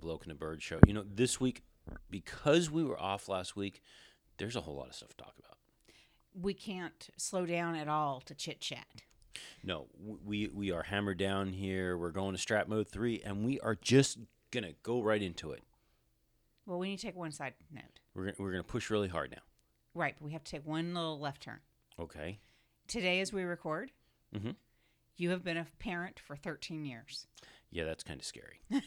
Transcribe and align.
and 0.00 0.04
welcome 0.04 0.04
to 0.04 0.04
the 0.04 0.06
Bloke 0.06 0.24
and 0.26 0.30
the 0.30 0.34
Bird 0.38 0.62
Show. 0.62 0.80
You 0.86 0.94
know, 0.94 1.04
this 1.14 1.40
week, 1.40 1.62
because 2.10 2.70
we 2.70 2.84
were 2.84 2.98
off 3.00 3.28
last 3.28 3.56
week, 3.56 3.82
there's 4.38 4.56
a 4.56 4.60
whole 4.60 4.76
lot 4.76 4.88
of 4.88 4.94
stuff 4.94 5.10
to 5.10 5.16
talk 5.16 5.34
about. 5.38 5.56
We 6.40 6.54
can't 6.54 7.08
slow 7.16 7.46
down 7.46 7.74
at 7.74 7.88
all 7.88 8.20
to 8.22 8.34
chit 8.34 8.60
chat. 8.60 8.86
No, 9.62 9.86
we 10.24 10.48
we 10.48 10.70
are 10.72 10.84
hammered 10.84 11.18
down 11.18 11.52
here. 11.52 11.96
We're 11.96 12.10
going 12.10 12.32
to 12.34 12.40
strap 12.40 12.68
Mode 12.68 12.88
three, 12.88 13.20
and 13.24 13.44
we 13.44 13.60
are 13.60 13.74
just 13.74 14.18
gonna 14.50 14.72
go 14.82 15.02
right 15.02 15.22
into 15.22 15.52
it. 15.52 15.62
Well, 16.66 16.78
we 16.78 16.90
need 16.90 16.98
to 16.98 17.06
take 17.06 17.16
one 17.16 17.32
side 17.32 17.54
note. 17.72 18.00
We're 18.14 18.24
gonna, 18.26 18.36
we're 18.38 18.50
gonna 18.50 18.62
push 18.64 18.90
really 18.90 19.08
hard 19.08 19.30
now. 19.30 19.42
Right, 19.94 20.14
but 20.18 20.26
we 20.26 20.32
have 20.32 20.44
to 20.44 20.50
take 20.52 20.66
one 20.66 20.94
little 20.94 21.18
left 21.18 21.42
turn. 21.42 21.58
Okay. 21.98 22.38
Today, 22.88 23.20
as 23.20 23.32
we 23.32 23.42
record, 23.42 23.90
Mhm. 24.34 24.54
you 25.16 25.30
have 25.30 25.42
been 25.44 25.56
a 25.56 25.66
parent 25.78 26.18
for 26.20 26.36
13 26.36 26.84
years. 26.84 27.26
Yeah, 27.70 27.84
that's 27.84 28.02
kind 28.04 28.20
of 28.20 28.26
scary. 28.26 28.60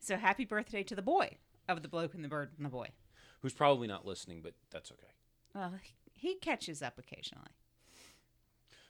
So 0.00 0.16
happy 0.16 0.44
birthday 0.44 0.82
to 0.84 0.94
the 0.94 1.02
boy 1.02 1.36
of 1.68 1.82
the 1.82 1.88
bloke 1.88 2.14
and 2.14 2.24
the 2.24 2.28
bird 2.28 2.50
and 2.56 2.66
the 2.66 2.70
boy. 2.70 2.88
Who's 3.40 3.52
probably 3.52 3.86
not 3.88 4.06
listening, 4.06 4.40
but 4.42 4.54
that's 4.70 4.90
okay. 4.92 5.12
Well, 5.54 5.74
he 6.14 6.34
catches 6.36 6.82
up 6.82 6.98
occasionally. 6.98 7.50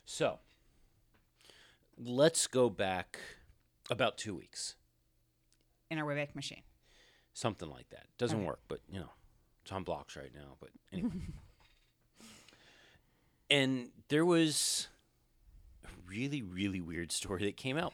So, 0.05 0.39
let's 1.99 2.47
go 2.47 2.69
back 2.71 3.19
about 3.91 4.17
two 4.19 4.35
weeks, 4.35 4.75
in 5.91 5.99
our 5.99 6.05
Wayback 6.05 6.35
Machine. 6.35 6.63
something 7.35 7.69
like 7.71 7.89
that. 7.91 8.07
Doesn't 8.19 8.39
Okay. 8.39 8.47
work, 8.47 8.61
but 8.69 8.81
you 8.91 8.99
know, 9.01 9.11
it's 9.63 9.73
on 9.73 9.85
blocks 9.85 10.17
right 10.17 10.33
now. 10.35 10.57
But 10.61 10.71
anyway, 10.93 11.11
and 13.51 13.91
there 14.09 14.25
was 14.25 14.89
a 15.85 15.89
really, 16.09 16.43
really 16.43 16.81
weird 16.81 17.13
story 17.13 17.45
that 17.45 17.57
came 17.57 17.77
out 17.79 17.93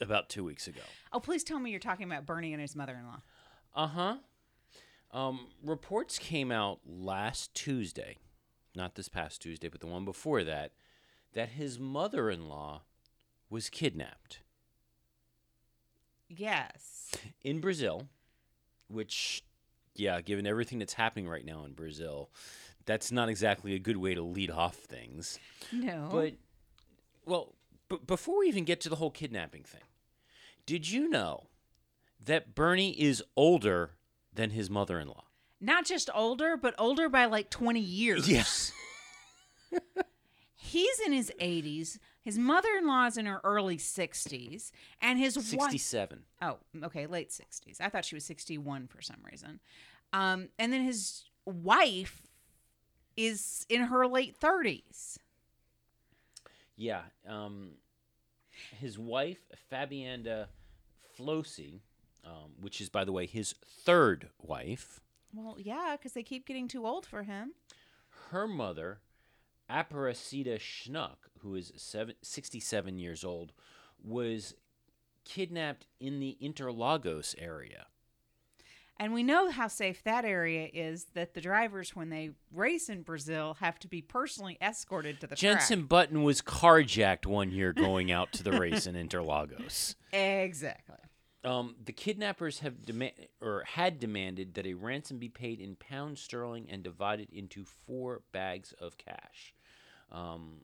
about 0.00 0.28
two 0.28 0.44
weeks 0.44 0.66
ago. 0.66 0.80
Oh, 1.12 1.20
please 1.20 1.42
tell 1.44 1.58
me 1.58 1.70
you're 1.70 1.80
talking 1.80 2.06
about 2.06 2.26
Bernie 2.26 2.52
and 2.52 2.60
his 2.60 2.76
mother-in-law. 2.76 3.20
Uh 3.74 3.86
huh. 3.86 4.16
Um, 5.12 5.46
reports 5.62 6.18
came 6.18 6.50
out 6.52 6.80
last 6.86 7.54
Tuesday, 7.54 8.16
not 8.74 8.94
this 8.96 9.08
past 9.08 9.40
Tuesday, 9.40 9.68
but 9.68 9.80
the 9.80 9.86
one 9.86 10.04
before 10.04 10.44
that, 10.44 10.72
that 11.32 11.50
his 11.50 11.78
mother 11.78 12.28
in 12.30 12.48
law 12.48 12.82
was 13.48 13.68
kidnapped 13.70 14.40
Yes. 16.28 17.12
in 17.42 17.60
Brazil, 17.60 18.08
which, 18.88 19.44
yeah, 19.94 20.20
given 20.20 20.46
everything 20.46 20.78
that's 20.80 20.94
happening 20.94 21.28
right 21.28 21.44
now 21.44 21.64
in 21.64 21.72
Brazil, 21.72 22.30
that's 22.84 23.12
not 23.12 23.28
exactly 23.28 23.74
a 23.74 23.78
good 23.78 23.96
way 23.96 24.14
to 24.14 24.22
lead 24.22 24.50
off 24.50 24.74
things. 24.76 25.38
No. 25.72 26.08
But, 26.10 26.34
well, 27.24 27.54
b- 27.88 27.98
before 28.06 28.40
we 28.40 28.48
even 28.48 28.64
get 28.64 28.80
to 28.82 28.88
the 28.88 28.96
whole 28.96 29.10
kidnapping 29.10 29.64
thing, 29.64 29.82
did 30.64 30.90
you 30.90 31.08
know 31.08 31.48
that 32.24 32.54
Bernie 32.54 33.00
is 33.00 33.22
older 33.36 33.92
than 34.32 34.50
his 34.50 34.68
mother 34.70 34.98
in 34.98 35.08
law? 35.08 35.24
not 35.60 35.86
just 35.86 36.10
older, 36.14 36.56
but 36.56 36.74
older 36.78 37.08
by 37.08 37.24
like 37.26 37.50
20 37.50 37.80
years. 37.80 38.28
Yes. 38.28 38.72
He's 40.54 41.00
in 41.00 41.12
his 41.12 41.32
80s. 41.40 41.98
His 42.22 42.38
mother-in-law 42.38 43.06
is 43.06 43.16
in 43.16 43.26
her 43.26 43.40
early 43.44 43.76
60s, 43.76 44.72
and 45.00 45.18
his 45.18 45.36
wife 45.36 45.70
67. 45.70 46.24
Oh, 46.42 46.56
okay, 46.84 47.06
late 47.06 47.30
60s. 47.30 47.80
I 47.80 47.88
thought 47.88 48.04
she 48.04 48.16
was 48.16 48.24
61 48.24 48.88
for 48.88 49.00
some 49.00 49.18
reason. 49.30 49.60
Um, 50.12 50.48
and 50.58 50.72
then 50.72 50.82
his 50.82 51.24
wife 51.44 52.22
is 53.16 53.64
in 53.68 53.82
her 53.82 54.08
late 54.08 54.38
30s. 54.40 55.18
Yeah. 56.76 57.02
Um, 57.26 57.72
his 58.78 58.98
wife, 58.98 59.38
Fabiana 59.70 60.46
Flosi, 61.18 61.80
um, 62.24 62.52
which 62.60 62.80
is, 62.80 62.88
by 62.88 63.04
the 63.04 63.12
way, 63.12 63.26
his 63.26 63.54
third 63.84 64.28
wife, 64.42 65.00
Well, 65.34 65.56
yeah, 65.58 65.96
because 65.96 66.12
they 66.12 66.22
keep 66.22 66.46
getting 66.46 66.68
too 66.68 66.86
old 66.86 67.06
for 67.06 67.22
him. 67.22 67.52
her 68.30 68.46
mother, 68.48 69.00
Aparecida 69.70 70.58
Schunck, 70.58 71.16
who 71.40 71.54
is 71.54 71.72
seven, 71.76 72.14
67 72.22 72.98
years 72.98 73.24
old, 73.24 73.52
was 74.02 74.54
kidnapped 75.24 75.86
in 76.00 76.20
the 76.20 76.36
Interlagos 76.42 77.34
area. 77.38 77.86
And 78.98 79.12
we 79.12 79.22
know 79.22 79.50
how 79.50 79.68
safe 79.68 80.02
that 80.04 80.24
area 80.24 80.68
is 80.72 81.04
that 81.14 81.34
the 81.34 81.40
drivers, 81.42 81.94
when 81.94 82.08
they 82.08 82.30
race 82.50 82.88
in 82.88 83.02
Brazil, 83.02 83.56
have 83.60 83.78
to 83.80 83.88
be 83.88 84.00
personally 84.00 84.56
escorted 84.62 85.20
to 85.20 85.26
the 85.26 85.36
track. 85.36 85.58
Jensen 85.58 85.82
Button 85.82 86.22
was 86.22 86.40
carjacked 86.40 87.26
one 87.26 87.50
year 87.50 87.74
going 87.74 88.10
out 88.10 88.32
to 88.32 88.42
the 88.42 88.52
race 88.52 88.86
in 88.86 88.94
Interlagos. 89.08 89.96
Exactly. 90.12 90.96
Um, 91.44 91.76
the 91.84 91.92
kidnappers 91.92 92.60
have 92.60 92.84
demand 92.84 93.12
or 93.40 93.64
had 93.66 94.00
demanded 94.00 94.54
that 94.54 94.66
a 94.66 94.74
ransom 94.74 95.18
be 95.18 95.28
paid 95.28 95.60
in 95.60 95.76
pounds 95.76 96.20
sterling 96.20 96.66
and 96.68 96.82
divided 96.82 97.28
into 97.30 97.64
four 97.64 98.22
bags 98.32 98.72
of 98.80 98.96
cash. 98.98 99.54
Um, 100.10 100.62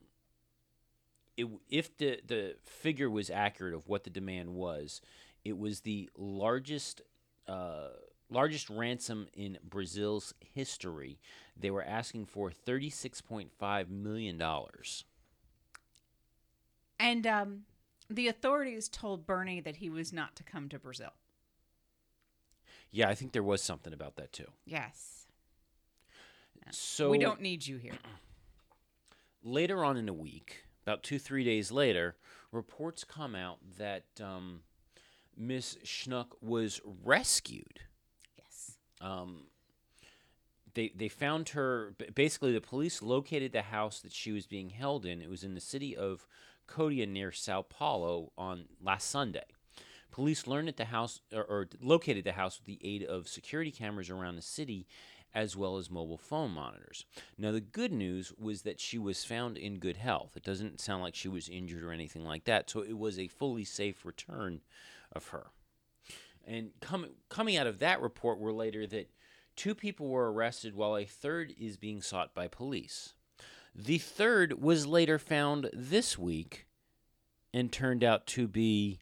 it, 1.37 1.47
if 1.69 1.95
the 1.97 2.19
the 2.25 2.55
figure 2.63 3.09
was 3.09 3.29
accurate 3.29 3.73
of 3.73 3.87
what 3.87 4.03
the 4.03 4.09
demand 4.09 4.55
was, 4.55 4.99
it 5.45 5.57
was 5.57 5.81
the 5.81 6.09
largest 6.17 7.01
uh, 7.47 7.89
largest 8.33 8.69
ransom 8.69 9.27
in 9.33 9.57
Brazil's 9.63 10.33
history. 10.39 11.19
They 11.55 11.71
were 11.71 11.83
asking 11.83 12.25
for 12.25 12.51
thirty 12.51 12.89
six 12.89 13.21
point 13.21 13.51
five 13.57 13.89
million 13.89 14.37
dollars. 14.37 15.05
And 16.99 17.27
um, 17.27 17.61
the 18.09 18.27
authorities 18.27 18.87
told 18.87 19.25
Bernie 19.25 19.61
that 19.61 19.77
he 19.77 19.89
was 19.89 20.13
not 20.13 20.35
to 20.37 20.43
come 20.43 20.69
to 20.69 20.79
Brazil. 20.79 21.11
Yeah, 22.91 23.09
I 23.09 23.15
think 23.15 23.31
there 23.31 23.43
was 23.43 23.61
something 23.61 23.91
about 23.93 24.15
that 24.17 24.31
too. 24.31 24.51
Yes. 24.65 25.25
So 26.71 27.09
we 27.09 27.17
don't 27.17 27.41
need 27.41 27.65
you 27.65 27.77
here. 27.77 27.93
later 29.43 29.83
on 29.83 29.97
in 29.97 30.05
the 30.05 30.13
week, 30.13 30.63
about 30.85 31.03
two, 31.03 31.19
three 31.19 31.43
days 31.43 31.71
later, 31.71 32.15
reports 32.51 33.03
come 33.03 33.35
out 33.35 33.57
that 33.77 34.05
um, 34.21 34.61
Miss 35.37 35.77
Schunck 35.83 36.27
was 36.41 36.81
rescued. 37.03 37.81
Um, 39.01 39.47
they, 40.73 40.91
they 40.95 41.09
found 41.09 41.49
her, 41.49 41.95
basically, 42.15 42.53
the 42.53 42.61
police 42.61 43.01
located 43.01 43.51
the 43.51 43.61
house 43.61 43.99
that 44.01 44.11
she 44.11 44.31
was 44.31 44.47
being 44.47 44.69
held 44.69 45.05
in. 45.05 45.21
It 45.21 45.29
was 45.29 45.43
in 45.43 45.53
the 45.53 45.61
city 45.61 45.95
of 45.95 46.25
Cotia 46.67 47.05
near 47.05 47.31
Sao 47.31 47.61
Paulo 47.61 48.31
on 48.37 48.65
last 48.81 49.09
Sunday. 49.09 49.45
Police 50.11 50.47
learned 50.47 50.67
that 50.67 50.77
the 50.77 50.85
house, 50.85 51.21
or, 51.33 51.43
or 51.43 51.67
located 51.81 52.23
the 52.23 52.33
house 52.33 52.59
with 52.59 52.65
the 52.65 52.79
aid 52.87 53.03
of 53.03 53.27
security 53.27 53.71
cameras 53.71 54.09
around 54.09 54.35
the 54.35 54.41
city, 54.41 54.87
as 55.33 55.57
well 55.57 55.77
as 55.77 55.89
mobile 55.89 56.17
phone 56.17 56.51
monitors. 56.51 57.05
Now, 57.37 57.51
the 57.51 57.61
good 57.61 57.91
news 57.91 58.31
was 58.39 58.61
that 58.61 58.79
she 58.79 58.99
was 58.99 59.25
found 59.25 59.57
in 59.57 59.79
good 59.79 59.97
health. 59.97 60.37
It 60.37 60.43
doesn't 60.43 60.79
sound 60.79 61.01
like 61.01 61.15
she 61.15 61.27
was 61.27 61.49
injured 61.49 61.83
or 61.83 61.91
anything 61.91 62.23
like 62.23 62.45
that, 62.45 62.69
so 62.69 62.81
it 62.81 62.97
was 62.97 63.17
a 63.17 63.27
fully 63.27 63.63
safe 63.63 64.05
return 64.05 64.61
of 65.11 65.29
her. 65.29 65.47
And 66.45 66.71
com- 66.81 67.15
coming 67.29 67.57
out 67.57 67.67
of 67.67 67.79
that 67.79 68.01
report 68.01 68.39
were 68.39 68.53
later 68.53 68.85
that 68.87 69.09
two 69.55 69.75
people 69.75 70.09
were 70.09 70.31
arrested 70.31 70.75
while 70.75 70.97
a 70.97 71.05
third 71.05 71.53
is 71.57 71.77
being 71.77 72.01
sought 72.01 72.33
by 72.33 72.47
police. 72.47 73.13
The 73.75 73.97
third 73.97 74.61
was 74.61 74.85
later 74.85 75.17
found 75.17 75.69
this 75.73 76.17
week 76.17 76.67
and 77.53 77.71
turned 77.71 78.03
out 78.03 78.27
to 78.27 78.47
be 78.47 78.99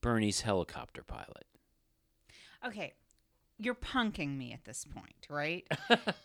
Bernie's 0.00 0.42
helicopter 0.42 1.02
pilot. 1.02 1.46
Okay. 2.64 2.94
You're 3.60 3.74
punking 3.74 4.36
me 4.36 4.52
at 4.52 4.64
this 4.64 4.84
point, 4.84 5.26
right? 5.28 5.66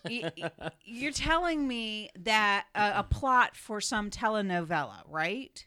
You're 0.86 1.12
telling 1.12 1.68
me 1.68 2.10
that 2.20 2.68
a, 2.76 3.00
a 3.00 3.04
plot 3.04 3.56
for 3.56 3.82
some 3.82 4.12
telenovela, 4.12 5.02
right? 5.10 5.66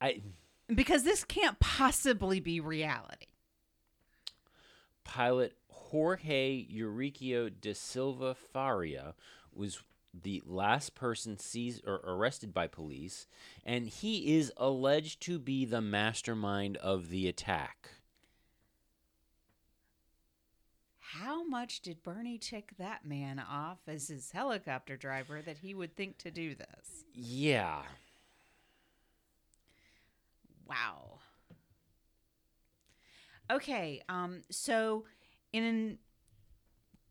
I 0.00 0.22
Because 0.74 1.02
this 1.02 1.24
can't 1.24 1.58
possibly 1.58 2.40
be 2.40 2.60
reality. 2.60 3.26
pilot 5.04 5.56
Jorge 5.68 6.66
Eurico 6.72 7.50
de 7.60 7.74
Silva 7.74 8.34
Faria 8.34 9.14
was 9.52 9.82
the 10.14 10.42
last 10.46 10.94
person 10.94 11.38
seized 11.38 11.86
or 11.86 12.00
arrested 12.04 12.52
by 12.52 12.66
police, 12.66 13.26
and 13.64 13.88
he 13.88 14.36
is 14.36 14.52
alleged 14.56 15.20
to 15.22 15.38
be 15.38 15.64
the 15.64 15.80
mastermind 15.80 16.76
of 16.78 17.10
the 17.10 17.28
attack. 17.28 17.90
How 20.98 21.44
much 21.44 21.80
did 21.80 22.04
Bernie 22.04 22.38
tick 22.38 22.72
that 22.78 23.04
man 23.04 23.40
off 23.40 23.78
as 23.88 24.08
his 24.08 24.30
helicopter 24.30 24.96
driver 24.96 25.42
that 25.42 25.58
he 25.58 25.74
would 25.74 25.96
think 25.96 26.18
to 26.18 26.30
do 26.30 26.54
this? 26.54 27.04
Yeah. 27.12 27.82
Wow. 30.70 31.18
Okay, 33.50 34.00
um, 34.08 34.42
so 34.50 35.04
in 35.52 35.98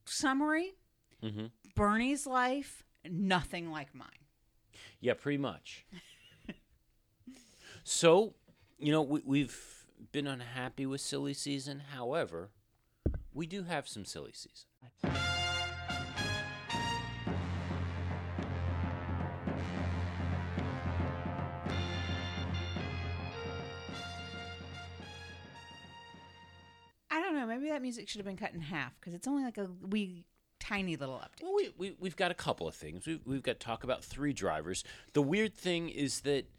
summary, 0.06 0.72
Mm-hmm. 1.24 1.48
Bernie's 1.76 2.26
life, 2.26 2.84
nothing 3.10 3.72
like 3.72 3.94
mine. 3.94 4.08
Yeah, 5.02 5.14
pretty 5.14 5.38
much. 5.38 5.86
so, 7.84 8.36
you 8.78 8.92
know, 8.92 9.02
we, 9.02 9.22
we've 9.26 9.86
been 10.12 10.28
unhappy 10.28 10.86
with 10.86 11.02
silly 11.02 11.34
season. 11.34 11.82
However, 11.94 12.52
we 13.34 13.48
do 13.48 13.64
have 13.64 13.88
some 13.88 14.06
silly 14.06 14.32
season. 14.34 15.20
Maybe 27.70 27.78
that 27.78 27.84
music 27.84 28.10
should 28.10 28.18
have 28.18 28.26
been 28.26 28.36
cut 28.36 28.52
in 28.56 28.62
half 28.62 29.00
because 29.00 29.14
it's 29.14 29.28
only 29.28 29.44
like 29.44 29.60
a 29.60 29.68
wee 29.88 30.26
tiny 30.60 30.96
little 30.96 31.18
update. 31.18 31.44
Well, 31.44 31.54
we, 31.56 31.70
we, 31.78 31.96
we've 32.00 32.16
got 32.16 32.32
a 32.32 32.34
couple 32.34 32.68
of 32.68 32.74
things. 32.74 33.06
We've, 33.06 33.20
we've 33.28 33.44
got 33.44 33.60
talk 33.60 33.84
about 33.84 34.04
three 34.04 34.34
drivers. 34.34 34.84
The 35.14 35.22
weird 35.22 35.54
thing 35.54 35.90
is 35.90 36.22
that 36.22 36.50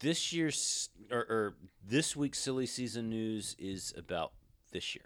this 0.00 0.32
year's 0.32 0.90
or, 1.12 1.18
or 1.18 1.54
this 1.86 2.16
week's 2.16 2.40
silly 2.40 2.66
season 2.66 3.08
news 3.08 3.54
is 3.56 3.94
about 3.96 4.32
this 4.72 4.96
year. 4.96 5.04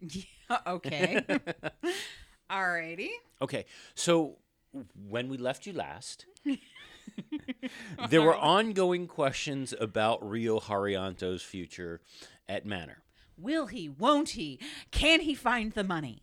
Yeah. 0.00 0.22
Okay. 0.66 1.24
Alrighty. 2.50 3.08
Okay, 3.40 3.64
so 3.94 4.36
when 5.08 5.30
we 5.30 5.38
left 5.38 5.64
you 5.66 5.72
last, 5.72 6.26
there 8.10 8.20
were 8.20 8.36
ongoing 8.36 9.06
questions 9.06 9.72
about 9.80 10.28
Rio 10.28 10.60
Haryanto's 10.60 11.42
future 11.42 12.02
at 12.46 12.66
Manor. 12.66 13.03
Will 13.36 13.66
he? 13.66 13.88
Won't 13.88 14.30
he? 14.30 14.58
Can 14.90 15.20
he 15.20 15.34
find 15.34 15.72
the 15.72 15.84
money? 15.84 16.22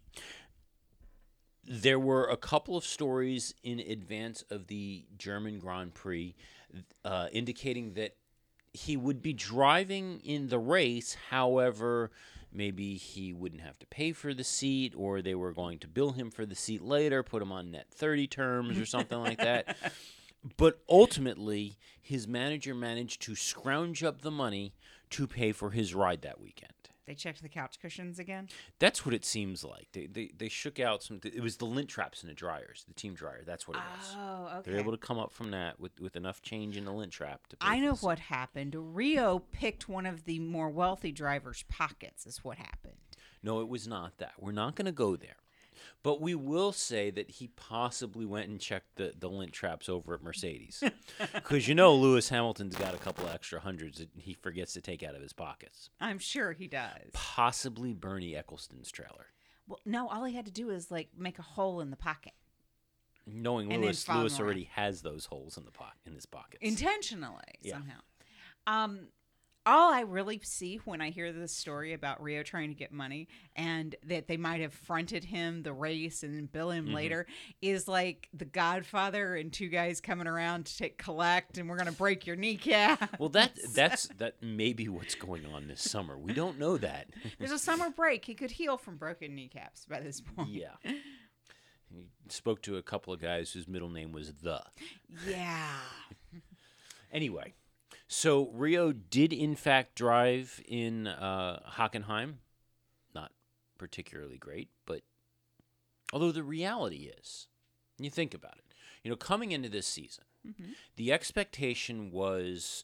There 1.63 1.99
were 1.99 2.25
a 2.25 2.37
couple 2.37 2.75
of 2.75 2.83
stories 2.83 3.53
in 3.63 3.79
advance 3.79 4.43
of 4.49 4.67
the 4.67 5.05
German 5.17 5.59
Grand 5.59 5.93
Prix 5.93 6.35
uh, 7.05 7.27
indicating 7.31 7.93
that 7.93 8.15
he 8.73 8.97
would 8.97 9.21
be 9.21 9.33
driving 9.33 10.21
in 10.21 10.47
the 10.47 10.59
race. 10.59 11.15
However, 11.29 12.11
maybe 12.51 12.95
he 12.95 13.33
wouldn't 13.33 13.61
have 13.61 13.77
to 13.79 13.85
pay 13.85 14.11
for 14.13 14.33
the 14.33 14.43
seat, 14.43 14.93
or 14.95 15.21
they 15.21 15.35
were 15.35 15.53
going 15.53 15.79
to 15.79 15.87
bill 15.87 16.11
him 16.11 16.31
for 16.31 16.45
the 16.45 16.55
seat 16.55 16.81
later, 16.81 17.23
put 17.23 17.41
him 17.41 17.51
on 17.51 17.71
net 17.71 17.87
30 17.91 18.27
terms 18.27 18.79
or 18.79 18.85
something 18.85 19.19
like 19.19 19.37
that. 19.37 19.77
But 20.57 20.79
ultimately, 20.89 21.77
his 22.01 22.27
manager 22.27 22.73
managed 22.73 23.21
to 23.23 23.35
scrounge 23.35 24.03
up 24.03 24.21
the 24.21 24.31
money 24.31 24.73
to 25.11 25.27
pay 25.27 25.51
for 25.51 25.69
his 25.69 25.93
ride 25.93 26.23
that 26.23 26.39
weekend. 26.39 26.80
They 27.11 27.15
checked 27.15 27.41
the 27.41 27.49
couch 27.49 27.77
cushions 27.81 28.19
again. 28.19 28.47
That's 28.79 29.05
what 29.05 29.13
it 29.13 29.25
seems 29.25 29.65
like. 29.65 29.89
They, 29.91 30.05
they, 30.05 30.31
they 30.37 30.47
shook 30.47 30.79
out 30.79 31.03
some. 31.03 31.19
It 31.25 31.43
was 31.43 31.57
the 31.57 31.65
lint 31.65 31.89
traps 31.89 32.23
in 32.23 32.29
the 32.29 32.33
dryers, 32.33 32.85
the 32.87 32.93
team 32.93 33.15
dryer. 33.15 33.43
That's 33.45 33.67
what 33.67 33.75
it 33.75 33.83
was. 33.97 34.15
Oh, 34.17 34.59
okay. 34.59 34.71
They're 34.71 34.79
able 34.79 34.93
to 34.93 34.97
come 34.97 35.19
up 35.19 35.33
from 35.33 35.51
that 35.51 35.77
with, 35.77 35.99
with 35.99 36.15
enough 36.15 36.41
change 36.41 36.77
in 36.77 36.85
the 36.85 36.93
lint 36.93 37.11
trap 37.11 37.47
to. 37.49 37.57
I 37.59 37.81
know 37.81 37.95
what 37.95 38.17
happened. 38.17 38.77
Rio 38.95 39.39
picked 39.39 39.89
one 39.89 40.05
of 40.05 40.23
the 40.23 40.39
more 40.39 40.69
wealthy 40.69 41.11
drivers' 41.11 41.65
pockets. 41.67 42.25
Is 42.25 42.45
what 42.45 42.57
happened. 42.57 42.95
No, 43.43 43.59
it 43.59 43.67
was 43.67 43.89
not 43.89 44.17
that. 44.19 44.35
We're 44.39 44.53
not 44.53 44.75
going 44.75 44.85
to 44.85 44.93
go 44.93 45.17
there. 45.17 45.35
But 46.03 46.21
we 46.21 46.35
will 46.35 46.71
say 46.71 47.09
that 47.12 47.29
he 47.31 47.47
possibly 47.47 48.25
went 48.25 48.50
and 48.50 48.59
checked 48.59 48.95
the, 48.95 49.13
the 49.18 49.29
lint 49.29 49.53
traps 49.53 49.88
over 49.89 50.13
at 50.13 50.23
Mercedes. 50.23 50.83
Because 51.33 51.68
you 51.68 51.75
know 51.75 51.94
Lewis 51.95 52.29
Hamilton's 52.29 52.75
got 52.75 52.94
a 52.95 52.97
couple 52.97 53.27
extra 53.27 53.59
hundreds 53.59 54.00
that 54.00 54.09
he 54.18 54.33
forgets 54.33 54.73
to 54.73 54.81
take 54.81 55.03
out 55.03 55.15
of 55.15 55.21
his 55.21 55.33
pockets. 55.33 55.89
I'm 56.00 56.18
sure 56.19 56.53
he 56.53 56.68
does. 56.68 57.09
Possibly 57.13 57.94
Bernie 57.94 58.35
Ecclestone's 58.35 58.91
trailer. 58.91 59.27
Well, 59.68 59.79
no, 59.85 60.07
all 60.09 60.23
he 60.25 60.33
had 60.35 60.45
to 60.45 60.51
do 60.51 60.69
is 60.69 60.89
like 60.91 61.09
make 61.18 61.38
a 61.39 61.44
hole 61.44 61.79
in 61.81 61.89
the 61.91 61.95
pocket 61.97 62.33
Knowing 63.27 63.71
And 63.71 63.83
Lewis, 63.83 64.07
Lewis 64.09 64.39
already 64.39 64.69
has 64.74 65.01
those 65.01 65.25
holes 65.25 65.57
in 65.57 65.63
the 65.65 65.71
po- 65.71 65.85
in 66.06 66.13
his 66.13 66.25
pockets. 66.25 66.59
intentionally 66.62 67.38
Yeah. 67.62 67.74
somehow. 67.74 68.00
Um, 68.67 69.07
all 69.65 69.93
I 69.93 70.01
really 70.01 70.39
see 70.43 70.77
when 70.85 71.01
I 71.01 71.09
hear 71.09 71.31
this 71.31 71.55
story 71.55 71.93
about 71.93 72.21
Rio 72.21 72.43
trying 72.43 72.69
to 72.69 72.75
get 72.75 72.91
money 72.91 73.27
and 73.55 73.95
that 74.05 74.27
they 74.27 74.37
might 74.37 74.61
have 74.61 74.73
fronted 74.73 75.23
him 75.23 75.63
the 75.63 75.73
race 75.73 76.23
and 76.23 76.51
bill 76.51 76.71
him 76.71 76.85
mm-hmm. 76.85 76.95
later 76.95 77.27
is 77.61 77.87
like 77.87 78.27
the 78.33 78.45
Godfather 78.45 79.35
and 79.35 79.51
two 79.53 79.69
guys 79.69 80.01
coming 80.01 80.27
around 80.27 80.65
to 80.65 80.77
take 80.77 80.97
collect 80.97 81.57
and 81.57 81.69
we're 81.69 81.77
gonna 81.77 81.91
break 81.91 82.25
your 82.25 82.35
kneecap. 82.35 83.19
well, 83.19 83.29
that 83.29 83.51
that's 83.73 84.07
that 84.17 84.41
may 84.41 84.73
be 84.73 84.87
what's 84.87 85.15
going 85.15 85.45
on 85.45 85.67
this 85.67 85.81
summer. 85.81 86.17
We 86.17 86.33
don't 86.33 86.57
know 86.57 86.77
that. 86.77 87.09
There's 87.39 87.51
a 87.51 87.59
summer 87.59 87.89
break. 87.89 88.25
He 88.25 88.33
could 88.33 88.51
heal 88.51 88.77
from 88.77 88.97
broken 88.97 89.35
kneecaps 89.35 89.85
by 89.85 89.99
this 89.99 90.21
point. 90.21 90.49
yeah. 90.49 90.75
He 90.83 92.05
spoke 92.29 92.61
to 92.63 92.77
a 92.77 92.81
couple 92.81 93.13
of 93.13 93.21
guys 93.21 93.51
whose 93.51 93.67
middle 93.67 93.89
name 93.89 94.11
was 94.11 94.33
the. 94.41 94.61
Yeah. 95.27 95.67
Anyway, 97.13 97.53
so 98.13 98.49
Rio 98.53 98.91
did 98.91 99.31
in 99.31 99.55
fact 99.55 99.95
drive 99.95 100.61
in 100.67 101.07
uh, 101.07 101.61
Hockenheim. 101.77 102.35
Not 103.15 103.31
particularly 103.77 104.37
great, 104.37 104.67
but 104.85 105.01
although 106.11 106.33
the 106.33 106.43
reality 106.43 107.09
is, 107.19 107.47
you 107.97 108.09
think 108.09 108.33
about 108.33 108.57
it, 108.57 108.65
you 109.01 109.09
know, 109.09 109.15
coming 109.15 109.53
into 109.53 109.69
this 109.69 109.87
season, 109.87 110.25
the 110.97 111.13
expectation 111.13 112.11
was 112.11 112.83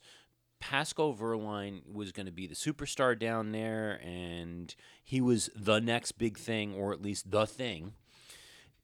Pascal 0.62 1.14
Wehrlein 1.14 1.82
was 1.92 2.14
going 2.14 2.26
to 2.28 2.32
be 2.32 2.48
the 2.48 2.56
superstar 2.56 3.20
down 3.20 3.52
there, 3.52 4.00
and 4.02 4.74
he 5.04 5.20
was 5.20 5.50
the 5.54 5.82
next 5.82 6.14
big 6.14 6.38
thing, 6.38 6.74
or 6.74 6.94
at 6.94 7.02
least 7.02 7.32
the 7.32 7.46
thing. 7.46 7.96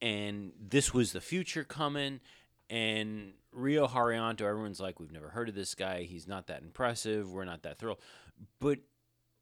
And 0.01 0.51
this 0.60 0.94
was 0.94 1.13
the 1.13 1.22
future 1.22 1.63
coming. 1.63 2.19
And 2.69 3.34
Rio 3.54 3.88
Haryanto, 3.88 4.42
everyone's 4.42 4.80
like, 4.80 5.00
we've 5.00 5.12
never 5.12 5.30
heard 5.30 5.50
of 5.50 5.56
this 5.56 5.76
guy. 5.76 6.04
He's 6.04 6.28
not 6.28 6.48
that 6.48 6.64
impressive. 6.64 7.32
We're 7.32 7.46
not 7.46 7.64
that 7.64 7.80
thrilled. 7.80 8.00
But 8.60 8.80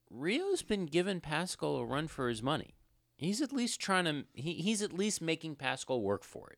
Rio's 0.09 0.61
been 0.61 0.85
giving 0.85 1.21
Pascal 1.21 1.77
a 1.77 1.85
run 1.85 2.07
for 2.07 2.29
his 2.29 2.43
money. 2.43 2.75
He's 3.17 3.41
at 3.41 3.53
least 3.53 3.79
trying 3.79 4.05
to. 4.05 4.25
He, 4.33 4.53
he's 4.53 4.81
at 4.81 4.93
least 4.93 5.21
making 5.21 5.55
Pascal 5.55 6.01
work 6.01 6.23
for 6.23 6.49
it. 6.49 6.57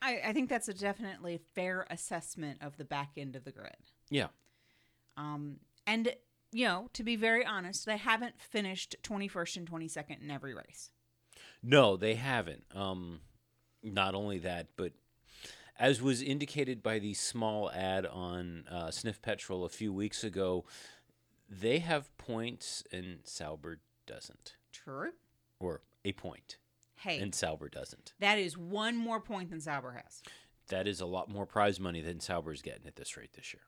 I, 0.00 0.20
I 0.26 0.32
think 0.32 0.48
that's 0.48 0.68
a 0.68 0.74
definitely 0.74 1.40
fair 1.54 1.86
assessment 1.90 2.62
of 2.62 2.76
the 2.76 2.84
back 2.84 3.10
end 3.16 3.34
of 3.34 3.44
the 3.44 3.50
grid. 3.50 3.74
Yeah. 4.08 4.28
Um, 5.16 5.56
and 5.86 6.14
you 6.52 6.66
know, 6.66 6.88
to 6.94 7.02
be 7.02 7.16
very 7.16 7.44
honest, 7.44 7.84
they 7.84 7.96
haven't 7.96 8.40
finished 8.40 8.96
21st 9.02 9.56
and 9.58 9.70
22nd 9.70 10.22
in 10.22 10.30
every 10.30 10.54
race. 10.54 10.90
No, 11.62 11.96
they 11.96 12.14
haven't. 12.14 12.64
Um, 12.74 13.20
not 13.82 14.14
only 14.14 14.38
that, 14.38 14.68
but 14.76 14.92
as 15.78 16.02
was 16.02 16.22
indicated 16.22 16.82
by 16.82 16.98
the 16.98 17.14
small 17.14 17.70
ad 17.70 18.06
on 18.06 18.64
uh, 18.70 18.90
Sniff 18.90 19.22
Petrol 19.22 19.64
a 19.64 19.68
few 19.68 19.92
weeks 19.92 20.24
ago, 20.24 20.64
they 21.48 21.78
have 21.78 22.16
points 22.18 22.82
and 22.92 23.20
Sauber 23.24 23.78
doesn't, 24.06 24.56
True. 24.72 25.12
or 25.60 25.82
a 26.04 26.12
point 26.12 26.58
Hey, 26.96 27.20
and 27.20 27.34
Sauber 27.34 27.68
doesn't. 27.68 28.12
that 28.18 28.38
is 28.38 28.56
one 28.58 28.96
more 28.96 29.20
point 29.20 29.50
than 29.50 29.60
Sauber 29.60 29.92
has. 29.92 30.22
That 30.68 30.86
is 30.86 31.00
a 31.00 31.06
lot 31.06 31.30
more 31.30 31.46
prize 31.46 31.78
money 31.80 32.00
than 32.02 32.20
Sauber's 32.20 32.60
getting 32.60 32.86
at 32.86 32.96
this 32.96 33.16
rate 33.16 33.32
this 33.34 33.54
year. 33.54 33.62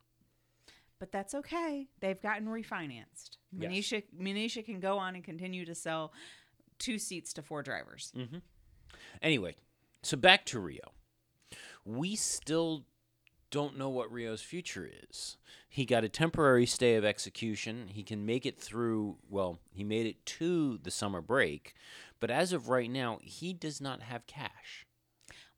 But 0.98 1.12
that's 1.12 1.34
okay. 1.34 1.86
They've 2.00 2.20
gotten 2.20 2.46
refinanced. 2.46 3.38
Yes. 3.56 3.70
Manisha, 3.72 4.02
Manisha 4.20 4.62
can 4.62 4.80
go 4.80 4.98
on 4.98 5.14
and 5.14 5.24
continue 5.24 5.64
to 5.64 5.74
sell 5.74 6.12
two 6.78 6.98
seats 6.98 7.32
to 7.34 7.42
four 7.42 7.62
drivers. 7.62 8.12
Anyway, 9.22 9.56
so 10.02 10.18
back 10.18 10.44
to 10.46 10.60
Rio. 10.60 10.92
We 11.96 12.14
still 12.16 12.84
don't 13.50 13.76
know 13.76 13.88
what 13.88 14.12
Rio's 14.12 14.42
future 14.42 14.88
is. 15.10 15.36
He 15.68 15.84
got 15.84 16.04
a 16.04 16.08
temporary 16.08 16.66
stay 16.66 16.94
of 16.94 17.04
execution. 17.04 17.88
He 17.88 18.02
can 18.02 18.24
make 18.24 18.46
it 18.46 18.58
through, 18.58 19.16
well, 19.28 19.58
he 19.72 19.82
made 19.82 20.06
it 20.06 20.24
to 20.26 20.78
the 20.78 20.90
summer 20.90 21.20
break, 21.20 21.74
but 22.20 22.30
as 22.30 22.52
of 22.52 22.68
right 22.68 22.90
now, 22.90 23.18
he 23.22 23.52
does 23.52 23.80
not 23.80 24.02
have 24.02 24.26
cash. 24.26 24.86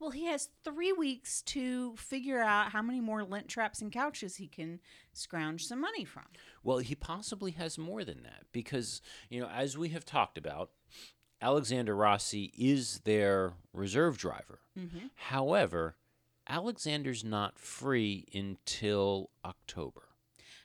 Well, 0.00 0.10
he 0.10 0.24
has 0.26 0.48
three 0.64 0.92
weeks 0.92 1.42
to 1.42 1.94
figure 1.96 2.40
out 2.40 2.72
how 2.72 2.82
many 2.82 3.00
more 3.00 3.22
lint 3.22 3.46
traps 3.46 3.80
and 3.80 3.92
couches 3.92 4.36
he 4.36 4.48
can 4.48 4.80
scrounge 5.12 5.66
some 5.66 5.80
money 5.80 6.04
from. 6.04 6.24
Well, 6.64 6.78
he 6.78 6.94
possibly 6.94 7.52
has 7.52 7.78
more 7.78 8.04
than 8.04 8.22
that 8.24 8.44
because, 8.52 9.00
you 9.28 9.40
know, 9.40 9.48
as 9.48 9.78
we 9.78 9.90
have 9.90 10.04
talked 10.04 10.38
about, 10.38 10.70
Alexander 11.40 11.94
Rossi 11.94 12.52
is 12.56 13.00
their 13.04 13.52
reserve 13.72 14.16
driver. 14.18 14.60
Mm-hmm. 14.78 15.06
However, 15.14 15.96
Alexander's 16.48 17.24
not 17.24 17.58
free 17.58 18.26
until 18.34 19.30
October. 19.44 20.02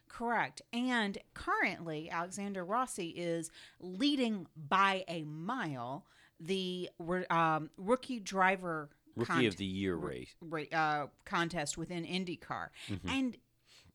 Correct. 0.07 0.61
And 0.73 1.17
currently, 1.33 2.09
Alexander 2.09 2.65
Rossi 2.65 3.09
is 3.09 3.51
leading 3.79 4.47
by 4.55 5.03
a 5.07 5.23
mile 5.23 6.05
the 6.39 6.89
um, 7.29 7.69
rookie 7.77 8.19
driver 8.19 8.89
Rookie 9.15 9.27
cont- 9.31 9.45
of 9.47 9.57
the 9.57 9.65
year 9.65 9.95
race. 9.95 10.33
ra- 10.41 10.63
uh, 10.71 11.07
contest 11.25 11.77
within 11.77 12.03
IndyCar. 12.05 12.69
And 13.07 13.37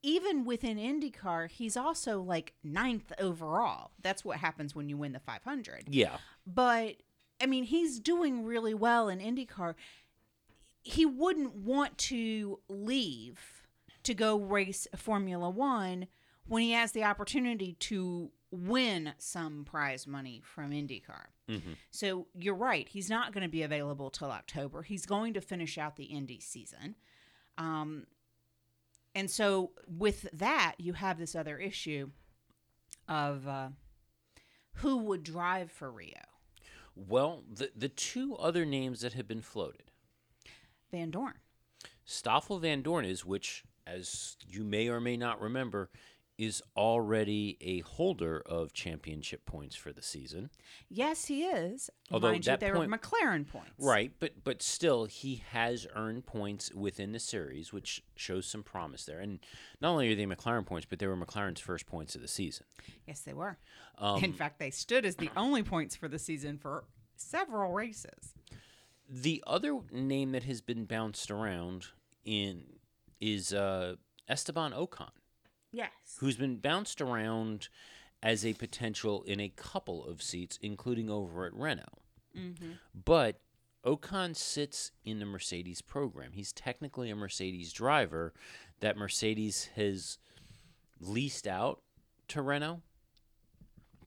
even 0.02 0.44
within 0.44 0.78
IndyCar, 0.78 1.48
he's 1.50 1.76
also 1.76 2.20
like 2.20 2.54
ninth 2.64 3.12
overall. 3.18 3.92
That's 4.00 4.24
what 4.24 4.38
happens 4.38 4.74
when 4.74 4.88
you 4.88 4.96
win 4.96 5.12
the 5.12 5.20
500. 5.20 5.84
Yeah. 5.88 6.16
But 6.46 6.96
I 7.40 7.46
mean, 7.46 7.64
he's 7.64 7.98
doing 7.98 8.44
really 8.44 8.74
well 8.74 9.08
in 9.08 9.18
IndyCar. 9.18 9.74
He 10.82 11.06
wouldn't 11.06 11.54
want 11.54 11.96
to 11.98 12.58
leave 12.68 13.40
to 14.02 14.14
go 14.14 14.36
race 14.36 14.86
Formula 14.96 15.48
One 15.48 16.08
when 16.46 16.62
he 16.62 16.72
has 16.72 16.92
the 16.92 17.04
opportunity 17.04 17.74
to 17.74 18.30
win 18.50 19.14
some 19.18 19.64
prize 19.64 20.06
money 20.06 20.42
from 20.44 20.72
IndyCar. 20.72 21.26
Mm-hmm. 21.48 21.72
So 21.90 22.26
you're 22.34 22.54
right. 22.54 22.88
He's 22.88 23.08
not 23.08 23.32
going 23.32 23.42
to 23.42 23.48
be 23.48 23.62
available 23.62 24.10
till 24.10 24.30
October. 24.30 24.82
He's 24.82 25.06
going 25.06 25.34
to 25.34 25.40
finish 25.40 25.78
out 25.78 25.96
the 25.96 26.04
Indy 26.04 26.40
season. 26.40 26.96
Um, 27.56 28.06
and 29.14 29.30
so 29.30 29.72
with 29.86 30.28
that, 30.32 30.74
you 30.78 30.94
have 30.94 31.18
this 31.18 31.34
other 31.34 31.58
issue 31.58 32.10
of 33.08 33.46
uh, 33.46 33.68
who 34.76 34.98
would 34.98 35.22
drive 35.22 35.70
for 35.70 35.90
Rio. 35.90 36.20
Well, 36.94 37.44
the 37.50 37.70
the 37.74 37.88
two 37.88 38.36
other 38.36 38.64
names 38.66 39.00
that 39.00 39.14
have 39.14 39.26
been 39.26 39.40
floated, 39.40 39.90
Vandoorne. 40.92 41.34
Stoffel 42.04 42.60
Vandoorne 42.60 43.06
is, 43.08 43.24
which, 43.24 43.64
as 43.86 44.36
you 44.46 44.64
may 44.64 44.88
or 44.88 45.00
may 45.00 45.16
not 45.16 45.40
remember, 45.40 45.90
is 46.38 46.62
already 46.76 47.56
a 47.60 47.80
holder 47.80 48.42
of 48.46 48.72
championship 48.72 49.44
points 49.46 49.76
for 49.76 49.92
the 49.92 50.02
season. 50.02 50.50
Yes, 50.88 51.26
he 51.26 51.44
is. 51.44 51.88
Although 52.10 52.32
Mind 52.32 52.46
you, 52.46 52.50
that 52.52 52.60
they 52.60 52.72
point- 52.72 52.90
were 52.90 52.98
McLaren 52.98 53.46
points. 53.46 53.70
Right, 53.78 54.12
but 54.18 54.42
but 54.42 54.62
still, 54.62 55.04
he 55.04 55.42
has 55.50 55.86
earned 55.94 56.26
points 56.26 56.72
within 56.74 57.12
the 57.12 57.20
series, 57.20 57.72
which 57.72 58.02
shows 58.16 58.46
some 58.46 58.62
promise 58.64 59.04
there. 59.04 59.20
And 59.20 59.38
not 59.80 59.90
only 59.92 60.10
are 60.12 60.16
they 60.16 60.24
McLaren 60.26 60.66
points, 60.66 60.86
but 60.88 60.98
they 60.98 61.06
were 61.06 61.16
McLaren's 61.16 61.60
first 61.60 61.86
points 61.86 62.14
of 62.16 62.22
the 62.22 62.28
season. 62.28 62.66
Yes, 63.06 63.20
they 63.20 63.34
were. 63.34 63.58
Um, 63.98 64.24
In 64.24 64.32
fact, 64.32 64.58
they 64.58 64.70
stood 64.70 65.04
as 65.04 65.16
the 65.16 65.30
only 65.36 65.62
points 65.62 65.94
for 65.94 66.08
the 66.08 66.18
season 66.18 66.58
for 66.58 66.84
several 67.14 67.72
races. 67.72 68.34
The 69.14 69.44
other 69.46 69.78
name 69.90 70.32
that 70.32 70.44
has 70.44 70.62
been 70.62 70.86
bounced 70.86 71.30
around 71.30 71.88
in 72.24 72.64
is 73.20 73.52
uh, 73.52 73.96
Esteban 74.26 74.72
Ocon, 74.72 75.10
Yes. 75.70 75.90
who's 76.18 76.36
been 76.36 76.56
bounced 76.56 77.00
around 77.02 77.68
as 78.22 78.46
a 78.46 78.54
potential 78.54 79.22
in 79.24 79.38
a 79.38 79.50
couple 79.50 80.02
of 80.06 80.22
seats, 80.22 80.58
including 80.62 81.10
over 81.10 81.44
at 81.44 81.52
Renault. 81.52 81.98
Mm-hmm. 82.34 82.70
But 83.04 83.40
Ocon 83.84 84.34
sits 84.34 84.92
in 85.04 85.18
the 85.18 85.26
Mercedes 85.26 85.82
program. 85.82 86.32
He's 86.32 86.52
technically 86.52 87.10
a 87.10 87.16
Mercedes 87.16 87.70
driver 87.72 88.32
that 88.80 88.96
Mercedes 88.96 89.68
has 89.76 90.16
leased 91.00 91.46
out 91.46 91.82
to 92.28 92.40
Renault. 92.40 92.80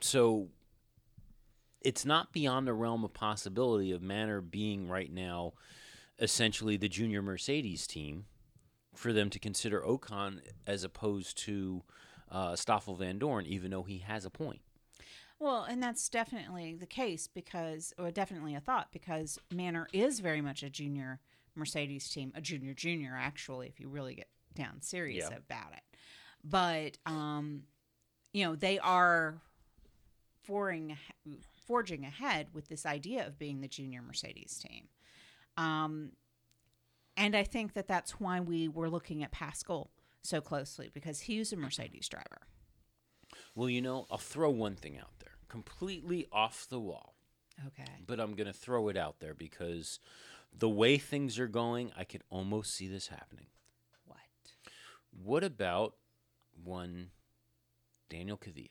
So 0.00 0.48
it's 1.80 2.04
not 2.04 2.32
beyond 2.32 2.66
the 2.66 2.74
realm 2.74 3.04
of 3.04 3.12
possibility 3.12 3.92
of 3.92 4.02
Manor 4.02 4.40
being 4.40 4.88
right 4.88 5.12
now 5.12 5.52
essentially 6.18 6.76
the 6.76 6.88
junior 6.88 7.20
Mercedes 7.22 7.86
team 7.86 8.24
for 8.94 9.12
them 9.12 9.28
to 9.30 9.38
consider 9.38 9.82
Ocon 9.82 10.40
as 10.66 10.82
opposed 10.82 11.36
to 11.38 11.82
uh, 12.30 12.56
Stoffel 12.56 12.96
Vandoorne, 12.96 13.46
even 13.46 13.70
though 13.70 13.82
he 13.82 13.98
has 13.98 14.24
a 14.24 14.30
point. 14.30 14.60
Well, 15.38 15.64
and 15.64 15.82
that's 15.82 16.08
definitely 16.08 16.74
the 16.74 16.86
case 16.86 17.28
because, 17.28 17.92
or 17.98 18.10
definitely 18.10 18.54
a 18.54 18.60
thought, 18.60 18.88
because 18.90 19.38
Manor 19.52 19.86
is 19.92 20.20
very 20.20 20.40
much 20.40 20.62
a 20.62 20.70
junior 20.70 21.20
Mercedes 21.54 22.08
team, 22.08 22.32
a 22.34 22.40
junior 22.40 22.72
junior, 22.72 23.14
actually, 23.14 23.68
if 23.68 23.78
you 23.78 23.88
really 23.88 24.14
get 24.14 24.28
down 24.54 24.80
serious 24.80 25.28
Yeah. 25.30 25.36
about 25.36 25.72
it. 25.74 25.82
But, 26.42 26.96
um, 27.04 27.64
you 28.32 28.46
know, 28.46 28.56
they 28.56 28.78
are 28.78 29.42
forging, 30.42 30.96
forging 31.66 32.04
ahead 32.04 32.48
with 32.52 32.68
this 32.68 32.86
idea 32.86 33.26
of 33.26 33.38
being 33.38 33.60
the 33.60 33.68
junior 33.68 34.02
Mercedes 34.02 34.58
team. 34.58 34.88
Um, 35.56 36.12
and 37.16 37.34
I 37.36 37.44
think 37.44 37.72
that 37.74 37.88
that's 37.88 38.20
why 38.20 38.40
we 38.40 38.68
were 38.68 38.90
looking 38.90 39.22
at 39.22 39.32
Pascal 39.32 39.90
so 40.22 40.40
closely 40.40 40.90
because 40.92 41.20
he's 41.20 41.52
a 41.52 41.56
Mercedes 41.56 42.08
driver. 42.08 42.42
Well, 43.54 43.68
you 43.70 43.80
know, 43.82 44.06
I'll 44.10 44.18
throw 44.18 44.50
one 44.50 44.76
thing 44.76 44.98
out 44.98 45.18
there, 45.20 45.32
completely 45.48 46.26
off 46.30 46.66
the 46.68 46.78
wall, 46.80 47.14
Okay. 47.66 47.90
but 48.06 48.20
I'm 48.20 48.34
going 48.34 48.46
to 48.46 48.52
throw 48.52 48.88
it 48.88 48.96
out 48.96 49.20
there 49.20 49.34
because 49.34 49.98
the 50.56 50.68
way 50.68 50.98
things 50.98 51.38
are 51.38 51.48
going, 51.48 51.90
I 51.96 52.04
could 52.04 52.22
almost 52.30 52.74
see 52.74 52.86
this 52.86 53.08
happening. 53.08 53.46
What? 54.04 54.18
What 55.10 55.42
about 55.44 55.94
one 56.62 57.10
Daniel 58.10 58.38
Kvyat? 58.38 58.70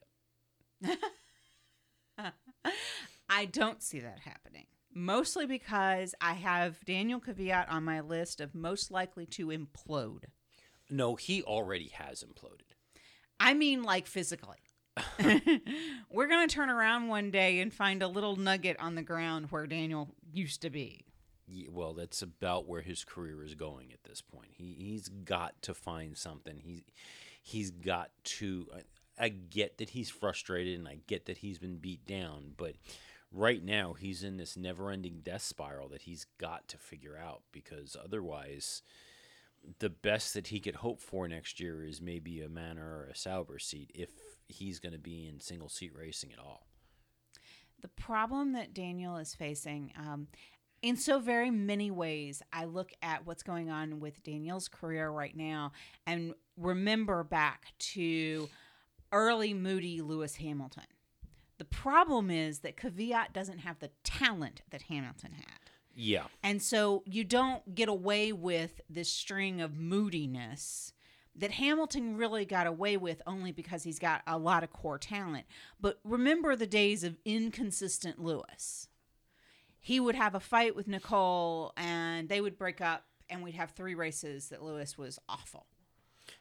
I 3.29 3.45
don't 3.45 3.81
see 3.81 3.99
that 3.99 4.19
happening. 4.19 4.65
Mostly 4.93 5.45
because 5.45 6.15
I 6.21 6.33
have 6.33 6.83
Daniel 6.85 7.19
Kvyat 7.19 7.69
on 7.71 7.83
my 7.83 7.99
list 8.01 8.39
of 8.39 8.55
most 8.55 8.91
likely 8.91 9.25
to 9.27 9.47
implode. 9.47 10.25
No, 10.89 11.15
he 11.15 11.41
already 11.43 11.89
has 11.89 12.23
imploded. 12.23 12.75
I 13.39 13.53
mean, 13.53 13.83
like 13.83 14.07
physically. 14.07 14.57
We're 15.19 16.27
going 16.27 16.47
to 16.47 16.53
turn 16.53 16.69
around 16.69 17.07
one 17.09 17.31
day 17.31 17.59
and 17.59 17.73
find 17.73 18.01
a 18.01 18.07
little 18.07 18.35
nugget 18.37 18.77
on 18.79 18.95
the 18.95 19.01
ground 19.01 19.47
where 19.49 19.67
Daniel 19.67 20.09
used 20.31 20.61
to 20.61 20.69
be. 20.69 21.05
Ye- 21.47 21.67
Well, 21.69 21.93
that's 21.93 22.21
about 22.21 22.67
where 22.67 22.81
his 22.81 23.03
career 23.03 23.43
is 23.43 23.55
going 23.55 23.91
at 23.91 24.03
this 24.03 24.21
point. 24.21 24.51
He 24.53 24.75
he's 24.79 25.09
got 25.09 25.61
to 25.63 25.73
find 25.73 26.17
something. 26.17 26.57
He's 26.63 26.83
he's 27.41 27.71
got 27.71 28.11
to. 28.23 28.67
Uh, 28.73 28.79
I, 29.19 29.29
get 29.29 29.77
that 29.77 29.89
he's 29.91 30.09
frustrated, 30.09 30.77
and 30.77 30.87
I 30.87 30.99
get 31.07 31.25
that 31.25 31.37
he's 31.37 31.59
been 31.59 31.77
beat 31.77 32.05
down, 32.05 32.53
but 32.57 32.75
right 33.31 33.63
now 33.63 33.93
he's 33.93 34.23
in 34.23 34.37
this 34.37 34.55
never-ending 34.55 35.21
death 35.23 35.41
spiral 35.41 35.89
that 35.89 36.03
he's 36.03 36.25
got 36.37 36.67
to 36.69 36.77
figure 36.77 37.17
out 37.17 37.41
because 37.51 37.95
otherwise, 38.01 38.81
the 39.79 39.89
best 39.89 40.33
that 40.33 40.47
he 40.47 40.59
could 40.59 40.75
hope 40.75 41.01
for 41.01 41.27
next 41.27 41.59
year 41.59 41.83
is 41.83 42.01
maybe 42.01 42.41
a 42.41 42.49
Manor 42.49 42.85
or 42.99 43.09
a 43.11 43.15
Sauber 43.15 43.57
seat 43.59 43.91
if 43.95 44.09
he's 44.47 44.79
going 44.79 44.93
to 44.93 44.99
be 44.99 45.27
in 45.27 45.39
single-seat 45.39 45.91
racing 45.95 46.31
at 46.31 46.39
all. 46.39 46.67
the 47.81 47.87
problem 47.89 48.53
that 48.53 48.73
Daniel 48.73 49.17
is 49.17 49.35
facing, 49.35 49.91
um, 49.97 50.27
in 50.81 50.97
so 50.97 51.19
very 51.19 51.51
many 51.51 51.91
ways, 51.91 52.41
I 52.53 52.65
look 52.65 52.91
at 53.01 53.25
what's 53.25 53.43
going 53.43 53.69
on 53.69 53.99
with 53.99 54.23
Daniel's 54.23 54.67
career 54.67 55.09
right 55.09 55.35
now 55.35 55.71
and 56.05 56.33
remember 56.57 57.23
back 57.23 57.73
to 57.79 58.49
early 59.11 59.53
moody 59.53 60.01
Lewis 60.01 60.37
Hamilton. 60.37 60.85
The 61.57 61.65
problem 61.65 62.29
is 62.29 62.59
that 62.59 62.75
Kvyat 62.75 63.31
doesn't 63.33 63.59
have 63.59 63.79
the 63.79 63.91
talent 64.03 64.61
that 64.71 64.83
Hamilton 64.83 65.33
had. 65.33 65.71
Yeah. 65.95 66.25
And 66.43 66.61
so 66.61 67.03
you 67.05 67.23
don't 67.23 67.73
get 67.73 67.87
away 67.87 68.33
with 68.33 68.81
this 68.89 69.09
string 69.09 69.61
of 69.61 69.77
moodiness 69.77 70.91
that 71.37 71.51
Hamilton 71.51 72.17
really 72.17 72.45
got 72.45 72.67
away 72.67 72.97
with 72.97 73.21
only 73.25 73.51
because 73.51 73.83
he's 73.83 73.99
got 73.99 74.21
a 74.27 74.37
lot 74.37 74.63
of 74.63 74.71
core 74.71 74.97
talent. 74.97 75.45
But 75.79 75.99
remember 76.03 76.55
the 76.55 76.67
days 76.67 77.03
of 77.03 77.17
inconsistent 77.25 78.19
Lewis. 78.19 78.89
He 79.79 79.99
would 79.99 80.15
have 80.15 80.33
a 80.33 80.39
fight 80.39 80.75
with 80.75 80.87
Nicole 80.87 81.73
and 81.77 82.27
they 82.27 82.41
would 82.41 82.57
break 82.57 82.81
up 82.81 83.05
and 83.29 83.43
we'd 83.43 83.55
have 83.55 83.71
three 83.71 83.95
races 83.95 84.49
that 84.49 84.63
Lewis 84.63 84.97
was 84.97 85.19
awful. 85.29 85.67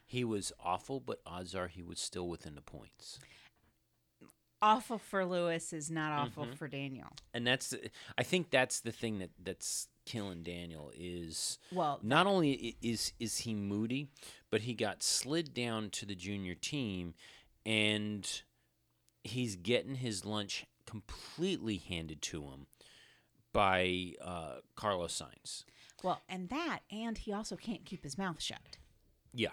He 0.05 0.23
was 0.23 0.53
awful, 0.63 0.99
but 0.99 1.19
odds 1.25 1.55
are 1.55 1.67
he 1.67 1.81
was 1.83 1.99
still 1.99 2.27
within 2.27 2.55
the 2.55 2.61
points. 2.61 3.19
Awful 4.61 4.97
for 4.97 5.25
Lewis 5.25 5.73
is 5.73 5.91
not 5.91 6.11
awful 6.11 6.47
for 6.55 6.67
Daniel. 6.67 7.09
and 7.33 7.45
that's 7.45 7.73
I 8.17 8.23
think 8.23 8.49
that's 8.49 8.79
the 8.79 8.91
thing 8.91 9.19
that 9.19 9.31
that's 9.43 9.89
killing 10.05 10.43
Daniel 10.43 10.91
is 10.95 11.59
Well, 11.71 11.99
not 12.01 12.25
only 12.25 12.77
is 12.81 13.13
is 13.19 13.39
he 13.39 13.53
moody, 13.53 14.07
but 14.49 14.61
he 14.61 14.73
got 14.73 15.03
slid 15.03 15.53
down 15.53 15.89
to 15.91 16.05
the 16.05 16.15
junior 16.15 16.55
team, 16.55 17.13
and 17.65 18.41
he's 19.23 19.55
getting 19.55 19.95
his 19.95 20.25
lunch 20.25 20.65
completely 20.87 21.77
handed 21.77 22.21
to 22.23 22.43
him 22.43 22.67
by 23.51 24.13
uh, 24.23 24.55
Carlos 24.75 25.21
Sainz. 25.21 25.63
well, 26.03 26.21
and 26.29 26.49
that 26.49 26.79
and 26.91 27.17
he 27.19 27.33
also 27.33 27.55
can't 27.55 27.85
keep 27.85 28.03
his 28.03 28.17
mouth 28.17 28.41
shut. 28.41 28.77
Yeah, 29.33 29.49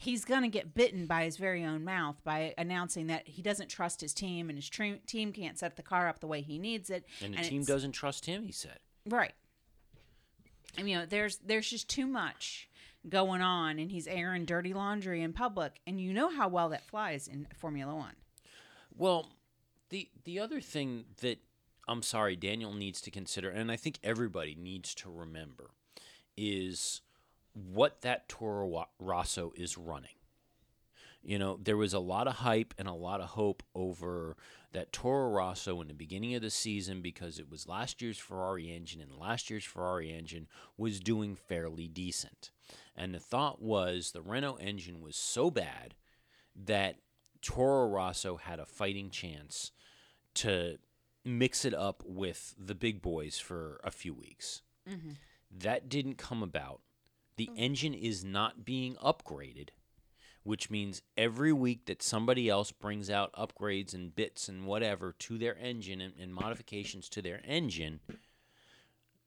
he's 0.00 0.24
going 0.24 0.40
to 0.40 0.48
get 0.48 0.74
bitten 0.74 1.06
by 1.06 1.24
his 1.24 1.36
very 1.36 1.62
own 1.62 1.84
mouth 1.84 2.16
by 2.24 2.54
announcing 2.56 3.06
that 3.08 3.28
he 3.28 3.42
doesn't 3.42 3.68
trust 3.68 4.00
his 4.00 4.14
team 4.14 4.48
and 4.48 4.56
his 4.56 4.66
tre- 4.68 4.98
team 5.06 5.30
can't 5.30 5.58
set 5.58 5.76
the 5.76 5.82
car 5.82 6.08
up 6.08 6.20
the 6.20 6.26
way 6.26 6.40
he 6.40 6.58
needs 6.58 6.88
it. 6.88 7.04
and 7.22 7.34
the 7.34 7.42
team 7.42 7.62
doesn't 7.64 7.92
trust 7.92 8.24
him. 8.24 8.42
He 8.42 8.52
said. 8.52 8.78
right. 9.06 9.34
I 10.78 10.82
mean, 10.82 10.92
you 10.92 10.98
know, 11.00 11.06
there's 11.06 11.36
there's 11.38 11.68
just 11.68 11.88
too 11.90 12.06
much 12.06 12.68
going 13.08 13.42
on, 13.42 13.78
and 13.78 13.90
he's 13.90 14.06
airing 14.06 14.44
dirty 14.44 14.72
laundry 14.72 15.20
in 15.20 15.32
public, 15.32 15.80
and 15.86 16.00
you 16.00 16.12
know 16.12 16.30
how 16.30 16.48
well 16.48 16.68
that 16.70 16.86
flies 16.86 17.26
in 17.28 17.46
Formula 17.58 17.94
One. 17.94 18.14
Well, 18.96 19.28
the 19.90 20.08
the 20.24 20.38
other 20.38 20.60
thing 20.60 21.06
that 21.20 21.40
I'm 21.88 22.02
sorry 22.02 22.36
Daniel 22.36 22.72
needs 22.72 23.00
to 23.02 23.10
consider, 23.10 23.50
and 23.50 23.70
I 23.70 23.76
think 23.76 23.98
everybody 24.04 24.54
needs 24.54 24.94
to 24.96 25.10
remember, 25.10 25.70
is 26.36 27.00
what 27.54 28.02
that 28.02 28.28
Toro 28.28 28.86
Rosso 28.98 29.52
is 29.56 29.76
running. 29.76 30.14
You 31.22 31.38
know, 31.38 31.58
there 31.62 31.76
was 31.76 31.92
a 31.92 31.98
lot 31.98 32.26
of 32.26 32.36
hype 32.36 32.72
and 32.78 32.88
a 32.88 32.94
lot 32.94 33.20
of 33.20 33.30
hope 33.30 33.62
over 33.74 34.36
that 34.72 34.92
Toro 34.92 35.30
Rosso 35.30 35.80
in 35.80 35.88
the 35.88 35.94
beginning 35.94 36.34
of 36.34 36.42
the 36.42 36.50
season 36.50 37.02
because 37.02 37.38
it 37.38 37.50
was 37.50 37.68
last 37.68 38.00
year's 38.00 38.18
Ferrari 38.18 38.74
engine, 38.74 39.00
and 39.00 39.12
last 39.12 39.50
year's 39.50 39.64
Ferrari 39.64 40.12
engine 40.12 40.46
was 40.78 41.00
doing 41.00 41.36
fairly 41.36 41.88
decent. 41.88 42.50
And 42.96 43.14
the 43.14 43.20
thought 43.20 43.60
was 43.60 44.12
the 44.12 44.22
Renault 44.22 44.56
engine 44.56 45.00
was 45.00 45.16
so 45.16 45.50
bad 45.50 45.94
that 46.56 46.96
Toro 47.42 47.88
Rosso 47.88 48.36
had 48.36 48.58
a 48.58 48.66
fighting 48.66 49.10
chance 49.10 49.72
to 50.34 50.78
mix 51.24 51.64
it 51.64 51.74
up 51.74 52.02
with 52.06 52.54
the 52.58 52.74
big 52.74 53.02
boys 53.02 53.38
for 53.38 53.80
a 53.84 53.90
few 53.90 54.14
weeks. 54.14 54.62
Mm-hmm. 54.88 55.10
That 55.50 55.88
didn't 55.88 56.16
come 56.16 56.42
about. 56.42 56.80
The 57.40 57.46
mm. 57.46 57.54
engine 57.56 57.94
is 57.94 58.22
not 58.22 58.66
being 58.66 58.96
upgraded, 58.96 59.70
which 60.42 60.68
means 60.68 61.00
every 61.16 61.54
week 61.54 61.86
that 61.86 62.02
somebody 62.02 62.50
else 62.50 62.70
brings 62.70 63.08
out 63.08 63.32
upgrades 63.32 63.94
and 63.94 64.14
bits 64.14 64.46
and 64.46 64.66
whatever 64.66 65.14
to 65.20 65.38
their 65.38 65.56
engine 65.56 66.02
and, 66.02 66.12
and 66.20 66.34
modifications 66.34 67.08
to 67.08 67.22
their 67.22 67.40
engine, 67.46 68.00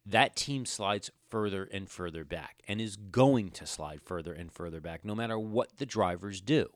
that 0.05 0.35
team 0.35 0.67
slides 0.67 1.09
further 1.27 1.67
and 1.73 1.89
further 1.89 2.23
back 2.23 2.61
and 2.67 2.79
is 2.79 2.97
going 2.97 3.49
to 3.49 3.65
slide 3.65 3.99
further 4.03 4.31
and 4.31 4.51
further 4.51 4.79
back 4.79 5.03
no 5.03 5.15
matter 5.15 5.39
what 5.39 5.77
the 5.77 5.85
drivers 5.87 6.39
do. 6.39 6.69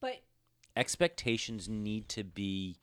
But 0.00 0.22
Expectations 0.74 1.68
need 1.68 2.08
to 2.08 2.24
be 2.24 2.78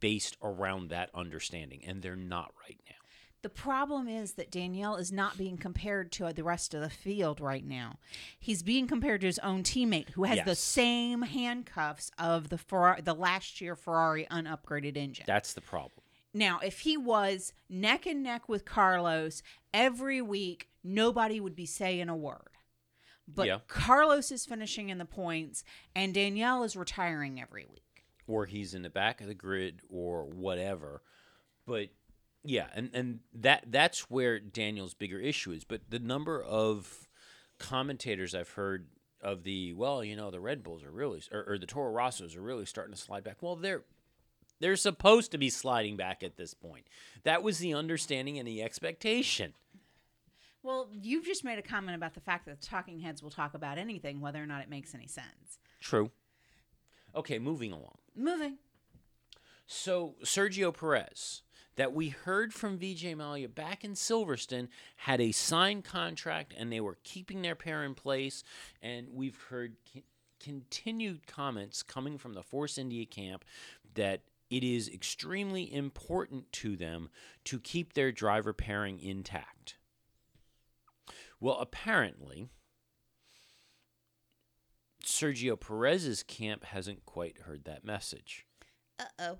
based 0.00 0.38
around 0.42 0.88
that 0.88 1.10
understanding, 1.12 1.84
and 1.86 2.00
they're 2.00 2.16
not 2.16 2.54
right 2.66 2.80
now. 2.88 3.03
The 3.44 3.50
problem 3.50 4.08
is 4.08 4.32
that 4.32 4.50
Danielle 4.50 4.96
is 4.96 5.12
not 5.12 5.36
being 5.36 5.58
compared 5.58 6.10
to 6.12 6.32
the 6.32 6.42
rest 6.42 6.72
of 6.72 6.80
the 6.80 6.88
field 6.88 7.42
right 7.42 7.62
now. 7.64 7.98
He's 8.40 8.62
being 8.62 8.86
compared 8.86 9.20
to 9.20 9.26
his 9.26 9.38
own 9.40 9.62
teammate 9.62 10.08
who 10.10 10.24
has 10.24 10.38
the 10.46 10.54
same 10.56 11.20
handcuffs 11.20 12.10
of 12.18 12.48
the 12.48 12.56
Ferrari, 12.56 13.02
the 13.02 13.14
last 13.14 13.60
year 13.60 13.76
Ferrari 13.76 14.26
unupgraded 14.30 14.96
engine. 14.96 15.26
That's 15.26 15.52
the 15.52 15.60
problem. 15.60 16.02
Now, 16.32 16.58
if 16.64 16.80
he 16.80 16.96
was 16.96 17.52
neck 17.68 18.06
and 18.06 18.22
neck 18.22 18.48
with 18.48 18.64
Carlos 18.64 19.42
every 19.74 20.22
week, 20.22 20.70
nobody 20.82 21.38
would 21.38 21.54
be 21.54 21.66
saying 21.66 22.08
a 22.08 22.16
word. 22.16 22.48
But 23.28 23.46
Yeah. 23.46 23.58
Carlos 23.68 24.32
is 24.32 24.46
finishing 24.46 24.88
in 24.88 24.96
the 24.96 25.04
points, 25.04 25.64
and 25.94 26.14
Danielle 26.14 26.64
is 26.64 26.76
retiring 26.76 27.38
every 27.40 27.66
week. 27.66 27.82
or 28.26 28.46
he's 28.46 28.72
in 28.72 28.80
the 28.80 28.88
back 28.88 29.20
of 29.20 29.26
the 29.26 29.34
grid 29.34 29.82
or 29.90 30.24
whatever. 30.24 31.02
But 31.66 31.90
yeah, 32.44 32.66
and, 32.74 32.90
and 32.92 33.20
that 33.34 33.64
that's 33.68 34.10
where 34.10 34.38
Daniel's 34.38 34.94
bigger 34.94 35.18
issue 35.18 35.52
is. 35.52 35.64
But 35.64 35.82
the 35.88 35.98
number 35.98 36.42
of 36.42 37.08
commentators 37.58 38.34
I've 38.34 38.50
heard 38.50 38.86
of 39.20 39.42
the 39.42 39.72
well, 39.72 40.04
you 40.04 40.14
know, 40.14 40.30
the 40.30 40.40
Red 40.40 40.62
Bulls 40.62 40.84
are 40.84 40.90
really 40.90 41.22
or, 41.32 41.44
or 41.48 41.58
the 41.58 41.66
Toro 41.66 41.92
Rossos 41.92 42.36
are 42.36 42.42
really 42.42 42.66
starting 42.66 42.94
to 42.94 43.00
slide 43.00 43.24
back. 43.24 43.38
Well, 43.40 43.56
they're 43.56 43.82
they're 44.60 44.76
supposed 44.76 45.30
to 45.32 45.38
be 45.38 45.50
sliding 45.50 45.96
back 45.96 46.22
at 46.22 46.36
this 46.36 46.54
point. 46.54 46.86
That 47.24 47.42
was 47.42 47.58
the 47.58 47.74
understanding 47.74 48.38
and 48.38 48.46
the 48.46 48.62
expectation. 48.62 49.54
Well, 50.62 50.88
you've 50.92 51.26
just 51.26 51.44
made 51.44 51.58
a 51.58 51.62
comment 51.62 51.96
about 51.96 52.14
the 52.14 52.20
fact 52.20 52.46
that 52.46 52.60
the 52.60 52.66
talking 52.66 53.00
heads 53.00 53.22
will 53.22 53.30
talk 53.30 53.54
about 53.54 53.76
anything, 53.76 54.20
whether 54.20 54.42
or 54.42 54.46
not 54.46 54.62
it 54.62 54.70
makes 54.70 54.94
any 54.94 55.06
sense. 55.06 55.58
True. 55.80 56.10
Okay, 57.14 57.38
moving 57.38 57.72
along. 57.72 57.98
Moving. 58.16 58.56
So 59.66 60.14
Sergio 60.24 60.76
Perez, 60.76 61.42
that 61.76 61.92
we 61.92 62.08
heard 62.10 62.52
from 62.52 62.78
Vijay 62.78 63.16
Mallya 63.16 63.52
back 63.52 63.84
in 63.84 63.92
Silverstone, 63.92 64.68
had 64.96 65.20
a 65.20 65.32
signed 65.32 65.84
contract 65.84 66.54
and 66.56 66.72
they 66.72 66.80
were 66.80 66.98
keeping 67.04 67.42
their 67.42 67.54
pair 67.54 67.82
in 67.84 67.94
place. 67.94 68.44
And 68.82 69.08
we've 69.12 69.38
heard 69.48 69.76
c- 69.92 70.04
continued 70.40 71.26
comments 71.26 71.82
coming 71.82 72.18
from 72.18 72.34
the 72.34 72.42
Force 72.42 72.78
India 72.78 73.06
camp 73.06 73.44
that 73.94 74.22
it 74.50 74.62
is 74.62 74.88
extremely 74.88 75.72
important 75.72 76.52
to 76.52 76.76
them 76.76 77.08
to 77.44 77.58
keep 77.58 77.94
their 77.94 78.12
driver 78.12 78.52
pairing 78.52 79.00
intact. 79.00 79.76
Well, 81.40 81.58
apparently, 81.58 82.48
Sergio 85.04 85.58
Perez's 85.58 86.22
camp 86.22 86.64
hasn't 86.64 87.04
quite 87.04 87.38
heard 87.40 87.64
that 87.64 87.84
message. 87.84 88.46
Uh 88.98 89.04
oh. 89.18 89.38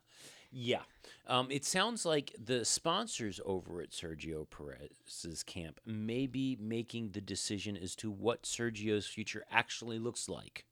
yeah. 0.50 0.82
Um, 1.28 1.50
it 1.50 1.64
sounds 1.64 2.06
like 2.06 2.34
the 2.42 2.64
sponsors 2.64 3.38
over 3.44 3.82
at 3.82 3.90
Sergio 3.90 4.46
Perez's 4.48 5.42
camp 5.42 5.78
may 5.84 6.26
be 6.26 6.56
making 6.58 7.10
the 7.10 7.20
decision 7.20 7.76
as 7.76 7.94
to 7.96 8.10
what 8.10 8.44
Sergio's 8.44 9.06
future 9.06 9.44
actually 9.50 9.98
looks 9.98 10.28
like. 10.28 10.64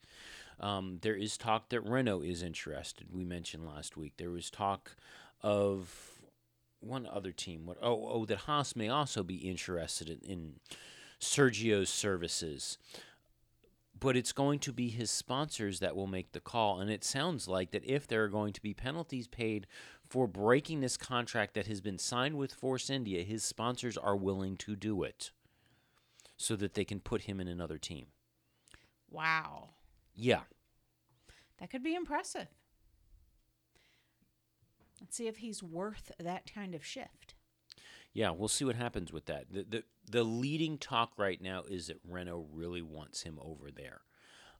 Um, 0.58 0.98
there 1.02 1.14
is 1.14 1.36
talk 1.36 1.68
that 1.68 1.82
Renault 1.82 2.22
is 2.22 2.42
interested. 2.42 3.08
We 3.12 3.22
mentioned 3.22 3.66
last 3.66 3.98
week. 3.98 4.14
There 4.16 4.30
was 4.30 4.50
talk 4.50 4.96
of 5.42 6.16
one 6.80 7.06
other 7.06 7.32
team. 7.32 7.66
What? 7.66 7.76
Oh, 7.82 8.08
oh, 8.08 8.24
that 8.24 8.38
Haas 8.38 8.74
may 8.74 8.88
also 8.88 9.22
be 9.22 9.36
interested 9.36 10.08
in, 10.08 10.18
in 10.20 10.52
Sergio's 11.20 11.90
services 11.90 12.78
but 13.98 14.16
it's 14.16 14.32
going 14.32 14.58
to 14.60 14.72
be 14.72 14.88
his 14.88 15.10
sponsors 15.10 15.80
that 15.80 15.96
will 15.96 16.06
make 16.06 16.32
the 16.32 16.40
call. 16.40 16.80
And 16.80 16.90
it 16.90 17.04
sounds 17.04 17.48
like 17.48 17.70
that 17.70 17.84
if 17.84 18.06
there 18.06 18.24
are 18.24 18.28
going 18.28 18.52
to 18.52 18.60
be 18.60 18.74
penalties 18.74 19.26
paid 19.26 19.66
for 20.08 20.26
breaking 20.26 20.80
this 20.80 20.96
contract 20.96 21.54
that 21.54 21.66
has 21.66 21.80
been 21.80 21.98
signed 21.98 22.36
with 22.36 22.52
Force 22.52 22.90
India, 22.90 23.22
his 23.22 23.44
sponsors 23.44 23.96
are 23.96 24.16
willing 24.16 24.56
to 24.58 24.76
do 24.76 25.02
it 25.02 25.30
so 26.36 26.56
that 26.56 26.74
they 26.74 26.84
can 26.84 27.00
put 27.00 27.22
him 27.22 27.40
in 27.40 27.48
another 27.48 27.78
team. 27.78 28.06
Wow. 29.10 29.70
Yeah. 30.14 30.42
That 31.58 31.70
could 31.70 31.82
be 31.82 31.94
impressive. 31.94 32.48
Let's 35.00 35.16
see 35.16 35.26
if 35.26 35.38
he's 35.38 35.62
worth 35.62 36.12
that 36.18 36.50
kind 36.52 36.74
of 36.74 36.84
shift. 36.84 37.25
Yeah, 38.16 38.30
we'll 38.30 38.48
see 38.48 38.64
what 38.64 38.76
happens 38.76 39.12
with 39.12 39.26
that. 39.26 39.44
The, 39.52 39.66
the 39.68 39.84
the 40.10 40.24
leading 40.24 40.78
talk 40.78 41.12
right 41.18 41.38
now 41.38 41.64
is 41.68 41.88
that 41.88 41.98
Renault 42.02 42.48
really 42.50 42.80
wants 42.80 43.24
him 43.24 43.38
over 43.42 43.70
there. 43.70 44.00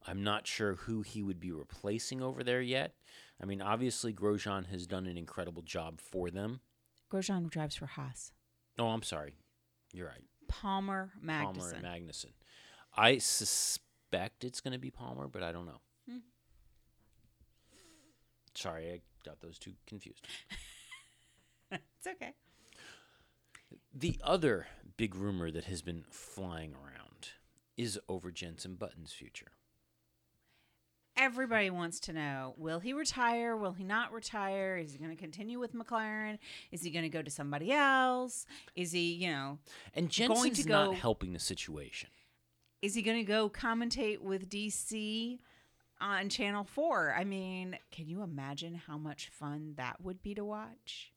I'm 0.07 0.23
not 0.23 0.47
sure 0.47 0.75
who 0.75 1.01
he 1.01 1.23
would 1.23 1.41
be 1.41 1.53
replacing 1.53 2.21
over 2.21 2.45
there 2.45 2.61
yet. 2.61 2.93
I 3.41 3.47
mean, 3.47 3.63
obviously 3.63 4.13
Grosjean 4.13 4.67
has 4.67 4.87
done 4.87 5.07
an 5.07 5.17
incredible 5.17 5.63
job 5.63 6.03
for 6.03 6.31
them. 6.31 6.61
Grosjean 7.11 7.49
drives 7.49 7.77
for 7.77 7.87
Haas. 7.87 8.33
Oh, 8.79 8.89
I'm 8.89 9.03
sorry. 9.03 9.37
You're 9.95 10.09
right. 10.09 10.25
Palmer 10.49 11.13
Magnussen. 11.25 11.45
Palmer 11.45 11.71
and 11.71 11.85
Magnussen. 11.85 12.33
I 12.95 13.17
suspect 13.17 14.45
it's 14.45 14.61
going 14.61 14.75
to 14.75 14.79
be 14.79 14.91
Palmer, 14.91 15.29
but 15.29 15.43
I 15.43 15.53
don't 15.53 15.65
know. 15.65 15.81
Hmm. 16.07 16.19
Sorry, 18.55 18.93
I 18.93 19.01
got 19.25 19.41
those 19.41 19.59
two 19.59 19.73
confused. 19.87 20.27
it's 21.71 22.07
okay. 22.07 22.35
The 23.99 24.19
other 24.23 24.67
big 24.99 25.15
rumor 25.15 25.51
that 25.51 25.65
has 25.65 25.81
been 25.81 26.05
flying 26.11 26.75
around 26.75 27.31
is 27.79 27.99
over 28.11 28.31
Jensen 28.31 28.75
Button's 28.75 29.13
future. 29.13 29.53
Everybody 31.17 31.71
wants 31.71 31.99
to 32.01 32.13
know 32.13 32.53
will 32.59 32.81
he 32.81 32.93
retire? 32.93 33.57
Will 33.57 33.73
he 33.73 33.85
not 33.85 34.13
retire? 34.13 34.77
Is 34.77 34.93
he 34.93 34.99
going 34.99 35.11
to 35.11 35.17
continue 35.17 35.59
with 35.59 35.75
McLaren? 35.75 36.37
Is 36.71 36.83
he 36.83 36.91
going 36.91 37.05
to 37.05 37.09
go 37.09 37.23
to 37.23 37.31
somebody 37.31 37.73
else? 37.73 38.45
Is 38.75 38.93
he, 38.93 39.15
you 39.15 39.31
know, 39.31 39.59
And 39.95 40.15
Going 40.15 40.29
Jensen's 40.51 40.65
to 40.65 40.69
not 40.69 40.95
helping 40.97 41.33
the 41.33 41.39
situation. 41.39 42.11
is 42.83 42.95
he 42.95 43.01
going 43.01 43.17
to 43.17 43.25
go 43.25 43.49
commentate 43.49 44.21
with 44.21 44.51
DC 44.51 45.39
on 46.03 46.29
Channel 46.29 46.65
4? 46.65 47.15
I 47.19 47.25
mean, 47.25 47.79
can 47.91 48.09
you 48.09 48.21
imagine 48.23 48.75
how 48.75 48.99
much 48.99 49.31
fun 49.31 49.73
that 49.79 50.03
would 50.03 50.23
be 50.23 50.35
to 50.35 50.45
watch? 50.45 51.13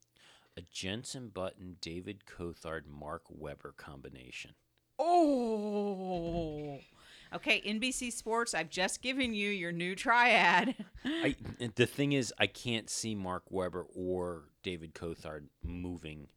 A 0.60 0.66
Jensen 0.70 1.28
Button, 1.28 1.76
David 1.80 2.24
Coulthard, 2.26 2.82
Mark 2.86 3.22
Webber 3.30 3.72
combination. 3.78 4.50
Oh. 4.98 6.78
Okay, 7.34 7.62
NBC 7.62 8.12
Sports, 8.12 8.52
I've 8.52 8.68
just 8.68 9.00
given 9.00 9.32
you 9.32 9.48
your 9.48 9.72
new 9.72 9.94
triad. 9.94 10.74
I, 11.06 11.34
the 11.76 11.86
thing 11.86 12.12
is, 12.12 12.34
I 12.38 12.46
can't 12.46 12.90
see 12.90 13.14
Mark 13.14 13.44
Webber 13.48 13.86
or 13.96 14.50
David 14.62 14.92
Coulthard 14.94 15.44
moving 15.64 16.28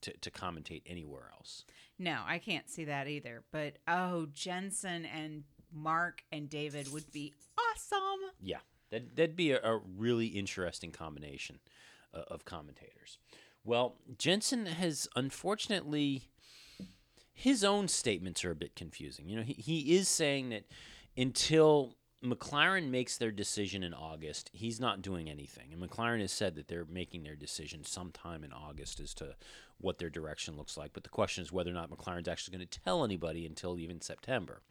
to, 0.00 0.16
to 0.16 0.30
commentate 0.30 0.82
anywhere 0.86 1.28
else. 1.34 1.66
no, 1.98 2.20
I 2.26 2.38
can't 2.38 2.70
see 2.70 2.86
that 2.86 3.08
either. 3.08 3.42
But 3.52 3.74
oh, 3.86 4.28
Jensen 4.32 5.04
and 5.04 5.44
Mark 5.70 6.22
and 6.32 6.48
David 6.48 6.90
would 6.90 7.12
be 7.12 7.34
awesome. 7.58 8.30
Yeah, 8.40 8.60
that, 8.90 9.16
that'd 9.16 9.36
be 9.36 9.50
a, 9.50 9.60
a 9.62 9.80
really 9.98 10.28
interesting 10.28 10.92
combination 10.92 11.58
uh, 12.14 12.22
of 12.28 12.44
commentators. 12.44 13.18
Well, 13.64 13.96
Jensen 14.18 14.66
has 14.66 15.08
unfortunately, 15.14 16.28
his 17.32 17.62
own 17.62 17.88
statements 17.88 18.44
are 18.44 18.50
a 18.50 18.56
bit 18.56 18.74
confusing. 18.74 19.28
You 19.28 19.36
know, 19.36 19.42
he, 19.42 19.54
he 19.54 19.96
is 19.96 20.08
saying 20.08 20.50
that 20.50 20.64
until 21.16 21.94
McLaren 22.24 22.88
makes 22.90 23.16
their 23.16 23.32
decision 23.32 23.82
in 23.82 23.92
August, 23.92 24.50
he's 24.52 24.80
not 24.80 25.02
doing 25.02 25.28
anything. 25.28 25.72
And 25.72 25.82
McLaren 25.82 26.20
has 26.20 26.32
said 26.32 26.54
that 26.54 26.68
they're 26.68 26.84
making 26.84 27.24
their 27.24 27.34
decision 27.34 27.84
sometime 27.84 28.44
in 28.44 28.52
August 28.52 29.00
as 29.00 29.12
to 29.14 29.34
what 29.78 29.98
their 29.98 30.10
direction 30.10 30.56
looks 30.56 30.76
like. 30.76 30.92
But 30.92 31.02
the 31.02 31.08
question 31.08 31.42
is 31.42 31.52
whether 31.52 31.70
or 31.70 31.74
not 31.74 31.90
McLaren's 31.90 32.28
actually 32.28 32.56
going 32.56 32.68
to 32.68 32.80
tell 32.80 33.04
anybody 33.04 33.44
until 33.44 33.78
even 33.78 34.00
September. 34.00 34.62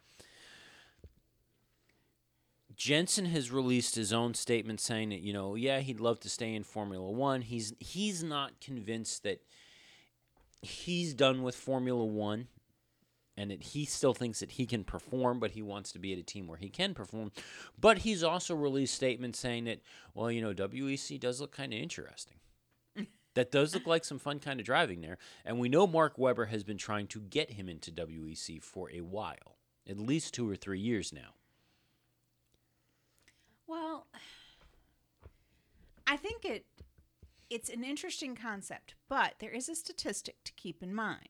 Jensen 2.76 3.26
has 3.26 3.50
released 3.50 3.94
his 3.94 4.12
own 4.12 4.34
statement 4.34 4.80
saying 4.80 5.10
that 5.10 5.20
you 5.20 5.32
know, 5.32 5.54
yeah, 5.54 5.80
he'd 5.80 6.00
love 6.00 6.20
to 6.20 6.28
stay 6.28 6.54
in 6.54 6.62
Formula 6.62 7.10
One. 7.10 7.42
He's 7.42 7.74
he's 7.78 8.22
not 8.22 8.60
convinced 8.60 9.22
that 9.24 9.42
he's 10.62 11.14
done 11.14 11.42
with 11.42 11.54
Formula 11.54 12.04
One, 12.04 12.48
and 13.36 13.50
that 13.50 13.62
he 13.62 13.84
still 13.84 14.14
thinks 14.14 14.40
that 14.40 14.52
he 14.52 14.66
can 14.66 14.84
perform, 14.84 15.40
but 15.40 15.52
he 15.52 15.62
wants 15.62 15.92
to 15.92 15.98
be 15.98 16.12
at 16.12 16.18
a 16.18 16.22
team 16.22 16.46
where 16.46 16.58
he 16.58 16.68
can 16.68 16.94
perform. 16.94 17.32
But 17.78 17.98
he's 17.98 18.22
also 18.22 18.54
released 18.54 18.94
statements 18.94 19.38
saying 19.38 19.64
that, 19.64 19.80
well, 20.14 20.30
you 20.30 20.42
know, 20.42 20.54
WEC 20.54 21.18
does 21.18 21.40
look 21.40 21.52
kind 21.52 21.72
of 21.72 21.78
interesting. 21.78 22.36
that 23.34 23.50
does 23.50 23.74
look 23.74 23.86
like 23.86 24.04
some 24.04 24.18
fun 24.18 24.38
kind 24.38 24.60
of 24.60 24.66
driving 24.66 25.00
there. 25.00 25.18
And 25.44 25.58
we 25.58 25.68
know 25.68 25.86
Mark 25.86 26.18
Webber 26.18 26.46
has 26.46 26.62
been 26.62 26.78
trying 26.78 27.06
to 27.08 27.20
get 27.20 27.52
him 27.52 27.68
into 27.68 27.90
WEC 27.90 28.62
for 28.62 28.90
a 28.90 29.00
while, 29.00 29.56
at 29.88 29.98
least 29.98 30.34
two 30.34 30.48
or 30.48 30.56
three 30.56 30.80
years 30.80 31.12
now. 31.12 31.34
Well, 33.66 34.06
I 36.06 36.16
think 36.16 36.44
it 36.44 36.66
it's 37.50 37.68
an 37.68 37.84
interesting 37.84 38.34
concept, 38.34 38.94
but 39.08 39.34
there 39.38 39.50
is 39.50 39.68
a 39.68 39.74
statistic 39.74 40.36
to 40.44 40.52
keep 40.54 40.82
in 40.82 40.94
mind. 40.94 41.28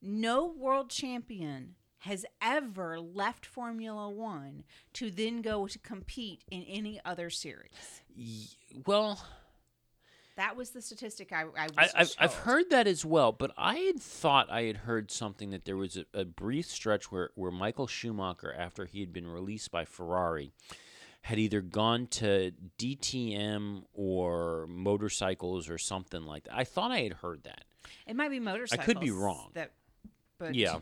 No 0.00 0.46
world 0.46 0.88
champion 0.90 1.74
has 2.00 2.24
ever 2.40 2.98
left 3.00 3.44
Formula 3.46 4.08
1 4.08 4.64
to 4.94 5.10
then 5.10 5.42
go 5.42 5.66
to 5.66 5.78
compete 5.78 6.42
in 6.50 6.62
any 6.64 7.00
other 7.04 7.28
series. 7.30 8.02
Y- 8.16 8.46
well, 8.86 9.24
That 10.36 10.56
was 10.56 10.70
the 10.70 10.82
statistic 10.82 11.32
I, 11.32 11.42
I 11.42 11.64
was 11.64 11.72
I, 11.76 11.88
I've, 11.94 12.14
I've 12.18 12.34
heard 12.34 12.70
that 12.70 12.86
as 12.86 13.04
well, 13.04 13.30
but 13.32 13.52
I 13.56 13.76
had 13.76 14.00
thought 14.00 14.50
I 14.50 14.62
had 14.62 14.78
heard 14.78 15.10
something 15.10 15.50
that 15.50 15.64
there 15.64 15.76
was 15.76 15.96
a, 15.96 16.04
a 16.14 16.24
brief 16.24 16.66
stretch 16.66 17.12
where, 17.12 17.30
where 17.34 17.52
Michael 17.52 17.86
Schumacher, 17.86 18.52
after 18.56 18.86
he 18.86 19.00
had 19.00 19.12
been 19.12 19.26
released 19.28 19.70
by 19.70 19.84
Ferrari, 19.84 20.52
had 21.22 21.38
either 21.38 21.60
gone 21.60 22.06
to 22.08 22.52
DTM 22.78 23.84
or 23.94 24.66
motorcycles 24.68 25.68
or 25.70 25.78
something 25.78 26.24
like 26.24 26.44
that. 26.44 26.54
I 26.56 26.64
thought 26.64 26.90
I 26.90 27.00
had 27.00 27.14
heard 27.14 27.44
that. 27.44 27.64
It 28.06 28.16
might 28.16 28.30
be 28.30 28.40
motorcycles. 28.40 28.82
I 28.82 28.86
could 28.86 29.00
be 29.00 29.10
wrong. 29.10 29.50
That, 29.54 29.72
but 30.38 30.54
Yeah. 30.54 30.80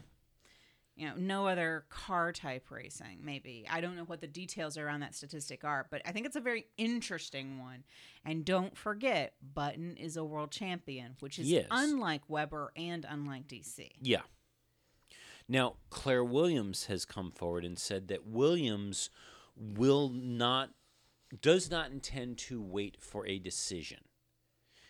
you 0.96 1.06
know, 1.08 1.14
no 1.16 1.46
other 1.46 1.84
car 1.90 2.32
type 2.32 2.70
racing. 2.70 3.20
Maybe 3.22 3.66
I 3.68 3.80
don't 3.82 3.96
know 3.96 4.04
what 4.04 4.20
the 4.22 4.26
details 4.26 4.78
around 4.78 5.00
that 5.00 5.14
statistic 5.14 5.62
are, 5.64 5.86
but 5.90 6.00
I 6.06 6.12
think 6.12 6.24
it's 6.26 6.36
a 6.36 6.40
very 6.40 6.66
interesting 6.78 7.58
one. 7.58 7.84
And 8.24 8.44
don't 8.44 8.76
forget, 8.76 9.34
Button 9.42 9.96
is 9.96 10.16
a 10.16 10.24
world 10.24 10.50
champion, 10.50 11.16
which 11.20 11.38
is 11.38 11.50
Yes. 11.50 11.66
unlike 11.70 12.22
Webber 12.28 12.72
and 12.76 13.04
unlike 13.08 13.46
DC. 13.46 13.92
Yeah. 14.00 14.22
Now, 15.48 15.76
Claire 15.90 16.24
Williams 16.24 16.86
has 16.86 17.04
come 17.04 17.30
forward 17.30 17.64
and 17.64 17.78
said 17.78 18.08
that 18.08 18.24
Williams 18.26 19.10
will 19.60 20.08
not, 20.08 20.70
does 21.42 21.70
not 21.70 21.90
intend 21.90 22.38
to 22.38 22.60
wait 22.60 22.96
for 23.00 23.26
a 23.26 23.38
decision. 23.38 23.98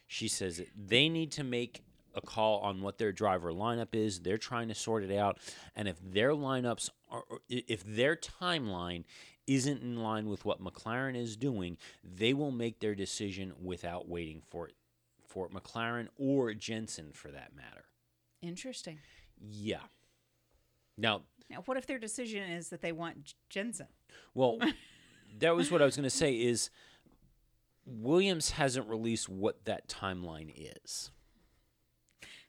She 0.06 0.28
says 0.28 0.56
that 0.56 0.68
they 0.76 1.08
need 1.08 1.32
to 1.32 1.44
make 1.44 1.82
a 2.14 2.20
call 2.20 2.58
on 2.60 2.82
what 2.82 2.98
their 2.98 3.12
driver 3.12 3.52
lineup 3.52 3.94
is. 3.94 4.20
They're 4.20 4.38
trying 4.38 4.68
to 4.68 4.74
sort 4.74 5.04
it 5.04 5.16
out. 5.16 5.38
And 5.76 5.86
if 5.86 5.96
their 6.02 6.30
lineups 6.30 6.90
are, 7.08 7.22
if 7.48 7.84
their 7.84 8.16
timeline 8.16 9.04
isn't 9.46 9.82
in 9.82 10.02
line 10.02 10.28
with 10.28 10.44
what 10.44 10.62
McLaren 10.62 11.16
is 11.16 11.36
doing, 11.36 11.76
they 12.04 12.34
will 12.34 12.50
make 12.50 12.80
their 12.80 12.94
decision 12.94 13.52
without 13.62 14.08
waiting 14.08 14.42
for 14.48 14.68
it, 14.68 14.74
for 15.26 15.48
McLaren 15.48 16.08
or 16.18 16.52
Jensen 16.54 17.12
for 17.12 17.30
that 17.30 17.54
matter. 17.54 17.84
Interesting. 18.42 18.98
Yeah. 19.40 19.82
Now, 20.96 21.22
Now, 21.50 21.62
what 21.66 21.76
if 21.76 21.86
their 21.86 21.98
decision 21.98 22.48
is 22.50 22.68
that 22.68 22.80
they 22.80 22.92
want 22.92 23.34
Jensen? 23.48 23.88
well, 24.34 24.58
that 25.38 25.54
was 25.56 25.70
what 25.70 25.82
I 25.82 25.84
was 25.84 25.96
going 25.96 26.04
to 26.04 26.10
say 26.10 26.34
is 26.34 26.70
Williams 27.86 28.50
hasn't 28.52 28.88
released 28.88 29.28
what 29.28 29.64
that 29.64 29.88
timeline 29.88 30.52
is. 30.56 31.10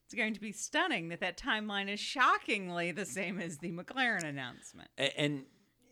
It's 0.05 0.13
going 0.15 0.33
to 0.33 0.41
be 0.41 0.51
stunning 0.51 1.07
that 1.09 1.21
that 1.21 1.37
timeline 1.37 1.89
is 1.89 1.99
shockingly 1.99 2.91
the 2.91 3.05
same 3.05 3.39
as 3.39 3.57
the 3.59 3.71
McLaren 3.71 4.23
announcement. 4.23 4.89
A- 4.97 5.17
And 5.19 5.45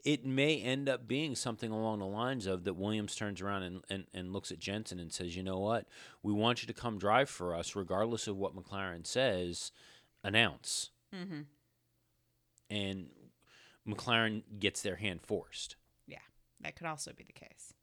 it 0.03 0.25
may 0.25 0.61
end 0.61 0.89
up 0.89 1.07
being 1.07 1.35
something 1.35 1.71
along 1.71 1.99
the 1.99 2.05
lines 2.05 2.45
of 2.45 2.63
that 2.65 2.73
Williams 2.75 3.15
turns 3.15 3.41
around 3.41 3.63
and, 3.63 3.81
and, 3.89 4.05
and 4.13 4.33
looks 4.33 4.51
at 4.51 4.59
Jensen 4.59 4.99
and 4.99 5.11
says, 5.11 5.35
you 5.35 5.43
know 5.43 5.59
what? 5.59 5.87
We 6.21 6.33
want 6.33 6.61
you 6.61 6.67
to 6.67 6.73
come 6.73 6.97
drive 6.97 7.29
for 7.29 7.55
us, 7.55 7.75
regardless 7.75 8.27
of 8.27 8.35
what 8.37 8.55
McLaren 8.55 9.05
says, 9.07 9.71
announce. 10.23 10.91
Mm-hmm. 11.15 11.41
And 12.69 13.07
McLaren 13.87 14.43
gets 14.59 14.81
their 14.81 14.97
hand 14.97 15.21
forced. 15.21 15.75
Yeah, 16.07 16.17
that 16.61 16.75
could 16.75 16.87
also 16.87 17.11
be 17.13 17.23
the 17.23 17.33
case. 17.33 17.73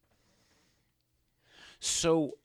So, 1.79 2.37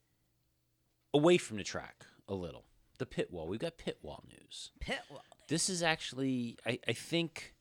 away 1.14 1.38
from 1.38 1.57
the 1.57 1.64
track 1.64 2.05
a 2.28 2.35
little, 2.35 2.64
the 2.98 3.07
pit 3.07 3.33
wall. 3.33 3.46
We've 3.46 3.61
got 3.61 3.78
pit 3.78 3.98
wall 4.02 4.24
news. 4.28 4.70
Pitwell. 4.81 5.22
This 5.48 5.68
is 5.68 5.83
actually, 5.83 6.59
I, 6.66 6.78
I 6.88 6.92
think, 6.92 7.55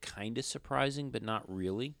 kind 0.00 0.38
of 0.38 0.44
surprising, 0.44 1.10
but 1.10 1.22
not 1.22 1.44
really. 1.48 1.96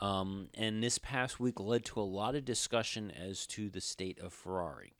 Um, 0.00 0.48
and 0.54 0.82
this 0.82 0.96
past 0.98 1.38
week 1.38 1.60
led 1.60 1.84
to 1.86 2.00
a 2.00 2.02
lot 2.02 2.34
of 2.34 2.44
discussion 2.44 3.10
as 3.10 3.46
to 3.48 3.68
the 3.68 3.82
state 3.82 4.18
of 4.18 4.32
Ferrari. 4.32 4.94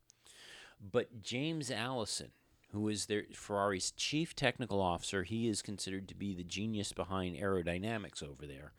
But 0.79 1.23
James 1.23 1.71
Allison, 1.71 2.33
who 2.73 2.89
is 2.89 3.07
their 3.07 3.25
Ferrari's 3.35 3.91
chief 3.93 4.35
technical 4.35 4.81
officer, 4.81 5.23
he 5.23 5.49
is 5.49 5.63
considered 5.63 6.09
to 6.09 6.15
be 6.15 6.35
the 6.35 6.45
genius 6.45 6.93
behind 6.93 7.37
aerodynamics 7.37 8.23
over 8.23 8.47
there, 8.47 8.73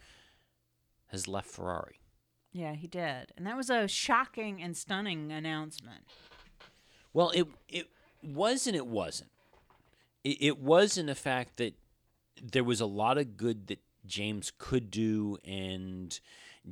has 1.08 1.28
left 1.28 1.50
Ferrari. 1.50 2.00
Yeah, 2.52 2.74
he 2.74 2.88
did. 2.88 3.32
And 3.36 3.48
that 3.48 3.58
was 3.58 3.70
a 3.70 3.88
shocking 3.88 4.62
and 4.62 4.78
stunning 4.78 5.32
announcement. 5.32 6.04
Well, 7.14 7.32
it 7.32 7.48
it 7.68 7.88
was 8.24 8.68
and 8.68 8.76
it 8.76 8.88
wasn't. 8.88 9.32
It, 10.24 10.38
it 10.40 10.60
was 10.60 10.98
in 10.98 11.08
the 11.08 11.16
fact 11.16 11.58
that 11.58 11.74
there 12.42 12.64
was 12.64 12.82
a 12.82 12.86
lot 12.86 13.18
of 13.18 13.38
good 13.38 13.68
that 13.68 13.80
James 14.06 14.52
could 14.58 14.92
do, 14.92 15.38
and 15.46 16.20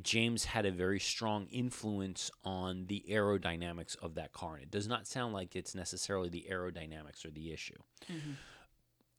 James 0.02 0.46
had 0.46 0.66
a 0.66 0.72
very 0.72 1.00
strong 1.00 1.48
influence 1.52 2.32
on 2.46 2.86
the 2.88 3.04
aerodynamics 3.10 3.98
of 4.02 4.16
that 4.16 4.32
car. 4.32 4.56
And 4.56 4.64
it 4.64 4.72
does 4.72 4.88
not 4.88 5.06
sound 5.06 5.34
like 5.34 5.56
it's 5.56 5.76
necessarily 5.76 6.30
the 6.30 6.48
aerodynamics 6.50 7.26
or 7.26 7.32
the 7.32 7.52
issue. 7.52 7.78
Mm-hmm. 8.10 8.32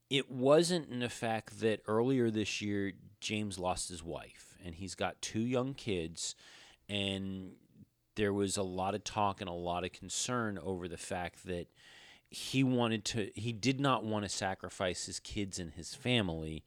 It 0.08 0.30
wasn't 0.30 0.90
in 0.90 1.00
the 1.00 1.08
fact 1.08 1.61
that 1.61 1.80
earlier 1.87 2.30
this 2.30 2.61
year 2.61 2.92
James 3.20 3.58
lost 3.58 3.88
his 3.88 4.02
wife, 4.02 4.56
and 4.64 4.74
he's 4.74 4.94
got 4.94 5.20
two 5.22 5.40
young 5.40 5.74
kids, 5.74 6.35
and 6.88 7.52
there 8.14 8.32
was 8.32 8.56
a 8.56 8.62
lot 8.62 8.94
of 8.94 9.04
talk 9.04 9.40
and 9.40 9.48
a 9.48 9.54
lot 9.54 9.85
of 9.85 9.92
concern 9.92 10.58
over 10.58 10.88
the 10.88 10.96
fact 10.96 11.46
that 11.46 11.68
he 12.28 12.64
wanted 12.64 13.04
to 13.04 13.30
he 13.35 13.52
did 13.52 13.78
not 13.78 14.04
want 14.04 14.24
to 14.24 14.28
sacrifice 14.28 15.04
his 15.04 15.20
kids 15.20 15.58
and 15.58 15.72
his 15.72 15.94
family 15.94 16.64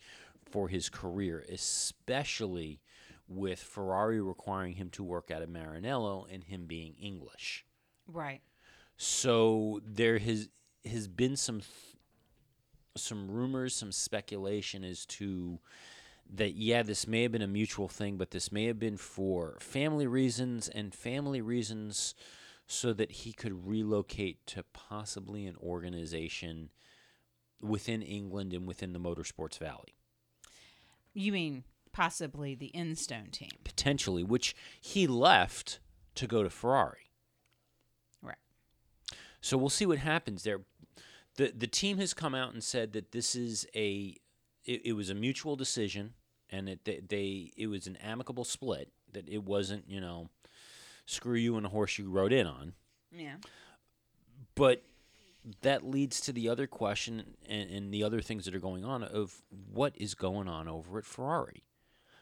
for 0.50 0.68
his 0.68 0.90
career 0.90 1.44
especially 1.52 2.80
with 3.28 3.60
Ferrari 3.60 4.22
requiring 4.22 4.74
him 4.74 4.90
to 4.92 5.04
work 5.04 5.32
out 5.32 5.42
of 5.42 5.50
Maranello 5.50 6.26
and 6.32 6.44
him 6.44 6.66
being 6.66 6.94
English 7.02 7.66
Right. 8.08 8.42
so 8.98 9.82
there 9.86 10.20
has 10.20 10.50
has 10.86 11.08
been 11.08 11.36
some 11.36 11.62
th- 11.62 11.72
some 12.98 13.30
rumors, 13.30 13.76
some 13.76 13.92
speculation 13.92 14.84
as 14.86 15.06
to 15.06 15.60
that 16.34 16.54
yeah, 16.56 16.82
this 16.82 17.08
may 17.08 17.24
have 17.24 17.32
been 17.34 17.42
a 17.42 17.48
mutual 17.48 17.88
thing, 17.90 18.16
but 18.18 18.32
this 18.32 18.52
may 18.52 18.66
have 18.66 18.80
been 18.80 18.98
for 18.98 19.58
family 19.60 20.08
reasons 20.08 20.70
and 20.70 20.94
family 20.94 21.42
reasons 21.42 22.16
so 22.68 22.94
that 22.94 23.12
he 23.12 23.34
could 23.34 23.68
relocate 23.68 24.46
to 24.48 24.64
possibly 24.74 25.46
an 25.46 25.56
organization 25.62 26.70
within 27.62 28.02
England 28.02 28.54
and 28.54 28.66
within 28.66 28.94
the 28.94 29.00
motorsports 29.00 29.58
valley. 29.58 29.94
You 31.14 31.32
mean 31.32 31.64
possibly 31.96 32.54
the 32.56 32.72
Enstone 32.76 33.32
team? 33.32 33.52
Potentially, 33.64 34.22
which 34.22 34.54
he 34.82 35.08
left 35.08 35.80
to 36.16 36.28
go 36.28 36.44
to 36.44 36.50
Ferrari. 36.50 37.10
Right. 38.22 38.38
So 39.40 39.58
we'll 39.58 39.70
see 39.70 39.86
what 39.86 40.00
happens 40.00 40.44
there. 40.44 40.60
the 41.38 41.54
The 41.56 41.68
team 41.68 41.98
has 42.00 42.14
come 42.14 42.36
out 42.36 42.54
and 42.54 42.62
said 42.62 42.92
that 42.94 43.14
this 43.14 43.34
is 43.34 43.66
a 43.74 44.18
it, 44.66 44.82
it 44.86 44.94
was 44.94 45.10
a 45.10 45.16
mutual 45.16 45.56
decision 45.56 46.14
and 46.50 46.68
that 46.68 46.84
they, 46.84 47.02
they 47.08 47.52
it 47.56 47.68
was 47.68 47.88
an 47.88 47.96
amicable 47.98 48.44
split. 48.44 48.92
That 49.14 49.30
it 49.30 49.46
wasn't 49.46 49.86
you 49.88 50.02
know 50.02 50.30
screw 51.06 51.36
you 51.36 51.56
and 51.56 51.64
the 51.64 51.70
horse 51.70 51.98
you 51.98 52.10
rode 52.10 52.34
in 52.34 52.46
on. 52.46 52.74
Yeah. 53.16 53.36
But 54.54 54.84
that 55.62 55.86
leads 55.86 56.20
to 56.22 56.34
the 56.34 56.50
other 56.50 56.68
question 56.68 57.36
and, 57.48 57.70
and 57.70 57.94
the 57.94 58.04
other 58.04 58.20
things 58.20 58.46
that 58.46 58.56
are 58.56 58.60
going 58.60 58.84
on 58.84 59.04
of 59.04 59.42
what 59.72 59.94
is 59.96 60.16
going 60.16 60.50
on 60.50 60.68
over 60.68 60.98
at 60.98 61.06
Ferrari. 61.06 61.64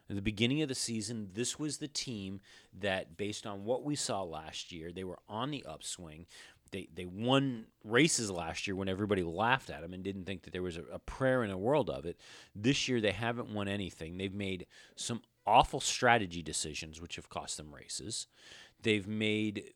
At 0.10 0.16
the 0.16 0.22
beginning 0.22 0.62
of 0.62 0.70
the 0.70 0.76
season, 0.76 1.30
this 1.34 1.58
was 1.58 1.78
the 1.78 1.88
team 1.88 2.42
that, 2.78 3.16
based 3.16 3.48
on 3.48 3.64
what 3.64 3.84
we 3.84 3.96
saw 3.96 4.22
last 4.22 4.72
year, 4.72 4.92
they 4.92 5.04
were 5.04 5.20
on 5.30 5.50
the 5.50 5.66
upswing. 5.66 6.26
They, 6.72 6.90
they 6.94 7.06
won 7.06 7.68
races 7.84 8.30
last 8.30 8.68
year 8.68 8.76
when 8.76 8.90
everybody 8.90 9.24
laughed 9.24 9.70
at 9.70 9.82
them 9.82 9.94
and 9.94 10.04
didn't 10.04 10.26
think 10.26 10.44
that 10.44 10.52
there 10.52 10.62
was 10.62 10.76
a, 10.76 10.84
a 10.92 11.00
prayer 11.00 11.44
in 11.44 11.50
the 11.50 11.58
world 11.58 11.90
of 11.90 12.06
it. 12.06 12.20
This 12.54 12.88
year, 12.88 13.00
they 13.00 13.12
haven't 13.12 13.54
won 13.54 13.68
anything. 13.68 14.18
They've 14.18 14.34
made 14.34 14.66
some 14.96 15.22
awful 15.46 15.80
strategy 15.80 16.42
decisions, 16.42 17.00
which 17.00 17.16
have 17.16 17.30
cost 17.30 17.58
them 17.58 17.74
races. 17.74 18.28
They've 18.82 19.08
made 19.08 19.74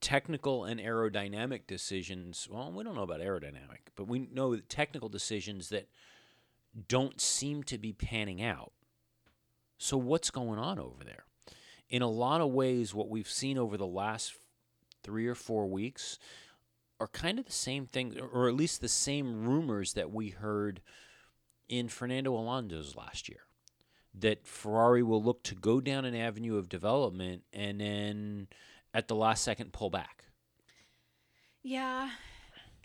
technical 0.00 0.64
and 0.64 0.80
aerodynamic 0.80 1.66
decisions. 1.66 2.48
Well, 2.50 2.72
we 2.72 2.84
don't 2.84 2.94
know 2.94 3.02
about 3.02 3.20
aerodynamic, 3.20 3.90
but 3.94 4.08
we 4.08 4.20
know 4.32 4.56
technical 4.56 5.08
decisions 5.08 5.68
that 5.70 5.88
don't 6.88 7.20
seem 7.20 7.62
to 7.64 7.78
be 7.78 7.92
panning 7.92 8.42
out. 8.42 8.72
So, 9.78 9.96
what's 9.96 10.30
going 10.30 10.58
on 10.58 10.78
over 10.78 11.04
there? 11.04 11.24
In 11.88 12.02
a 12.02 12.08
lot 12.08 12.40
of 12.40 12.50
ways, 12.50 12.94
what 12.94 13.08
we've 13.08 13.30
seen 13.30 13.58
over 13.58 13.76
the 13.76 13.86
last 13.86 14.34
three 15.02 15.26
or 15.26 15.34
four 15.34 15.66
weeks 15.66 16.18
are 16.98 17.08
kind 17.08 17.38
of 17.38 17.44
the 17.44 17.52
same 17.52 17.86
thing, 17.86 18.18
or 18.32 18.48
at 18.48 18.54
least 18.54 18.80
the 18.80 18.88
same 18.88 19.44
rumors 19.44 19.92
that 19.92 20.10
we 20.10 20.30
heard 20.30 20.80
in 21.68 21.88
Fernando 21.88 22.32
Alonso's 22.32 22.96
last 22.96 23.28
year. 23.28 23.40
That 24.18 24.46
Ferrari 24.46 25.02
will 25.02 25.22
look 25.22 25.42
to 25.44 25.54
go 25.54 25.80
down 25.80 26.06
an 26.06 26.14
avenue 26.14 26.56
of 26.56 26.70
development 26.70 27.42
and 27.52 27.80
then 27.80 28.48
at 28.94 29.08
the 29.08 29.14
last 29.14 29.44
second 29.44 29.74
pull 29.74 29.90
back. 29.90 30.24
Yeah. 31.62 32.10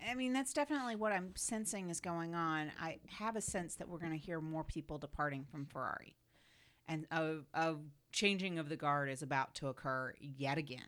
I 0.05 0.15
mean, 0.15 0.33
that's 0.33 0.51
definitely 0.51 0.95
what 0.95 1.13
I'm 1.13 1.31
sensing 1.35 1.89
is 1.89 2.01
going 2.01 2.35
on. 2.35 2.71
I 2.81 2.97
have 3.17 3.35
a 3.35 3.41
sense 3.41 3.75
that 3.75 3.87
we're 3.87 3.99
going 3.99 4.11
to 4.11 4.17
hear 4.17 4.41
more 4.41 4.63
people 4.63 4.97
departing 4.97 5.45
from 5.49 5.67
Ferrari. 5.67 6.15
And 6.87 7.05
a, 7.11 7.37
a 7.53 7.75
changing 8.11 8.59
of 8.59 8.69
the 8.69 8.75
guard 8.75 9.09
is 9.09 9.21
about 9.21 9.55
to 9.55 9.67
occur 9.67 10.13
yet 10.19 10.57
again. 10.57 10.81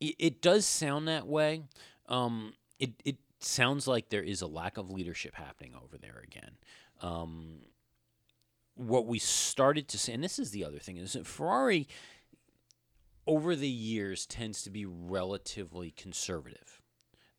It, 0.00 0.16
it 0.18 0.42
does 0.42 0.66
sound 0.66 1.08
that 1.08 1.26
way. 1.26 1.62
Um, 2.08 2.54
it, 2.78 2.92
it 3.04 3.16
sounds 3.40 3.86
like 3.86 4.08
there 4.08 4.22
is 4.22 4.42
a 4.42 4.46
lack 4.46 4.76
of 4.76 4.90
leadership 4.90 5.34
happening 5.34 5.74
over 5.74 5.96
there 5.98 6.22
again. 6.24 6.56
Um, 7.00 7.60
what 8.74 9.06
we 9.06 9.18
started 9.18 9.88
to 9.88 9.98
see, 9.98 10.12
and 10.12 10.22
this 10.22 10.38
is 10.38 10.50
the 10.50 10.64
other 10.64 10.78
thing, 10.78 10.96
is 10.96 11.14
that 11.14 11.26
Ferrari 11.26 11.88
over 13.26 13.56
the 13.56 13.68
years 13.68 14.26
tends 14.26 14.62
to 14.62 14.70
be 14.70 14.84
relatively 14.84 15.90
conservative. 15.90 16.80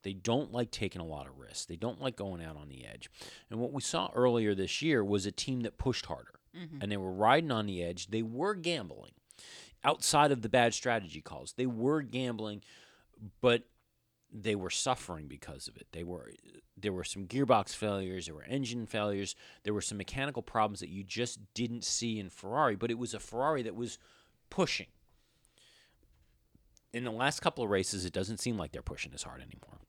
They 0.04 0.14
don't 0.14 0.52
like 0.52 0.72
taking 0.72 1.02
a 1.02 1.06
lot 1.06 1.28
of 1.28 1.38
risks. 1.38 1.66
They 1.66 1.76
don't 1.76 2.02
like 2.02 2.16
going 2.16 2.44
out 2.44 2.58
on 2.58 2.70
the 2.70 2.86
edge. 2.86 3.10
And 3.50 3.60
what 3.60 3.74
we 3.74 3.82
saw 3.82 4.10
earlier 4.14 4.56
this 4.56 4.82
year 4.82 5.04
was 5.04 5.26
a 5.26 5.32
team 5.32 5.62
that 5.62 5.78
pushed 5.78 6.06
harder 6.06 6.37
Mm-hmm. 6.58 6.82
and 6.82 6.92
they 6.92 6.98
were 6.98 7.12
riding 7.12 7.52
on 7.52 7.68
the 7.68 7.84
edge. 7.84 8.08
They 8.08 8.24
were 8.24 8.56
gambling 8.56 9.12
outside 9.84 10.32
of 10.32 10.42
the 10.42 10.50
bad 10.50 10.74
strategy 10.74 11.22
calls. 11.22 11.54
They 11.54 11.66
were 11.66 12.02
gambling, 12.02 12.64
but 13.42 13.64
they 14.32 14.56
were 14.56 14.70
suffering 14.70 15.28
because 15.28 15.68
of 15.68 15.78
it. 15.78 15.88
They 15.92 16.04
were 16.04 16.32
there 16.76 16.94
were 16.94 17.04
some 17.04 17.26
gearbox 17.26 17.76
failures, 17.76 18.26
there 18.26 18.36
were 18.36 18.44
engine 18.44 18.86
failures, 18.86 19.36
there 19.64 19.74
were 19.74 19.82
some 19.82 19.98
mechanical 19.98 20.42
problems 20.42 20.80
that 20.80 20.90
you 20.90 21.04
just 21.04 21.40
didn't 21.54 21.84
see 21.84 22.20
in 22.20 22.30
Ferrari, 22.30 22.76
but 22.76 22.92
it 22.92 22.98
was 22.98 23.14
a 23.14 23.20
Ferrari 23.20 23.64
that 23.64 23.76
was 23.76 23.98
pushing. 24.50 24.88
In 26.94 27.04
the 27.04 27.12
last 27.12 27.42
couple 27.42 27.64
of 27.64 27.70
races, 27.70 28.06
it 28.06 28.14
doesn't 28.14 28.40
seem 28.40 28.58
like 28.58 28.72
they're 28.72 28.82
pushing 28.82 29.14
as 29.14 29.24
hard 29.24 29.42
anymore. 29.42 29.80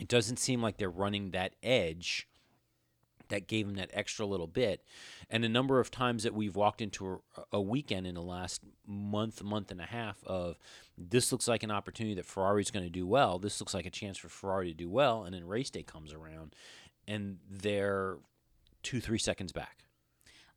It 0.00 0.08
doesn't 0.08 0.38
seem 0.38 0.62
like 0.62 0.76
they're 0.76 0.90
running 0.90 1.30
that 1.30 1.54
edge 1.62 2.28
that 3.28 3.46
gave 3.46 3.66
him 3.66 3.74
that 3.74 3.90
extra 3.92 4.26
little 4.26 4.46
bit. 4.46 4.84
And 5.30 5.44
a 5.44 5.48
number 5.48 5.80
of 5.80 5.90
times 5.90 6.22
that 6.22 6.34
we've 6.34 6.56
walked 6.56 6.80
into 6.80 7.20
a, 7.36 7.42
a 7.52 7.60
weekend 7.60 8.06
in 8.06 8.14
the 8.14 8.22
last 8.22 8.62
month, 8.86 9.42
month 9.42 9.70
and 9.70 9.80
a 9.80 9.86
half 9.86 10.22
of 10.24 10.58
this 10.96 11.32
looks 11.32 11.48
like 11.48 11.62
an 11.62 11.70
opportunity 11.70 12.14
that 12.14 12.26
Ferrari's 12.26 12.70
going 12.70 12.84
to 12.84 12.90
do 12.90 13.06
well. 13.06 13.38
This 13.38 13.60
looks 13.60 13.74
like 13.74 13.86
a 13.86 13.90
chance 13.90 14.18
for 14.18 14.28
Ferrari 14.28 14.68
to 14.68 14.74
do 14.76 14.88
well. 14.90 15.24
And 15.24 15.34
then 15.34 15.46
race 15.46 15.70
day 15.70 15.82
comes 15.82 16.12
around 16.12 16.54
and 17.08 17.38
they're 17.50 18.18
two, 18.82 19.00
three 19.00 19.18
seconds 19.18 19.52
back. 19.52 19.84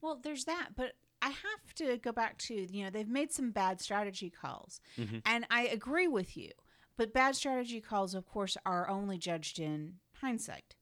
Well, 0.02 0.20
there's 0.22 0.46
that, 0.46 0.70
but 0.76 0.94
I 1.22 1.30
have 1.30 1.74
to 1.76 1.98
go 1.98 2.12
back 2.12 2.38
to, 2.40 2.54
you 2.54 2.84
know, 2.84 2.90
they've 2.90 3.08
made 3.08 3.32
some 3.32 3.52
bad 3.52 3.82
strategy 3.82 4.30
calls. 4.30 4.80
Mhm. 4.98 5.22
And 5.26 5.48
I 5.50 5.66
agree 5.68 6.08
with 6.08 6.38
you. 6.38 6.52
But 6.98 7.14
bad 7.14 7.36
strategy 7.36 7.82
calls, 7.82 8.14
of 8.14 8.26
course, 8.26 8.56
are 8.66 8.88
only 8.88 9.18
judged 9.18 9.60
in 9.60 9.96
hindsight. 10.22 10.75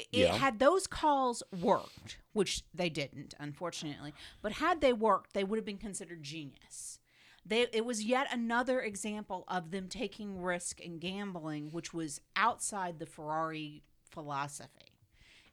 It, 0.00 0.06
Yeah. 0.12 0.36
had 0.36 0.58
those 0.58 0.86
calls 0.86 1.42
worked, 1.52 2.18
which 2.32 2.62
they 2.74 2.88
didn't, 2.90 3.34
unfortunately, 3.38 4.12
but 4.42 4.52
had 4.52 4.80
they 4.80 4.92
worked, 4.92 5.32
they 5.32 5.44
would 5.44 5.56
have 5.58 5.64
been 5.64 5.78
considered 5.78 6.22
genius. 6.22 6.98
They, 7.44 7.66
it 7.72 7.84
was 7.84 8.02
yet 8.02 8.26
another 8.32 8.80
example 8.80 9.44
of 9.48 9.70
them 9.70 9.88
taking 9.88 10.40
risk 10.42 10.80
and 10.84 11.00
gambling, 11.00 11.70
which 11.70 11.94
was 11.94 12.20
outside 12.34 12.98
the 12.98 13.06
Ferrari 13.06 13.84
philosophy 14.10 14.92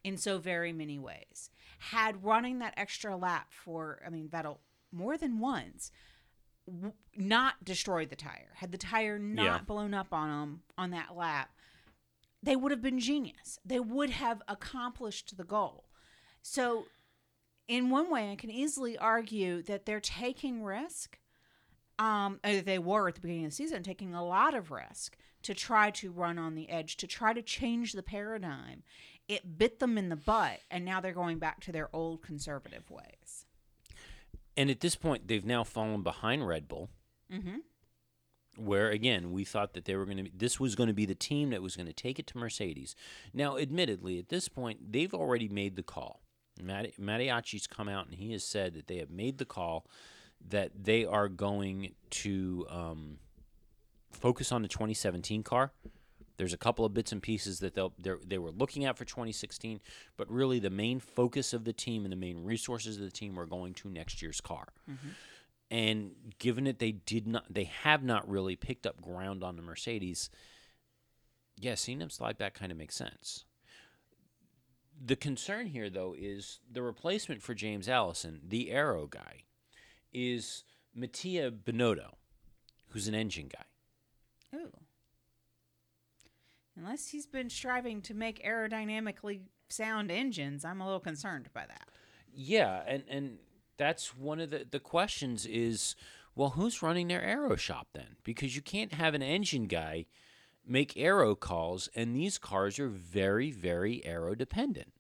in 0.03 0.17
so 0.17 0.37
very 0.39 0.73
many 0.73 0.97
ways. 0.97 1.49
Had 1.77 2.23
running 2.23 2.59
that 2.59 2.73
extra 2.77 3.15
lap 3.15 3.53
for, 3.53 4.01
I 4.05 4.09
mean, 4.09 4.27
Vettel 4.27 4.57
more 4.91 5.17
than 5.17 5.39
once, 5.39 5.91
w- 6.65 6.93
not 7.15 7.63
destroyed 7.63 8.09
the 8.09 8.15
tire, 8.15 8.53
had 8.55 8.71
the 8.71 8.77
tire 8.77 9.19
not 9.19 9.43
Yeah. 9.45 9.57
blown 9.59 9.93
up 9.93 10.11
on 10.13 10.29
them 10.29 10.63
on 10.77 10.89
that 10.91 11.15
lap, 11.15 11.51
they 12.43 12.55
would 12.55 12.71
have 12.71 12.81
been 12.81 12.99
genius. 12.99 13.57
They 13.65 13.79
would 13.79 14.09
have 14.09 14.41
accomplished 14.47 15.37
the 15.37 15.45
goal. 15.45 15.85
So, 16.41 16.85
in 17.67 17.89
one 17.89 18.11
way, 18.11 18.31
I 18.31 18.35
can 18.35 18.51
easily 18.51 18.97
argue 18.97 19.63
that 19.63 19.85
they're 19.85 20.01
taking 20.01 20.63
risk. 20.63 21.19
Um, 21.97 22.39
they 22.43 22.79
were 22.79 23.07
at 23.07 23.15
the 23.15 23.21
beginning 23.21 23.45
of 23.45 23.51
the 23.51 23.55
season 23.55 23.81
taking 23.81 24.13
a 24.13 24.25
lot 24.25 24.53
of 24.53 24.71
risk 24.71 25.15
to 25.43 25.53
try 25.53 25.89
to 25.91 26.11
run 26.11 26.37
on 26.37 26.55
the 26.55 26.69
edge, 26.69 26.97
to 26.97 27.07
try 27.07 27.31
to 27.33 27.41
change 27.41 27.93
the 27.93 28.03
paradigm. 28.03 28.83
It 29.29 29.57
bit 29.57 29.79
them 29.79 29.97
in 29.97 30.09
the 30.09 30.17
butt, 30.17 30.59
and 30.69 30.83
now 30.83 30.99
they're 30.99 31.13
going 31.13 31.39
back 31.39 31.61
to 31.61 31.71
their 31.71 31.89
old 31.93 32.21
conservative 32.21 32.89
ways. 32.89 33.45
And 34.57 34.69
at 34.69 34.81
this 34.81 34.95
point, 34.95 35.27
they've 35.27 35.45
now 35.45 35.63
fallen 35.63 36.03
behind 36.03 36.45
Red 36.45 36.67
Bull. 36.67 36.89
Mm-hmm. 37.31 37.57
Where 38.57 38.89
again 38.89 39.31
we 39.31 39.43
thought 39.43 39.73
that 39.73 39.85
they 39.85 39.95
were 39.95 40.05
going 40.05 40.25
to 40.25 40.31
this 40.35 40.59
was 40.59 40.75
going 40.75 40.87
to 40.87 40.93
be 40.93 41.05
the 41.05 41.15
team 41.15 41.49
that 41.49 41.61
was 41.61 41.75
going 41.75 41.87
to 41.87 41.93
take 41.93 42.19
it 42.19 42.27
to 42.27 42.37
Mercedes. 42.37 42.95
Now, 43.33 43.57
admittedly, 43.57 44.19
at 44.19 44.29
this 44.29 44.47
point 44.47 44.91
they've 44.91 45.13
already 45.13 45.47
made 45.49 45.75
the 45.75 45.83
call. 45.83 46.21
Matti- 46.61 46.93
Mattiacci's 46.99 47.65
come 47.67 47.89
out 47.89 48.05
and 48.05 48.15
he 48.15 48.31
has 48.33 48.43
said 48.43 48.73
that 48.75 48.87
they 48.87 48.97
have 48.97 49.09
made 49.09 49.37
the 49.39 49.45
call 49.45 49.87
that 50.49 50.71
they 50.83 51.05
are 51.05 51.29
going 51.29 51.93
to 52.09 52.67
um, 52.69 53.17
focus 54.11 54.51
on 54.51 54.61
the 54.61 54.67
2017 54.67 55.41
car. 55.41 55.71
There's 56.37 56.53
a 56.53 56.57
couple 56.57 56.83
of 56.83 56.93
bits 56.93 57.11
and 57.11 57.21
pieces 57.21 57.59
that 57.59 57.75
they 58.27 58.37
were 58.37 58.51
looking 58.51 58.85
at 58.85 58.97
for 58.97 59.05
2016, 59.05 59.79
but 60.17 60.29
really 60.29 60.59
the 60.59 60.69
main 60.71 60.99
focus 60.99 61.53
of 61.53 61.63
the 61.63 61.73
team 61.73 62.05
and 62.05 62.11
the 62.11 62.17
main 62.17 62.43
resources 62.43 62.97
of 62.97 63.03
the 63.03 63.11
team 63.11 63.39
are 63.39 63.45
going 63.45 63.73
to 63.75 63.89
next 63.89 64.21
year's 64.21 64.41
car. 64.41 64.67
And 65.73 66.11
given 66.37 66.65
that 66.65 66.77
they 66.77 66.91
did 66.91 67.25
not, 67.25 67.51
they 67.51 67.63
have 67.63 68.03
not 68.03 68.29
really 68.29 68.55
picked 68.55 68.85
up 68.85 69.01
ground 69.01 69.43
on 69.43 69.55
the 69.55 69.63
Mercedes. 69.63 70.29
Yeah, 71.57 71.73
seeing 71.73 71.97
them 71.97 72.11
slide 72.11 72.37
back 72.37 72.53
kind 72.53 72.71
of 72.71 72.77
makes 72.77 72.95
sense. 72.95 73.45
The 75.03 75.15
concern 75.15 75.65
here, 75.65 75.89
though, 75.89 76.13
is 76.15 76.59
the 76.71 76.83
replacement 76.83 77.41
for 77.41 77.55
James 77.55 77.89
Allison, 77.89 78.41
the 78.47 78.69
Aero 78.69 79.07
guy, 79.07 79.45
is 80.13 80.63
Mattia 80.93 81.49
Binotto, 81.51 82.11
who's 82.89 83.07
an 83.07 83.15
engine 83.15 83.49
guy. 83.51 84.59
Ooh. 84.59 84.73
Unless 86.77 87.07
he's 87.07 87.25
been 87.25 87.49
striving 87.49 88.03
to 88.03 88.13
make 88.13 88.45
aerodynamically 88.45 89.39
sound 89.69 90.11
engines, 90.11 90.63
I'm 90.63 90.81
a 90.81 90.85
little 90.85 90.99
concerned 90.99 91.49
by 91.51 91.65
that. 91.65 91.87
Yeah, 92.31 92.83
and 92.85 93.03
and 93.09 93.37
that's 93.77 94.15
one 94.15 94.39
of 94.39 94.49
the 94.49 94.65
the 94.69 94.79
questions 94.79 95.45
is, 95.45 95.95
well, 96.35 96.51
who's 96.51 96.81
running 96.81 97.07
their 97.07 97.21
aero 97.21 97.55
shop 97.55 97.87
then? 97.93 98.17
Because 98.23 98.55
you 98.55 98.61
can't 98.61 98.93
have 98.93 99.13
an 99.13 99.21
engine 99.23 99.65
guy 99.65 100.05
make 100.65 100.95
aero 100.95 101.35
calls, 101.35 101.89
and 101.95 102.15
these 102.15 102.37
cars 102.37 102.79
are 102.79 102.89
very 102.89 103.51
very 103.51 104.03
aero 104.05 104.35
dependent. 104.35 104.93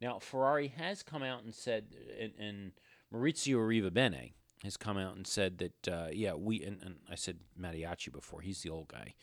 Now 0.00 0.18
Ferrari 0.18 0.68
has 0.68 1.02
come 1.02 1.22
out 1.22 1.44
and 1.44 1.54
said, 1.54 1.94
and, 2.20 2.32
and 2.38 2.72
Maurizio 3.14 3.56
Arrivabene 3.56 4.32
has 4.64 4.76
come 4.76 4.96
out 4.96 5.16
and 5.16 5.26
said 5.26 5.58
that, 5.58 5.88
uh, 5.88 6.08
yeah, 6.12 6.34
we 6.34 6.62
and, 6.62 6.82
and 6.82 6.96
I 7.10 7.14
said 7.14 7.38
Mattiacci 7.60 8.12
before. 8.12 8.40
He's 8.40 8.62
the 8.62 8.70
old 8.70 8.88
guy. 8.88 9.14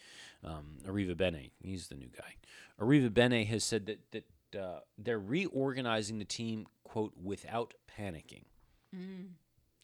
Um, 0.44 0.78
Arrivabene, 0.86 1.52
he's 1.60 1.88
the 1.88 1.96
new 1.96 2.10
guy. 2.16 2.36
Arriva 2.80 3.10
Arrivabene 3.10 3.46
has 3.48 3.64
said 3.64 3.86
that 3.88 4.00
that 4.12 4.26
uh, 4.56 4.80
they're 4.98 5.20
reorganizing 5.20 6.20
the 6.20 6.26
team, 6.26 6.68
quote, 6.84 7.14
without 7.22 7.74
panicking. 7.98 8.44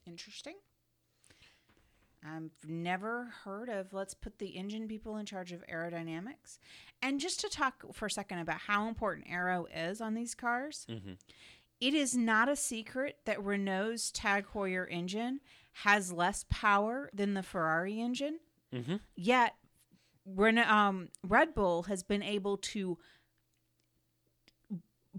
Interesting. 0.06 0.56
I've 2.24 2.52
never 2.68 3.26
heard 3.44 3.70
of 3.70 3.94
let's 3.94 4.16
put 4.16 4.40
the 4.40 4.58
engine 4.58 4.88
people 4.88 5.18
in 5.18 5.26
charge 5.28 5.52
of 5.52 5.64
aerodynamics. 5.72 6.58
And 7.02 7.20
just 7.20 7.40
to 7.42 7.50
talk 7.50 7.84
for 7.94 8.08
a 8.08 8.12
second 8.12 8.40
about 8.40 8.62
how 8.62 8.88
important 8.88 9.28
aero 9.30 9.68
is 9.74 10.02
on 10.02 10.16
these 10.16 10.34
cars, 10.34 10.88
Mhm. 10.90 11.18
it 11.80 11.94
is 11.94 12.16
not 12.18 12.50
a 12.50 12.56
secret 12.56 13.20
that 13.26 13.44
Renault's 13.44 14.12
Tag 14.12 14.48
Heuer 14.54 14.88
engine 14.90 15.42
has 15.84 16.12
less 16.12 16.46
power 16.50 17.12
than 17.14 17.36
the 17.36 17.44
Ferrari 17.44 18.00
engine. 18.00 18.40
Mhm. 18.72 19.02
Yet, 19.16 19.56
um, 20.66 21.10
Red 21.22 21.54
Bull 21.54 21.84
has 21.84 22.02
been 22.02 22.24
able 22.24 22.58
to 22.58 22.98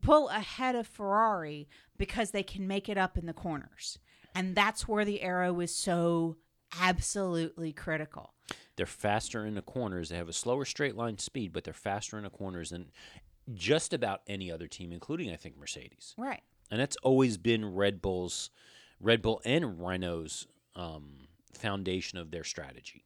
pull 0.03 0.29
ahead 0.29 0.75
of 0.75 0.87
Ferrari 0.87 1.69
because 1.97 2.31
they 2.31 2.43
can 2.43 2.67
make 2.67 2.89
it 2.89 2.99
up 2.99 3.17
in 3.17 3.27
the 3.27 3.33
corners. 3.33 3.99
And 4.35 4.55
that's 4.55 4.87
where 4.87 5.05
the 5.05 5.23
aero 5.23 5.59
is 5.61 5.75
so 5.75 6.37
absolutely 6.81 7.73
critical. 7.73 8.35
They're 8.77 8.87
faster 8.87 9.47
in 9.47 9.55
the 9.55 9.63
corners. 9.63 10.11
They 10.11 10.17
have 10.17 10.29
a 10.29 10.33
slower 10.35 10.65
straight 10.67 10.95
line 10.97 11.19
speed, 11.19 11.53
but 11.53 11.65
they're 11.65 11.73
faster 11.73 12.19
in 12.19 12.25
the 12.25 12.31
corners. 12.31 12.71
than 12.71 12.91
just 13.55 13.93
about 13.95 14.23
any 14.27 14.51
other 14.51 14.67
team, 14.67 14.93
including 14.93 15.31
I 15.31 15.37
think 15.37 15.57
Mercedes, 15.57 16.15
Right. 16.19 16.43
and 16.71 16.81
that's 16.81 16.97
always 16.97 17.39
been 17.39 17.65
Red 17.75 18.03
Bull's, 18.03 18.51
Red 19.01 19.23
Bull 19.23 19.41
and 19.45 19.81
Renault's 19.81 20.49
um, 20.75 21.29
foundation 21.55 22.19
of 22.19 22.33
their 22.33 22.43
strategy. 22.43 23.05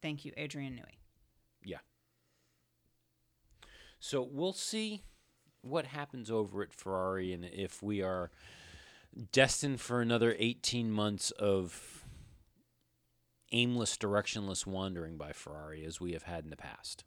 Thank 0.00 0.24
you, 0.24 0.32
Adrian 0.38 0.72
Newey. 0.74 0.96
Yeah. 1.62 1.78
So 4.00 4.22
we'll 4.22 4.54
see 4.54 5.02
what 5.62 5.86
happens 5.86 6.30
over 6.30 6.62
at 6.62 6.74
Ferrari 6.74 7.32
and 7.32 7.44
if 7.44 7.82
we 7.82 8.02
are 8.02 8.30
destined 9.30 9.80
for 9.80 10.00
another 10.00 10.34
18 10.38 10.90
months 10.90 11.30
of 11.32 12.04
aimless, 13.52 13.96
directionless 13.96 14.66
wandering 14.66 15.16
by 15.16 15.32
Ferrari 15.32 15.84
as 15.84 16.00
we 16.00 16.12
have 16.12 16.24
had 16.24 16.44
in 16.44 16.50
the 16.50 16.56
past. 16.56 17.04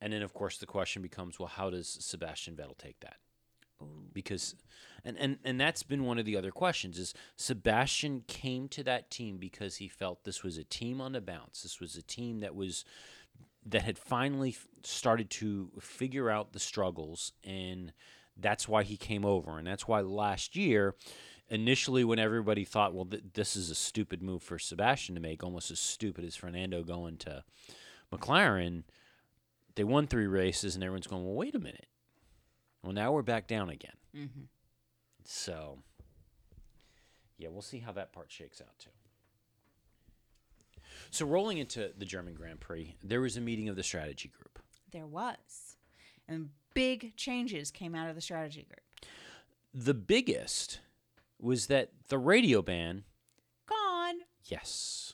And 0.00 0.12
then, 0.12 0.22
of 0.22 0.32
course, 0.32 0.58
the 0.58 0.66
question 0.66 1.02
becomes 1.02 1.38
well, 1.38 1.48
how 1.48 1.70
does 1.70 1.98
Sebastian 2.00 2.54
Vettel 2.54 2.78
take 2.78 3.00
that? 3.00 3.16
Because, 4.12 4.54
and, 5.04 5.16
and, 5.18 5.38
and 5.44 5.60
that's 5.60 5.82
been 5.82 6.04
one 6.04 6.18
of 6.18 6.24
the 6.24 6.36
other 6.36 6.50
questions 6.50 6.98
is 6.98 7.12
Sebastian 7.36 8.22
came 8.26 8.68
to 8.68 8.84
that 8.84 9.10
team 9.10 9.36
because 9.36 9.76
he 9.76 9.88
felt 9.88 10.24
this 10.24 10.42
was 10.42 10.56
a 10.56 10.64
team 10.64 11.00
on 11.00 11.12
the 11.12 11.20
bounce. 11.20 11.62
This 11.62 11.80
was 11.80 11.96
a 11.96 12.02
team 12.02 12.40
that 12.40 12.54
was 12.54 12.84
that 13.66 13.82
had 13.82 13.98
finally 13.98 14.56
started 14.82 15.30
to 15.30 15.70
figure 15.80 16.30
out 16.30 16.52
the 16.52 16.60
struggles 16.60 17.32
and 17.42 17.92
that's 18.36 18.68
why 18.68 18.82
he 18.82 18.96
came 18.96 19.24
over. 19.24 19.58
And 19.58 19.66
that's 19.66 19.86
why 19.86 20.00
last 20.00 20.56
year 20.56 20.94
initially 21.48 22.04
when 22.04 22.18
everybody 22.18 22.64
thought 22.64 22.94
well 22.94 23.04
th- 23.04 23.22
this 23.34 23.54
is 23.54 23.70
a 23.70 23.74
stupid 23.74 24.22
move 24.22 24.42
for 24.42 24.58
Sebastian 24.58 25.14
to 25.14 25.20
make 25.20 25.44
almost 25.44 25.70
as 25.70 25.78
stupid 25.78 26.24
as 26.24 26.34
Fernando 26.34 26.82
going 26.82 27.16
to 27.18 27.44
McLaren 28.12 28.84
they 29.74 29.84
won 29.84 30.06
3 30.06 30.26
races 30.26 30.74
and 30.74 30.82
everyone's 30.82 31.06
going 31.06 31.24
well 31.24 31.34
wait 31.34 31.54
a 31.54 31.58
minute. 31.58 31.86
Well 32.82 32.92
now 32.92 33.12
we're 33.12 33.22
back 33.22 33.46
down 33.46 33.68
again. 33.68 33.96
Mm-hmm. 34.16 34.44
so 35.24 35.78
yeah 37.38 37.48
we'll 37.50 37.62
see 37.62 37.78
how 37.80 37.92
that 37.92 38.12
part 38.12 38.30
shakes 38.32 38.60
out 38.60 38.78
too 38.78 38.90
so 41.14 41.26
rolling 41.26 41.58
into 41.58 41.90
the 41.96 42.04
German 42.04 42.34
Grand 42.34 42.60
Prix 42.60 42.96
there 43.02 43.20
was 43.20 43.36
a 43.36 43.40
meeting 43.40 43.68
of 43.68 43.76
the 43.76 43.82
strategy 43.82 44.28
group 44.28 44.58
There 44.92 45.06
was. 45.06 45.76
And 46.28 46.50
big 46.74 47.14
changes 47.16 47.70
came 47.70 47.94
out 47.94 48.08
of 48.08 48.14
the 48.14 48.20
strategy 48.22 48.62
group. 48.62 49.10
The 49.74 49.92
biggest 49.94 50.80
was 51.40 51.66
that 51.66 51.90
the 52.08 52.16
radio 52.18 52.62
ban, 52.62 53.04
Gone. 53.66 54.20
yes. 54.44 55.12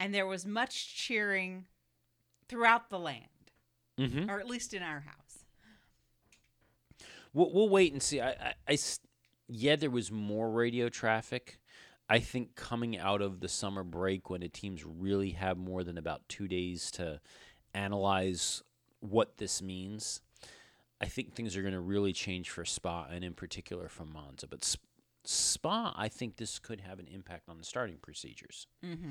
And 0.00 0.14
there 0.14 0.26
was 0.26 0.46
much 0.46 0.94
cheering 0.96 1.66
throughout 2.48 2.88
the 2.90 2.98
land, 2.98 3.24
Mm-hmm. 3.98 4.30
or 4.30 4.38
at 4.40 4.46
least 4.46 4.72
in 4.74 4.82
our 4.82 5.00
house. 5.00 5.44
We'll, 7.32 7.52
we'll 7.52 7.68
wait 7.68 7.92
and 7.92 8.02
see. 8.02 8.20
I, 8.20 8.54
yeah, 9.48 9.76
there 9.76 9.90
was 9.90 10.10
more 10.10 10.50
radio 10.50 10.88
traffic. 10.88 11.58
I 12.08 12.20
think 12.20 12.54
coming 12.54 12.96
out 12.96 13.20
of 13.20 13.40
the 13.40 13.48
summer 13.48 13.82
break 13.82 14.30
when 14.30 14.40
the 14.40 14.48
teams 14.48 14.84
really 14.84 15.30
have 15.30 15.58
more 15.58 15.82
than 15.82 15.98
about 15.98 16.28
two 16.28 16.46
days 16.46 16.90
to 16.92 17.20
analyze 17.74 18.62
what 19.00 19.38
this 19.38 19.60
means, 19.60 20.20
I 21.00 21.06
think 21.06 21.34
things 21.34 21.56
are 21.56 21.62
going 21.62 21.74
to 21.74 21.80
really 21.80 22.12
change 22.12 22.48
for 22.50 22.64
Spa 22.64 23.06
and 23.10 23.24
in 23.24 23.34
particular 23.34 23.88
for 23.88 24.04
Monza. 24.04 24.46
But 24.46 24.62
S- 24.62 24.76
Spa, 25.24 25.94
I 25.96 26.08
think 26.08 26.36
this 26.36 26.58
could 26.60 26.80
have 26.82 26.98
an 27.00 27.08
impact 27.08 27.48
on 27.48 27.58
the 27.58 27.64
starting 27.64 27.96
procedures. 28.00 28.66
Mm-hmm. 28.84 29.10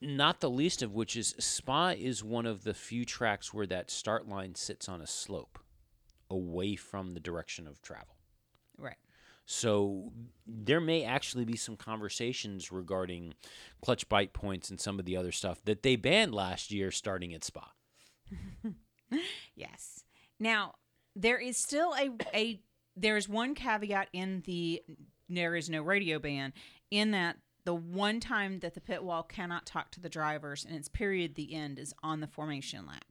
not 0.00 0.40
the 0.40 0.50
least 0.50 0.82
of 0.82 0.92
which 0.94 1.16
is 1.16 1.34
Spa 1.38 1.90
is 1.96 2.24
one 2.24 2.46
of 2.46 2.64
the 2.64 2.74
few 2.74 3.04
tracks 3.04 3.54
where 3.54 3.66
that 3.68 3.90
start 3.90 4.28
line 4.28 4.56
sits 4.56 4.88
on 4.88 5.00
a 5.00 5.06
slope 5.06 5.60
away 6.28 6.74
from 6.74 7.12
the 7.14 7.20
direction 7.20 7.68
of 7.68 7.80
travel. 7.82 8.16
So 9.44 10.12
there 10.46 10.80
may 10.80 11.04
actually 11.04 11.44
be 11.44 11.56
some 11.56 11.76
conversations 11.76 12.70
regarding 12.70 13.34
clutch 13.82 14.08
bite 14.08 14.32
points 14.32 14.70
and 14.70 14.80
some 14.80 14.98
of 14.98 15.04
the 15.04 15.16
other 15.16 15.32
stuff 15.32 15.60
that 15.64 15.82
they 15.82 15.96
banned 15.96 16.34
last 16.34 16.70
year 16.70 16.90
starting 16.90 17.34
at 17.34 17.44
Spa. 17.44 17.72
Yes. 19.54 20.04
Now, 20.40 20.74
there 21.14 21.38
is 21.38 21.56
still 21.56 21.94
a 21.94 22.10
a 22.34 22.60
there 22.96 23.16
is 23.16 23.28
one 23.28 23.54
caveat 23.54 24.08
in 24.12 24.42
the 24.46 24.82
there 25.28 25.54
is 25.54 25.70
no 25.70 25.82
radio 25.82 26.18
ban 26.18 26.52
in 26.90 27.10
that 27.12 27.36
the 27.64 27.74
one 27.74 28.20
time 28.20 28.60
that 28.60 28.74
the 28.74 28.80
pit 28.80 29.04
wall 29.04 29.22
cannot 29.22 29.66
talk 29.66 29.90
to 29.92 30.00
the 30.00 30.08
drivers 30.08 30.64
and 30.64 30.74
its 30.74 30.88
period 30.88 31.34
the 31.34 31.54
end 31.54 31.78
is 31.78 31.94
on 32.02 32.20
the 32.20 32.26
formation 32.26 32.86
lap. 32.86 33.04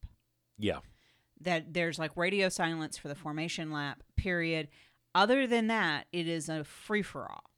Yeah. 0.57 0.79
That 1.39 1.73
there's 1.73 1.97
like 1.97 2.17
radio 2.17 2.49
silence 2.49 2.97
for 2.97 3.07
the 3.07 3.15
formation 3.15 3.71
lap 3.71 4.03
period. 4.17 4.67
Other 5.13 5.45
than 5.47 5.67
that, 5.67 6.07
it 6.11 6.27
is 6.27 6.49
a 6.49 6.63
free 6.63 7.01
for 7.01 7.29
all. 7.29 7.51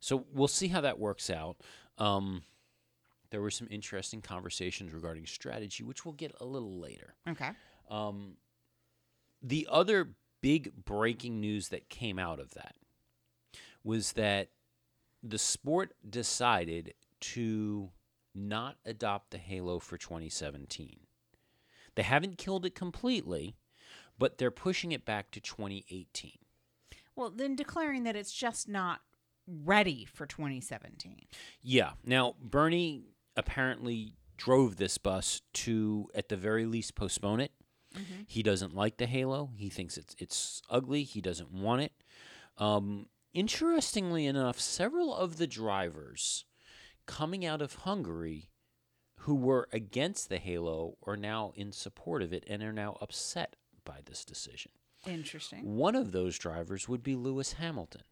So 0.00 0.26
we'll 0.32 0.48
see 0.48 0.68
how 0.68 0.80
that 0.82 0.98
works 0.98 1.30
out. 1.30 1.56
Um, 1.98 2.42
there 3.30 3.40
were 3.40 3.50
some 3.50 3.68
interesting 3.70 4.22
conversations 4.22 4.92
regarding 4.92 5.26
strategy, 5.26 5.82
which 5.82 6.04
we'll 6.04 6.14
get 6.14 6.34
a 6.40 6.44
little 6.44 6.78
later. 6.78 7.14
Okay. 7.28 7.50
Um, 7.90 8.36
the 9.42 9.68
other 9.70 10.14
big 10.42 10.84
breaking 10.84 11.40
news 11.40 11.68
that 11.68 11.88
came 11.88 12.18
out 12.18 12.38
of 12.38 12.52
that 12.54 12.76
was 13.82 14.12
that 14.12 14.48
the 15.22 15.38
sport 15.38 15.94
decided 16.08 16.94
to 17.20 17.90
not 18.34 18.76
adopt 18.84 19.30
the 19.30 19.38
Halo 19.38 19.78
for 19.78 19.96
2017. 19.96 21.00
They 21.94 22.02
haven't 22.02 22.38
killed 22.38 22.66
it 22.66 22.74
completely, 22.74 23.56
but 24.18 24.38
they're 24.38 24.50
pushing 24.50 24.92
it 24.92 25.04
back 25.04 25.30
to 25.32 25.40
2018. 25.40 26.32
Well, 27.14 27.30
then 27.30 27.56
declaring 27.56 28.04
that 28.04 28.16
it's 28.16 28.32
just 28.32 28.68
not 28.68 29.00
ready 29.46 30.04
for 30.04 30.26
2017. 30.26 31.26
Yeah. 31.62 31.92
Now, 32.04 32.34
Bernie 32.40 33.04
apparently 33.36 34.14
drove 34.36 34.76
this 34.76 34.98
bus 34.98 35.40
to, 35.54 36.08
at 36.14 36.28
the 36.28 36.36
very 36.36 36.66
least, 36.66 36.94
postpone 36.94 37.40
it. 37.40 37.52
He 38.26 38.42
doesn't 38.42 38.74
like 38.74 38.98
the 38.98 39.06
Halo. 39.06 39.52
He 39.56 39.70
thinks 39.70 39.96
it's 39.96 40.14
it's 40.18 40.60
ugly. 40.68 41.02
He 41.02 41.22
doesn't 41.22 41.50
want 41.50 41.82
it. 41.82 41.92
Um, 42.58 43.06
interestingly 43.32 44.26
enough, 44.26 44.60
several 44.60 45.14
of 45.14 45.38
the 45.38 45.46
drivers 45.46 46.44
coming 47.06 47.46
out 47.46 47.62
of 47.62 47.74
Hungary 47.74 48.50
who 49.20 49.34
were 49.34 49.68
against 49.72 50.28
the 50.28 50.38
Halo 50.38 50.98
are 51.06 51.16
now 51.16 51.52
in 51.54 51.72
support 51.72 52.22
of 52.22 52.32
it 52.32 52.44
and 52.46 52.62
are 52.62 52.72
now 52.72 52.98
upset 53.00 53.56
by 53.86 54.00
this 54.04 54.26
decision. 54.26 54.72
Interesting. 55.06 55.76
One 55.76 55.94
of 55.94 56.12
those 56.12 56.36
drivers 56.38 56.88
would 56.88 57.02
be 57.02 57.14
Lewis 57.14 57.54
Hamilton. 57.54 58.02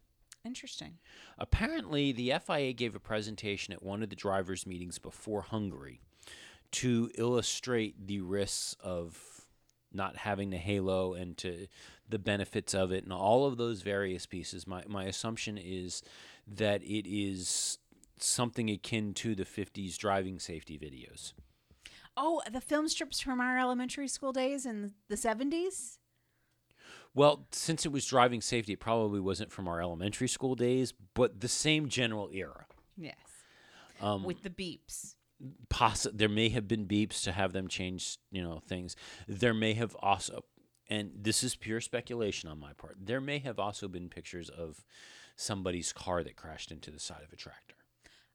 Interesting. 0.43 0.97
Apparently, 1.37 2.11
the 2.11 2.33
FIA 2.43 2.73
gave 2.73 2.95
a 2.95 2.99
presentation 2.99 3.73
at 3.73 3.83
one 3.83 4.01
of 4.01 4.09
the 4.09 4.15
drivers' 4.15 4.65
meetings 4.65 4.97
before 4.97 5.41
Hungary 5.41 5.99
to 6.71 7.11
illustrate 7.15 8.07
the 8.07 8.21
risks 8.21 8.75
of 8.79 9.45
not 9.93 10.17
having 10.17 10.49
the 10.49 10.57
halo 10.57 11.13
and 11.13 11.37
to 11.37 11.67
the 12.07 12.19
benefits 12.19 12.73
of 12.73 12.91
it 12.91 13.03
and 13.03 13.13
all 13.13 13.45
of 13.45 13.57
those 13.57 13.81
various 13.81 14.25
pieces. 14.25 14.67
My 14.67 14.83
my 14.87 15.05
assumption 15.05 15.57
is 15.57 16.03
that 16.47 16.83
it 16.83 17.07
is 17.07 17.79
something 18.19 18.69
akin 18.69 19.13
to 19.13 19.35
the 19.35 19.43
50s 19.43 19.97
driving 19.97 20.39
safety 20.39 20.77
videos. 20.77 21.33
Oh, 22.17 22.41
the 22.51 22.61
film 22.61 22.87
strips 22.87 23.19
from 23.19 23.41
our 23.41 23.57
elementary 23.59 24.07
school 24.07 24.31
days 24.31 24.65
in 24.65 24.93
the 25.09 25.15
70s? 25.15 25.97
Well, 27.13 27.47
since 27.51 27.85
it 27.85 27.91
was 27.91 28.05
driving 28.05 28.41
safety, 28.41 28.73
it 28.73 28.79
probably 28.79 29.19
wasn't 29.19 29.51
from 29.51 29.67
our 29.67 29.81
elementary 29.81 30.27
school 30.27 30.55
days, 30.55 30.93
but 31.13 31.39
the 31.39 31.47
same 31.47 31.87
general 31.89 32.29
era. 32.33 32.65
Yes. 32.97 33.15
Um, 34.01 34.23
With 34.23 34.43
the 34.43 34.49
beeps. 34.49 35.15
possi- 35.69 36.11
there 36.17 36.29
may 36.29 36.49
have 36.49 36.67
been 36.67 36.85
beeps 36.85 37.23
to 37.23 37.31
have 37.31 37.51
them 37.53 37.67
change 37.67 38.17
you 38.31 38.41
know 38.41 38.61
things 38.65 38.95
there 39.27 39.53
may 39.53 39.73
have 39.73 39.93
also 39.99 40.45
and 40.89 41.11
this 41.13 41.43
is 41.43 41.57
pure 41.57 41.81
speculation 41.81 42.47
on 42.49 42.57
my 42.57 42.71
part 42.73 42.95
there 43.01 43.19
may 43.19 43.39
have 43.39 43.59
also 43.59 43.89
been 43.89 44.07
pictures 44.07 44.47
of 44.49 44.85
somebody's 45.35 45.91
car 45.91 46.23
that 46.23 46.37
crashed 46.37 46.71
into 46.71 46.89
the 46.89 46.99
side 46.99 47.21
of 47.25 47.33
a 47.33 47.35
tractor 47.35 47.75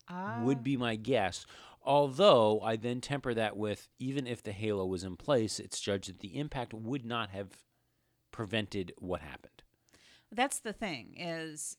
Ah. 0.09 0.43
would 0.45 0.63
be 0.63 0.77
my 0.77 0.95
guess 0.97 1.47
although 1.83 2.61
i 2.61 2.77
then 2.77 3.01
temper 3.01 3.35
that 3.35 3.57
with 3.57 3.89
even 3.99 4.27
if 4.27 4.43
the 4.43 4.53
halo 4.53 4.85
was 4.87 5.05
in 5.05 5.17
place 5.17 5.59
it's 5.59 5.81
judged 5.81 6.09
that 6.09 6.21
the 6.21 6.39
impact 6.39 6.73
would 6.75 7.05
not 7.05 7.31
have 7.31 7.49
prevented 8.31 8.93
what 8.99 9.21
happened 9.21 9.63
That's 10.33 10.61
the 10.61 10.73
thing 10.73 11.15
is 11.19 11.77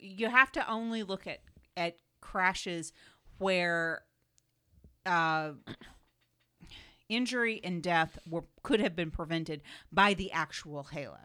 you 0.00 0.28
have 0.28 0.52
to 0.52 0.70
only 0.70 1.02
look 1.02 1.26
at 1.26 1.40
at 1.76 1.96
crashes 2.20 2.92
where 3.38 4.02
uh, 5.06 5.52
injury 7.08 7.60
and 7.64 7.82
death 7.82 8.18
were 8.28 8.44
could 8.62 8.80
have 8.80 8.94
been 8.94 9.10
prevented 9.10 9.62
by 9.92 10.14
the 10.14 10.30
actual 10.32 10.84
halo. 10.84 11.18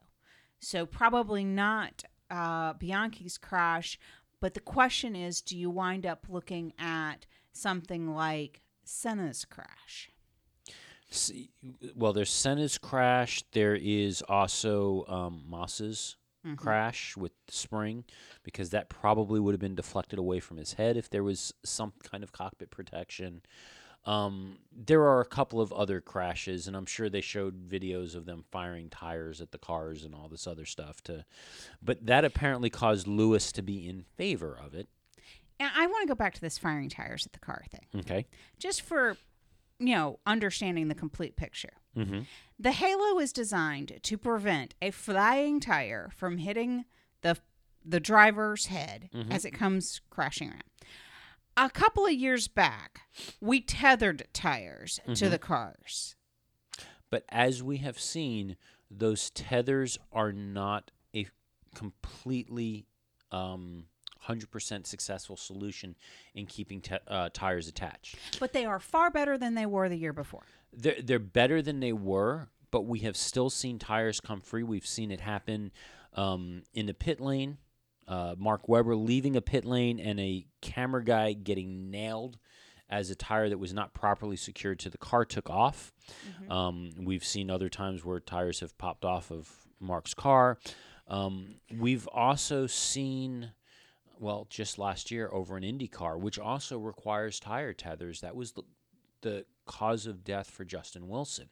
So 0.60 0.86
probably 0.86 1.44
not 1.44 2.04
uh, 2.32 2.74
Bianchi's 2.74 3.38
crash, 3.38 4.00
but 4.40 4.54
the 4.54 4.60
question 4.60 5.16
is, 5.16 5.42
do 5.42 5.58
you 5.58 5.70
wind 5.70 6.06
up 6.06 6.26
looking 6.30 6.74
at 6.80 7.26
something 7.52 8.14
like 8.14 8.62
Senna's 8.84 9.46
crash? 9.46 10.10
See, 11.10 11.50
well, 11.96 12.14
there's 12.14 12.32
Senna's 12.32 12.78
crash. 12.78 13.44
There 13.54 13.76
is 13.76 14.22
also 14.28 15.06
um, 15.08 15.44
Moss's 15.48 16.18
Mhm. 16.46 16.58
crash 16.58 17.18
with 17.18 17.32
the 17.48 17.54
spring, 17.54 18.06
because 18.44 18.70
that 18.70 18.88
probably 18.88 19.40
would 19.40 19.54
have 19.54 19.60
been 19.60 19.74
deflected 19.74 20.20
away 20.20 20.40
from 20.40 20.58
his 20.58 20.74
head 20.74 20.96
if 20.96 21.10
there 21.10 21.24
was 21.24 21.56
some 21.64 21.92
kind 22.04 22.24
of 22.24 22.32
cockpit 22.34 22.70
protection. 22.70 23.42
Um, 24.06 24.58
there 24.72 25.02
are 25.02 25.20
a 25.22 25.26
couple 25.26 25.60
of 25.60 25.74
other 25.74 26.00
crashes, 26.00 26.68
and 26.68 26.76
I'm 26.78 26.86
sure 26.86 27.10
they 27.10 27.22
showed 27.22 27.68
videos 27.68 28.14
of 28.16 28.26
them 28.26 28.44
firing 28.52 28.90
tires 28.90 29.42
at 29.42 29.52
the 29.52 29.58
cars 29.58 30.04
and 30.04 30.14
all 30.14 30.28
this 30.28 30.46
other 30.46 30.66
stuff. 30.66 31.02
To, 31.06 31.26
but 31.82 32.06
that 32.06 32.24
apparently 32.24 32.70
caused 32.70 33.08
Lewis 33.08 33.52
to 33.54 33.62
be 33.64 33.88
in 33.88 34.04
favor 34.16 34.58
of 34.64 34.76
it. 34.76 34.88
And 35.60 35.72
I 35.76 35.88
want 35.88 36.04
to 36.04 36.08
go 36.08 36.16
back 36.16 36.34
to 36.36 36.42
this 36.42 36.58
firing 36.58 36.90
tires 36.90 37.26
at 37.26 37.34
the 37.34 37.40
car 37.40 37.64
thing, 37.72 38.02
Okay. 38.02 38.26
just 38.60 38.82
for 38.82 39.18
you 39.80 39.94
know 39.96 40.20
understanding 40.26 40.88
the 40.88 40.96
complete 40.96 41.36
picture. 41.36 41.74
Mm-hmm. 41.98 42.22
The 42.60 42.72
Halo 42.74 43.20
is 43.20 43.32
designed 43.34 44.00
to 44.04 44.18
prevent 44.18 44.76
a 44.82 44.92
flying 44.92 45.60
tire 45.60 46.12
from 46.16 46.38
hitting 46.38 46.86
the 47.22 47.38
the 47.88 48.00
driver's 48.00 48.66
head 48.68 49.10
Mhm. 49.14 49.32
as 49.32 49.46
it 49.46 49.52
comes 49.52 50.02
crashing 50.10 50.50
around. 50.50 50.64
A 51.58 51.70
couple 51.70 52.06
of 52.06 52.12
years 52.14 52.48
back, 52.48 53.02
we 53.40 53.62
tethered 53.62 54.28
tires 54.34 55.00
to 55.06 55.12
Mhm. 55.12 55.30
the 55.32 55.40
cars. 55.40 56.16
But 57.10 57.24
as 57.30 57.64
we 57.64 57.78
have 57.78 58.00
seen, 58.00 58.58
those 58.92 59.30
tethers 59.30 59.98
are 60.12 60.32
not 60.34 60.92
a 61.16 61.28
completely 61.74 62.88
um, 63.32 63.88
100% 64.28 64.88
successful 64.88 65.36
solution 65.36 65.96
in 66.34 66.46
keeping 66.46 66.80
te- 66.82 66.98
uh, 67.08 67.30
tires 67.34 67.68
attached. 67.68 68.16
But 68.40 68.54
they 68.54 68.66
are 68.66 68.80
far 68.80 69.10
better 69.12 69.38
than 69.38 69.56
they 69.56 69.66
were 69.66 69.90
the 69.90 69.98
year 69.98 70.14
before. 70.14 70.46
They're, 70.72 71.02
they're 71.02 71.20
better 71.20 71.62
than 71.62 71.80
they 71.80 71.92
were, 71.94 72.50
but 72.72 72.82
we 72.84 73.00
have 73.00 73.18
still 73.18 73.50
seen 73.50 73.78
tires 73.80 74.20
come 74.22 74.42
free. 74.42 74.64
We've 74.64 74.86
seen 74.86 75.12
it 75.12 75.22
happen 75.22 75.72
um, 76.14 76.64
in 76.74 76.86
the 76.86 76.94
pit 76.94 77.20
lane. 77.20 77.58
Uh, 78.08 78.36
Mark 78.38 78.68
Webber 78.70 78.96
leaving 78.96 79.36
a 79.36 79.42
pit 79.42 79.66
lane 79.66 80.00
and 80.00 80.20
a 80.20 80.46
camera 80.62 81.04
guy 81.04 81.34
getting 81.34 81.90
nailed 81.90 82.38
as 82.90 83.10
a 83.10 83.16
tire 83.16 83.50
that 83.50 83.58
was 83.58 83.74
not 83.74 83.94
properly 83.94 84.36
secured 84.36 84.78
to 84.80 84.90
the 84.90 84.98
car 84.98 85.26
took 85.26 85.50
off. 85.50 85.92
Um, 86.52 86.92
we've 87.00 87.26
seen 87.26 87.50
other 87.50 87.70
times 87.70 88.06
where 88.06 88.20
tires 88.20 88.60
have 88.60 88.78
popped 88.78 89.04
off 89.04 89.32
of 89.32 89.50
Mark's 89.80 90.14
car. 90.14 90.60
Um, 91.08 91.56
we've 91.80 92.08
also 92.08 92.68
seen, 92.68 93.52
well, 94.20 94.46
just 94.50 94.78
last 94.78 95.10
year 95.10 95.30
over 95.32 95.58
an 95.58 95.64
IndyCar, 95.64 96.20
which 96.20 96.38
also 96.38 96.78
requires 96.78 97.40
tire 97.40 97.74
tethers. 97.74 98.22
That 98.22 98.36
was 98.36 98.52
the, 98.52 98.64
the 99.22 99.46
cause 99.66 100.06
of 100.06 100.24
death 100.24 100.50
for 100.50 100.64
Justin 100.64 101.08
Wilson. 101.08 101.50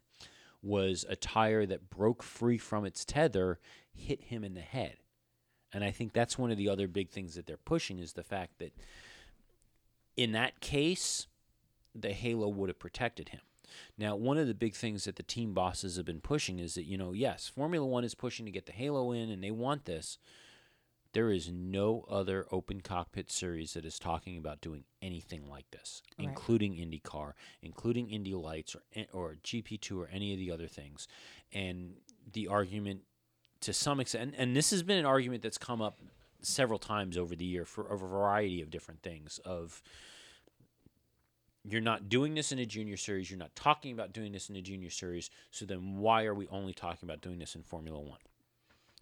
Was 0.61 1.03
a 1.09 1.15
tire 1.15 1.65
that 1.65 1.89
broke 1.89 2.23
free 2.23 2.57
from 2.57 2.85
its 2.85 3.03
tether, 3.03 3.59
hit 3.91 4.21
him 4.25 4.43
in 4.43 4.53
the 4.53 4.61
head. 4.61 4.97
And 5.73 5.83
I 5.83 5.91
think 5.91 6.13
that's 6.13 6.37
one 6.37 6.51
of 6.51 6.57
the 6.57 6.69
other 6.69 6.87
big 6.87 7.09
things 7.09 7.35
that 7.35 7.47
they're 7.47 7.57
pushing 7.57 7.99
is 7.99 8.13
the 8.13 8.23
fact 8.23 8.59
that 8.59 8.73
in 10.15 10.31
that 10.33 10.59
case, 10.59 11.27
the 11.95 12.13
halo 12.13 12.47
would 12.47 12.69
have 12.69 12.79
protected 12.79 13.29
him. 13.29 13.41
Now, 13.97 14.15
one 14.15 14.37
of 14.37 14.47
the 14.47 14.53
big 14.53 14.75
things 14.75 15.05
that 15.05 15.15
the 15.15 15.23
team 15.23 15.53
bosses 15.53 15.95
have 15.97 16.05
been 16.05 16.21
pushing 16.21 16.59
is 16.59 16.75
that, 16.75 16.83
you 16.83 16.97
know, 16.97 17.11
yes, 17.11 17.47
Formula 17.47 17.85
One 17.85 18.03
is 18.03 18.13
pushing 18.13 18.45
to 18.45 18.51
get 18.51 18.67
the 18.67 18.71
halo 18.71 19.11
in 19.11 19.29
and 19.31 19.43
they 19.43 19.51
want 19.51 19.85
this. 19.85 20.19
There 21.13 21.31
is 21.31 21.51
no 21.51 22.05
other 22.09 22.45
open 22.51 22.81
cockpit 22.81 23.31
series 23.31 23.73
that 23.73 23.85
is 23.85 23.99
talking 23.99 24.37
about 24.37 24.61
doing 24.61 24.83
anything 25.01 25.47
like 25.47 25.69
this, 25.71 26.01
Right. 26.17 26.27
including 26.27 26.75
IndyCar, 26.75 27.33
including 27.61 28.09
Indy 28.09 28.33
Lights 28.33 28.75
or, 28.75 28.81
or 29.11 29.35
GP2 29.43 29.97
or 29.99 30.07
any 30.07 30.33
of 30.33 30.39
the 30.39 30.51
other 30.51 30.67
things. 30.67 31.07
And 31.51 31.95
the 32.31 32.47
argument 32.47 33.01
to 33.63 33.73
some 33.73 33.99
extent, 33.99 34.23
and, 34.31 34.35
and 34.49 34.55
this 34.55 34.71
has 34.71 34.83
been 34.83 34.97
an 34.97 35.05
argument 35.05 35.41
that's 35.43 35.57
come 35.57 35.81
up 35.81 35.99
several 36.41 36.79
times 36.79 37.17
over 37.17 37.35
the 37.35 37.45
year 37.45 37.65
for 37.65 37.87
a 37.87 37.97
variety 37.97 38.61
of 38.61 38.69
different 38.69 39.01
things 39.01 39.39
of 39.45 39.81
you're 41.63 41.79
not 41.81 42.09
doing 42.09 42.33
this 42.35 42.51
in 42.51 42.59
a 42.59 42.65
junior 42.65 42.97
series 42.97 43.29
you're 43.31 43.39
not 43.39 43.55
talking 43.55 43.93
about 43.93 44.11
doing 44.11 44.33
this 44.33 44.49
in 44.49 44.55
a 44.57 44.61
junior 44.61 44.89
series 44.89 45.29
so 45.51 45.65
then 45.65 45.97
why 45.97 46.25
are 46.25 46.33
we 46.35 46.45
only 46.49 46.73
talking 46.73 47.07
about 47.07 47.21
doing 47.21 47.39
this 47.39 47.55
in 47.55 47.63
formula 47.63 47.97
one 47.97 48.19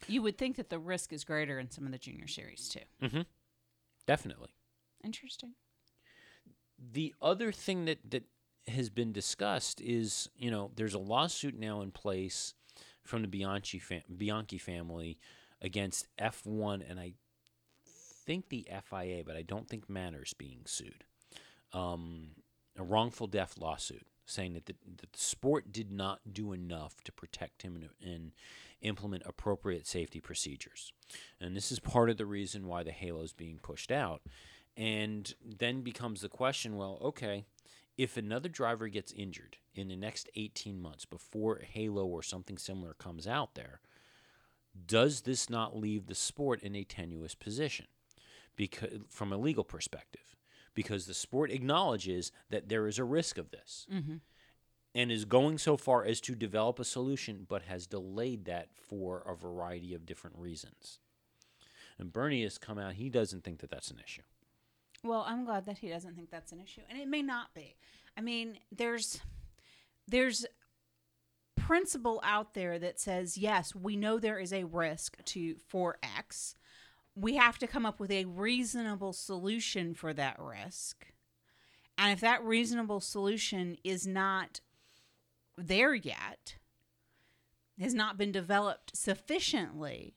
You 0.07 0.22
would 0.22 0.38
think 0.38 0.55
that 0.57 0.70
the 0.70 0.78
risk 0.78 1.12
is 1.12 1.24
greater 1.24 1.57
in 1.57 1.72
some 1.72 1.86
of 1.88 1.91
the 1.91 1.97
junior 1.97 2.28
series 2.28 2.70
too. 2.70 2.82
mm-hmm. 3.01 3.22
definitely 4.05 4.49
Interesting. 5.03 5.53
the 6.93 7.16
other 7.22 7.51
thing 7.51 7.86
that 7.86 7.97
that 8.12 8.24
has 8.68 8.91
been 8.91 9.12
discussed 9.12 9.82
is 9.82 10.30
you 10.38 10.51
know 10.51 10.70
there's 10.76 10.93
a 10.93 10.99
lawsuit 10.99 11.57
now 11.57 11.82
in 11.82 11.89
place 11.89 12.53
from 13.03 13.21
the 13.21 13.27
Bianchi 13.27 13.79
fam- 13.79 14.03
Bianchi 14.15 14.57
family 14.57 15.17
against 15.61 16.07
F1 16.17 16.89
and 16.89 16.99
I 16.99 17.13
think 17.85 18.49
the 18.49 18.67
FIA 18.67 19.23
but 19.25 19.35
I 19.35 19.41
don't 19.41 19.67
think 19.67 19.89
Manor's 19.89 20.33
being 20.33 20.61
sued. 20.65 21.03
Um, 21.73 22.31
a 22.77 22.83
wrongful 22.83 23.27
death 23.27 23.57
lawsuit 23.59 24.05
saying 24.25 24.53
that 24.53 24.65
the, 24.65 24.75
that 24.97 25.11
the 25.11 25.19
sport 25.19 25.71
did 25.71 25.91
not 25.91 26.21
do 26.31 26.53
enough 26.53 27.03
to 27.03 27.11
protect 27.11 27.63
him 27.63 27.75
and, 27.75 27.89
and 28.01 28.31
implement 28.81 29.23
appropriate 29.25 29.85
safety 29.87 30.19
procedures. 30.19 30.91
And 31.39 31.55
this 31.55 31.71
is 31.71 31.79
part 31.79 32.09
of 32.09 32.17
the 32.17 32.25
reason 32.25 32.67
why 32.67 32.83
the 32.83 32.91
halo 32.91 33.21
is 33.21 33.33
being 33.33 33.59
pushed 33.61 33.91
out. 33.91 34.21
And 34.77 35.33
then 35.43 35.81
becomes 35.81 36.21
the 36.21 36.29
question 36.29 36.77
well, 36.77 36.97
okay, 37.01 37.45
if 38.01 38.17
another 38.17 38.49
driver 38.49 38.87
gets 38.87 39.11
injured 39.11 39.57
in 39.75 39.87
the 39.87 39.95
next 39.95 40.27
18 40.35 40.81
months 40.81 41.05
before 41.05 41.61
Halo 41.73 42.05
or 42.05 42.23
something 42.23 42.57
similar 42.57 42.93
comes 42.95 43.27
out 43.27 43.53
there, 43.53 43.79
does 44.87 45.21
this 45.21 45.49
not 45.49 45.77
leave 45.77 46.07
the 46.07 46.15
sport 46.15 46.61
in 46.63 46.75
a 46.75 46.83
tenuous 46.83 47.35
position 47.35 47.85
because 48.55 48.99
from 49.09 49.31
a 49.31 49.37
legal 49.37 49.63
perspective? 49.63 50.35
Because 50.73 51.05
the 51.05 51.13
sport 51.13 51.51
acknowledges 51.51 52.31
that 52.49 52.69
there 52.69 52.87
is 52.87 52.97
a 52.97 53.03
risk 53.03 53.37
of 53.37 53.51
this 53.51 53.85
Mm-hmm. 53.93 54.15
and 54.95 55.11
is 55.11 55.25
going 55.25 55.57
so 55.57 55.77
far 55.77 56.03
as 56.05 56.19
to 56.21 56.33
develop 56.33 56.79
a 56.79 56.85
solution, 56.85 57.45
but 57.47 57.63
has 57.63 57.85
delayed 57.85 58.45
that 58.45 58.69
for 58.73 59.21
a 59.27 59.35
variety 59.35 59.93
of 59.93 60.05
different 60.05 60.37
reasons. 60.37 60.99
And 61.99 62.11
Bernie 62.11 62.43
has 62.43 62.57
come 62.57 62.79
out, 62.79 62.93
he 62.93 63.09
doesn't 63.09 63.43
think 63.43 63.59
that 63.59 63.69
that's 63.69 63.91
an 63.91 63.99
issue. 64.03 64.23
Well, 65.03 65.25
I'm 65.27 65.45
glad 65.45 65.65
that 65.65 65.79
he 65.79 65.89
doesn't 65.89 66.15
think 66.15 66.29
that's 66.29 66.51
an 66.51 66.59
issue, 66.59 66.81
and 66.89 66.99
it 66.99 67.07
may 67.07 67.21
not 67.21 67.53
be. 67.53 67.75
I 68.17 68.21
mean, 68.21 68.59
there's 68.71 69.19
there's 70.07 70.45
principle 71.55 72.21
out 72.23 72.53
there 72.53 72.77
that 72.79 72.99
says 72.99 73.37
yes, 73.37 73.73
we 73.73 73.95
know 73.95 74.19
there 74.19 74.39
is 74.39 74.53
a 74.53 74.65
risk 74.65 75.23
to 75.25 75.55
for 75.67 75.97
X. 76.03 76.55
We 77.15 77.35
have 77.35 77.57
to 77.59 77.67
come 77.67 77.85
up 77.85 77.99
with 77.99 78.11
a 78.11 78.25
reasonable 78.25 79.13
solution 79.13 79.93
for 79.93 80.13
that 80.13 80.37
risk. 80.39 81.07
And 81.97 82.11
if 82.11 82.19
that 82.21 82.43
reasonable 82.43 82.99
solution 82.99 83.77
is 83.83 84.07
not 84.07 84.61
there 85.57 85.93
yet, 85.93 86.55
has 87.79 87.93
not 87.93 88.17
been 88.17 88.31
developed 88.31 88.95
sufficiently, 88.95 90.15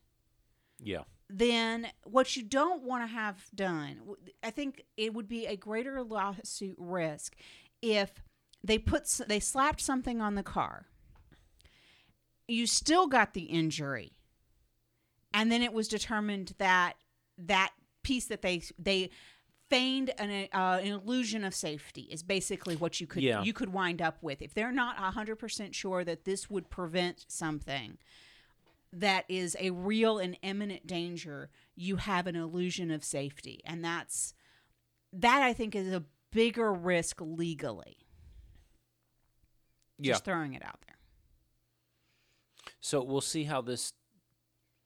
Yeah. 0.81 1.05
Then 1.29 1.89
what 2.05 2.37
you 2.37 2.43
don't 2.43 2.83
want 2.83 3.03
to 3.03 3.07
have 3.07 3.45
done, 3.55 4.01
I 4.43 4.51
think 4.51 4.85
it 4.97 5.15
would 5.15 5.29
be 5.29 5.47
a 5.47 5.57
greater 5.57 6.03
lawsuit 6.03 6.77
risk 6.79 7.35
if 7.83 8.13
they 8.63 8.79
put 8.79 9.07
they 9.29 9.41
slapped 9.41 9.81
something 9.81 10.21
on 10.21 10.35
the 10.35 10.43
car. 10.43 10.87
You 12.47 12.67
still 12.67 13.07
got 13.07 13.33
the 13.33 13.45
injury, 13.45 14.13
and 15.33 15.51
then 15.51 15.63
it 15.63 15.73
was 15.73 15.89
determined 15.89 16.55
that 16.59 16.95
that 17.39 17.73
piece 18.03 18.27
that 18.27 18.43
they 18.43 18.63
they 18.79 19.11
feigned 19.71 20.11
an, 20.19 20.49
uh, 20.53 20.79
an 20.83 20.89
illusion 20.93 21.43
of 21.43 21.55
safety 21.55 22.03
is 22.03 22.23
basically 22.23 22.77
what 22.77 23.01
you 23.01 23.07
could 23.07 23.23
Yeah. 23.23 23.43
you 23.43 23.55
could 23.55 23.73
wind 23.73 24.03
up 24.03 24.19
with 24.23 24.43
if 24.43 24.53
they're 24.53 24.71
not 24.71 24.99
100% 24.99 25.75
sure 25.75 26.05
that 26.05 26.25
this 26.25 26.51
would 26.51 26.69
prevent 26.69 27.25
something 27.29 27.97
that 29.01 29.25
is 29.29 29.57
a 29.59 29.71
real 29.71 30.19
and 30.19 30.37
imminent 30.43 30.87
danger, 30.87 31.51
you 31.75 31.97
have 31.97 32.27
an 32.27 32.37
illusion 32.37 32.91
of 32.91 33.05
safety. 33.05 33.61
And 33.65 33.85
that's 33.85 34.35
that 35.13 35.43
I 35.43 35.53
think 35.53 35.75
is 35.75 35.93
a 35.93 36.05
bigger 36.33 36.73
risk 36.73 37.21
legally. 37.21 37.99
Yeah. 39.99 40.13
Just 40.13 40.25
throwing 40.25 40.55
it 40.55 40.65
out 40.65 40.81
there. 40.87 40.97
So 42.81 43.03
we'll 43.03 43.21
see 43.21 43.45
how 43.45 43.63
this 43.63 43.93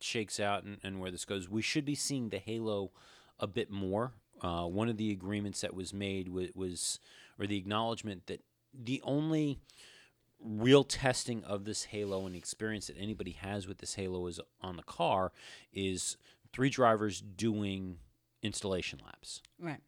shakes 0.00 0.38
out 0.38 0.64
and, 0.64 0.78
and 0.84 1.00
where 1.00 1.10
this 1.10 1.24
goes. 1.24 1.48
We 1.48 1.62
should 1.62 1.84
be 1.84 1.94
seeing 1.94 2.28
the 2.28 2.38
Halo 2.38 2.92
a 3.40 3.46
bit 3.46 3.70
more. 3.70 4.12
Uh, 4.40 4.66
one 4.66 4.88
of 4.88 4.96
the 4.96 5.10
agreements 5.10 5.62
that 5.62 5.74
was 5.74 5.92
made 5.92 6.28
was, 6.28 6.50
was, 6.54 7.00
or 7.38 7.46
the 7.46 7.56
acknowledgement 7.56 8.26
that 8.26 8.42
the 8.72 9.00
only 9.02 9.58
real 10.42 10.84
testing 10.84 11.44
of 11.44 11.64
this 11.64 11.84
Halo 11.84 12.26
and 12.26 12.34
the 12.34 12.38
experience 12.38 12.86
that 12.86 12.96
anybody 12.98 13.32
has 13.32 13.66
with 13.66 13.78
this 13.78 13.94
Halo 13.94 14.26
is 14.26 14.40
on 14.60 14.76
the 14.76 14.82
car 14.82 15.32
is 15.72 16.16
three 16.52 16.70
drivers 16.70 17.20
doing 17.20 17.98
installation 18.42 19.00
laps. 19.04 19.42
Right. 19.58 19.80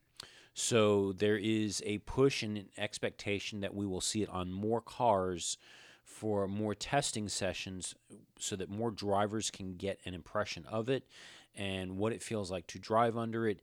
So 0.55 1.12
there 1.12 1.38
is 1.38 1.82
a 1.86 1.98
push 1.98 2.42
and 2.42 2.59
an 2.59 2.68
expectation 2.76 3.61
that 3.61 3.74
we 3.74 3.86
will 3.86 4.01
see 4.01 4.22
it 4.22 4.28
on 4.28 4.53
more 4.53 4.80
cars 4.80 5.57
for 6.05 6.48
more 6.48 6.74
testing 6.74 7.28
sessions 7.28 7.94
so 8.38 8.57
that 8.57 8.68
more 8.68 8.90
drivers 8.90 9.51
can 9.51 9.76
get 9.76 10.01
an 10.05 10.12
impression 10.12 10.66
of 10.66 10.88
it 10.88 11.07
and 11.55 11.96
what 11.96 12.12
it 12.12 12.22
feels 12.22 12.51
like 12.51 12.66
to 12.66 12.78
drive 12.78 13.16
under 13.16 13.46
it 13.48 13.61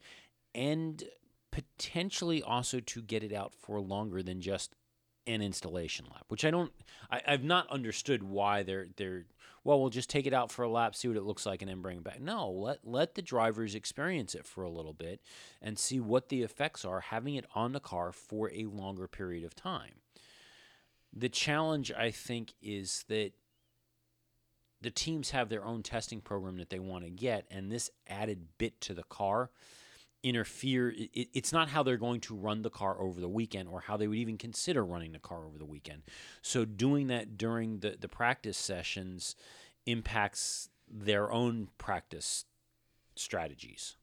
and 0.55 1.03
potentially 1.51 2.41
also 2.41 2.79
to 2.79 3.01
get 3.01 3.23
it 3.23 3.33
out 3.33 3.53
for 3.53 3.79
longer 3.79 4.23
than 4.23 4.41
just 4.41 4.73
an 5.27 5.41
installation 5.41 6.05
lap, 6.11 6.25
which 6.29 6.45
I 6.45 6.51
don't, 6.51 6.71
I, 7.11 7.21
I've 7.27 7.43
not 7.43 7.69
understood 7.69 8.23
why 8.23 8.63
they're 8.63 8.87
they're. 8.95 9.25
Well, 9.63 9.81
we'll 9.81 9.89
just 9.89 10.09
take 10.09 10.25
it 10.25 10.33
out 10.33 10.49
for 10.49 10.63
a 10.63 10.69
lap, 10.69 10.95
see 10.95 11.09
what 11.09 11.17
it 11.17 11.23
looks 11.23 11.45
like, 11.45 11.61
and 11.61 11.69
then 11.69 11.81
bring 11.81 11.97
it 11.97 12.03
back. 12.03 12.21
No, 12.21 12.49
let 12.49 12.79
let 12.83 13.15
the 13.15 13.21
drivers 13.21 13.75
experience 13.75 14.33
it 14.33 14.45
for 14.45 14.63
a 14.63 14.69
little 14.69 14.93
bit 14.93 15.21
and 15.61 15.77
see 15.77 15.99
what 15.99 16.29
the 16.29 16.41
effects 16.41 16.85
are 16.85 17.01
having 17.01 17.35
it 17.35 17.45
on 17.53 17.73
the 17.73 17.79
car 17.79 18.11
for 18.11 18.49
a 18.51 18.65
longer 18.65 19.07
period 19.07 19.43
of 19.43 19.55
time. 19.55 20.01
The 21.13 21.29
challenge, 21.29 21.91
I 21.91 22.11
think, 22.11 22.53
is 22.61 23.03
that 23.09 23.31
the 24.81 24.91
teams 24.91 25.31
have 25.31 25.49
their 25.49 25.65
own 25.65 25.83
testing 25.83 26.21
program 26.21 26.57
that 26.57 26.69
they 26.69 26.79
want 26.79 27.03
to 27.03 27.09
get, 27.09 27.45
and 27.49 27.71
this 27.71 27.89
added 28.07 28.47
bit 28.57 28.79
to 28.81 28.93
the 28.93 29.03
car 29.03 29.49
interfere. 30.23 30.89
It, 30.97 31.29
it's 31.33 31.53
not 31.53 31.69
how 31.69 31.83
they're 31.83 31.97
going 31.97 32.21
to 32.21 32.35
run 32.35 32.61
the 32.61 32.69
car 32.69 32.99
over 32.99 33.19
the 33.21 33.29
weekend 33.29 33.69
or 33.69 33.81
how 33.81 33.97
they 33.97 34.07
would 34.07 34.17
even 34.17 34.37
consider 34.37 34.83
running 34.83 35.11
the 35.11 35.19
car 35.19 35.45
over 35.45 35.57
the 35.57 35.65
weekend. 35.65 36.03
So 36.41 36.65
doing 36.65 37.07
that 37.07 37.37
during 37.37 37.79
the, 37.79 37.95
the 37.99 38.07
practice 38.09 38.57
sessions 38.57 39.35
impacts 39.85 40.69
their 40.89 41.31
own 41.31 41.67
practice 41.77 42.45
strategies. 43.15 43.95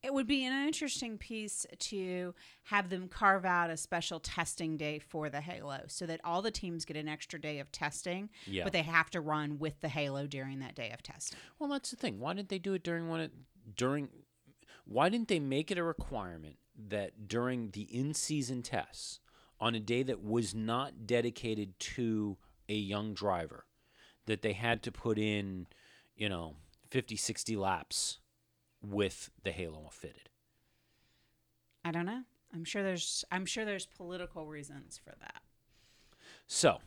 It 0.00 0.14
would 0.14 0.28
be 0.28 0.44
an 0.44 0.52
interesting 0.52 1.18
piece 1.18 1.66
to 1.76 2.32
have 2.64 2.88
them 2.88 3.08
carve 3.08 3.44
out 3.44 3.68
a 3.68 3.76
special 3.76 4.20
testing 4.20 4.76
day 4.76 5.00
for 5.00 5.28
the 5.28 5.40
Halo 5.40 5.82
so 5.88 6.06
that 6.06 6.20
all 6.22 6.40
the 6.40 6.52
teams 6.52 6.84
get 6.84 6.96
an 6.96 7.08
extra 7.08 7.40
day 7.40 7.58
of 7.58 7.72
testing, 7.72 8.30
Yeah. 8.46 8.62
but 8.62 8.72
they 8.72 8.82
have 8.82 9.10
to 9.10 9.20
run 9.20 9.58
with 9.58 9.80
the 9.80 9.88
Halo 9.88 10.28
during 10.28 10.60
that 10.60 10.76
day 10.76 10.90
of 10.92 11.02
testing. 11.02 11.36
Well, 11.58 11.68
that's 11.68 11.90
the 11.90 11.96
thing. 11.96 12.20
Why 12.20 12.34
didn't 12.34 12.48
they 12.48 12.60
do 12.60 12.74
it 12.74 12.84
during 12.84 13.08
one? 13.08 13.28
During 13.76 14.08
why 14.88 15.08
didn't 15.10 15.28
they 15.28 15.38
make 15.38 15.70
it 15.70 15.78
a 15.78 15.84
requirement 15.84 16.56
that 16.88 17.28
during 17.28 17.70
the 17.70 17.82
in-season 17.82 18.62
tests 18.62 19.20
on 19.60 19.74
a 19.74 19.80
day 19.80 20.02
that 20.02 20.22
was 20.22 20.54
not 20.54 21.06
dedicated 21.06 21.78
to 21.78 22.38
a 22.68 22.74
young 22.74 23.12
driver 23.12 23.66
that 24.26 24.42
they 24.42 24.54
had 24.54 24.82
to 24.82 24.92
put 24.92 25.18
in, 25.18 25.66
you 26.16 26.28
know, 26.28 26.54
50 26.90 27.16
60 27.16 27.56
laps 27.56 28.18
with 28.82 29.30
the 29.42 29.50
halo 29.50 29.88
fitted. 29.90 30.30
I 31.84 31.90
don't 31.90 32.06
know. 32.06 32.22
I'm 32.54 32.64
sure 32.64 32.82
there's 32.82 33.24
I'm 33.30 33.44
sure 33.44 33.64
there's 33.64 33.86
political 33.86 34.46
reasons 34.46 34.98
for 35.02 35.14
that. 35.20 35.42
So, 36.46 36.78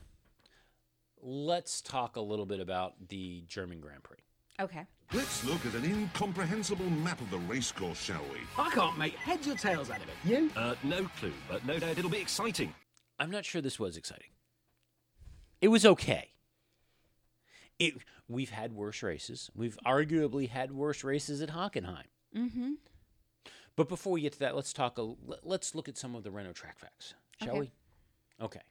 let's 1.21 1.81
talk 1.81 2.15
a 2.15 2.21
little 2.21 2.47
bit 2.47 2.59
about 2.59 3.09
the 3.09 3.43
German 3.47 3.79
Grand 3.79 4.03
Prix. 4.03 4.17
Okay. 4.59 4.85
Let's 5.13 5.43
look 5.43 5.65
at 5.65 5.73
an 5.73 5.83
incomprehensible 5.83 6.89
map 6.89 7.19
of 7.19 7.29
the 7.31 7.37
racecourse, 7.39 8.01
shall 8.01 8.21
we? 8.31 8.39
I 8.57 8.69
can't 8.69 8.97
make 8.97 9.13
heads 9.15 9.45
or 9.47 9.55
tails 9.55 9.89
out 9.89 9.97
of 9.97 10.03
it. 10.03 10.13
You? 10.23 10.49
Uh, 10.55 10.75
no 10.83 11.03
clue, 11.19 11.33
but 11.49 11.65
no 11.65 11.77
doubt 11.79 11.97
it'll 11.97 12.09
be 12.09 12.19
exciting. 12.21 12.73
I'm 13.19 13.29
not 13.29 13.43
sure 13.43 13.61
this 13.61 13.77
was 13.77 13.97
exciting. 13.97 14.29
It 15.59 15.67
was 15.67 15.85
okay. 15.85 16.29
It 17.77 17.95
we've 18.29 18.51
had 18.51 18.71
worse 18.73 19.03
races. 19.03 19.51
We've 19.53 19.77
arguably 19.85 20.47
had 20.49 20.71
worse 20.71 21.03
races 21.03 21.41
at 21.41 21.49
Hockenheim. 21.49 22.05
Mm-hmm. 22.35 22.71
But 23.75 23.89
before 23.89 24.13
we 24.13 24.21
get 24.21 24.33
to 24.33 24.39
that, 24.39 24.55
let's 24.55 24.71
talk. 24.71 24.97
A, 24.97 25.01
let- 25.01 25.45
let's 25.45 25.75
look 25.75 25.89
at 25.89 25.97
some 25.97 26.15
of 26.15 26.23
the 26.23 26.31
Renault 26.31 26.53
track 26.53 26.79
facts, 26.79 27.15
shall 27.41 27.51
Okay. 27.51 27.59
we? 27.59 27.71
Okay. 28.45 28.61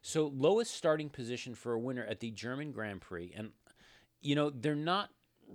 So 0.00 0.26
lowest 0.34 0.74
starting 0.74 1.08
position 1.10 1.54
for 1.54 1.72
a 1.72 1.78
winner 1.78 2.04
at 2.04 2.20
the 2.20 2.30
German 2.30 2.70
Grand 2.72 3.00
Prix, 3.00 3.32
and 3.36 3.50
you 4.20 4.34
know 4.36 4.48
they're 4.50 4.74
not 4.76 5.10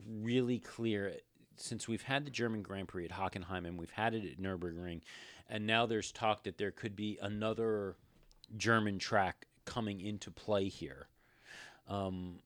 really 0.05 0.59
clear 0.59 1.13
since 1.55 1.87
we've 1.87 2.03
had 2.03 2.25
the 2.25 2.31
German 2.31 2.61
Grand 2.61 2.87
Prix 2.87 3.05
at 3.05 3.11
Hockenheim 3.11 3.65
and 3.65 3.77
we've 3.79 3.89
had 3.91 4.13
it 4.13 4.23
at 4.25 4.39
Nurburgring, 4.39 5.01
and 5.49 5.65
now 5.65 5.85
there's 5.85 6.11
talk 6.11 6.43
that 6.43 6.57
there 6.57 6.71
could 6.71 6.95
be 6.95 7.17
another 7.21 7.95
German 8.55 8.99
track 8.99 9.47
coming 9.65 9.99
into 10.01 10.29
play 10.31 10.67
here. 10.69 11.07
Um, 11.87 12.39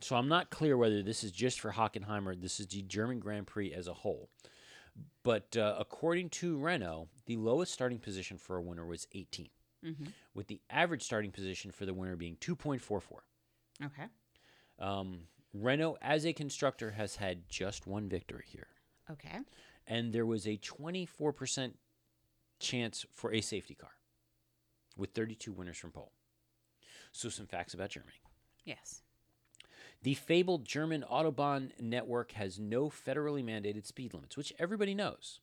so 0.00 0.16
I'm 0.16 0.28
not 0.28 0.50
clear 0.50 0.76
whether 0.76 1.02
this 1.02 1.22
is 1.24 1.30
just 1.32 1.60
for 1.60 1.72
Hockenheim 1.72 2.26
or 2.26 2.34
this 2.34 2.60
is 2.60 2.66
the 2.68 2.82
German 2.82 3.20
Grand 3.20 3.46
Prix 3.46 3.72
as 3.72 3.86
a 3.88 3.94
whole. 3.94 4.28
But 5.22 5.56
uh, 5.56 5.76
according 5.78 6.30
to 6.30 6.56
Renault, 6.58 7.08
the 7.26 7.36
lowest 7.36 7.72
starting 7.72 7.98
position 7.98 8.38
for 8.38 8.56
a 8.56 8.62
winner 8.62 8.86
was 8.86 9.06
18, 9.14 9.48
Mm-hmm. 9.84 10.06
with 10.34 10.48
the 10.48 10.60
average 10.70 11.02
starting 11.04 11.30
position 11.30 11.70
for 11.70 11.86
the 11.86 11.94
winner 11.94 12.16
being 12.16 12.34
2.44. 12.40 13.00
Okay. 13.84 14.02
Um, 14.80 15.20
Renault, 15.52 15.98
as 16.02 16.26
a 16.26 16.32
constructor, 16.32 16.92
has 16.92 17.16
had 17.16 17.48
just 17.48 17.86
one 17.86 18.08
victory 18.08 18.44
here, 18.46 18.68
Okay. 19.10 19.38
and 19.86 20.12
there 20.12 20.26
was 20.26 20.46
a 20.46 20.58
24% 20.58 21.72
chance 22.60 23.06
for 23.12 23.32
a 23.32 23.40
safety 23.40 23.74
car, 23.74 23.92
with 24.96 25.10
32 25.12 25.52
winners 25.52 25.78
from 25.78 25.92
pole. 25.92 26.12
So, 27.12 27.28
some 27.28 27.46
facts 27.46 27.72
about 27.74 27.90
Germany. 27.90 28.20
Yes. 28.64 29.02
The 30.02 30.14
fabled 30.14 30.64
German 30.64 31.04
Autobahn 31.10 31.70
network 31.80 32.32
has 32.32 32.58
no 32.58 32.88
federally 32.90 33.42
mandated 33.42 33.86
speed 33.86 34.14
limits, 34.14 34.36
which 34.36 34.52
everybody 34.58 34.94
knows. 34.94 35.40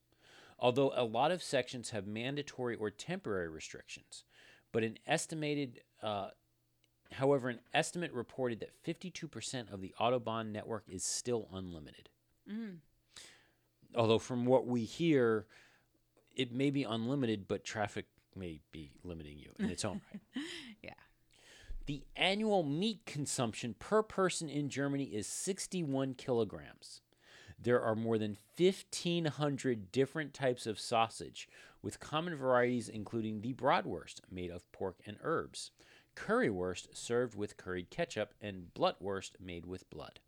Although 0.58 0.94
a 0.96 1.04
lot 1.04 1.32
of 1.32 1.44
sections 1.44 1.90
have 1.90 2.08
mandatory 2.08 2.76
or 2.76 2.90
temporary 2.90 3.50
restrictions, 3.50 4.24
but 4.72 4.84
an 4.84 4.98
estimated, 5.06 5.82
uh, 6.02 6.30
however, 7.16 7.50
an 7.50 7.60
estimate 7.74 8.14
reported 8.14 8.60
that 8.60 8.84
52% 8.84 9.74
of 9.74 9.82
the 9.82 9.94
Autobahn 10.00 10.52
network 10.52 10.84
is 10.88 11.04
still 11.04 11.48
unlimited. 11.54 12.10
Mm. 12.52 12.78
Although, 13.96 14.20
from 14.20 14.46
what 14.46 14.68
we 14.68 14.84
hear, 14.84 15.46
it 16.36 16.52
may 16.52 16.70
be 16.70 16.84
unlimited, 16.84 17.48
but 17.48 17.64
traffic 17.64 18.06
may 18.36 18.60
be 18.72 18.92
limiting 19.04 19.38
you 19.38 19.52
in 19.60 19.70
its 19.70 19.86
own 19.86 20.02
right. 20.12 20.44
Yeah. 20.84 20.92
The 21.86 22.04
annual 22.16 22.64
meat 22.64 23.06
consumption 23.06 23.76
per 23.78 24.02
person 24.02 24.50
in 24.50 24.70
Germany 24.70 25.06
is 25.06 25.28
61 25.28 26.16
kilograms. 26.16 27.02
There 27.62 27.82
are 27.82 27.96
more 27.96 28.18
than 28.18 28.38
1,500 28.58 29.92
different 29.92 30.34
types 30.34 30.66
of 30.66 30.80
sausage, 30.80 31.48
with 31.82 32.00
common 32.00 32.36
varieties 32.36 32.90
including 32.90 33.42
the 33.42 33.54
Bratwurst, 33.54 34.22
made 34.32 34.50
of 34.50 34.70
pork 34.72 34.98
and 35.06 35.18
herbs, 35.22 35.72
currywurst 36.16 36.96
served 36.96 37.36
with 37.36 37.58
curried 37.58 37.90
ketchup, 37.90 38.34
and 38.42 38.68
Blutwurst 38.74 39.32
made 39.40 39.66
with 39.66 39.90
blood. 39.90 40.20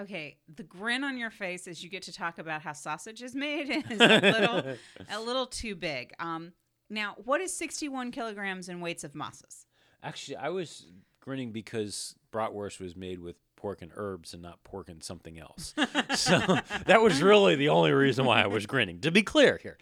Okay, 0.00 0.36
the 0.54 0.62
grin 0.62 1.02
on 1.02 1.18
your 1.18 1.30
face 1.30 1.66
as 1.66 1.82
you 1.82 1.90
get 1.90 2.02
to 2.04 2.12
talk 2.12 2.38
about 2.38 2.62
how 2.62 2.72
sausage 2.72 3.20
is 3.20 3.34
made 3.34 3.68
is 3.90 4.00
a 4.00 4.20
little, 4.20 4.76
a 5.10 5.20
little 5.24 5.46
too 5.46 5.74
big. 5.74 6.12
Um, 6.20 6.52
now, 6.88 7.16
what 7.24 7.40
is 7.40 7.54
61 7.56 8.12
kilograms 8.12 8.68
in 8.68 8.80
weights 8.80 9.02
of 9.02 9.14
masses? 9.14 9.66
Actually, 10.02 10.36
I 10.36 10.50
was 10.50 10.86
grinning 11.20 11.50
because 11.50 12.14
Bratwurst 12.32 12.80
was 12.80 12.94
made 12.94 13.18
with 13.18 13.36
pork 13.56 13.82
and 13.82 13.90
herbs 13.96 14.32
and 14.32 14.42
not 14.42 14.62
pork 14.62 14.88
and 14.88 15.02
something 15.02 15.38
else. 15.38 15.74
so 16.14 16.38
that 16.86 17.02
was 17.02 17.20
really 17.20 17.56
the 17.56 17.68
only 17.68 17.90
reason 17.90 18.24
why 18.24 18.42
I 18.42 18.46
was 18.46 18.66
grinning. 18.66 19.00
To 19.00 19.10
be 19.10 19.22
clear 19.22 19.58
here. 19.60 19.78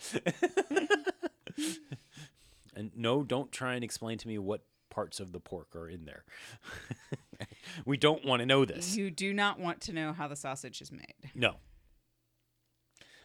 And 2.76 2.90
no, 2.94 3.22
don't 3.22 3.50
try 3.50 3.74
and 3.74 3.82
explain 3.82 4.18
to 4.18 4.28
me 4.28 4.38
what 4.38 4.62
parts 4.90 5.18
of 5.18 5.32
the 5.32 5.40
pork 5.40 5.74
are 5.74 5.88
in 5.88 6.04
there. 6.04 6.24
we 7.84 7.96
don't 7.96 8.24
want 8.24 8.40
to 8.40 8.46
know 8.46 8.64
this. 8.64 8.96
You 8.96 9.10
do 9.10 9.32
not 9.32 9.58
want 9.58 9.80
to 9.82 9.92
know 9.92 10.12
how 10.12 10.28
the 10.28 10.36
sausage 10.36 10.80
is 10.80 10.92
made. 10.92 11.14
No. 11.34 11.56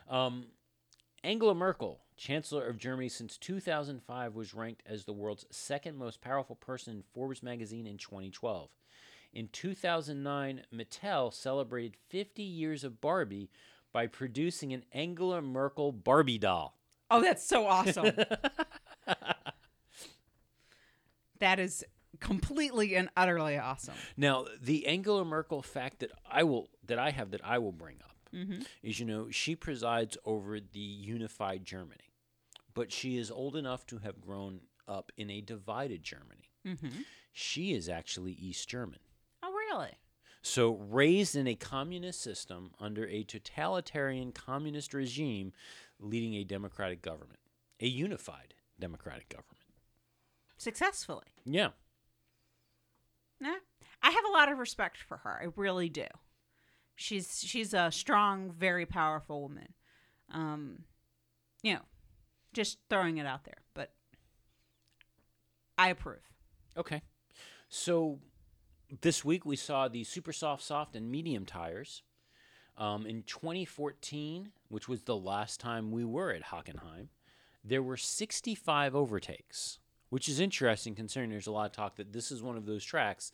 Um, 0.10 0.48
Angela 1.24 1.54
Merkel, 1.54 2.02
Chancellor 2.18 2.66
of 2.66 2.78
Germany 2.78 3.10
since 3.10 3.38
2005, 3.38 4.36
was 4.36 4.54
ranked 4.54 4.84
as 4.86 5.06
the 5.06 5.14
world's 5.14 5.46
second 5.52 5.98
most 5.98 6.22
powerful 6.22 6.56
person 6.56 6.96
in 6.96 7.04
Forbes 7.14 7.44
magazine 7.44 7.86
in 7.86 7.98
2012. 7.98 8.70
In 9.34 9.48
2009, 9.48 10.64
Mattel 10.74 11.34
celebrated 11.34 11.96
50 12.10 12.44
years 12.44 12.84
of 12.84 13.00
Barbie 13.00 13.50
by 13.94 14.08
producing 14.08 14.74
an 14.74 14.84
Angela 14.92 15.42
Merkel 15.42 15.92
Barbie 15.92 16.38
doll. 16.38 16.78
Oh, 17.10 17.22
that's 17.22 17.46
so 17.48 17.68
awesome. 17.68 18.12
that 21.42 21.60
is 21.60 21.84
completely 22.20 22.96
and 22.96 23.10
utterly 23.16 23.58
awesome. 23.58 23.96
Now, 24.18 24.46
the 24.62 24.88
Angela 24.88 25.26
Merkel 25.26 25.62
fact 25.62 26.00
that 26.00 26.12
I 26.30 26.44
will 26.44 26.70
that 26.86 26.98
I 26.98 27.12
have 27.12 27.32
that 27.32 27.42
I 27.44 27.58
will 27.58 27.72
bring 27.72 27.98
up 28.04 28.08
is 28.82 28.98
you 28.98 29.06
know 29.06 29.30
she 29.30 29.58
presides 29.58 30.18
over 30.24 30.60
the 30.60 30.80
unified 30.80 31.66
Germany, 31.66 32.14
but 32.74 32.92
she 32.92 33.18
is 33.18 33.30
old 33.30 33.58
enough 33.58 33.86
to 33.88 33.98
have 33.98 34.22
grown 34.22 34.62
up 34.88 35.12
in 35.18 35.30
a 35.30 35.42
divided 35.42 36.04
Germany. 36.04 36.50
Mm-hmm. 36.66 37.02
She 37.34 37.74
is 37.74 37.90
actually 37.90 38.34
East 38.34 38.70
German. 38.70 39.00
Oh, 39.44 39.52
really? 39.52 39.92
So, 40.42 40.74
raised 40.74 41.36
in 41.36 41.48
a 41.48 41.56
communist 41.56 42.22
system 42.22 42.72
under 42.80 43.08
a 43.08 43.24
totalitarian 43.24 44.32
communist 44.32 44.94
regime, 44.94 45.54
leading 46.00 46.34
a 46.36 46.44
democratic 46.44 47.02
government, 47.02 47.40
a 47.80 47.88
unified 47.88 48.56
democratic 48.80 49.30
government. 49.30 49.61
Successfully. 50.62 51.26
Yeah. 51.44 51.70
Nah, 53.40 53.56
I 54.04 54.12
have 54.12 54.26
a 54.30 54.32
lot 54.32 54.52
of 54.52 54.60
respect 54.60 54.98
for 54.98 55.18
her. 55.18 55.42
I 55.42 55.48
really 55.56 55.90
do. 55.90 56.06
She's 56.96 57.42
she's 57.44 57.74
a 57.74 57.92
strong, 57.92 58.52
very 58.52 58.86
powerful 58.86 59.42
woman. 59.42 59.74
Um, 60.32 60.84
you 61.64 61.74
know, 61.74 61.82
just 62.54 62.78
throwing 62.92 63.18
it 63.18 63.26
out 63.26 63.44
there, 63.44 63.64
but 63.74 63.94
I 65.80 65.90
approve. 65.90 66.22
Okay. 66.78 67.02
So 67.68 68.20
this 69.02 69.26
week 69.26 69.44
we 69.44 69.56
saw 69.56 69.88
the 69.88 70.04
super 70.04 70.32
soft, 70.32 70.62
soft, 70.62 70.96
and 70.96 71.10
medium 71.10 71.44
tires. 71.44 72.04
Um, 72.78 73.08
in 73.08 73.24
2014, 73.24 74.52
which 74.70 74.88
was 74.88 75.02
the 75.02 75.18
last 75.18 75.60
time 75.60 75.90
we 75.90 76.06
were 76.06 76.32
at 76.32 76.44
Hockenheim, 76.44 77.08
there 77.64 77.82
were 77.82 77.98
65 77.98 78.96
overtakes, 78.96 79.80
which 80.12 80.30
is 80.30 80.40
interesting 80.40 80.94
considering 80.94 81.32
there's 81.32 81.48
a 81.48 81.52
lot 81.52 81.66
of 81.66 81.72
talk 81.72 81.96
that 81.96 82.14
this 82.14 82.32
is 82.32 82.44
one 82.44 82.56
of 82.58 82.66
those 82.68 82.86
tracks 82.86 83.32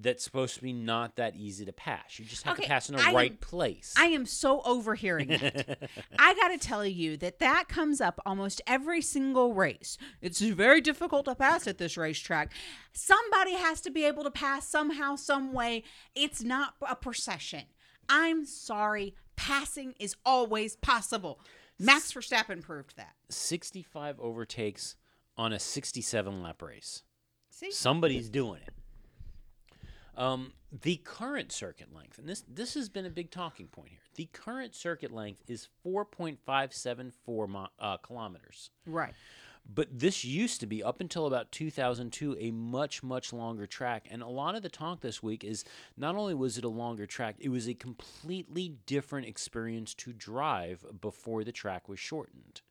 that's 0.00 0.22
supposed 0.22 0.54
to 0.54 0.62
be 0.62 0.72
not 0.72 1.16
that 1.16 1.34
easy 1.34 1.64
to 1.64 1.72
pass. 1.72 2.18
You 2.20 2.24
just 2.24 2.44
have 2.44 2.52
Okay, 2.54 2.62
to 2.62 2.68
pass 2.68 2.88
in 2.88 2.94
the 2.96 3.02
I 3.02 3.08
am- 3.08 3.14
right 3.16 3.40
place. 3.40 3.94
I 3.98 4.04
am 4.06 4.26
so 4.26 4.60
overhearing 4.64 5.26
that. 5.28 5.88
I 6.18 6.34
got 6.34 6.48
to 6.48 6.58
tell 6.58 6.86
you 6.86 7.16
that 7.16 7.40
that 7.40 7.64
comes 7.68 8.00
up 8.00 8.20
almost 8.24 8.62
every 8.66 9.02
single 9.02 9.54
race. 9.54 9.98
It's 10.22 10.38
very 10.40 10.80
difficult 10.80 11.24
to 11.24 11.34
pass 11.34 11.66
at 11.66 11.78
this 11.78 11.96
racetrack. 11.96 12.52
Somebody 12.92 13.54
has 13.54 13.80
to 13.80 13.90
be 13.90 14.04
able 14.04 14.22
to 14.22 14.30
pass 14.30 14.68
somehow, 14.68 15.16
some 15.16 15.52
way. 15.52 15.82
It's 16.14 16.44
not 16.44 16.74
a 16.88 16.94
procession. 16.94 17.64
I'm 18.08 18.44
sorry, 18.44 19.16
passing 19.34 19.94
is 19.98 20.14
always 20.24 20.76
possible. 20.76 21.40
Max 21.78 22.12
Verstappen 22.12 22.62
proved 22.62 22.96
that. 22.96 23.14
65 23.30 24.20
overtakes 24.20 24.94
on 25.38 25.52
a 25.52 25.58
67 25.58 26.42
lap 26.42 26.60
race. 26.60 27.04
See? 27.50 27.70
Somebody's 27.70 28.28
doing 28.28 28.60
it. 28.66 28.74
Um, 30.16 30.52
the 30.72 30.96
current 30.96 31.52
circuit 31.52 31.94
length, 31.94 32.18
and 32.18 32.28
this 32.28 32.44
this 32.48 32.74
has 32.74 32.88
been 32.88 33.06
a 33.06 33.10
big 33.10 33.30
talking 33.30 33.68
point 33.68 33.90
here. 33.90 34.00
The 34.16 34.26
current 34.32 34.74
circuit 34.74 35.12
length 35.12 35.44
is 35.46 35.68
4.574 35.86 37.48
mi- 37.48 37.66
uh, 37.78 37.96
kilometers. 37.98 38.70
Right. 38.84 39.14
But 39.72 39.98
this 39.98 40.24
used 40.24 40.60
to 40.60 40.66
be, 40.66 40.82
up 40.82 41.00
until 41.00 41.26
about 41.26 41.52
2002, 41.52 42.38
a 42.40 42.50
much, 42.50 43.02
much 43.02 43.32
longer 43.34 43.66
track. 43.66 44.06
And 44.10 44.22
a 44.22 44.26
lot 44.26 44.54
of 44.54 44.62
the 44.62 44.70
talk 44.70 45.00
this 45.00 45.22
week 45.22 45.44
is 45.44 45.62
not 45.96 46.16
only 46.16 46.34
was 46.34 46.56
it 46.56 46.64
a 46.64 46.70
longer 46.70 47.06
track, 47.06 47.36
it 47.38 47.50
was 47.50 47.68
a 47.68 47.74
completely 47.74 48.76
different 48.86 49.26
experience 49.26 49.94
to 49.96 50.12
drive 50.12 50.84
before 51.00 51.44
the 51.44 51.52
track 51.52 51.86
was 51.86 51.98
shortened. 52.00 52.62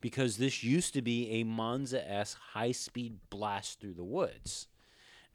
Because 0.00 0.36
this 0.36 0.62
used 0.62 0.94
to 0.94 1.02
be 1.02 1.30
a 1.30 1.44
Monza-esque 1.44 2.38
high 2.52 2.72
speed 2.72 3.18
blast 3.30 3.80
through 3.80 3.94
the 3.94 4.04
woods, 4.04 4.68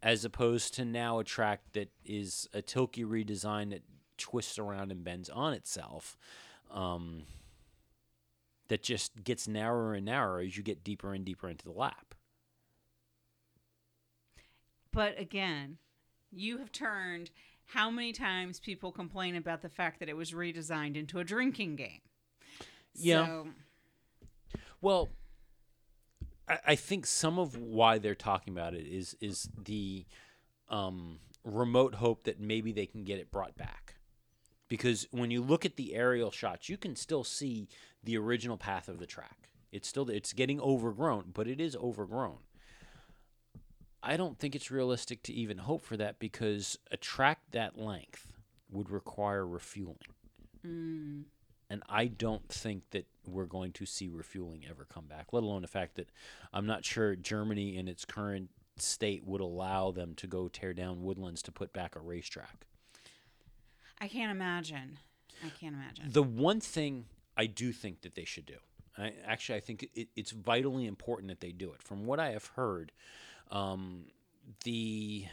as 0.02 0.24
opposed 0.24 0.74
to 0.76 0.86
now 0.86 1.20
a 1.20 1.24
track 1.24 1.62
that 1.74 1.90
is 2.06 2.48
a 2.54 2.62
Tilke 2.62 3.06
redesign 3.06 3.72
that 3.72 3.84
twists 4.18 4.60
around 4.60 4.92
and 4.92 5.04
bends 5.04 5.30
on 5.30 5.54
itself. 5.54 6.18
Um, 6.70 7.24
that 8.70 8.84
just 8.84 9.26
gets 9.26 9.50
narrower 9.50 9.96
and 9.96 10.06
narrower 10.06 10.40
as 10.40 10.56
you 10.56 10.64
get 10.64 10.82
deeper 10.82 11.14
and 11.14 11.26
deeper 11.26 11.50
into 11.50 11.66
the 11.66 11.74
lap. 11.74 12.16
But 14.94 15.20
again, 15.20 15.78
you 16.32 16.58
have 16.60 16.72
turned 16.72 17.32
how 17.66 17.90
many 17.90 18.14
times 18.14 18.60
people 18.60 18.92
complain 18.92 19.36
about 19.36 19.62
the 19.62 19.70
fact 19.70 20.00
that 20.00 20.08
it 20.08 20.16
was 20.16 20.32
redesigned 20.32 20.96
into 20.96 21.20
a 21.20 21.24
drinking 21.24 21.76
game. 21.76 22.02
Yeah. 22.94 23.26
So, 23.26 23.48
Well, 24.82 25.10
I, 26.48 26.60
I 26.68 26.76
think 26.76 27.06
some 27.06 27.40
of 27.40 27.56
why 27.56 28.00
they're 28.00 28.16
talking 28.16 28.54
about 28.54 28.74
it 28.74 28.86
is 28.88 29.16
is 29.22 29.50
the 29.64 30.06
um, 30.70 31.20
remote 31.44 31.96
hope 31.96 32.24
that 32.24 32.40
maybe 32.40 32.72
they 32.72 32.86
can 32.86 33.04
get 33.04 33.20
it 33.20 33.32
brought 33.32 33.56
back. 33.56 33.96
Because 34.68 35.06
when 35.12 35.32
you 35.32 35.42
look 35.42 35.66
at 35.66 35.76
the 35.76 35.96
aerial 35.96 36.32
shots, 36.32 36.70
you 36.70 36.78
can 36.78 36.96
still 36.96 37.26
see 37.26 37.68
the 38.04 38.18
original 38.18 38.58
path 38.58 38.88
of 38.88 39.00
the 39.00 39.06
track. 39.06 39.50
It's 39.72 39.88
still 39.88 40.10
it's 40.10 40.34
getting 40.34 40.60
overgrown, 40.62 41.32
but 41.34 41.48
it 41.48 41.60
is 41.62 41.76
overgrown. 41.76 42.40
I 44.04 44.18
don't 44.18 44.40
think 44.40 44.56
it's 44.56 44.72
realistic 44.72 45.22
to 45.24 45.34
even 45.34 45.60
hope 45.60 45.84
for 45.84 45.96
that 45.98 46.20
because 46.20 46.80
a 46.90 46.98
track 46.98 47.40
that 47.52 47.78
length 47.78 48.32
would 48.72 48.90
require 48.90 49.46
refueling. 49.46 49.98
And 51.70 51.84
I 51.88 52.08
don't 52.08 52.48
think 52.50 52.84
that 52.92 53.06
we're 53.26 53.46
going 53.46 53.72
to 53.74 53.86
see 53.86 54.10
refueling 54.10 54.66
ever 54.70 54.86
come 54.86 55.06
back, 55.06 55.28
let 55.32 55.44
alone 55.44 55.62
the 55.62 55.68
fact 55.68 55.96
that 55.96 56.10
I'm 56.54 56.66
not 56.66 56.86
sure 56.86 57.16
Germany 57.16 57.78
in 57.78 57.88
its 57.88 58.06
current 58.06 58.50
state 58.78 59.26
would 59.26 59.42
allow 59.42 59.92
them 59.92 60.16
to 60.16 60.28
go 60.28 60.48
tear 60.48 60.74
down 60.74 61.04
woodlands 61.04 61.42
to 61.44 61.52
put 61.52 61.74
back 61.74 61.96
a 61.96 62.00
racetrack. 62.00 62.66
I 64.00 64.08
can't 64.08 64.32
imagine. 64.32 64.98
I 65.46 65.50
can't 65.50 65.76
imagine. 65.76 66.06
The 66.12 66.24
one 66.24 66.60
thing 66.60 67.06
I 67.38 67.46
do 67.46 67.72
think 67.72 68.02
that 68.02 68.16
they 68.16 68.26
should 68.26 68.46
do, 68.46 68.58
I, 68.98 69.14
actually, 69.26 69.58
I 69.58 69.62
think 69.62 69.90
it, 69.94 70.08
it's 70.16 70.32
vitally 70.32 70.88
important 70.88 71.30
that 71.30 71.40
they 71.40 71.52
do 71.52 71.72
it. 71.74 71.84
From 71.84 72.06
what 72.06 72.20
I 72.20 72.32
have 72.32 72.48
heard, 72.48 72.92
um, 73.52 74.06
the 74.64 75.26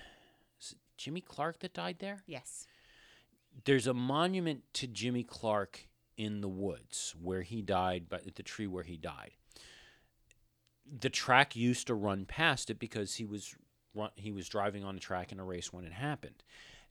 Jimmy 0.97 1.20
Clark 1.20 1.61
that 1.61 1.72
died 1.72 1.97
there. 2.01 2.22
yes. 2.26 2.66
there's 3.64 3.86
a 3.86 3.95
monument 3.95 4.62
to 4.74 4.86
Jimmy 4.86 5.22
Clark 5.22 5.88
in 6.18 6.40
the 6.40 6.48
woods 6.48 7.14
where 7.22 7.42
he 7.42 7.62
died, 7.62 8.06
but 8.10 8.26
at 8.26 8.34
the 8.34 8.42
tree 8.42 8.66
where 8.66 8.82
he 8.82 8.96
died. 8.96 9.30
The 11.00 11.08
track 11.08 11.54
used 11.54 11.86
to 11.86 11.94
run 11.94 12.26
past 12.26 12.68
it 12.68 12.78
because 12.78 13.14
he 13.14 13.24
was 13.24 13.54
run, 13.94 14.10
he 14.16 14.32
was 14.32 14.48
driving 14.48 14.84
on 14.84 14.94
the 14.96 15.00
track 15.00 15.32
in 15.32 15.40
a 15.40 15.44
race 15.44 15.72
when 15.72 15.84
it 15.84 15.92
happened. 15.92 16.42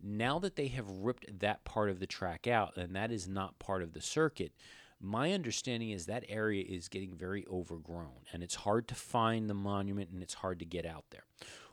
Now 0.02 0.40
that 0.40 0.56
they 0.56 0.68
have 0.68 0.90
ripped 0.90 1.40
that 1.40 1.66
part 1.66 1.90
of 1.90 2.00
the 2.00 2.08
track 2.08 2.48
out 2.48 2.78
and 2.78 2.96
that 2.96 3.12
is 3.12 3.28
not 3.28 3.60
part 3.60 3.82
of 3.82 3.94
the 3.94 4.02
circuit, 4.02 4.54
my 5.00 5.34
understanding 5.34 5.92
is 5.92 6.06
that 6.06 6.26
area 6.30 6.64
is 6.68 6.88
getting 6.88 7.16
very 7.16 7.46
overgrown 7.52 8.26
and 8.32 8.42
it's 8.42 8.56
hard 8.56 8.88
to 8.88 8.96
find 8.96 9.50
the 9.50 9.54
monument 9.54 10.10
and 10.12 10.24
it's 10.24 10.36
hard 10.36 10.60
to 10.60 10.66
get 10.66 10.86
out 10.86 11.06
there. 11.10 11.24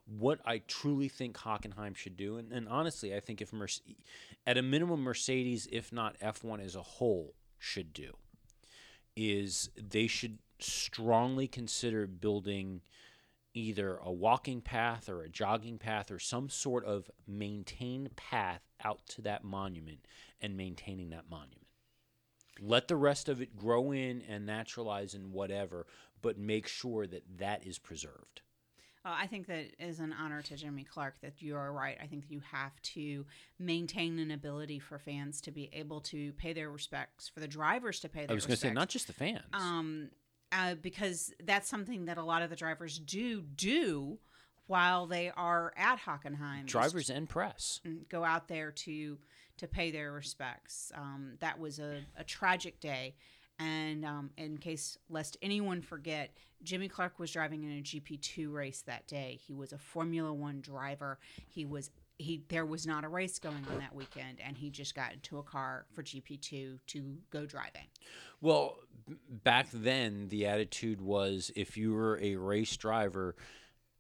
What 0.07 0.41
I 0.45 0.59
truly 0.67 1.09
think 1.09 1.39
Hockenheim 1.39 1.97
should 1.97 2.17
do, 2.17 2.37
and, 2.37 2.53
and 2.53 2.69
honestly, 2.69 3.15
I 3.15 3.21
think 3.21 3.41
if 3.41 3.53
Merce- 3.53 3.81
at 4.47 4.59
a 4.59 4.63
minimum, 4.63 5.01
Mercedes, 5.01 5.67
if 5.73 5.93
not 5.93 6.19
F1 6.21 6.63
as 6.63 6.75
a 6.75 6.83
whole, 6.83 7.35
should 7.65 7.93
do, 7.93 8.13
is 9.17 9.71
they 9.77 10.07
should 10.07 10.39
strongly 10.59 11.49
consider 11.49 12.07
building 12.07 12.83
either 13.55 13.97
a 14.03 14.13
walking 14.13 14.61
path 14.61 15.09
or 15.09 15.23
a 15.23 15.29
jogging 15.29 15.79
path 15.79 16.11
or 16.11 16.19
some 16.19 16.49
sort 16.49 16.85
of 16.85 17.11
maintained 17.27 18.15
path 18.17 18.61
out 18.85 19.07
to 19.07 19.23
that 19.23 19.45
monument 19.45 20.07
and 20.41 20.57
maintaining 20.57 21.11
that 21.11 21.31
monument. 21.31 21.67
Let 22.61 22.89
the 22.89 22.97
rest 22.97 23.29
of 23.29 23.41
it 23.41 23.57
grow 23.57 23.93
in 23.93 24.23
and 24.29 24.45
naturalize 24.45 25.15
and 25.15 25.33
whatever, 25.33 25.87
but 26.23 26.39
make 26.39 26.67
sure 26.67 27.07
that 27.07 27.39
that 27.39 27.67
is 27.67 27.79
preserved. 27.79 28.43
Uh, 29.05 29.15
I 29.21 29.27
think 29.27 29.47
that 29.49 29.67
is 29.79 30.01
an 30.01 30.15
honor 30.19 30.41
to 30.43 30.57
Jimmy 30.57 30.85
Clark 30.85 31.17
that 31.21 31.43
you 31.43 31.57
are 31.57 31.73
right. 31.73 31.99
I 32.03 32.07
think 32.07 32.25
you 32.29 32.41
have 32.51 32.81
to 32.95 33.27
maintain 33.59 34.19
an 34.19 34.31
ability 34.31 34.79
for 34.79 34.99
fans 34.99 35.41
to 35.43 35.51
be 35.51 35.69
able 35.73 36.01
to 36.03 36.33
pay 36.35 36.53
their 36.55 36.71
respects, 36.71 37.29
for 37.29 37.41
the 37.41 37.49
drivers 37.49 38.01
to 38.01 38.09
pay 38.09 38.21
their 38.21 38.31
I 38.31 38.35
was 38.35 38.47
going 38.47 38.57
to 38.57 38.61
say, 38.61 38.73
not 38.73 38.89
just 38.89 39.07
the 39.07 39.13
fans. 39.13 39.43
um, 39.53 40.09
uh, 40.53 40.75
because 40.77 41.33
that's 41.43 41.69
something 41.69 42.05
that 42.05 42.17
a 42.17 42.23
lot 42.23 42.41
of 42.43 42.49
the 42.49 42.57
drivers 42.57 42.99
do 42.99 43.43
do 43.43 44.19
while 44.67 45.07
they 45.07 45.31
are 45.37 45.73
at 45.77 45.99
Hockenheim. 45.99 46.65
Drivers 46.67 47.11
and 47.11 47.29
press. 47.29 47.81
go 48.09 48.25
out 48.25 48.49
there 48.49 48.71
to 48.71 49.19
to 49.57 49.69
pay 49.69 49.91
their 49.91 50.13
respects. 50.13 50.91
Um, 50.95 51.35
that 51.41 51.61
was 51.61 51.79
a, 51.79 52.01
a 52.17 52.25
tragic 52.25 52.81
day. 52.81 53.15
And 53.59 54.05
um, 54.05 54.31
in 54.37 54.59
case 54.59 54.99
lest 55.09 55.37
anyone 55.41 55.81
forget, 55.81 56.37
Jimmy 56.63 56.89
Clark 56.89 57.19
was 57.19 57.31
driving 57.31 57.63
in 57.63 57.79
a 57.79 57.83
GP2 57.83 58.53
race 58.53 58.83
that 58.83 59.07
day. 59.07 59.39
He 59.47 59.55
was 59.55 59.73
a 59.73 59.79
Formula 59.79 60.33
One 60.33 60.61
driver. 60.61 61.19
He 61.49 61.65
was 61.65 61.91
he 62.19 62.45
there 62.49 62.65
was 62.65 62.87
not 62.87 63.05
a 63.05 63.09
race 63.09 63.39
going 63.39 63.65
on 63.71 63.79
that 63.79 63.95
weekend, 63.95 64.39
and 64.45 64.57
he 64.57 64.71
just 64.71 64.95
got 64.95 65.13
into 65.13 65.39
a 65.39 65.43
car 65.43 65.87
for 65.93 66.03
GP2 66.03 66.79
to 66.87 67.17
go 67.31 67.47
driving. 67.47 67.87
Well, 68.41 68.77
back 69.29 69.69
then 69.73 70.29
the 70.29 70.47
attitude 70.47 71.01
was 71.01 71.51
if 71.57 71.77
you 71.77 71.93
were 71.93 72.19
a 72.21 72.37
race 72.37 72.77
driver 72.77 73.35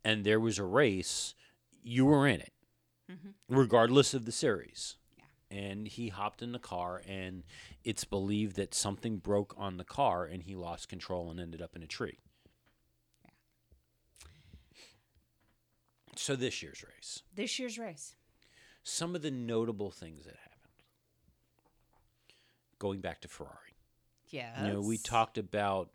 and 0.04 0.24
there 0.24 0.40
was 0.40 0.58
a 0.58 0.64
race, 0.64 1.34
you 1.82 2.04
were 2.04 2.26
in 2.26 2.40
it, 2.40 2.52
regardless 3.48 4.14
of 4.14 4.26
the 4.26 4.32
series. 4.32 4.96
And 5.50 5.86
he 5.86 6.08
hopped 6.08 6.42
in 6.42 6.52
the 6.52 6.58
car, 6.58 7.02
and 7.06 7.44
it's 7.84 8.04
believed 8.04 8.56
that 8.56 8.74
something 8.74 9.18
broke 9.18 9.54
on 9.56 9.76
the 9.76 9.84
car, 9.84 10.24
and 10.24 10.42
he 10.42 10.54
lost 10.56 10.88
control 10.88 11.30
and 11.30 11.38
ended 11.38 11.62
up 11.62 11.76
in 11.76 11.82
a 11.82 11.86
tree. 11.86 12.18
So 16.16 16.36
this 16.36 16.62
year's 16.62 16.82
race, 16.82 17.22
This 17.34 17.58
year's 17.58 17.78
race. 17.78 18.14
some 18.82 19.14
of 19.16 19.22
the 19.22 19.30
notable 19.30 19.90
things 19.90 20.24
that 20.24 20.36
happened. 20.36 20.50
Going 22.78 23.00
back 23.00 23.20
to 23.22 23.28
Ferrari. 23.28 23.58
Yeah. 24.28 24.64
You 24.66 24.72
know, 24.74 24.80
we 24.80 24.96
talked 24.98 25.38
about 25.38 25.94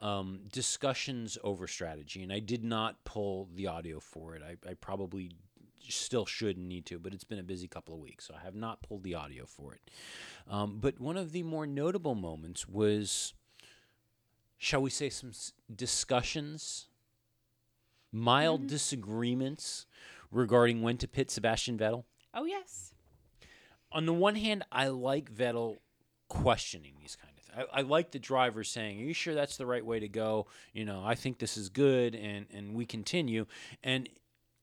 um, 0.00 0.40
discussions 0.52 1.38
over 1.44 1.66
strategy, 1.66 2.22
and 2.22 2.32
I 2.32 2.40
did 2.40 2.64
not 2.64 3.04
pull 3.04 3.48
the 3.54 3.66
audio 3.68 4.00
for 4.00 4.34
it. 4.34 4.42
I, 4.42 4.56
I 4.68 4.74
probably 4.74 5.32
still 5.88 6.26
should 6.26 6.56
and 6.56 6.68
need 6.68 6.86
to, 6.86 6.98
but 6.98 7.12
it's 7.14 7.24
been 7.24 7.38
a 7.38 7.42
busy 7.44 7.68
couple 7.68 7.94
of 7.94 8.00
weeks, 8.00 8.26
so 8.26 8.34
I 8.34 8.44
have 8.44 8.54
not 8.54 8.82
pulled 8.82 9.02
the 9.02 9.14
audio 9.14 9.46
for 9.46 9.74
it. 9.74 9.90
Um, 10.48 10.78
but 10.80 11.00
one 11.00 11.16
of 11.16 11.32
the 11.32 11.42
more 11.42 11.66
notable 11.66 12.14
moments 12.14 12.68
was, 12.68 13.34
shall 14.58 14.82
we 14.82 14.90
say, 14.90 15.08
some 15.08 15.30
s- 15.30 15.52
discussions, 15.74 16.88
mild 18.12 18.66
disagreements 18.66 19.86
regarding 20.30 20.82
when 20.82 20.96
to 20.98 21.08
pit 21.08 21.30
Sebastian 21.30 21.78
Vettel. 21.78 22.04
Oh 22.34 22.44
yes. 22.44 22.92
On 23.92 24.06
the 24.06 24.12
one 24.12 24.36
hand, 24.36 24.64
I 24.70 24.88
like 24.88 25.32
Vettel 25.32 25.78
questioning 26.28 26.94
these 27.00 27.16
kind 27.16 27.32
of 27.36 27.44
things. 27.44 27.66
I, 27.72 27.80
I 27.80 27.82
like 27.82 28.12
the 28.12 28.20
driver 28.20 28.62
saying, 28.62 29.00
"Are 29.00 29.04
you 29.04 29.12
sure 29.14 29.34
that's 29.34 29.56
the 29.56 29.66
right 29.66 29.84
way 29.84 29.98
to 29.98 30.08
go?" 30.08 30.46
You 30.72 30.84
know, 30.84 31.02
I 31.04 31.16
think 31.16 31.38
this 31.38 31.56
is 31.56 31.68
good, 31.68 32.14
and 32.14 32.46
and 32.52 32.74
we 32.74 32.86
continue. 32.86 33.46
And 33.82 34.08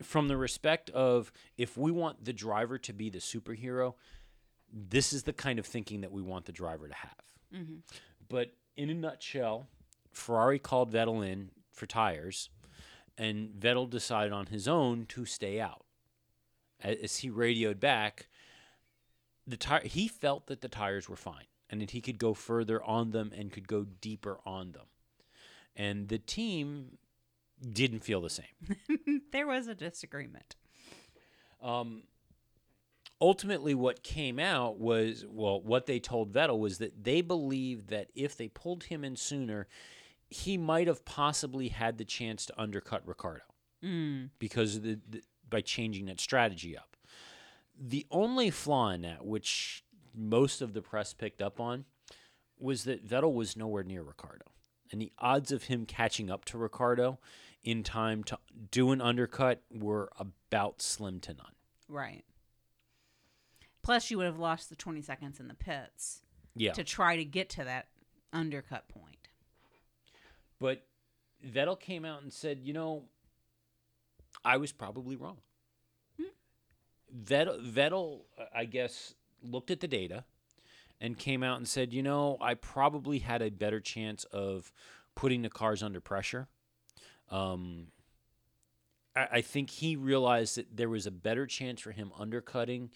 from 0.01 0.27
the 0.27 0.37
respect 0.37 0.89
of 0.91 1.31
if 1.57 1.77
we 1.77 1.91
want 1.91 2.23
the 2.23 2.33
driver 2.33 2.77
to 2.77 2.93
be 2.93 3.09
the 3.09 3.19
superhero, 3.19 3.95
this 4.71 5.13
is 5.13 5.23
the 5.23 5.33
kind 5.33 5.59
of 5.59 5.65
thinking 5.65 6.01
that 6.01 6.11
we 6.11 6.21
want 6.21 6.45
the 6.45 6.51
driver 6.51 6.87
to 6.87 6.93
have. 6.93 7.23
Mm-hmm. 7.53 7.77
But 8.29 8.51
in 8.75 8.89
a 8.89 8.93
nutshell, 8.93 9.67
Ferrari 10.11 10.59
called 10.59 10.91
Vettel 10.91 11.25
in 11.27 11.51
for 11.71 11.85
tires, 11.85 12.49
and 13.17 13.49
Vettel 13.49 13.89
decided 13.89 14.33
on 14.33 14.47
his 14.47 14.67
own 14.67 15.05
to 15.07 15.25
stay 15.25 15.59
out. 15.59 15.85
As 16.81 17.17
he 17.17 17.29
radioed 17.29 17.79
back, 17.79 18.27
the 19.47 19.57
tire 19.57 19.81
he 19.81 20.07
felt 20.07 20.45
that 20.47 20.61
the 20.61 20.67
tires 20.67 21.09
were 21.09 21.15
fine 21.15 21.45
and 21.69 21.81
that 21.81 21.91
he 21.91 22.01
could 22.01 22.19
go 22.19 22.33
further 22.33 22.83
on 22.83 23.11
them 23.11 23.31
and 23.35 23.51
could 23.51 23.67
go 23.67 23.85
deeper 23.99 24.39
on 24.45 24.73
them. 24.73 24.85
And 25.75 26.07
the 26.09 26.19
team 26.19 26.97
didn't 27.71 28.01
feel 28.01 28.21
the 28.21 28.29
same. 28.29 28.45
there 29.31 29.47
was 29.47 29.67
a 29.67 29.75
disagreement. 29.75 30.55
Um, 31.61 32.03
ultimately, 33.19 33.73
what 33.73 34.03
came 34.03 34.39
out 34.39 34.79
was 34.79 35.25
well, 35.27 35.61
what 35.61 35.85
they 35.85 35.99
told 35.99 36.33
Vettel 36.33 36.59
was 36.59 36.77
that 36.77 37.03
they 37.03 37.21
believed 37.21 37.89
that 37.89 38.09
if 38.15 38.37
they 38.37 38.47
pulled 38.47 38.85
him 38.85 39.03
in 39.03 39.15
sooner, 39.15 39.67
he 40.29 40.57
might 40.57 40.87
have 40.87 41.05
possibly 41.05 41.69
had 41.69 41.97
the 41.97 42.05
chance 42.05 42.45
to 42.45 42.61
undercut 42.61 43.07
Ricciardo 43.07 43.43
because 44.39 44.75
of 44.75 44.83
the, 44.83 44.99
the 45.09 45.21
by 45.49 45.61
changing 45.61 46.05
that 46.07 46.19
strategy 46.19 46.77
up. 46.77 46.97
The 47.79 48.05
only 48.11 48.49
flaw 48.49 48.89
in 48.89 49.01
that, 49.01 49.25
which 49.25 49.83
most 50.13 50.61
of 50.61 50.73
the 50.73 50.81
press 50.81 51.13
picked 51.13 51.41
up 51.41 51.59
on, 51.59 51.85
was 52.59 52.83
that 52.85 53.07
Vettel 53.07 53.33
was 53.33 53.55
nowhere 53.55 53.83
near 53.83 54.01
Ricciardo. 54.01 54.45
And 54.91 55.01
the 55.01 55.11
odds 55.19 55.51
of 55.51 55.63
him 55.63 55.85
catching 55.85 56.29
up 56.29 56.45
to 56.45 56.57
Ricciardo 56.57 57.19
in 57.67 57.83
time 57.83 58.23
to 58.23 58.39
do 58.71 58.91
an 58.93 59.01
undercut 59.01 59.61
were 59.69 60.09
about 60.17 60.81
slim 60.81 61.19
to 61.19 61.33
none. 61.33 61.51
Right. 61.89 62.23
Plus, 63.81 64.09
you 64.09 64.15
would 64.15 64.25
have 64.25 64.39
lost 64.39 64.69
the 64.69 64.75
20 64.77 65.01
seconds 65.01 65.37
in 65.41 65.49
the 65.49 65.53
pits 65.53 66.21
Yeah. 66.55 66.71
to 66.71 66.85
try 66.85 67.17
to 67.17 67.25
get 67.25 67.49
to 67.49 67.65
that 67.65 67.89
undercut 68.31 68.87
point. 68.87 69.27
But 70.59 70.87
Vettel 71.45 71.77
came 71.77 72.05
out 72.05 72.21
and 72.21 72.31
said, 72.31 72.61
you 72.61 72.71
know, 72.71 73.09
I 74.45 74.55
was 74.55 74.71
probably 74.71 75.17
wrong. 75.17 75.39
Vettel, 77.13 77.61
Vettel, 77.69 78.21
uh, 78.39 78.45
I 78.55 78.63
guess, 78.63 79.13
looked 79.43 79.71
at 79.71 79.81
the 79.81 79.87
data 79.89 80.23
and 81.01 81.17
came 81.19 81.43
out 81.43 81.57
and 81.57 81.67
said, 81.67 81.91
you 81.91 82.01
know, 82.01 82.37
I 82.39 82.53
probably 82.53 83.19
had 83.19 83.41
a 83.41 83.49
better 83.51 83.81
chance 83.81 84.23
of 84.25 84.71
putting 85.15 85.41
the 85.41 85.49
cars 85.49 85.83
under 85.83 85.99
pressure. 85.99 86.47
Um, 87.29 87.87
I, 89.15 89.27
I 89.31 89.41
think 89.41 89.69
he 89.69 89.95
realized 89.95 90.57
that 90.57 90.77
there 90.77 90.89
was 90.89 91.05
a 91.05 91.11
better 91.11 91.45
chance 91.45 91.81
for 91.81 91.91
him 91.91 92.11
undercutting 92.17 92.91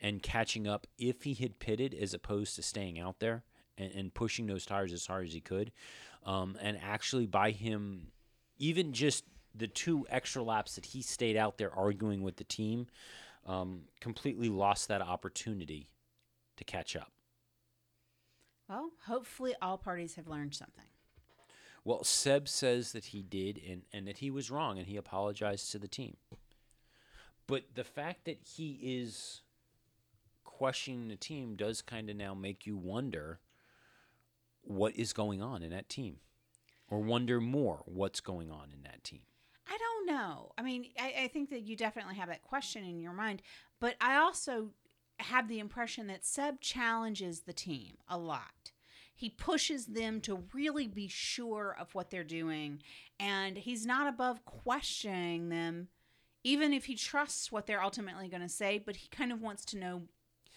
and 0.00 0.22
catching 0.22 0.66
up 0.66 0.86
if 0.98 1.22
he 1.22 1.34
had 1.34 1.58
pitted 1.58 1.94
as 1.94 2.14
opposed 2.14 2.56
to 2.56 2.62
staying 2.62 2.98
out 2.98 3.20
there 3.20 3.44
and, 3.78 3.92
and 3.92 4.14
pushing 4.14 4.46
those 4.46 4.66
tires 4.66 4.92
as 4.92 5.06
hard 5.06 5.26
as 5.26 5.32
he 5.32 5.40
could. 5.40 5.72
Um, 6.24 6.56
and 6.60 6.78
actually, 6.82 7.26
by 7.26 7.52
him, 7.52 8.08
even 8.58 8.92
just 8.92 9.24
the 9.54 9.68
two 9.68 10.06
extra 10.10 10.42
laps 10.42 10.74
that 10.74 10.86
he 10.86 11.02
stayed 11.02 11.36
out 11.36 11.58
there 11.58 11.74
arguing 11.74 12.22
with 12.22 12.36
the 12.36 12.44
team, 12.44 12.88
um, 13.46 13.82
completely 14.00 14.48
lost 14.48 14.88
that 14.88 15.00
opportunity 15.00 15.88
to 16.56 16.64
catch 16.64 16.96
up. 16.96 17.12
Well, 18.68 18.90
hopefully, 19.06 19.54
all 19.62 19.78
parties 19.78 20.16
have 20.16 20.26
learned 20.26 20.54
something. 20.54 20.84
Well, 21.86 22.02
Seb 22.02 22.48
says 22.48 22.90
that 22.90 23.04
he 23.04 23.22
did 23.22 23.60
and, 23.64 23.82
and 23.92 24.08
that 24.08 24.18
he 24.18 24.28
was 24.28 24.50
wrong 24.50 24.76
and 24.76 24.88
he 24.88 24.96
apologized 24.96 25.70
to 25.70 25.78
the 25.78 25.86
team. 25.86 26.16
But 27.46 27.76
the 27.76 27.84
fact 27.84 28.24
that 28.24 28.40
he 28.42 28.72
is 28.82 29.42
questioning 30.42 31.06
the 31.06 31.14
team 31.14 31.54
does 31.54 31.82
kind 31.82 32.10
of 32.10 32.16
now 32.16 32.34
make 32.34 32.66
you 32.66 32.76
wonder 32.76 33.38
what 34.62 34.96
is 34.96 35.12
going 35.12 35.40
on 35.40 35.62
in 35.62 35.70
that 35.70 35.88
team 35.88 36.16
or 36.88 36.98
wonder 36.98 37.40
more 37.40 37.84
what's 37.84 38.18
going 38.18 38.50
on 38.50 38.72
in 38.74 38.82
that 38.82 39.04
team. 39.04 39.22
I 39.68 39.78
don't 39.78 40.08
know. 40.08 40.50
I 40.58 40.62
mean, 40.62 40.86
I, 40.98 41.14
I 41.22 41.28
think 41.28 41.50
that 41.50 41.60
you 41.60 41.76
definitely 41.76 42.16
have 42.16 42.28
that 42.30 42.42
question 42.42 42.82
in 42.82 42.98
your 42.98 43.12
mind, 43.12 43.42
but 43.78 43.94
I 44.00 44.16
also 44.16 44.70
have 45.20 45.46
the 45.46 45.60
impression 45.60 46.08
that 46.08 46.26
Seb 46.26 46.60
challenges 46.60 47.42
the 47.42 47.52
team 47.52 47.98
a 48.08 48.18
lot. 48.18 48.72
He 49.18 49.30
pushes 49.30 49.86
them 49.86 50.20
to 50.20 50.44
really 50.52 50.86
be 50.86 51.08
sure 51.08 51.74
of 51.80 51.94
what 51.94 52.10
they're 52.10 52.22
doing, 52.22 52.82
and 53.18 53.56
he's 53.56 53.86
not 53.86 54.06
above 54.06 54.44
questioning 54.44 55.48
them, 55.48 55.88
even 56.44 56.74
if 56.74 56.84
he 56.84 56.94
trusts 56.94 57.50
what 57.50 57.66
they're 57.66 57.82
ultimately 57.82 58.28
going 58.28 58.42
to 58.42 58.48
say, 58.48 58.78
but 58.78 58.96
he 58.96 59.08
kind 59.08 59.32
of 59.32 59.40
wants 59.40 59.64
to 59.66 59.78
know 59.78 60.02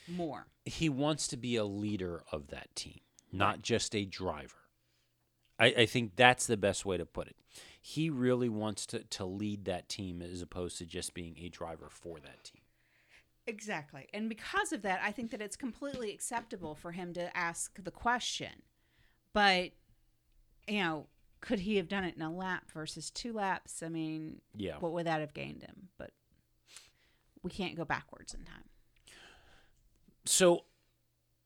more. 0.09 0.47
He 0.65 0.89
wants 0.89 1.27
to 1.29 1.37
be 1.37 1.55
a 1.55 1.63
leader 1.63 2.21
of 2.33 2.47
that 2.49 2.75
team, 2.75 2.99
not 3.31 3.61
just 3.61 3.95
a 3.95 4.03
driver. 4.03 4.57
I, 5.57 5.65
I 5.67 5.85
think 5.85 6.17
that's 6.17 6.45
the 6.45 6.57
best 6.57 6.85
way 6.85 6.97
to 6.97 7.05
put 7.05 7.27
it. 7.27 7.37
He 7.81 8.09
really 8.09 8.49
wants 8.49 8.85
to, 8.87 8.99
to 9.03 9.25
lead 9.25 9.65
that 9.65 9.87
team 9.87 10.21
as 10.21 10.41
opposed 10.41 10.77
to 10.79 10.85
just 10.85 11.13
being 11.13 11.37
a 11.39 11.49
driver 11.49 11.87
for 11.89 12.19
that 12.19 12.43
team. 12.43 12.58
Exactly. 13.49 14.07
And 14.13 14.29
because 14.29 14.71
of 14.71 14.83
that, 14.83 14.99
I 15.03 15.11
think 15.11 15.31
that 15.31 15.41
it's 15.41 15.55
completely 15.55 16.11
acceptable 16.13 16.75
for 16.75 16.91
him 16.91 17.13
to 17.13 17.35
ask 17.35 17.83
the 17.83 17.89
question. 17.89 18.61
But, 19.33 19.71
you 20.67 20.81
know, 20.81 21.07
could 21.41 21.59
he 21.61 21.77
have 21.77 21.87
done 21.87 22.03
it 22.03 22.15
in 22.15 22.21
a 22.21 22.31
lap 22.31 22.69
versus 22.71 23.09
two 23.09 23.33
laps? 23.33 23.81
I 23.81 23.89
mean, 23.89 24.41
Yeah. 24.55 24.77
what 24.77 24.91
would 24.91 25.07
that 25.07 25.19
have 25.19 25.33
gained 25.33 25.63
him? 25.63 25.89
But 25.97 26.11
we 27.41 27.49
can't 27.49 27.75
go 27.75 27.85
backwards 27.85 28.35
in 28.35 28.43
time. 28.43 28.69
So 30.25 30.65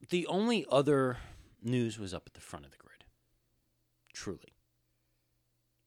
the 0.10 0.28
only 0.28 0.66
other 0.70 1.20
news 1.62 1.98
was 1.98 2.14
up 2.14 2.24
at 2.28 2.34
the 2.34 2.42
front 2.42 2.66
of 2.66 2.72
the 2.72 2.78
grid. 2.78 3.06
Truly. 4.12 4.58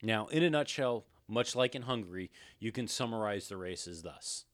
Now, 0.03 0.29
in 0.29 0.43
a 0.43 0.49
nutshell, 0.49 1.05
much 1.29 1.55
like 1.55 1.75
in 1.75 1.83
Hungary, 1.83 2.31
you 2.59 2.73
can 2.73 2.89
summarize 2.89 3.49
the 3.49 3.59
race 3.59 3.87
as 3.87 4.01
thus 4.03 4.47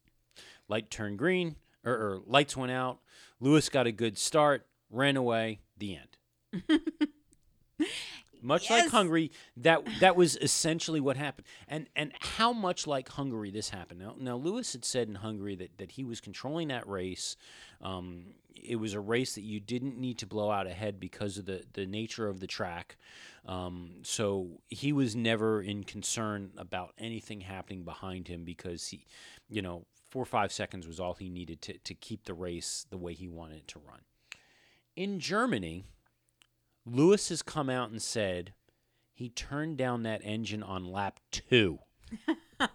light 0.68 0.90
turned 0.90 1.18
green, 1.18 1.56
or, 1.84 1.92
or 1.92 2.20
lights 2.26 2.56
went 2.56 2.72
out, 2.72 2.98
Lewis 3.40 3.68
got 3.68 3.86
a 3.86 3.92
good 3.92 4.18
start, 4.18 4.66
ran 4.90 5.16
away, 5.16 5.60
the 5.78 5.98
end. 5.98 6.78
much 8.42 8.70
like 8.70 8.90
Hungary, 8.90 9.30
that 9.56 9.82
that 10.00 10.16
was 10.16 10.36
essentially 10.36 11.00
what 11.00 11.16
happened. 11.16 11.46
And 11.68 11.88
and 11.96 12.12
how 12.20 12.52
much 12.52 12.86
like 12.86 13.08
Hungary 13.08 13.50
this 13.50 13.70
happened. 13.70 14.00
Now, 14.00 14.14
now 14.18 14.36
Lewis 14.36 14.72
had 14.72 14.84
said 14.84 15.08
in 15.08 15.16
Hungary 15.16 15.54
that, 15.56 15.78
that 15.78 15.92
he 15.92 16.04
was 16.04 16.20
controlling 16.20 16.68
that 16.68 16.86
race. 16.88 17.36
Um, 17.80 18.34
it 18.54 18.76
was 18.76 18.94
a 18.94 19.00
race 19.00 19.34
that 19.34 19.42
you 19.42 19.60
didn't 19.60 19.98
need 19.98 20.18
to 20.18 20.26
blow 20.26 20.50
out 20.50 20.66
ahead 20.66 21.00
because 21.00 21.38
of 21.38 21.46
the, 21.46 21.64
the 21.72 21.86
nature 21.86 22.28
of 22.28 22.38
the 22.38 22.46
track. 22.46 22.96
Um, 23.46 24.02
so 24.02 24.60
he 24.68 24.92
was 24.92 25.16
never 25.16 25.60
in 25.60 25.82
concern 25.82 26.50
about 26.56 26.92
anything 26.98 27.40
happening 27.40 27.82
behind 27.82 28.28
him 28.28 28.44
because 28.44 28.86
he, 28.86 29.04
you 29.48 29.62
know, 29.62 29.84
four 30.12 30.22
or 30.24 30.26
five 30.26 30.52
seconds 30.52 30.86
was 30.86 31.00
all 31.00 31.14
he 31.14 31.30
needed 31.30 31.62
to, 31.62 31.78
to 31.78 31.94
keep 31.94 32.26
the 32.26 32.34
race 32.34 32.86
the 32.90 32.98
way 32.98 33.14
he 33.14 33.28
wanted 33.28 33.56
it 33.56 33.68
to 33.68 33.78
run. 33.78 34.00
In 34.94 35.18
Germany, 35.18 35.86
Lewis 36.84 37.30
has 37.30 37.40
come 37.40 37.70
out 37.70 37.88
and 37.90 38.02
said 38.02 38.52
he 39.14 39.30
turned 39.30 39.78
down 39.78 40.02
that 40.02 40.20
engine 40.22 40.62
on 40.62 40.84
lap 40.84 41.18
two. 41.30 41.78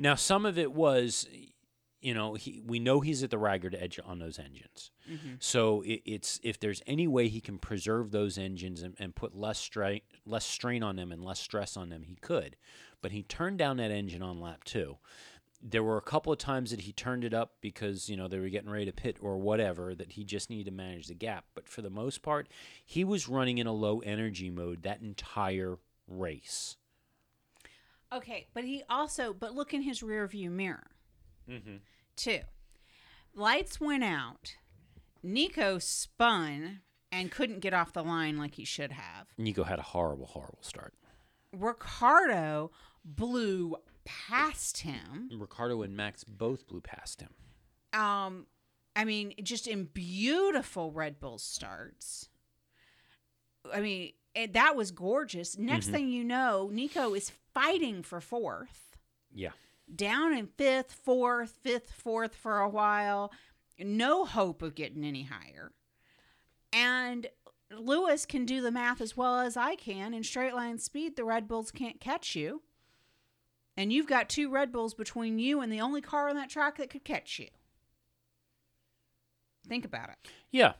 now, 0.00 0.16
some 0.16 0.44
of 0.44 0.58
it 0.58 0.72
was, 0.72 1.28
you 2.00 2.14
know, 2.14 2.34
he, 2.34 2.60
we 2.66 2.80
know 2.80 2.98
he's 2.98 3.22
at 3.22 3.30
the 3.30 3.38
ragged 3.38 3.76
edge 3.76 4.00
on 4.04 4.18
those 4.18 4.40
engines. 4.40 4.90
Mm-hmm. 5.08 5.34
So 5.38 5.82
it, 5.82 6.02
it's 6.04 6.40
if 6.42 6.58
there's 6.58 6.82
any 6.84 7.06
way 7.06 7.28
he 7.28 7.40
can 7.40 7.58
preserve 7.58 8.10
those 8.10 8.38
engines 8.38 8.82
and, 8.82 8.96
and 8.98 9.14
put 9.14 9.36
less 9.36 9.60
strain, 9.60 10.00
less 10.26 10.44
strain 10.44 10.82
on 10.82 10.96
them 10.96 11.12
and 11.12 11.22
less 11.22 11.38
stress 11.38 11.76
on 11.76 11.90
them, 11.90 12.02
he 12.02 12.16
could. 12.16 12.56
But 13.02 13.12
he 13.12 13.22
turned 13.24 13.58
down 13.58 13.76
that 13.76 13.90
engine 13.90 14.22
on 14.22 14.40
lap 14.40 14.64
two. 14.64 14.96
there 15.64 15.82
were 15.82 15.96
a 15.96 16.02
couple 16.02 16.32
of 16.32 16.38
times 16.40 16.70
that 16.72 16.80
he 16.80 16.92
turned 16.92 17.22
it 17.24 17.32
up 17.32 17.52
because 17.60 18.08
you 18.08 18.16
know 18.16 18.26
they 18.26 18.38
were 18.40 18.48
getting 18.48 18.70
ready 18.70 18.84
to 18.86 18.92
pit 18.92 19.16
or 19.20 19.36
whatever 19.38 19.94
that 19.94 20.12
he 20.12 20.24
just 20.24 20.50
needed 20.50 20.66
to 20.66 20.72
manage 20.72 21.06
the 21.06 21.14
gap. 21.14 21.44
But 21.54 21.68
for 21.68 21.82
the 21.82 21.90
most 21.90 22.22
part, 22.22 22.48
he 22.84 23.04
was 23.04 23.28
running 23.28 23.58
in 23.58 23.66
a 23.66 23.72
low 23.72 24.00
energy 24.00 24.50
mode 24.50 24.82
that 24.82 25.00
entire 25.02 25.78
race. 26.08 26.76
Okay, 28.12 28.46
but 28.54 28.64
he 28.64 28.82
also 28.90 29.32
but 29.32 29.54
look 29.54 29.72
in 29.72 29.82
his 29.82 30.02
rear 30.02 30.26
view 30.26 30.50
mirror. 30.50 30.90
Mm-hmm. 31.48 31.76
Too. 32.16 32.40
Lights 33.34 33.80
went 33.80 34.04
out. 34.04 34.56
Nico 35.22 35.78
spun 35.78 36.80
and 37.10 37.30
couldn't 37.30 37.60
get 37.60 37.72
off 37.72 37.92
the 37.92 38.02
line 38.02 38.36
like 38.36 38.56
he 38.56 38.64
should 38.64 38.92
have. 38.92 39.28
Nico 39.38 39.62
had 39.64 39.78
a 39.78 39.82
horrible, 39.82 40.26
horrible 40.26 40.58
start. 40.62 40.94
Ricciardo 41.52 42.70
blew 43.04 43.76
past 44.04 44.78
him. 44.78 45.30
Ricciardo 45.32 45.82
and 45.82 45.96
Max 45.96 46.24
both 46.24 46.66
blew 46.66 46.80
past 46.80 47.20
him. 47.20 47.30
Um, 47.98 48.46
I 48.96 49.04
mean, 49.04 49.34
just 49.42 49.66
in 49.66 49.84
beautiful 49.84 50.92
Red 50.92 51.20
Bull 51.20 51.38
starts. 51.38 52.28
I 53.72 53.80
mean, 53.80 54.12
it, 54.34 54.52
that 54.54 54.76
was 54.76 54.90
gorgeous. 54.90 55.56
Next 55.58 55.88
thing 55.88 56.08
you 56.08 56.24
know, 56.24 56.68
Nico 56.72 57.14
is 57.14 57.30
fighting 57.54 58.02
for 58.02 58.20
fourth, 58.20 58.96
Yeah. 59.32 59.50
down 59.94 60.32
in 60.32 60.46
fifth, 60.46 60.92
fourth, 60.92 61.58
fifth, 61.62 61.92
fourth 61.92 62.34
for 62.34 62.58
a 62.60 62.68
while. 62.68 63.30
No 63.78 64.24
hope 64.24 64.62
of 64.62 64.74
getting 64.74 65.04
any 65.04 65.24
higher. 65.24 65.72
And 66.72 67.26
Lewis 67.70 68.26
can 68.26 68.44
do 68.46 68.60
the 68.62 68.70
math 68.70 69.00
as 69.00 69.16
well 69.16 69.38
as 69.40 69.56
I 69.56 69.74
can. 69.76 70.12
In 70.14 70.22
straight 70.24 70.54
line 70.54 70.78
speed, 70.78 71.16
the 71.16 71.24
Red 71.24 71.46
Bulls 71.46 71.70
can't 71.70 72.00
catch 72.00 72.34
you. 72.34 72.62
And 73.76 73.92
you've 73.92 74.06
got 74.06 74.28
two 74.28 74.50
Red 74.50 74.70
Bulls 74.70 74.94
between 74.94 75.38
you 75.38 75.60
and 75.60 75.72
the 75.72 75.80
only 75.80 76.00
car 76.00 76.28
on 76.28 76.36
that 76.36 76.50
track 76.50 76.76
that 76.76 76.90
could 76.90 77.04
catch 77.04 77.38
you. 77.38 77.48
Think 79.66 79.84
about 79.84 80.10
it. 80.10 80.16
Yeah. 80.50 80.74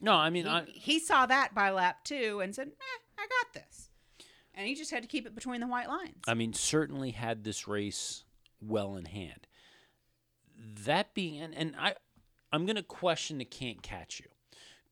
No, 0.00 0.12
I 0.14 0.30
mean, 0.30 0.46
He, 0.46 0.50
I, 0.50 0.64
he 0.72 0.98
saw 0.98 1.26
that 1.26 1.54
by 1.54 1.70
lap 1.70 2.04
two 2.04 2.40
and 2.40 2.54
said, 2.54 2.68
eh, 2.68 3.02
I 3.18 3.26
got 3.26 3.52
this. 3.54 3.90
And 4.54 4.66
he 4.66 4.74
just 4.74 4.90
had 4.90 5.02
to 5.02 5.08
keep 5.08 5.26
it 5.26 5.34
between 5.34 5.60
the 5.60 5.66
white 5.66 5.88
lines. 5.88 6.16
I 6.26 6.34
mean, 6.34 6.52
certainly 6.52 7.12
had 7.12 7.44
this 7.44 7.68
race 7.68 8.24
well 8.60 8.96
in 8.96 9.04
hand. 9.04 9.46
That 10.84 11.14
being, 11.14 11.40
and, 11.40 11.54
and 11.54 11.74
I, 11.78 11.94
I'm 12.52 12.66
going 12.66 12.76
to 12.76 12.82
question 12.82 13.38
the 13.38 13.44
can't 13.44 13.82
catch 13.82 14.20
you 14.20 14.26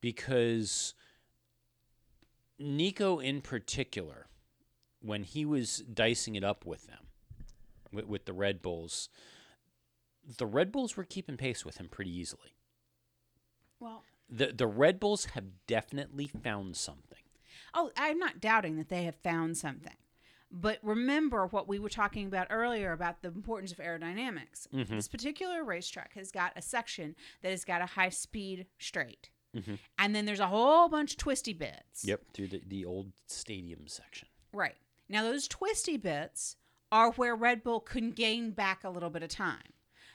because 0.00 0.94
Nico, 2.58 3.18
in 3.18 3.40
particular, 3.40 4.28
when 5.00 5.22
he 5.22 5.44
was 5.44 5.78
dicing 5.78 6.36
it 6.36 6.44
up 6.44 6.64
with 6.64 6.86
them, 6.86 7.07
with, 7.92 8.06
with 8.06 8.24
the 8.26 8.32
Red 8.32 8.62
Bulls, 8.62 9.08
the 10.36 10.46
Red 10.46 10.72
Bulls 10.72 10.96
were 10.96 11.04
keeping 11.04 11.36
pace 11.36 11.64
with 11.64 11.78
him 11.78 11.88
pretty 11.88 12.16
easily. 12.16 12.54
well, 13.80 14.02
The 14.28 14.52
the 14.54 14.66
Red 14.66 15.00
Bulls 15.00 15.26
have 15.26 15.44
definitely 15.66 16.26
found 16.26 16.76
something. 16.76 17.18
oh, 17.74 17.90
I'm 17.96 18.18
not 18.18 18.40
doubting 18.40 18.76
that 18.76 18.88
they 18.88 19.04
have 19.04 19.16
found 19.16 19.56
something. 19.56 19.96
But 20.50 20.78
remember 20.82 21.46
what 21.46 21.68
we 21.68 21.78
were 21.78 21.90
talking 21.90 22.26
about 22.26 22.46
earlier 22.48 22.92
about 22.92 23.20
the 23.20 23.28
importance 23.28 23.70
of 23.70 23.78
aerodynamics. 23.78 24.66
Mm-hmm. 24.74 24.96
This 24.96 25.06
particular 25.08 25.62
racetrack 25.62 26.14
has 26.14 26.30
got 26.30 26.52
a 26.56 26.62
section 26.62 27.14
that 27.42 27.50
has 27.50 27.66
got 27.66 27.82
a 27.82 27.86
high 27.86 28.08
speed 28.08 28.64
straight. 28.78 29.28
Mm-hmm. 29.54 29.74
And 29.98 30.14
then 30.14 30.24
there's 30.24 30.40
a 30.40 30.46
whole 30.46 30.88
bunch 30.88 31.12
of 31.12 31.16
twisty 31.18 31.52
bits. 31.52 32.02
Yep, 32.04 32.22
through 32.32 32.48
the, 32.48 32.62
the 32.66 32.84
old 32.86 33.12
stadium 33.26 33.88
section. 33.88 34.28
Right. 34.52 34.76
Now, 35.10 35.22
those 35.22 35.48
twisty 35.48 35.98
bits 35.98 36.56
are 36.90 37.12
where 37.12 37.36
Red 37.36 37.62
Bull 37.62 37.80
can 37.80 38.10
gain 38.10 38.50
back 38.50 38.84
a 38.84 38.90
little 38.90 39.10
bit 39.10 39.22
of 39.22 39.28
time. 39.28 39.72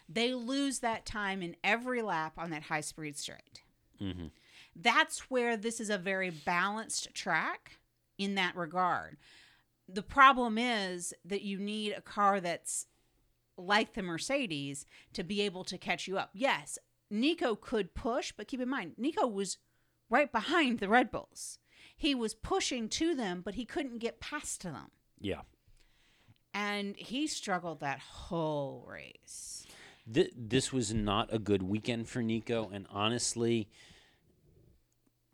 They 0.10 0.34
lose 0.34 0.80
that 0.80 1.06
time 1.06 1.42
in 1.42 1.56
every 1.64 2.02
lap 2.02 2.34
on 2.38 2.50
that 2.50 2.64
high 2.64 2.82
speed 2.82 3.18
straight. 3.18 3.64
Mm-hmm. 4.02 4.28
That's 4.76 5.30
where 5.30 5.56
this 5.56 5.80
is 5.80 5.90
a 5.90 5.98
very 5.98 6.30
balanced 6.30 7.14
track 7.14 7.80
in 8.18 8.36
that 8.36 8.56
regard. 8.56 9.18
The 9.88 10.02
problem 10.02 10.58
is 10.58 11.14
that 11.26 11.44
you 11.44 11.60
need 11.60 11.94
a 11.94 12.02
car 12.02 12.40
that's 12.40 12.88
like 13.58 13.94
the 13.94 14.02
Mercedes 14.02 14.86
to 15.14 15.24
be 15.24 15.42
able 15.42 15.64
to 15.66 15.78
catch 15.78 16.08
you 16.08 16.18
up. 16.18 16.32
Yes, 16.34 16.80
Nico 17.10 17.56
could 17.56 17.94
push, 17.94 18.32
but 18.36 18.48
keep 18.48 18.62
in 18.62 18.70
mind, 18.70 18.94
Nico 18.98 19.28
was 19.28 19.58
right 20.10 20.32
behind 20.32 20.80
the 20.80 20.90
Red 20.90 21.12
Bulls. 21.12 21.60
He 21.96 22.16
was 22.16 22.34
pushing 22.34 22.90
to 22.90 23.14
them, 23.14 23.42
but 23.44 23.56
he 23.56 23.66
couldn't 23.66 24.00
get 24.00 24.20
past 24.20 24.64
them. 24.64 24.92
Yeah. 25.20 25.42
And 26.54 26.96
he 26.96 27.28
struggled 27.28 27.80
that 27.80 28.00
whole 28.00 28.86
race. 28.88 29.66
Th- 30.12 30.32
this 30.36 30.72
was 30.72 30.94
not 30.94 31.34
a 31.34 31.40
good 31.40 31.64
weekend 31.64 32.08
for 32.10 32.22
Nico, 32.22 32.70
and 32.72 32.86
honestly, 32.92 33.70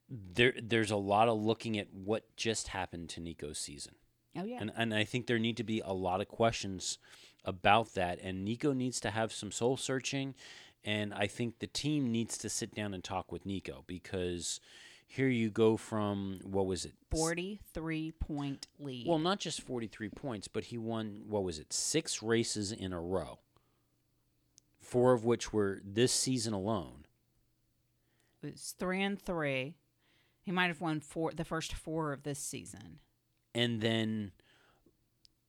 there 0.09 0.53
there's 0.61 0.91
a 0.91 0.95
lot 0.97 1.27
of 1.27 1.39
looking 1.41 1.77
at 1.77 1.87
what 1.93 2.35
just 2.35 2.69
happened 2.69 3.09
to 3.09 3.19
Nico's 3.19 3.57
season, 3.59 3.95
Oh, 4.35 4.43
yeah. 4.43 4.57
and 4.61 4.71
and 4.75 4.93
I 4.93 5.03
think 5.03 5.27
there 5.27 5.39
need 5.39 5.57
to 5.57 5.63
be 5.63 5.81
a 5.83 5.93
lot 5.93 6.21
of 6.21 6.27
questions 6.27 6.97
about 7.45 7.93
that, 7.95 8.19
and 8.21 8.43
Nico 8.45 8.73
needs 8.73 8.99
to 9.01 9.11
have 9.11 9.31
some 9.31 9.51
soul 9.51 9.75
searching, 9.77 10.35
and 10.83 11.13
I 11.13 11.27
think 11.27 11.59
the 11.59 11.67
team 11.67 12.11
needs 12.11 12.37
to 12.39 12.49
sit 12.49 12.73
down 12.73 12.93
and 12.93 13.03
talk 13.03 13.31
with 13.31 13.45
Nico 13.45 13.83
because 13.87 14.59
here 15.11 15.27
you 15.27 15.49
go 15.49 15.75
from 15.75 16.39
what 16.43 16.67
was 16.67 16.85
it 16.85 16.93
43 17.09 18.11
point 18.11 18.67
lead. 18.77 19.07
Well, 19.07 19.17
not 19.17 19.39
just 19.39 19.59
43 19.61 20.09
points, 20.09 20.47
but 20.47 20.65
he 20.65 20.77
won, 20.77 21.23
what 21.27 21.43
was 21.43 21.57
it, 21.57 21.73
six 21.73 22.21
races 22.21 22.71
in 22.71 22.93
a 22.93 23.01
row, 23.01 23.39
four 24.79 25.13
of 25.13 25.25
which 25.25 25.51
were 25.51 25.81
this 25.83 26.11
season 26.13 26.53
alone. 26.53 27.05
it 28.43 28.51
was 28.51 28.75
three 28.77 29.01
and 29.01 29.19
three. 29.19 29.73
He 30.43 30.51
might 30.51 30.67
have 30.67 30.79
won 30.79 30.99
four 30.99 31.31
the 31.31 31.43
first 31.43 31.73
four 31.73 32.13
of 32.13 32.21
this 32.21 32.39
season. 32.39 32.99
And 33.55 33.81
then 33.81 34.31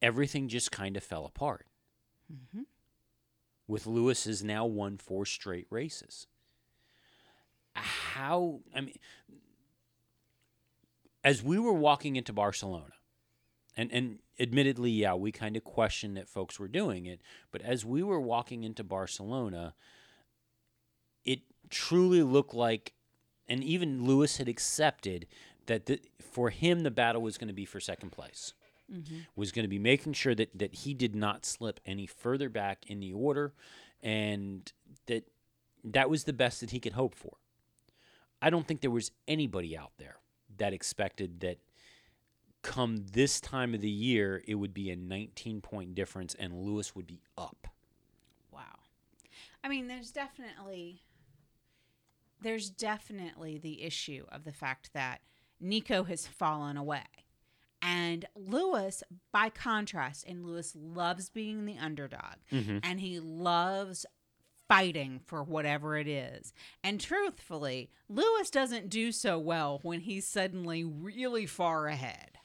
everything 0.00 0.48
just 0.48 0.72
kind 0.72 0.96
of 0.96 1.04
fell 1.04 1.26
apart. 1.26 1.66
Mm-hmm. 2.32 2.62
With 3.68 3.86
Lewis 3.86 4.24
has 4.24 4.42
now 4.42 4.64
won 4.64 4.96
four 4.96 5.26
straight 5.26 5.66
races. 5.68 6.26
How, 7.74 8.61
I 8.74 8.80
mean, 8.80 8.96
as 11.22 11.42
we 11.42 11.58
were 11.58 11.72
walking 11.72 12.16
into 12.16 12.32
Barcelona, 12.32 12.94
and 13.76 13.92
and 13.92 14.18
admittedly, 14.38 14.90
yeah, 14.90 15.14
we 15.14 15.32
kind 15.32 15.56
of 15.56 15.64
questioned 15.64 16.16
that 16.16 16.28
folks 16.28 16.58
were 16.58 16.68
doing 16.68 17.06
it, 17.06 17.20
but 17.50 17.62
as 17.62 17.84
we 17.84 18.02
were 18.02 18.20
walking 18.20 18.64
into 18.64 18.82
Barcelona, 18.82 19.74
it 21.24 21.40
truly 21.68 22.22
looked 22.22 22.54
like, 22.54 22.94
and 23.48 23.62
even 23.62 24.04
Lewis 24.04 24.38
had 24.38 24.48
accepted 24.48 25.26
that 25.66 25.86
the, 25.86 26.00
for 26.20 26.50
him 26.50 26.80
the 26.80 26.90
battle 26.90 27.22
was 27.22 27.38
going 27.38 27.48
to 27.48 27.54
be 27.54 27.64
for 27.64 27.80
second 27.80 28.10
place. 28.10 28.54
Mm-hmm. 28.92 29.18
Was 29.36 29.52
going 29.52 29.64
to 29.64 29.68
be 29.68 29.78
making 29.78 30.14
sure 30.14 30.34
that 30.34 30.50
that 30.58 30.74
he 30.74 30.94
did 30.94 31.14
not 31.14 31.46
slip 31.46 31.78
any 31.86 32.06
further 32.06 32.48
back 32.48 32.84
in 32.88 32.98
the 32.98 33.12
order, 33.12 33.52
and 34.02 34.72
that 35.06 35.28
that 35.84 36.10
was 36.10 36.24
the 36.24 36.32
best 36.32 36.60
that 36.60 36.70
he 36.70 36.80
could 36.80 36.94
hope 36.94 37.14
for. 37.14 37.36
I 38.42 38.50
don't 38.50 38.66
think 38.66 38.80
there 38.80 38.90
was 38.90 39.12
anybody 39.28 39.76
out 39.76 39.92
there 39.98 40.19
that 40.61 40.72
expected 40.72 41.40
that 41.40 41.58
come 42.62 43.06
this 43.12 43.40
time 43.40 43.74
of 43.74 43.80
the 43.80 43.90
year 43.90 44.42
it 44.46 44.54
would 44.54 44.74
be 44.74 44.90
a 44.90 44.96
19 44.96 45.61
point 45.61 45.94
difference 45.94 46.34
and 46.38 46.54
Lewis 46.54 46.94
would 46.94 47.06
be 47.06 47.20
up. 47.36 47.66
Wow. 48.52 48.61
I 49.64 49.68
mean, 49.68 49.88
there's 49.88 50.12
definitely 50.12 51.02
there's 52.42 52.70
definitely 52.70 53.58
the 53.58 53.82
issue 53.82 54.24
of 54.30 54.44
the 54.44 54.52
fact 54.52 54.92
that 54.94 55.20
Nico 55.61 56.04
has 56.04 56.26
fallen 56.26 56.76
away. 56.76 57.04
And 57.82 58.26
Lewis, 58.34 59.02
by 59.32 59.48
contrast, 59.48 60.26
and 60.26 60.44
Lewis 60.44 60.74
loves 60.74 61.30
being 61.30 61.64
the 61.64 61.78
underdog 61.78 62.36
mm-hmm. 62.52 62.78
and 62.82 63.00
he 63.00 63.20
loves 63.20 64.04
fighting 64.70 65.20
for 65.26 65.42
whatever 65.42 65.96
it 65.96 66.06
is. 66.06 66.52
And 66.84 67.00
truthfully, 67.00 67.90
Lewis 68.08 68.50
doesn't 68.50 68.88
do 68.88 69.10
so 69.10 69.36
well 69.36 69.80
when 69.82 69.98
he's 69.98 70.28
suddenly 70.28 70.84
really 70.84 71.44
far 71.44 71.88
ahead. 71.88 72.38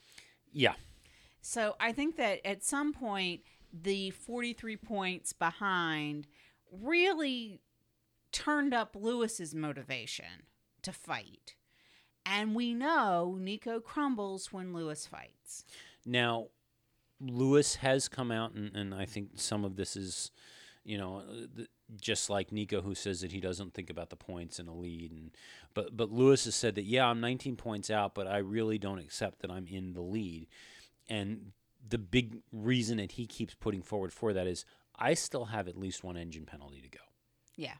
Yeah. 0.52 0.74
So 1.40 1.76
I 1.78 1.92
think 1.92 2.16
that 2.16 2.44
at 2.44 2.64
some 2.64 2.92
point, 2.92 3.42
the 3.72 4.10
43 4.10 4.76
points 4.76 5.32
behind 5.32 6.26
really 6.72 7.60
turned 8.32 8.74
up 8.74 8.96
Lewis's 8.98 9.54
motivation 9.54 10.48
to 10.82 10.92
fight. 10.92 11.54
And 12.24 12.56
we 12.56 12.74
know 12.74 13.38
Nico 13.38 13.78
crumbles 13.78 14.52
when 14.52 14.72
Lewis 14.74 15.06
fights. 15.06 15.64
Now, 16.04 16.48
Lewis 17.20 17.76
has 17.76 18.08
come 18.08 18.32
out, 18.32 18.52
and, 18.54 18.74
and 18.74 18.92
I 18.92 19.04
think 19.04 19.30
some 19.36 19.64
of 19.64 19.76
this 19.76 19.94
is, 19.94 20.32
you 20.84 20.98
know, 20.98 21.22
uh, 21.28 21.62
just 22.00 22.28
like 22.28 22.52
Nico, 22.52 22.80
who 22.80 22.94
says 22.94 23.20
that 23.20 23.32
he 23.32 23.40
doesn't 23.40 23.74
think 23.74 23.90
about 23.90 24.10
the 24.10 24.16
points 24.16 24.58
in 24.58 24.68
a 24.68 24.74
lead, 24.74 25.12
and 25.12 25.30
but 25.74 25.96
but 25.96 26.10
Lewis 26.10 26.44
has 26.44 26.54
said 26.54 26.74
that 26.74 26.84
yeah, 26.84 27.06
I'm 27.06 27.20
19 27.20 27.56
points 27.56 27.90
out, 27.90 28.14
but 28.14 28.26
I 28.26 28.38
really 28.38 28.78
don't 28.78 28.98
accept 28.98 29.40
that 29.40 29.50
I'm 29.50 29.66
in 29.66 29.92
the 29.92 30.00
lead, 30.00 30.48
and 31.08 31.52
the 31.88 31.98
big 31.98 32.38
reason 32.52 32.96
that 32.98 33.12
he 33.12 33.26
keeps 33.26 33.54
putting 33.54 33.82
forward 33.82 34.12
for 34.12 34.32
that 34.32 34.46
is 34.46 34.64
I 34.98 35.14
still 35.14 35.46
have 35.46 35.68
at 35.68 35.76
least 35.76 36.02
one 36.02 36.16
engine 36.16 36.46
penalty 36.46 36.80
to 36.80 36.88
go. 36.88 37.04
Yeah. 37.56 37.74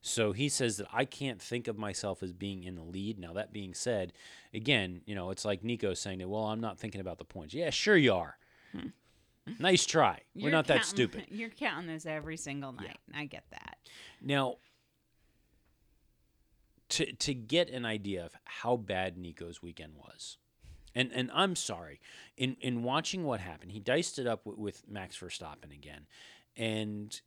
So 0.00 0.32
he 0.32 0.48
says 0.48 0.76
that 0.76 0.86
I 0.92 1.04
can't 1.04 1.40
think 1.40 1.68
of 1.68 1.78
myself 1.78 2.22
as 2.22 2.32
being 2.32 2.62
in 2.64 2.74
the 2.74 2.82
lead. 2.82 3.18
Now 3.18 3.32
that 3.34 3.52
being 3.52 3.74
said, 3.74 4.12
again, 4.52 5.00
you 5.06 5.14
know, 5.14 5.30
it's 5.30 5.44
like 5.44 5.64
Nico 5.64 5.94
saying 5.94 6.18
that, 6.18 6.28
well, 6.28 6.44
I'm 6.44 6.60
not 6.60 6.78
thinking 6.78 7.00
about 7.00 7.18
the 7.18 7.24
points. 7.24 7.54
Yeah, 7.54 7.70
sure 7.70 7.96
you 7.96 8.14
are. 8.14 8.36
Hmm. 8.72 8.88
Mm-hmm. 9.48 9.62
Nice 9.62 9.84
try. 9.84 10.20
We're 10.34 10.42
You're 10.42 10.50
not 10.52 10.66
that 10.68 10.84
stupid. 10.84 11.26
You're 11.30 11.50
counting 11.50 11.86
those 11.86 12.06
every 12.06 12.36
single 12.36 12.72
night. 12.72 12.98
I 13.14 13.26
get 13.26 13.44
that. 13.50 13.78
Now, 14.22 14.56
to 16.90 17.12
to 17.12 17.34
get 17.34 17.70
an 17.70 17.84
idea 17.84 18.24
of 18.24 18.34
how 18.44 18.76
bad 18.76 19.18
Nico's 19.18 19.62
weekend 19.62 19.94
was, 19.96 20.38
and 20.94 21.10
and 21.12 21.30
I'm 21.34 21.56
sorry, 21.56 22.00
in 22.36 22.56
in 22.60 22.82
watching 22.82 23.24
what 23.24 23.40
happened, 23.40 23.72
he 23.72 23.80
diced 23.80 24.18
it 24.18 24.26
up 24.26 24.46
with, 24.46 24.58
with 24.58 24.88
Max 24.88 25.18
Verstappen 25.18 25.72
again, 25.72 26.06
and 26.56 27.20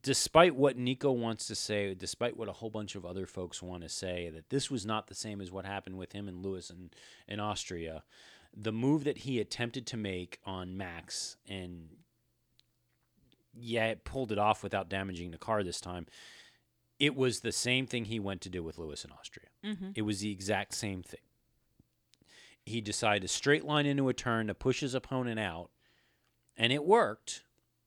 despite 0.00 0.54
what 0.54 0.78
Nico 0.78 1.12
wants 1.12 1.46
to 1.46 1.54
say, 1.54 1.94
despite 1.94 2.36
what 2.36 2.48
a 2.48 2.52
whole 2.52 2.70
bunch 2.70 2.94
of 2.94 3.04
other 3.04 3.26
folks 3.26 3.62
want 3.62 3.82
to 3.82 3.88
say, 3.88 4.30
that 4.30 4.48
this 4.48 4.70
was 4.70 4.86
not 4.86 5.06
the 5.06 5.14
same 5.14 5.40
as 5.40 5.52
what 5.52 5.66
happened 5.66 5.98
with 5.98 6.12
him 6.12 6.28
and 6.28 6.42
Lewis 6.42 6.70
in, 6.70 6.90
in 7.28 7.40
Austria, 7.40 8.02
the 8.54 8.72
move 8.72 9.04
that 9.04 9.18
he 9.18 9.40
attempted 9.40 9.86
to 9.88 9.96
make 9.96 10.38
on 10.44 10.76
Max 10.76 11.36
and 11.48 11.88
yeah, 13.54 13.86
it 13.86 14.04
pulled 14.04 14.32
it 14.32 14.38
off 14.38 14.62
without 14.62 14.88
damaging 14.88 15.30
the 15.30 15.38
car 15.38 15.62
this 15.62 15.80
time. 15.80 16.06
It 16.98 17.14
was 17.14 17.40
the 17.40 17.52
same 17.52 17.86
thing 17.86 18.06
he 18.06 18.20
went 18.20 18.40
to 18.42 18.48
do 18.48 18.62
with 18.62 18.78
Lewis 18.78 19.04
in 19.04 19.10
Austria. 19.12 19.46
Mm-hmm. 19.64 19.90
It 19.94 20.02
was 20.02 20.20
the 20.20 20.30
exact 20.30 20.74
same 20.74 21.02
thing. 21.02 21.20
He 22.64 22.80
decided 22.80 23.22
to 23.22 23.28
straight 23.28 23.64
line 23.64 23.86
into 23.86 24.08
a 24.08 24.14
turn 24.14 24.46
to 24.46 24.54
push 24.54 24.80
his 24.80 24.94
opponent 24.94 25.40
out, 25.40 25.70
and 26.56 26.72
it 26.72 26.84
worked. 26.84 27.42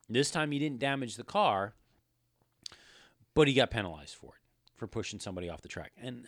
This 0.09 0.29
time 0.29 0.51
he 0.51 0.59
didn't 0.59 0.79
damage 0.79 1.15
the 1.15 1.23
car, 1.23 1.73
but 3.33 3.47
he 3.47 3.53
got 3.53 3.71
penalized 3.71 4.15
for 4.15 4.33
it 4.35 4.41
for 4.75 4.85
pushing 4.85 5.19
somebody 5.19 5.49
off 5.49 5.61
the 5.61 5.69
track. 5.69 5.93
And 5.99 6.27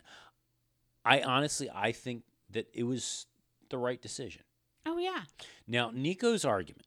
I 1.04 1.20
honestly 1.20 1.70
I 1.72 1.92
think 1.92 2.24
that 2.50 2.68
it 2.72 2.84
was 2.84 3.26
the 3.70 3.78
right 3.78 4.00
decision. 4.00 4.42
Oh 4.86 4.98
yeah. 4.98 5.22
Now, 5.66 5.90
Nico's 5.92 6.44
argument, 6.44 6.86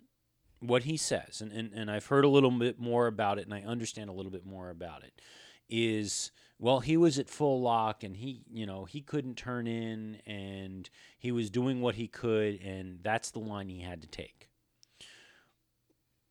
what 0.59 0.84
he 0.84 0.97
says, 0.97 1.41
and, 1.41 1.51
and, 1.51 1.71
and 1.73 1.91
I've 1.91 2.07
heard 2.07 2.25
a 2.25 2.29
little 2.29 2.51
bit 2.51 2.79
more 2.79 3.07
about 3.07 3.39
it 3.39 3.45
and 3.45 3.53
I 3.53 3.61
understand 3.61 4.09
a 4.09 4.13
little 4.13 4.32
bit 4.32 4.45
more 4.45 4.69
about 4.69 5.03
it, 5.03 5.21
is 5.69 6.32
well, 6.61 6.79
he 6.79 6.95
was 6.95 7.17
at 7.17 7.27
full 7.27 7.59
lock 7.59 8.03
and 8.03 8.15
he, 8.15 8.43
you 8.47 8.67
know, 8.67 8.86
he 8.86 9.01
couldn't 9.01 9.36
turn 9.36 9.65
in 9.65 10.21
and 10.27 10.88
he 11.17 11.32
was 11.32 11.49
doing 11.49 11.82
what 11.82 11.95
he 11.95 12.07
could, 12.07 12.61
and 12.61 12.99
that's 13.01 13.32
the 13.32 13.39
line 13.39 13.67
he 13.67 13.79
had 13.79 14.01
to 14.03 14.07
take. 14.07 14.47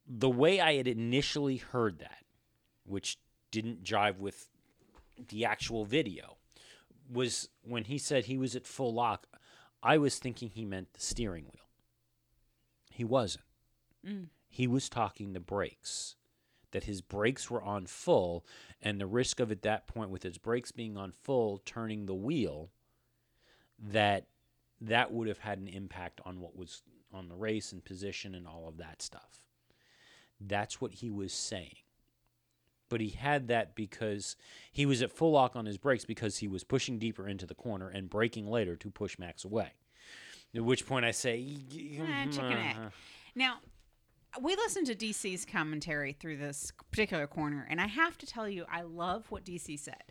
The 0.07 0.31
way 0.31 0.61
I 0.61 0.75
had 0.75 0.87
initially 0.87 1.57
heard 1.57 1.99
that, 1.99 2.25
which 2.85 3.19
didn't 3.51 3.83
jive 3.83 4.19
with 4.19 4.49
the 5.29 5.45
actual 5.45 5.85
video, 5.85 6.37
was 7.13 7.49
when 7.63 7.85
he 7.85 7.99
said 7.99 8.25
he 8.25 8.39
was 8.39 8.55
at 8.55 8.67
full 8.67 8.95
lock, 8.95 9.27
I 9.83 9.99
was 9.99 10.19
thinking 10.19 10.51
he 10.51 10.65
meant 10.65 10.93
the 10.93 11.01
steering 11.01 11.45
wheel. 11.45 11.69
He 12.91 13.05
wasn't. 13.05 13.45
Mm. 14.07 14.27
He 14.49 14.67
was 14.67 14.89
talking 14.89 15.33
the 15.33 15.41
brakes. 15.41 16.17
That 16.73 16.85
his 16.85 17.01
brakes 17.01 17.51
were 17.51 17.63
on 17.63 17.87
full, 17.87 18.45
and 18.81 19.01
the 19.01 19.07
risk 19.07 19.41
of 19.41 19.51
at 19.51 19.63
that 19.63 19.89
point, 19.89 20.11
with 20.11 20.23
his 20.23 20.39
brakes 20.39 20.71
being 20.71 20.97
on 20.97 21.11
full, 21.11 21.59
turning 21.65 22.07
the 22.07 22.15
wheel, 22.15 22.71
that 23.79 24.27
that 24.81 25.13
would 25.13 25.27
have 25.27 25.39
had 25.39 25.59
an 25.59 25.67
impact 25.67 26.21
on 26.25 26.41
what 26.41 26.57
was 26.57 26.83
on 27.13 27.29
the 27.29 27.35
race 27.35 27.73
and 27.73 27.85
position 27.85 28.35
and 28.37 28.47
all 28.47 28.69
of 28.69 28.77
that 28.79 29.03
stuff. 29.03 29.43
That's 30.41 30.81
what 30.81 30.95
he 30.95 31.11
was 31.11 31.33
saying. 31.33 31.77
But 32.91 33.01
he 33.01 33.09
had 33.09 33.49
that 33.49 33.75
because 33.75 34.37
he 34.71 34.85
was 34.85 35.01
at 35.01 35.11
full 35.11 35.31
lock 35.31 35.57
on 35.57 35.65
his 35.65 35.79
brakes 35.79 36.05
because 36.05 36.39
he 36.39 36.49
was 36.49 36.63
pushing 36.65 36.99
deeper 36.99 37.27
into 37.27 37.47
the 37.47 37.55
corner 37.55 37.89
and 37.89 38.11
braking 38.11 38.47
later 38.47 38.77
to 38.77 38.91
push 38.91 39.19
Max 39.19 39.45
away. 39.45 39.71
At 40.55 40.63
which 40.65 40.85
point 40.87 41.07
I 41.07 41.13
say, 41.13 41.39
Eh, 41.39 42.27
chicken 42.27 42.53
egg. 42.59 42.77
Now, 43.35 43.61
we 44.41 44.55
listened 44.57 44.87
to 44.89 44.95
DC's 44.95 45.45
commentary 45.45 46.13
through 46.13 46.37
this 46.37 46.73
particular 46.91 47.27
corner, 47.27 47.67
and 47.71 47.81
I 47.81 47.87
have 47.87 48.19
to 48.19 48.27
tell 48.27 48.49
you, 48.49 48.65
I 48.71 48.83
love 48.83 49.31
what 49.31 49.45
DC 49.45 49.79
said, 49.79 50.03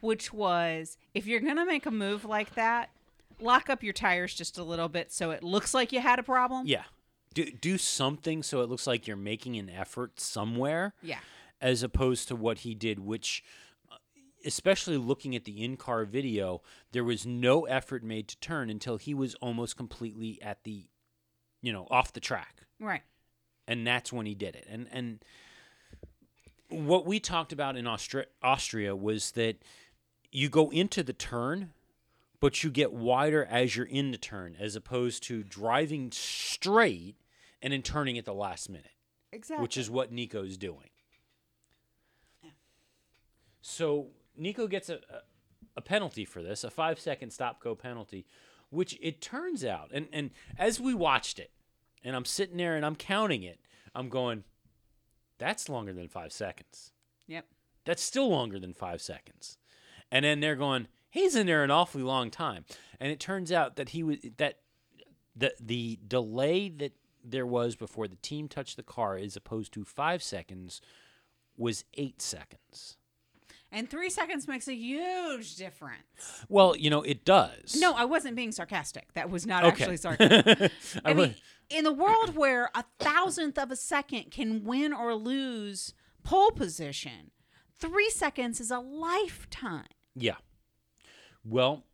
which 0.00 0.32
was 0.32 0.96
if 1.14 1.26
you're 1.26 1.40
going 1.40 1.56
to 1.56 1.66
make 1.66 1.86
a 1.86 1.90
move 1.90 2.24
like 2.24 2.54
that, 2.54 2.90
lock 3.38 3.70
up 3.70 3.82
your 3.82 3.92
tires 3.92 4.34
just 4.34 4.58
a 4.58 4.62
little 4.62 4.88
bit 4.88 5.12
so 5.12 5.30
it 5.30 5.42
looks 5.42 5.74
like 5.74 5.92
you 5.92 6.00
had 6.00 6.18
a 6.18 6.22
problem. 6.22 6.66
Yeah. 6.66 6.84
Do 7.32 7.44
do 7.44 7.78
something 7.78 8.42
so 8.42 8.60
it 8.60 8.68
looks 8.68 8.88
like 8.88 9.06
you're 9.06 9.16
making 9.16 9.56
an 9.56 9.70
effort 9.70 10.18
somewhere. 10.18 10.94
Yeah. 11.00 11.20
As 11.60 11.82
opposed 11.82 12.28
to 12.28 12.36
what 12.36 12.58
he 12.58 12.74
did, 12.74 13.00
which 13.00 13.44
uh, 13.90 13.96
especially 14.44 14.96
looking 14.96 15.36
at 15.36 15.44
the 15.44 15.62
in-car 15.62 16.04
video, 16.04 16.62
there 16.92 17.04
was 17.04 17.26
no 17.26 17.66
effort 17.66 18.02
made 18.02 18.28
to 18.28 18.38
turn 18.38 18.70
until 18.70 18.96
he 18.96 19.12
was 19.12 19.34
almost 19.36 19.76
completely 19.76 20.40
at 20.42 20.64
the 20.64 20.86
you 21.62 21.72
know, 21.72 21.86
off 21.90 22.12
the 22.12 22.20
track. 22.20 22.62
Right. 22.78 23.02
And 23.68 23.86
that's 23.86 24.10
when 24.10 24.24
he 24.24 24.34
did 24.34 24.56
it. 24.56 24.66
And 24.68 24.88
and 24.90 25.24
what 26.68 27.04
we 27.04 27.20
talked 27.20 27.52
about 27.52 27.76
in 27.76 27.86
Austria, 27.86 28.26
Austria 28.42 28.96
was 28.96 29.32
that 29.32 29.56
you 30.32 30.48
go 30.48 30.70
into 30.70 31.02
the 31.02 31.12
turn 31.12 31.72
but 32.40 32.64
you 32.64 32.70
get 32.70 32.92
wider 32.92 33.44
as 33.44 33.76
you're 33.76 33.86
in 33.86 34.10
the 34.10 34.18
turn 34.18 34.56
as 34.58 34.74
opposed 34.74 35.22
to 35.24 35.42
driving 35.42 36.10
straight 36.10 37.16
and 37.62 37.72
then 37.72 37.82
turning 37.82 38.16
at 38.16 38.24
the 38.24 38.32
last 38.32 38.70
minute, 38.70 38.92
Exactly. 39.30 39.62
which 39.62 39.76
is 39.76 39.90
what 39.90 40.10
Nico's 40.10 40.56
doing. 40.56 40.88
So 43.70 44.08
Nico 44.36 44.66
gets 44.66 44.88
a, 44.88 44.98
a, 45.76 45.80
penalty 45.80 46.24
for 46.24 46.42
this, 46.42 46.64
a 46.64 46.70
five 46.70 46.98
second 46.98 47.30
stop 47.30 47.62
go 47.62 47.74
penalty, 47.74 48.26
which 48.70 48.98
it 49.00 49.20
turns 49.20 49.64
out, 49.64 49.90
and, 49.92 50.08
and 50.12 50.30
as 50.58 50.80
we 50.80 50.92
watched 50.92 51.38
it, 51.38 51.50
and 52.02 52.16
I'm 52.16 52.24
sitting 52.24 52.56
there 52.56 52.76
and 52.76 52.84
I'm 52.84 52.96
counting 52.96 53.42
it, 53.42 53.60
I'm 53.94 54.08
going, 54.08 54.44
that's 55.38 55.68
longer 55.68 55.92
than 55.92 56.08
five 56.08 56.32
seconds. 56.32 56.92
Yep. 57.26 57.46
That's 57.84 58.02
still 58.02 58.28
longer 58.28 58.58
than 58.58 58.74
five 58.74 59.00
seconds. 59.00 59.56
And 60.10 60.24
then 60.24 60.40
they're 60.40 60.56
going, 60.56 60.88
he's 61.10 61.36
in 61.36 61.46
there 61.46 61.64
an 61.64 61.70
awfully 61.70 62.02
long 62.02 62.30
time. 62.30 62.64
And 62.98 63.10
it 63.10 63.20
turns 63.20 63.52
out 63.52 63.76
that 63.76 63.90
he 63.90 64.02
was 64.02 64.18
that 64.36 64.58
the 65.34 65.54
the 65.60 65.98
delay 66.06 66.68
that 66.68 66.92
there 67.24 67.46
was 67.46 67.76
before 67.76 68.08
the 68.08 68.16
team 68.16 68.48
touched 68.48 68.76
the 68.76 68.82
car 68.82 69.16
as 69.16 69.36
opposed 69.36 69.72
to 69.74 69.84
five 69.84 70.22
seconds 70.22 70.80
was 71.56 71.84
eight 71.94 72.20
seconds. 72.20 72.96
And 73.72 73.88
three 73.88 74.10
seconds 74.10 74.48
makes 74.48 74.66
a 74.66 74.74
huge 74.74 75.54
difference. 75.56 76.02
Well, 76.48 76.76
you 76.76 76.90
know, 76.90 77.02
it 77.02 77.24
does. 77.24 77.76
No, 77.78 77.92
I 77.92 78.04
wasn't 78.04 78.34
being 78.34 78.50
sarcastic. 78.52 79.12
That 79.14 79.30
was 79.30 79.46
not 79.46 79.62
Okay. 79.64 79.82
actually 79.84 79.96
sarcastic. 79.96 80.72
I 81.04 81.10
I 81.10 81.14
mean, 81.14 81.34
in 81.68 81.84
the 81.84 81.92
world 81.92 82.34
where 82.36 82.70
a 82.74 82.84
thousandth 82.98 83.58
of 83.58 83.70
a 83.70 83.76
second 83.76 84.32
can 84.32 84.64
win 84.64 84.92
or 84.92 85.14
lose 85.14 85.94
pole 86.24 86.50
position, 86.50 87.30
three 87.78 88.10
seconds 88.10 88.60
is 88.60 88.72
a 88.72 88.80
lifetime. 88.80 89.86
Yeah. 90.16 90.36
Well, 91.44 91.84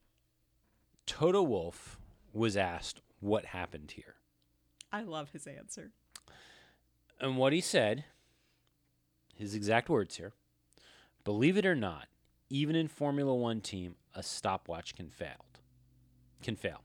Toto 1.05 1.43
Wolff 1.43 1.99
was 2.33 2.57
asked 2.57 3.01
what 3.20 3.45
happened 3.47 3.93
here. 3.93 4.14
I 4.91 5.03
love 5.03 5.31
his 5.33 5.47
answer. 5.47 5.91
And 7.20 7.37
what 7.37 7.53
he 7.53 7.61
said, 7.61 8.05
his 9.35 9.55
exact 9.55 9.89
words 9.91 10.16
here 10.16 10.33
believe 11.27 11.59
it 11.59 11.66
or 11.66 11.74
not, 11.74 12.07
even 12.49 12.77
in 12.77 12.87
Formula 12.87 13.35
One 13.35 13.61
team, 13.61 13.97
a 14.14 14.22
stopwatch 14.22 14.95
can 14.95 15.11
fail. 15.11 15.45
Can 16.41 16.55
fail. 16.55 16.83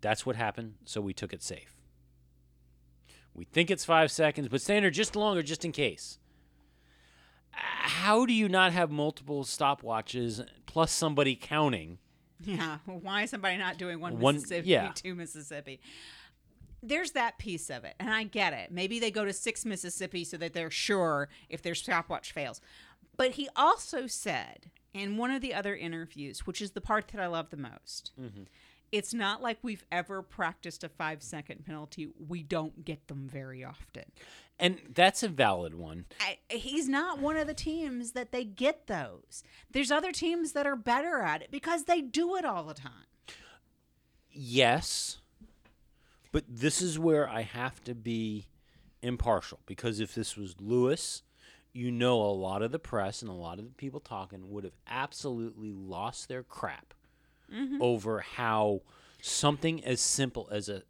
That's 0.00 0.24
what 0.24 0.36
happened, 0.36 0.74
so 0.84 1.00
we 1.00 1.12
took 1.12 1.32
it 1.32 1.42
safe. 1.42 1.74
We 3.34 3.44
think 3.44 3.68
it's 3.68 3.84
five 3.84 4.12
seconds, 4.12 4.46
but 4.48 4.60
standard 4.62 4.94
just 4.94 5.16
longer 5.16 5.42
just 5.42 5.64
in 5.64 5.72
case. 5.72 6.18
How 7.50 8.24
do 8.26 8.32
you 8.32 8.48
not 8.48 8.72
have 8.72 8.92
multiple 8.92 9.42
stopwatches 9.42 10.46
plus 10.66 10.92
somebody 10.92 11.34
counting? 11.34 11.98
Yeah. 12.40 12.78
Why 12.86 13.22
is 13.24 13.30
somebody 13.30 13.56
not 13.56 13.76
doing 13.76 13.98
one, 13.98 14.20
One- 14.20 14.36
Mississippi, 14.36 14.68
yeah. 14.68 14.92
two 14.94 15.16
Mississippi? 15.16 15.80
There's 16.82 17.10
that 17.10 17.38
piece 17.38 17.68
of 17.70 17.84
it, 17.84 17.94
and 18.00 18.08
I 18.08 18.22
get 18.22 18.52
it. 18.54 18.70
Maybe 18.70 19.00
they 19.00 19.10
go 19.10 19.24
to 19.26 19.32
six 19.34 19.66
Mississippi 19.66 20.24
so 20.24 20.36
that 20.38 20.54
they're 20.54 20.70
sure 20.70 21.28
if 21.50 21.60
their 21.60 21.74
stopwatch 21.74 22.32
fails. 22.32 22.60
But 23.20 23.32
he 23.32 23.50
also 23.54 24.06
said 24.06 24.70
in 24.94 25.18
one 25.18 25.30
of 25.30 25.42
the 25.42 25.52
other 25.52 25.76
interviews, 25.76 26.46
which 26.46 26.62
is 26.62 26.70
the 26.70 26.80
part 26.80 27.08
that 27.08 27.20
I 27.20 27.26
love 27.26 27.50
the 27.50 27.58
most, 27.58 28.12
mm-hmm. 28.18 28.44
it's 28.92 29.12
not 29.12 29.42
like 29.42 29.58
we've 29.60 29.84
ever 29.92 30.22
practiced 30.22 30.84
a 30.84 30.88
five 30.88 31.22
second 31.22 31.66
penalty. 31.66 32.08
We 32.26 32.42
don't 32.42 32.82
get 32.82 33.08
them 33.08 33.28
very 33.30 33.62
often. 33.62 34.04
And 34.58 34.78
that's 34.94 35.22
a 35.22 35.28
valid 35.28 35.74
one. 35.74 36.06
I, 36.18 36.38
he's 36.48 36.88
not 36.88 37.18
one 37.18 37.36
of 37.36 37.46
the 37.46 37.52
teams 37.52 38.12
that 38.12 38.32
they 38.32 38.42
get 38.42 38.86
those. 38.86 39.44
There's 39.70 39.90
other 39.90 40.12
teams 40.12 40.52
that 40.52 40.66
are 40.66 40.74
better 40.74 41.20
at 41.20 41.42
it 41.42 41.50
because 41.50 41.84
they 41.84 42.00
do 42.00 42.36
it 42.36 42.46
all 42.46 42.64
the 42.64 42.72
time. 42.72 43.04
Yes. 44.32 45.18
But 46.32 46.44
this 46.48 46.80
is 46.80 46.98
where 46.98 47.28
I 47.28 47.42
have 47.42 47.84
to 47.84 47.94
be 47.94 48.46
impartial 49.02 49.60
because 49.66 50.00
if 50.00 50.14
this 50.14 50.38
was 50.38 50.54
Lewis, 50.58 51.20
you 51.72 51.90
know 51.90 52.20
a 52.20 52.32
lot 52.32 52.62
of 52.62 52.72
the 52.72 52.78
press 52.78 53.22
and 53.22 53.30
a 53.30 53.34
lot 53.34 53.58
of 53.58 53.64
the 53.64 53.74
people 53.74 54.00
talking 54.00 54.50
would 54.50 54.64
have 54.64 54.76
absolutely 54.88 55.72
lost 55.72 56.28
their 56.28 56.42
crap 56.42 56.94
mm-hmm. 57.52 57.80
over 57.80 58.20
how 58.20 58.80
something 59.22 59.84
as 59.84 60.00
simple 60.00 60.48
as 60.50 60.68
a 60.68 60.82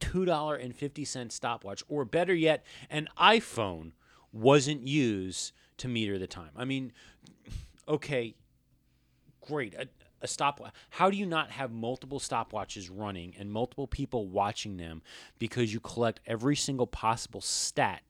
$2.50 0.00 1.32
stopwatch 1.32 1.82
or 1.88 2.04
better 2.04 2.34
yet 2.34 2.64
an 2.90 3.08
iPhone 3.18 3.92
wasn't 4.32 4.86
used 4.86 5.52
to 5.78 5.88
meter 5.88 6.18
the 6.18 6.26
time. 6.26 6.50
I 6.56 6.64
mean, 6.64 6.92
okay, 7.88 8.34
great. 9.40 9.74
A, 9.74 9.88
a 10.20 10.28
stopwatch. 10.28 10.72
How 10.90 11.10
do 11.10 11.16
you 11.16 11.26
not 11.26 11.50
have 11.50 11.72
multiple 11.72 12.20
stopwatches 12.20 12.88
running 12.92 13.34
and 13.38 13.50
multiple 13.50 13.86
people 13.86 14.26
watching 14.26 14.76
them 14.76 15.02
because 15.38 15.72
you 15.72 15.80
collect 15.80 16.20
every 16.26 16.56
single 16.56 16.86
possible 16.86 17.40
stat 17.40 18.02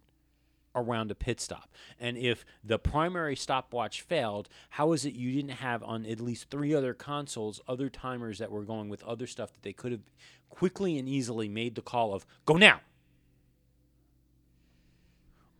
around 0.74 1.10
a 1.10 1.14
pit 1.14 1.40
stop? 1.40 1.70
And 1.98 2.16
if 2.16 2.44
the 2.62 2.78
primary 2.78 3.36
stopwatch 3.36 4.02
failed, 4.02 4.48
how 4.70 4.92
is 4.92 5.04
it 5.04 5.14
you 5.14 5.32
didn't 5.32 5.56
have 5.56 5.82
on 5.82 6.06
at 6.06 6.20
least 6.20 6.50
three 6.50 6.74
other 6.74 6.94
consoles 6.94 7.60
other 7.68 7.88
timers 7.88 8.38
that 8.38 8.50
were 8.50 8.64
going 8.64 8.88
with 8.88 9.02
other 9.04 9.26
stuff 9.26 9.52
that 9.52 9.62
they 9.62 9.72
could 9.72 9.92
have 9.92 10.10
quickly 10.48 10.98
and 10.98 11.08
easily 11.08 11.48
made 11.48 11.74
the 11.74 11.82
call 11.82 12.14
of 12.14 12.26
go 12.44 12.54
now? 12.54 12.80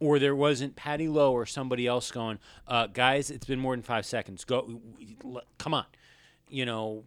or 0.03 0.19
there 0.19 0.35
wasn't 0.35 0.75
Paddy 0.75 1.07
Lowe 1.07 1.33
or 1.33 1.47
somebody 1.47 1.87
else 1.87 2.11
going, 2.11 2.41
uh, 2.67 2.89
guys, 2.89 3.31
it's 3.31 3.47
been 3.47 3.61
more 3.61 3.73
than 3.77 3.85
five 3.85 4.05
seconds. 4.05 4.45
Go, 4.45 4.81
come 5.59 5.75
on, 5.75 5.87
you 6.49 6.67
know, 6.67 7.05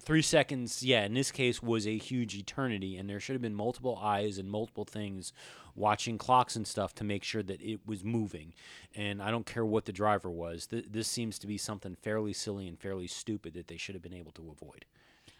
three 0.00 0.22
seconds. 0.22 0.82
Yeah, 0.82 1.04
in 1.04 1.12
this 1.12 1.30
case, 1.30 1.62
was 1.62 1.86
a 1.86 1.98
huge 1.98 2.34
eternity, 2.34 2.96
and 2.96 3.10
there 3.10 3.20
should 3.20 3.34
have 3.34 3.42
been 3.42 3.54
multiple 3.54 3.98
eyes 4.02 4.38
and 4.38 4.50
multiple 4.50 4.86
things 4.86 5.34
watching 5.74 6.18
clocks 6.18 6.56
and 6.56 6.66
stuff 6.66 6.94
to 6.94 7.04
make 7.04 7.24
sure 7.24 7.42
that 7.42 7.60
it 7.62 7.80
was 7.86 8.04
moving. 8.04 8.54
And 8.94 9.22
I 9.22 9.30
don't 9.30 9.46
care 9.46 9.64
what 9.64 9.84
the 9.84 9.92
driver 9.92 10.30
was. 10.30 10.66
Th- 10.66 10.86
this 10.90 11.08
seems 11.08 11.38
to 11.40 11.46
be 11.46 11.58
something 11.58 11.94
fairly 11.94 12.32
silly 12.32 12.68
and 12.68 12.78
fairly 12.78 13.06
stupid 13.06 13.54
that 13.54 13.68
they 13.68 13.76
should 13.76 13.94
have 13.94 14.02
been 14.02 14.14
able 14.14 14.32
to 14.32 14.50
avoid. 14.50 14.84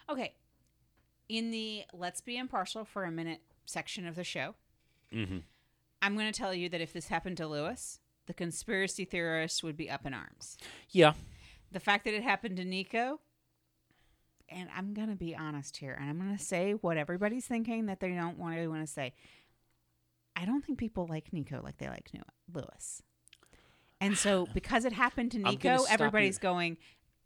Okay. 0.09 0.33
In 1.29 1.51
the 1.51 1.83
let's 1.93 2.21
be 2.21 2.37
impartial 2.37 2.83
for 2.85 3.03
a 3.03 3.11
minute 3.11 3.41
section 3.65 4.05
of 4.07 4.15
the 4.15 4.23
show, 4.23 4.55
Mm-hmm. 5.13 5.39
I'm 6.01 6.15
going 6.15 6.31
to 6.31 6.37
tell 6.37 6.53
you 6.53 6.69
that 6.69 6.81
if 6.81 6.91
this 6.91 7.07
happened 7.07 7.37
to 7.37 7.47
Lewis, 7.47 7.99
the 8.25 8.33
conspiracy 8.33 9.05
theorists 9.05 9.63
would 9.63 9.77
be 9.77 9.89
up 9.89 10.05
in 10.05 10.13
arms. 10.13 10.57
Yeah. 10.89 11.13
The 11.71 11.79
fact 11.79 12.05
that 12.05 12.13
it 12.13 12.23
happened 12.23 12.57
to 12.57 12.65
Nico, 12.65 13.19
and 14.49 14.69
I'm 14.75 14.93
going 14.93 15.09
to 15.09 15.15
be 15.15 15.35
honest 15.35 15.77
here, 15.77 15.97
and 15.99 16.09
I'm 16.09 16.17
going 16.19 16.35
to 16.35 16.43
say 16.43 16.73
what 16.73 16.97
everybody's 16.97 17.45
thinking 17.45 17.85
that 17.85 17.99
they 17.99 18.09
don't 18.09 18.37
want 18.37 18.55
to 18.55 18.67
want 18.67 18.81
to 18.81 18.91
say. 18.91 19.13
I 20.35 20.45
don't 20.45 20.63
think 20.65 20.77
people 20.79 21.07
like 21.07 21.31
Nico 21.33 21.61
like 21.63 21.77
they 21.77 21.87
like 21.89 22.09
Lewis. 22.53 23.01
And 24.01 24.17
so, 24.17 24.47
because 24.53 24.85
it 24.85 24.93
happened 24.93 25.31
to 25.31 25.39
Nico, 25.39 25.77
stop 25.77 25.79
you- 25.79 25.85
everybody's 25.89 26.37
going, 26.37 26.77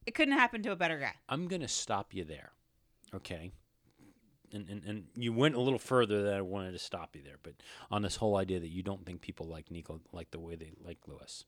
it 0.06 0.14
couldn't 0.16 0.38
happen 0.38 0.62
to 0.64 0.72
a 0.72 0.76
better 0.76 1.00
guy. 1.00 1.14
I'm 1.30 1.48
going 1.48 1.62
to 1.62 1.68
stop 1.68 2.14
you 2.14 2.24
there. 2.24 2.52
Okay. 3.14 3.52
And, 4.54 4.70
and, 4.70 4.84
and 4.86 5.04
you 5.16 5.34
went 5.34 5.56
a 5.56 5.60
little 5.60 5.80
further 5.80 6.24
than 6.24 6.34
I 6.34 6.42
wanted 6.42 6.72
to 6.72 6.80
stop 6.80 7.16
you 7.16 7.22
there, 7.22 7.36
but 7.44 7.56
on 7.92 8.02
this 8.02 8.16
whole 8.16 8.38
idea 8.38 8.60
that 8.62 8.70
you 8.70 8.82
don't 8.82 9.06
think 9.06 9.20
people 9.22 9.46
like 9.48 9.70
Nico 9.72 10.00
like 10.14 10.32
the 10.32 10.40
way 10.40 10.56
they 10.56 10.72
like 10.82 11.00
Lewis. 11.08 11.44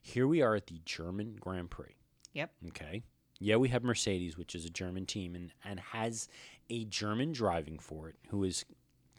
Here 0.00 0.26
we 0.26 0.40
are 0.40 0.54
at 0.54 0.66
the 0.66 0.80
German 0.84 1.36
Grand 1.38 1.70
Prix. 1.70 1.96
Yep. 2.32 2.50
Okay. 2.68 3.02
Yeah, 3.38 3.56
we 3.56 3.68
have 3.68 3.82
Mercedes, 3.84 4.36
which 4.38 4.54
is 4.54 4.64
a 4.64 4.70
German 4.70 5.06
team 5.06 5.34
and, 5.34 5.52
and 5.64 5.80
has 5.80 6.28
a 6.70 6.84
German 6.86 7.32
driving 7.32 7.78
for 7.78 8.08
it 8.08 8.16
who 8.28 8.44
is 8.44 8.64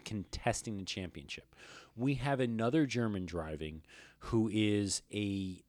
contesting 0.06 0.78
the 0.78 0.86
championship. 0.86 1.56
We 1.95 2.16
have 2.16 2.39
another 2.39 2.86
German 2.86 3.26
driving 3.26 3.82
who 4.20 4.49
is 4.52 5.02
a 5.14 5.64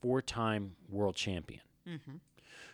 four 0.00 0.22
time 0.22 0.76
world 0.88 1.16
champion. 1.16 1.62
Mm-hmm. 1.86 2.16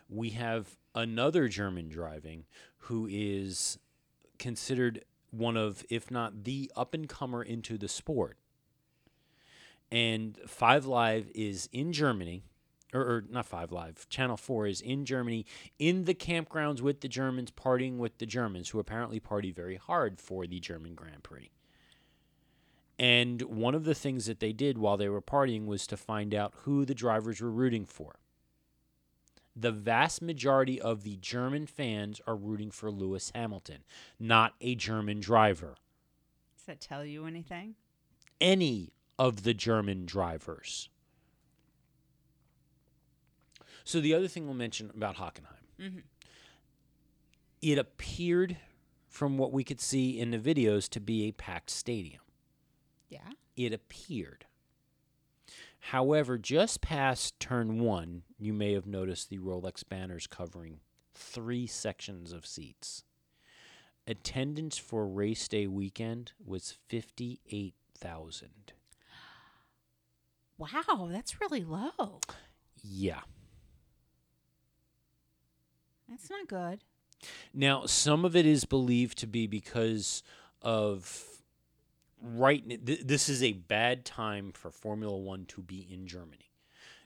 We 0.08 0.30
have 0.30 0.76
another 0.94 1.48
German 1.48 1.88
driving 1.88 2.44
who 2.78 3.08
is 3.10 3.78
considered 4.38 5.04
one 5.30 5.56
of, 5.56 5.84
if 5.90 6.10
not 6.10 6.44
the 6.44 6.70
up 6.76 6.94
and 6.94 7.08
comer 7.08 7.42
into 7.42 7.76
the 7.76 7.88
sport. 7.88 8.36
And 9.90 10.38
Five 10.46 10.86
Live 10.86 11.30
is 11.34 11.68
in 11.72 11.92
Germany, 11.92 12.42
or, 12.92 13.00
or 13.00 13.24
not 13.28 13.46
Five 13.46 13.72
Live, 13.72 14.08
Channel 14.08 14.36
4 14.36 14.66
is 14.66 14.80
in 14.80 15.04
Germany 15.04 15.46
in 15.78 16.04
the 16.04 16.14
campgrounds 16.14 16.80
with 16.80 17.00
the 17.00 17.08
Germans, 17.08 17.50
partying 17.50 17.98
with 17.98 18.18
the 18.18 18.26
Germans, 18.26 18.70
who 18.70 18.78
apparently 18.78 19.20
party 19.20 19.50
very 19.50 19.76
hard 19.76 20.20
for 20.20 20.46
the 20.46 20.60
German 20.60 20.94
Grand 20.94 21.22
Prix. 21.22 21.50
And 22.98 23.42
one 23.42 23.74
of 23.74 23.84
the 23.84 23.94
things 23.94 24.26
that 24.26 24.40
they 24.40 24.52
did 24.52 24.78
while 24.78 24.96
they 24.96 25.08
were 25.08 25.20
partying 25.20 25.66
was 25.66 25.86
to 25.88 25.96
find 25.96 26.34
out 26.34 26.54
who 26.62 26.84
the 26.84 26.94
drivers 26.94 27.40
were 27.40 27.50
rooting 27.50 27.84
for. 27.84 28.16
The 29.54 29.72
vast 29.72 30.20
majority 30.22 30.80
of 30.80 31.02
the 31.02 31.16
German 31.16 31.66
fans 31.66 32.20
are 32.26 32.36
rooting 32.36 32.70
for 32.70 32.90
Lewis 32.90 33.32
Hamilton, 33.34 33.84
not 34.18 34.54
a 34.60 34.74
German 34.74 35.20
driver. 35.20 35.76
Does 36.56 36.66
that 36.66 36.80
tell 36.80 37.04
you 37.04 37.26
anything? 37.26 37.74
Any 38.40 38.92
of 39.18 39.44
the 39.44 39.54
German 39.54 40.04
drivers. 40.04 40.90
So 43.86 44.00
the 44.00 44.14
other 44.14 44.26
thing 44.26 44.46
we'll 44.46 44.54
mention 44.54 44.90
about 44.96 45.16
Hockenheim, 45.16 45.80
mm-hmm. 45.80 45.98
it 47.62 47.78
appeared 47.78 48.56
from 49.08 49.38
what 49.38 49.52
we 49.52 49.62
could 49.62 49.80
see 49.80 50.18
in 50.18 50.32
the 50.32 50.38
videos 50.38 50.88
to 50.90 51.00
be 51.00 51.28
a 51.28 51.32
packed 51.32 51.70
stadium. 51.70 52.20
Yeah. 53.08 53.30
it 53.56 53.72
appeared. 53.72 54.46
However, 55.78 56.36
just 56.36 56.80
past 56.80 57.38
turn 57.38 57.78
one, 57.78 58.22
you 58.36 58.52
may 58.52 58.72
have 58.72 58.86
noticed 58.86 59.30
the 59.30 59.38
Rolex 59.38 59.88
banners 59.88 60.26
covering 60.26 60.80
three 61.14 61.68
sections 61.68 62.32
of 62.32 62.44
seats. 62.44 63.04
Attendance 64.04 64.76
for 64.76 65.06
race 65.06 65.46
day 65.46 65.68
weekend 65.68 66.32
was 66.44 66.72
58,000. 66.88 68.72
Wow, 70.58 71.08
that's 71.08 71.40
really 71.40 71.62
low. 71.62 72.20
Yeah. 72.82 73.20
That's 76.08 76.30
not 76.30 76.48
good. 76.48 76.80
Now, 77.52 77.86
some 77.86 78.24
of 78.24 78.36
it 78.36 78.46
is 78.46 78.64
believed 78.64 79.18
to 79.18 79.26
be 79.26 79.46
because 79.46 80.22
of 80.62 81.24
right. 82.22 82.62
Th- 82.86 83.02
this 83.02 83.28
is 83.28 83.42
a 83.42 83.52
bad 83.52 84.04
time 84.04 84.52
for 84.52 84.70
Formula 84.70 85.16
One 85.16 85.44
to 85.46 85.62
be 85.62 85.86
in 85.90 86.06
Germany. 86.06 86.52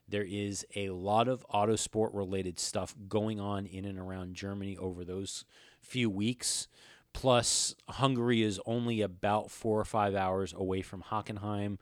There 0.09 0.27
is 0.29 0.67
a 0.75 0.91
lot 0.91 1.29
of 1.29 1.47
autosport 1.55 2.11
related 2.13 2.59
stuff 2.59 2.95
going 3.09 3.39
on 3.39 3.67
in 3.67 3.85
and 3.85 3.99
around 3.99 4.35
Germany 4.35 4.77
over 4.77 5.05
those 5.05 5.45
few 5.81 6.11
weeks. 6.11 6.67
Plus, 7.13 7.75
Hungary 7.89 8.43
is 8.43 8.61
only 8.67 9.01
about 9.01 9.51
four 9.51 9.79
or 9.81 9.85
five 9.85 10.15
hours 10.15 10.53
away 10.53 10.83
from 10.83 11.03
Hockenheim. 11.03 11.79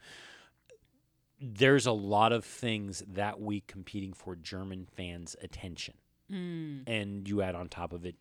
There's 1.41 1.87
a 1.87 1.93
lot 1.93 2.33
of 2.33 2.45
things 2.45 3.03
that 3.07 3.41
week 3.41 3.67
competing 3.67 4.13
for 4.13 4.37
German 4.37 4.87
fans' 4.87 5.37
attention 5.41 5.95
Mm. 6.33 6.83
and 6.87 7.27
you 7.29 7.41
add 7.43 7.55
on 7.55 7.69
top 7.69 7.93
of 7.93 8.05
it 8.05 8.17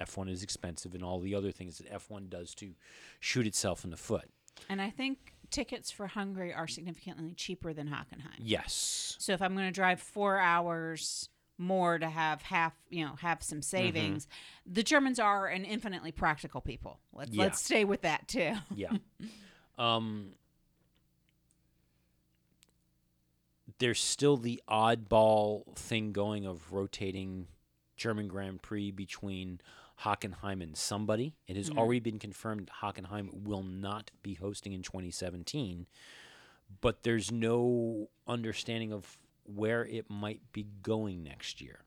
F1 0.00 0.30
is 0.30 0.42
expensive 0.42 0.94
and 0.94 1.04
all 1.04 1.20
the 1.20 1.34
other 1.34 1.52
things 1.52 1.78
that 1.78 1.90
F1 1.92 2.28
does 2.30 2.54
to 2.56 2.72
shoot 3.20 3.46
itself 3.46 3.84
in 3.84 3.90
the 3.90 3.96
foot. 3.96 4.28
And 4.68 4.80
I 4.82 4.90
think 4.90 5.34
tickets 5.50 5.90
for 5.90 6.06
Hungary 6.08 6.52
are 6.52 6.66
significantly 6.66 7.34
cheaper 7.34 7.72
than 7.72 7.88
Hockenheim. 7.88 8.38
Yes. 8.38 9.16
So 9.18 9.32
if 9.32 9.42
I'm 9.42 9.54
going 9.54 9.66
to 9.66 9.72
drive 9.72 10.00
four 10.00 10.38
hours 10.38 11.28
more 11.58 11.98
to 11.98 12.08
have 12.08 12.42
half, 12.42 12.74
you 12.90 13.04
know, 13.04 13.14
have 13.20 13.42
some 13.42 13.62
savings, 13.62 14.26
the 14.66 14.82
Germans 14.82 15.18
are 15.20 15.46
an 15.46 15.64
infinitely 15.64 16.10
practical 16.10 16.60
people. 16.60 16.98
Let's 17.12 17.30
Yeah. 17.30 17.42
let's 17.44 17.62
stay 17.62 17.84
with 17.84 18.00
that 18.02 18.26
too. 18.28 18.54
Yeah. 18.74 18.96
um 19.78 20.32
there's 23.78 24.00
still 24.00 24.36
the 24.36 24.62
oddball 24.68 25.76
thing 25.76 26.12
going 26.12 26.46
of 26.46 26.72
rotating 26.72 27.46
German 27.96 28.28
Grand 28.28 28.62
Prix 28.62 28.90
between 28.90 29.60
Hockenheim 30.02 30.62
and 30.62 30.76
somebody. 30.76 31.34
It 31.46 31.56
has 31.56 31.70
mm-hmm. 31.70 31.78
already 31.78 32.00
been 32.00 32.18
confirmed 32.18 32.70
Hockenheim 32.82 33.44
will 33.44 33.62
not 33.62 34.10
be 34.22 34.34
hosting 34.34 34.72
in 34.72 34.82
2017, 34.82 35.86
but 36.80 37.02
there's 37.02 37.30
no 37.30 38.08
understanding 38.26 38.92
of 38.92 39.18
where 39.44 39.84
it 39.84 40.08
might 40.08 40.40
be 40.52 40.66
going 40.82 41.22
next 41.22 41.60
year. 41.60 41.80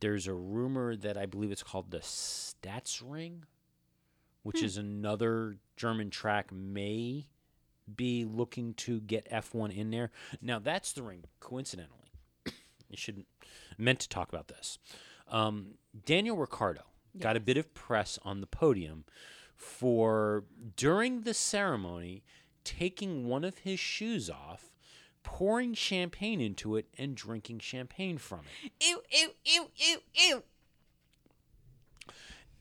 There's 0.00 0.26
a 0.26 0.34
rumor 0.34 0.96
that 0.96 1.16
I 1.16 1.26
believe 1.26 1.50
it's 1.50 1.62
called 1.62 1.90
the 1.90 1.98
Stats 1.98 3.02
Ring, 3.04 3.44
which 4.42 4.60
hmm. 4.60 4.66
is 4.66 4.76
another 4.76 5.56
German 5.76 6.10
track 6.10 6.52
may 6.52 7.26
be 7.96 8.24
looking 8.24 8.74
to 8.74 9.00
get 9.00 9.30
F1 9.30 9.76
in 9.76 9.90
there. 9.90 10.10
Now 10.40 10.58
that's 10.58 10.92
the 10.92 11.02
ring, 11.02 11.24
coincidentally. 11.40 12.12
you 12.46 12.96
shouldn't 12.96 13.26
meant 13.78 14.00
to 14.00 14.08
talk 14.08 14.28
about 14.28 14.48
this. 14.48 14.78
Um, 15.28 15.74
Daniel 16.04 16.36
Ricciardo 16.36 16.82
got 17.18 17.36
a 17.36 17.40
bit 17.40 17.56
of 17.56 17.74
press 17.74 18.18
on 18.22 18.40
the 18.40 18.46
podium 18.46 19.04
for 19.54 20.44
during 20.76 21.22
the 21.22 21.34
ceremony 21.34 22.22
taking 22.64 23.26
one 23.26 23.44
of 23.44 23.58
his 23.58 23.80
shoes 23.80 24.30
off, 24.30 24.72
pouring 25.22 25.74
champagne 25.74 26.40
into 26.40 26.76
it, 26.76 26.86
and 26.96 27.14
drinking 27.14 27.58
champagne 27.58 28.18
from 28.18 28.40
it. 28.64 28.72
Ew, 28.80 29.02
ew, 29.10 29.28
ew, 29.44 29.66
ew, 29.76 29.98
ew. 30.14 30.42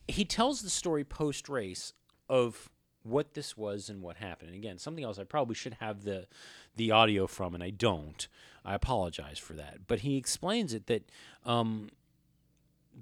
he 0.07 0.25
tells 0.25 0.61
the 0.61 0.69
story 0.69 1.03
post 1.03 1.47
race 1.47 1.93
of 2.27 2.69
what 3.09 3.33
this 3.33 3.57
was 3.57 3.89
and 3.89 4.01
what 4.01 4.17
happened. 4.17 4.49
And 4.49 4.57
again, 4.57 4.77
something 4.77 5.03
else 5.03 5.19
I 5.19 5.23
probably 5.23 5.55
should 5.55 5.75
have 5.75 6.03
the 6.03 6.27
the 6.75 6.91
audio 6.91 7.27
from, 7.27 7.53
and 7.53 7.63
I 7.63 7.71
don't. 7.71 8.27
I 8.63 8.75
apologize 8.75 9.39
for 9.39 9.53
that. 9.53 9.87
But 9.87 9.99
he 9.99 10.17
explains 10.17 10.73
it 10.73 10.87
that 10.87 11.09
um, 11.45 11.89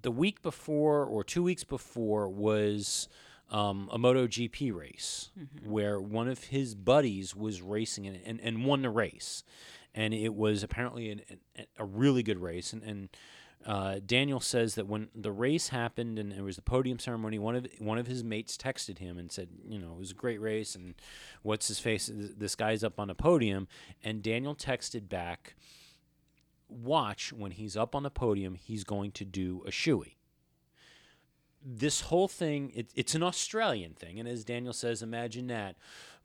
the 0.01 0.11
week 0.11 0.41
before 0.41 1.03
or 1.05 1.23
two 1.23 1.43
weeks 1.43 1.63
before 1.63 2.29
was 2.29 3.07
um, 3.49 3.89
a 3.91 3.97
MotoGP 3.97 4.73
race 4.73 5.29
where 5.63 5.99
one 5.99 6.27
of 6.27 6.45
his 6.45 6.75
buddies 6.75 7.35
was 7.35 7.61
racing 7.61 8.05
in 8.05 8.15
it 8.15 8.23
and, 8.25 8.39
and 8.41 8.65
won 8.65 8.81
the 8.81 8.89
race. 8.89 9.43
And 9.95 10.13
it 10.13 10.35
was 10.35 10.63
apparently 10.63 11.09
an, 11.09 11.21
an, 11.55 11.65
a 11.77 11.85
really 11.85 12.23
good 12.23 12.39
race. 12.39 12.73
And, 12.73 12.83
and 12.83 13.09
uh, 13.67 13.99
Daniel 14.05 14.39
says 14.39 14.75
that 14.75 14.87
when 14.87 15.09
the 15.13 15.31
race 15.31 15.67
happened 15.67 16.17
and 16.17 16.31
it 16.31 16.41
was 16.41 16.55
the 16.55 16.61
podium 16.61 16.99
ceremony, 16.99 17.37
one 17.37 17.53
of 17.53 17.67
one 17.79 17.97
of 17.97 18.07
his 18.07 18.23
mates 18.23 18.55
texted 18.55 18.99
him 18.99 19.17
and 19.17 19.29
said, 19.29 19.49
you 19.67 19.77
know, 19.77 19.91
it 19.91 19.99
was 19.99 20.11
a 20.11 20.15
great 20.15 20.39
race 20.39 20.73
and 20.73 20.95
what's 21.41 21.67
his 21.67 21.77
face? 21.77 22.09
This 22.13 22.55
guy's 22.55 22.81
up 22.81 22.97
on 22.97 23.09
a 23.09 23.15
podium. 23.15 23.67
And 24.01 24.23
Daniel 24.23 24.55
texted 24.55 25.09
back, 25.09 25.55
watch 26.69 27.33
when 27.33 27.51
he's 27.51 27.75
up 27.75 27.93
on 27.93 28.03
the 28.03 28.09
podium, 28.09 28.55
he's 28.55 28.85
going 28.85 29.11
to 29.11 29.25
do 29.25 29.63
a 29.67 29.69
shoey. 29.69 30.16
This 31.65 32.01
whole 32.01 32.27
thing, 32.27 32.71
it, 32.75 32.91
it's 32.95 33.15
an 33.15 33.23
Australian 33.23 33.93
thing, 33.93 34.19
and 34.19 34.27
as 34.27 34.45
Daniel 34.45 34.73
says, 34.73 35.01
imagine 35.01 35.47
that 35.47 35.75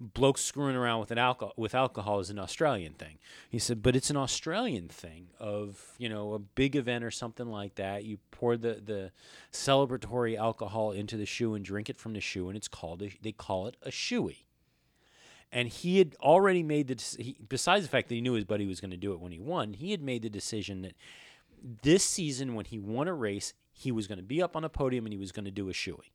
blokes 0.00 0.40
screwing 0.40 0.74
around 0.74 0.98
with 0.98 1.12
an 1.12 1.18
alcohol 1.18 1.52
with 1.56 1.74
alcohol 1.74 2.18
is 2.20 2.28
an 2.28 2.38
Australian 2.38 2.92
thing. 2.92 3.18
He 3.48 3.58
said, 3.58 3.82
but 3.82 3.94
it's 3.94 4.10
an 4.10 4.16
Australian 4.16 4.88
thing 4.88 5.28
of 5.38 5.94
you 5.98 6.08
know 6.08 6.34
a 6.34 6.38
big 6.38 6.76
event 6.76 7.04
or 7.04 7.10
something 7.10 7.46
like 7.46 7.76
that. 7.76 8.04
You 8.04 8.18
pour 8.30 8.56
the 8.56 8.74
the 8.84 9.12
celebratory 9.52 10.36
alcohol 10.36 10.92
into 10.92 11.16
the 11.16 11.26
shoe 11.26 11.54
and 11.54 11.64
drink 11.64 11.88
it 11.88 11.96
from 11.96 12.12
the 12.12 12.20
shoe, 12.20 12.48
and 12.48 12.56
it's 12.56 12.68
called 12.68 13.02
a, 13.02 13.10
they 13.22 13.32
call 13.32 13.66
it 13.66 13.76
a 13.82 13.90
shoey 13.90 14.44
and 15.52 15.68
he 15.68 15.98
had 15.98 16.16
already 16.20 16.62
made 16.62 16.88
the 16.88 17.22
he, 17.22 17.36
besides 17.48 17.84
the 17.84 17.90
fact 17.90 18.08
that 18.08 18.14
he 18.14 18.20
knew 18.20 18.32
his 18.32 18.44
buddy 18.44 18.66
was 18.66 18.80
going 18.80 18.90
to 18.90 18.96
do 18.96 19.12
it 19.12 19.20
when 19.20 19.32
he 19.32 19.38
won 19.38 19.74
he 19.74 19.90
had 19.90 20.02
made 20.02 20.22
the 20.22 20.30
decision 20.30 20.82
that 20.82 20.94
this 21.82 22.02
season 22.02 22.54
when 22.54 22.64
he 22.64 22.78
won 22.78 23.06
a 23.06 23.14
race 23.14 23.52
he 23.72 23.90
was 23.92 24.06
going 24.06 24.18
to 24.18 24.24
be 24.24 24.42
up 24.42 24.56
on 24.56 24.64
a 24.64 24.68
podium 24.68 25.06
and 25.06 25.12
he 25.12 25.18
was 25.18 25.32
going 25.32 25.44
to 25.44 25.50
do 25.50 25.68
a 25.68 25.72
shoey 25.72 26.10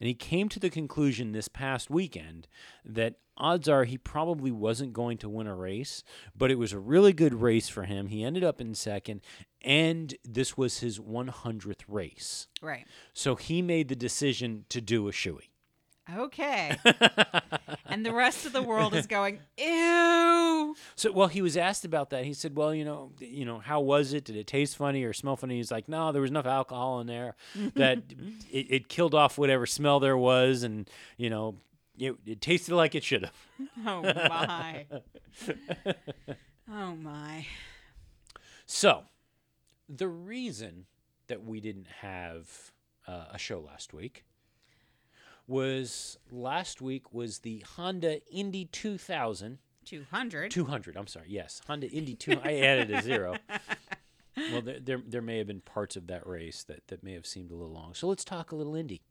and 0.00 0.06
he 0.06 0.14
came 0.14 0.48
to 0.48 0.60
the 0.60 0.70
conclusion 0.70 1.32
this 1.32 1.48
past 1.48 1.90
weekend 1.90 2.46
that 2.84 3.14
odds 3.36 3.68
are 3.68 3.84
he 3.84 3.98
probably 3.98 4.50
wasn't 4.50 4.92
going 4.92 5.18
to 5.18 5.28
win 5.28 5.46
a 5.46 5.54
race 5.54 6.02
but 6.36 6.50
it 6.50 6.58
was 6.58 6.72
a 6.72 6.78
really 6.78 7.12
good 7.12 7.34
race 7.34 7.68
for 7.68 7.84
him. 7.84 8.06
He 8.08 8.24
ended 8.24 8.44
up 8.44 8.60
in 8.60 8.74
second 8.74 9.20
and 9.62 10.14
this 10.24 10.56
was 10.56 10.78
his 10.78 10.98
100th 10.98 11.82
race. 11.88 12.46
Right. 12.62 12.86
so 13.12 13.36
he 13.36 13.62
made 13.62 13.88
the 13.88 13.96
decision 13.96 14.64
to 14.68 14.80
do 14.80 15.08
a 15.08 15.12
shoey 15.12 15.48
Okay. 16.16 16.76
and 17.86 18.04
the 18.04 18.12
rest 18.12 18.46
of 18.46 18.52
the 18.52 18.62
world 18.62 18.94
is 18.94 19.06
going, 19.06 19.40
ew. 19.58 20.74
So, 20.96 21.12
well, 21.12 21.28
he 21.28 21.42
was 21.42 21.56
asked 21.56 21.84
about 21.84 22.10
that. 22.10 22.24
He 22.24 22.32
said, 22.34 22.56
"Well, 22.56 22.74
you 22.74 22.84
know, 22.84 23.12
you 23.18 23.44
know, 23.44 23.58
how 23.58 23.80
was 23.80 24.12
it? 24.12 24.24
Did 24.24 24.36
it 24.36 24.46
taste 24.46 24.76
funny 24.76 25.04
or 25.04 25.12
smell 25.12 25.36
funny?" 25.36 25.56
He's 25.56 25.70
like, 25.70 25.88
"No, 25.88 26.12
there 26.12 26.22
was 26.22 26.30
enough 26.30 26.46
alcohol 26.46 27.00
in 27.00 27.06
there 27.06 27.34
that 27.74 27.98
it, 28.50 28.66
it 28.70 28.88
killed 28.88 29.14
off 29.14 29.38
whatever 29.38 29.66
smell 29.66 30.00
there 30.00 30.16
was, 30.16 30.62
and 30.62 30.88
you 31.16 31.30
know, 31.30 31.56
it, 31.98 32.16
it 32.26 32.40
tasted 32.40 32.74
like 32.74 32.94
it 32.94 33.04
should 33.04 33.22
have." 33.22 33.34
Oh 33.86 34.02
my. 34.02 34.86
oh 36.70 36.96
my. 36.96 37.46
So, 38.66 39.04
the 39.88 40.08
reason 40.08 40.86
that 41.28 41.44
we 41.44 41.60
didn't 41.60 41.88
have 42.00 42.72
uh, 43.06 43.26
a 43.32 43.38
show 43.38 43.60
last 43.60 43.92
week 43.92 44.24
was 45.48 46.18
last 46.30 46.80
week 46.80 47.12
was 47.12 47.40
the 47.40 47.64
Honda 47.76 48.20
Indy 48.30 48.66
2000 48.66 49.58
200. 49.84 50.50
200. 50.50 50.96
I'm 50.98 51.06
sorry. 51.06 51.26
Yes, 51.30 51.62
Honda 51.66 51.88
Indy 51.88 52.14
2. 52.14 52.40
I 52.44 52.58
added 52.58 52.90
a 52.90 53.02
zero. 53.02 53.36
Well, 54.52 54.62
there, 54.62 54.78
there 54.78 55.02
there 55.04 55.20
may 55.20 55.38
have 55.38 55.48
been 55.48 55.62
parts 55.62 55.96
of 55.96 56.06
that 56.06 56.24
race 56.24 56.62
that 56.62 56.86
that 56.86 57.02
may 57.02 57.14
have 57.14 57.26
seemed 57.26 57.50
a 57.50 57.56
little 57.56 57.72
long. 57.72 57.94
So 57.94 58.06
let's 58.06 58.24
talk 58.24 58.52
a 58.52 58.54
little 58.54 58.76
Indy. 58.76 59.02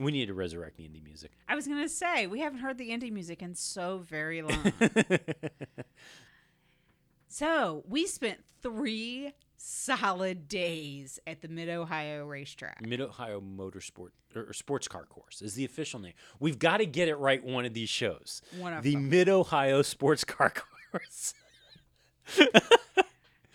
We 0.00 0.10
need 0.12 0.26
to 0.26 0.34
resurrect 0.34 0.76
the 0.78 0.84
indie 0.84 1.04
music. 1.04 1.30
I 1.48 1.54
was 1.54 1.66
going 1.68 1.82
to 1.82 1.88
say, 1.88 2.26
we 2.26 2.40
haven't 2.40 2.60
heard 2.60 2.78
the 2.78 2.88
indie 2.90 3.12
music 3.12 3.42
in 3.42 3.54
so 3.54 3.98
very 3.98 4.40
long. 4.42 4.72
so, 7.28 7.84
we 7.88 8.06
spent 8.06 8.38
three 8.62 9.32
solid 9.56 10.48
days 10.48 11.18
at 11.26 11.42
the 11.42 11.48
Mid 11.48 11.68
Ohio 11.68 12.24
racetrack. 12.24 12.80
Mid 12.86 13.00
Ohio 13.00 13.40
Motorsport 13.42 14.08
or, 14.34 14.44
or 14.48 14.52
Sports 14.54 14.88
Car 14.88 15.04
Course 15.04 15.42
is 15.42 15.54
the 15.54 15.64
official 15.66 16.00
name. 16.00 16.14
We've 16.38 16.58
got 16.58 16.78
to 16.78 16.86
get 16.86 17.08
it 17.08 17.16
right 17.16 17.44
one 17.44 17.66
of 17.66 17.74
these 17.74 17.90
shows. 17.90 18.40
One 18.58 18.72
of 18.72 18.82
the. 18.82 18.96
Mid 18.96 19.28
Ohio 19.28 19.82
Sports 19.82 20.24
Car 20.24 20.52
Course. 20.90 21.34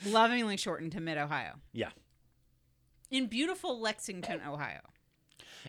Lovingly 0.06 0.58
shortened 0.58 0.92
to 0.92 1.00
Mid 1.02 1.18
Ohio. 1.18 1.54
yeah. 1.74 1.90
In 3.12 3.28
beautiful 3.28 3.80
Lexington, 3.80 4.42
Ohio. 4.48 4.80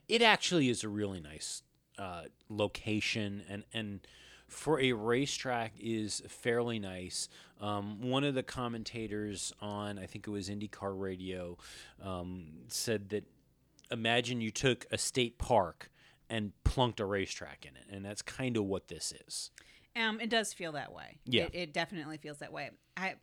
It 0.09 0.23
actually 0.23 0.69
is 0.69 0.85
a 0.85 0.89
really 0.89 1.21
nice 1.21 1.63
uh, 1.99 2.25
location, 2.49 3.43
and 3.49 3.65
and 3.73 4.01
for 4.49 4.81
a 4.81 4.93
racetrack 4.93 5.73
is 5.79 6.23
fairly 6.29 6.79
nice. 6.79 7.29
Um, 7.61 8.03
one 8.03 8.23
of 8.25 8.35
the 8.35 8.43
commentators 8.43 9.53
on 9.61 9.99
I 9.99 10.07
think 10.07 10.27
it 10.27 10.31
was 10.31 10.49
IndyCar 10.49 10.99
Radio 10.99 11.57
um, 12.03 12.49
said 12.69 13.09
that 13.11 13.25
imagine 13.91 14.41
you 14.41 14.51
took 14.51 14.87
a 14.91 14.99
state 14.99 15.39
park 15.39 15.91
and 16.29 16.53
plunked 16.65 17.01
a 17.01 17.05
racetrack 17.05 17.67
in 17.67 17.77
it, 17.77 17.85
and 17.91 18.05
that's 18.05 18.23
kind 18.23 18.57
of 18.57 18.65
what 18.65 18.89
this 18.89 19.13
is. 19.27 19.51
Um, 19.97 20.21
it 20.21 20.29
does 20.29 20.53
feel 20.53 20.73
that 20.73 20.93
way. 20.93 21.19
Yeah. 21.25 21.45
it, 21.45 21.55
it 21.55 21.73
definitely 21.73 22.19
feels 22.19 22.39
that 22.39 22.53
way. 22.53 22.71
I, 22.97 23.15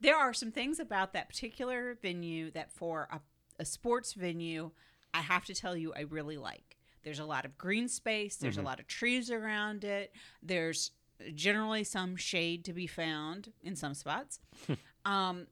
there 0.00 0.16
are 0.16 0.32
some 0.32 0.50
things 0.50 0.80
about 0.80 1.12
that 1.12 1.28
particular 1.28 1.96
venue 2.02 2.50
that, 2.52 2.72
for 2.72 3.08
a, 3.12 3.20
a 3.60 3.64
sports 3.64 4.14
venue, 4.14 4.72
I 5.14 5.20
have 5.20 5.44
to 5.46 5.54
tell 5.54 5.76
you, 5.76 5.92
I 5.94 6.00
really 6.02 6.36
like. 6.36 6.76
There's 7.02 7.18
a 7.18 7.24
lot 7.24 7.44
of 7.44 7.56
green 7.56 7.88
space. 7.88 8.36
There's 8.36 8.58
a 8.58 8.62
lot 8.62 8.78
of 8.78 8.86
trees 8.86 9.30
around 9.30 9.84
it. 9.84 10.12
There's 10.42 10.90
generally 11.34 11.82
some 11.84 12.14
shade 12.16 12.64
to 12.66 12.72
be 12.72 12.86
found 12.86 13.52
in 13.62 13.74
some 13.76 13.94
spots. 13.94 14.38
um, 15.04 15.46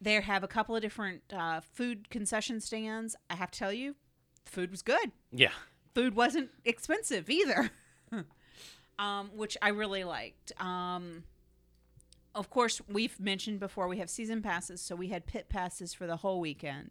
they 0.00 0.14
have 0.20 0.42
a 0.44 0.48
couple 0.48 0.76
of 0.76 0.82
different 0.82 1.22
uh, 1.32 1.60
food 1.60 2.10
concession 2.10 2.60
stands. 2.60 3.16
I 3.30 3.36
have 3.36 3.50
to 3.52 3.58
tell 3.58 3.72
you, 3.72 3.94
the 4.44 4.50
food 4.50 4.70
was 4.70 4.82
good 4.82 5.12
Yeah. 5.30 5.52
food 5.94 6.14
wasn't 6.14 6.50
expensive 6.64 7.30
either, 7.30 7.70
um, 8.98 9.30
which 9.34 9.56
I 9.62 9.68
really 9.68 10.04
liked. 10.04 10.52
Um, 10.60 11.24
of 12.34 12.50
course, 12.50 12.80
we've 12.88 13.18
mentioned 13.20 13.60
before 13.60 13.88
we 13.88 13.98
have 13.98 14.10
season 14.10 14.42
passes, 14.42 14.80
so 14.80 14.94
we 14.96 15.08
had 15.08 15.26
pit 15.26 15.48
passes 15.48 15.92
for 15.94 16.06
the 16.06 16.16
whole 16.16 16.40
weekend, 16.40 16.90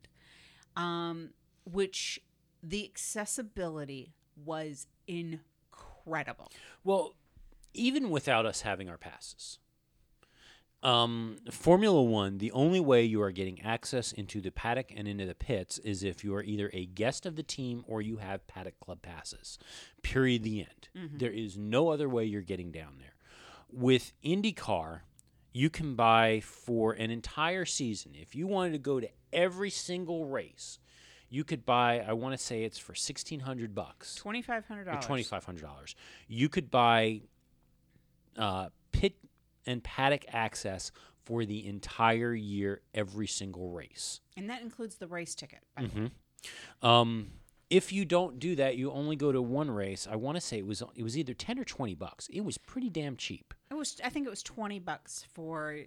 um, 0.75 1.31
which 1.65 2.21
the 2.63 2.85
accessibility 2.85 4.13
was 4.35 4.87
incredible. 5.07 6.51
Well, 6.83 7.15
even 7.73 8.09
without 8.09 8.45
us 8.45 8.61
having 8.61 8.89
our 8.89 8.97
passes, 8.97 9.59
um, 10.83 11.37
Formula 11.51 12.01
One, 12.01 12.39
the 12.39 12.51
only 12.51 12.79
way 12.79 13.03
you 13.03 13.21
are 13.21 13.31
getting 13.31 13.61
access 13.61 14.11
into 14.11 14.41
the 14.41 14.51
paddock 14.51 14.91
and 14.95 15.07
into 15.07 15.25
the 15.25 15.35
pits 15.35 15.77
is 15.79 16.03
if 16.03 16.23
you 16.23 16.33
are 16.33 16.43
either 16.43 16.71
a 16.73 16.87
guest 16.87 17.25
of 17.25 17.35
the 17.35 17.43
team 17.43 17.83
or 17.87 18.01
you 18.01 18.17
have 18.17 18.47
paddock 18.47 18.79
club 18.79 19.01
passes. 19.01 19.59
Period. 20.01 20.43
The 20.43 20.61
end. 20.61 20.89
There 21.19 21.31
is 21.31 21.57
no 21.57 21.89
other 21.89 22.09
way 22.09 22.25
you're 22.25 22.41
getting 22.41 22.71
down 22.71 22.95
there. 22.97 23.13
With 23.71 24.11
IndyCar, 24.23 25.01
you 25.53 25.69
can 25.69 25.95
buy 25.95 26.39
for 26.39 26.93
an 26.93 27.11
entire 27.11 27.65
season. 27.65 28.13
If 28.15 28.33
you 28.35 28.47
wanted 28.47 28.71
to 28.71 28.79
go 28.79 28.99
to 28.99 29.09
every 29.31 29.69
single 29.69 30.25
race, 30.25 30.79
you 31.31 31.43
could 31.43 31.65
buy. 31.65 32.01
I 32.07 32.13
want 32.13 32.37
to 32.37 32.37
say 32.37 32.63
it's 32.63 32.77
for 32.77 32.93
sixteen 32.93 33.39
hundred 33.39 33.73
bucks 33.73 34.13
Twenty 34.15 34.41
five 34.43 34.65
hundred 34.67 34.83
dollars. 34.85 35.05
Twenty 35.05 35.23
five 35.23 35.43
hundred 35.45 35.63
dollars. 35.63 35.95
You 36.27 36.47
could 36.49 36.69
buy 36.69 37.21
uh, 38.37 38.69
pit 38.91 39.15
and 39.65 39.83
paddock 39.83 40.25
access 40.29 40.91
for 41.23 41.45
the 41.45 41.65
entire 41.67 42.33
year, 42.33 42.81
every 42.93 43.27
single 43.27 43.69
race. 43.69 44.21
and 44.35 44.49
that 44.49 44.61
includes 44.61 44.95
the 44.95 45.07
race 45.07 45.33
ticket. 45.33 45.59
By 45.75 45.83
the 45.85 45.99
way. 46.01 46.11
Um, 46.81 47.31
If 47.71 47.93
you 47.93 48.03
don't 48.03 48.37
do 48.37 48.55
that, 48.57 48.75
you 48.77 48.91
only 48.91 49.15
go 49.15 49.31
to 49.31 49.41
one 49.41 49.71
race. 49.71 50.05
I 50.11 50.17
want 50.17 50.35
to 50.35 50.41
say 50.41 50.57
it 50.57 50.65
was 50.67 50.83
it 50.93 51.03
was 51.03 51.17
either 51.17 51.33
ten 51.33 51.57
or 51.57 51.63
twenty 51.63 51.95
bucks. 51.95 52.27
It 52.31 52.41
was 52.41 52.57
pretty 52.57 52.89
damn 52.89 53.15
cheap. 53.15 53.53
It 53.71 53.75
was. 53.75 53.99
I 54.03 54.09
think 54.09 54.27
it 54.27 54.29
was 54.29 54.43
twenty 54.43 54.77
bucks 54.77 55.25
for 55.33 55.77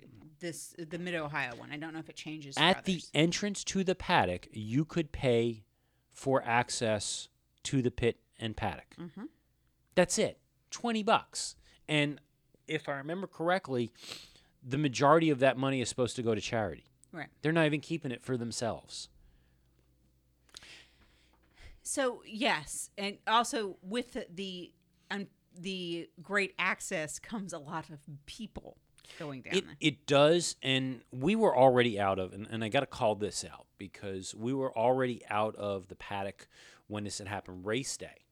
this 0.41 0.75
the 0.79 0.99
Mid 0.99 1.15
Ohio 1.15 1.55
one. 1.57 1.71
I 1.71 1.77
don't 1.77 1.93
know 1.93 1.99
if 2.01 2.09
it 2.09 2.17
changes. 2.17 2.57
At 2.59 2.87
the 2.87 3.03
entrance 3.13 3.63
to 3.65 3.85
the 3.85 3.95
paddock, 3.95 4.49
you 4.51 4.85
could 4.87 5.13
pay 5.13 5.63
for 6.11 6.43
access 6.47 7.29
to 7.65 7.83
the 7.83 7.91
pit 7.91 8.17
and 8.41 8.57
paddock. 8.57 8.97
Mm-hmm. 8.99 9.25
That's 9.95 10.19
it, 10.19 10.39
twenty 10.71 11.03
bucks. 11.03 11.55
And 11.87 12.19
if 12.67 12.89
I 12.89 12.93
remember 12.93 13.27
correctly, 13.27 13.93
the 14.67 14.79
majority 14.79 15.29
of 15.29 15.39
that 15.41 15.59
money 15.59 15.83
is 15.83 15.91
supposed 15.91 16.17
to 16.17 16.23
go 16.23 16.35
to 16.35 16.41
charity. 16.41 16.85
right. 17.13 17.29
They're 17.43 17.53
not 17.53 17.67
even 17.67 17.81
keeping 17.81 18.11
it 18.11 18.23
for 18.23 18.39
themselves. 18.39 19.11
So 21.85 22.23
yes, 22.27 22.91
and 22.97 23.19
also 23.27 23.77
with 23.83 24.17
the 24.35 24.73
um, 25.11 25.27
the 25.57 26.09
great 26.23 26.55
access 26.59 27.19
comes 27.19 27.53
a 27.53 27.59
lot 27.59 27.91
of 27.91 27.99
people 28.25 28.79
going 29.19 29.43
down 29.43 29.55
It, 29.55 29.65
it 29.81 30.07
does, 30.07 30.57
and 30.63 31.03
we 31.13 31.37
were 31.37 31.57
already 31.57 32.01
out 32.01 32.19
of, 32.19 32.33
and, 32.33 32.49
and 32.51 32.65
I 32.65 32.69
got 32.69 32.81
to 32.81 32.87
call 32.87 33.15
this 33.15 33.45
out 33.45 33.67
because 33.77 34.35
we 34.35 34.55
were 34.55 34.77
already 34.77 35.23
out 35.29 35.55
of 35.57 35.89
the 35.89 35.95
paddock 35.95 36.49
when 36.89 37.05
this 37.05 37.19
had 37.19 37.29
happened. 37.29 37.67
Race 37.67 37.99
day, 37.99 38.25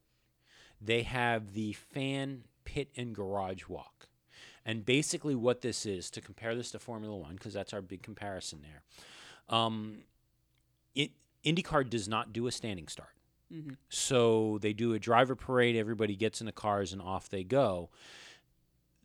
they 0.81 1.03
have 1.03 1.53
the 1.53 1.73
fan 1.73 2.45
pit 2.65 2.89
and 2.97 3.13
garage 3.13 3.67
walk, 3.67 4.07
and 4.65 4.83
basically 4.83 5.35
what 5.35 5.61
this 5.61 5.85
is 5.85 6.09
to 6.09 6.21
compare 6.21 6.55
this 6.55 6.71
to 6.71 6.79
Formula 6.79 7.15
One 7.15 7.35
because 7.35 7.53
that's 7.53 7.71
our 7.71 7.83
big 7.83 8.01
comparison 8.01 8.63
there. 8.63 8.81
Um, 9.55 9.99
it 10.95 11.11
IndyCar 11.45 11.87
does 11.87 12.07
not 12.07 12.33
do 12.33 12.47
a 12.47 12.51
standing 12.51 12.87
start. 12.87 13.09
Mm-hmm. 13.53 13.73
So 13.89 14.57
they 14.61 14.73
do 14.73 14.93
a 14.93 14.99
driver 14.99 15.35
parade. 15.35 15.75
Everybody 15.75 16.15
gets 16.15 16.39
in 16.39 16.45
the 16.45 16.51
cars 16.51 16.93
and 16.93 17.01
off 17.01 17.29
they 17.29 17.43
go. 17.43 17.89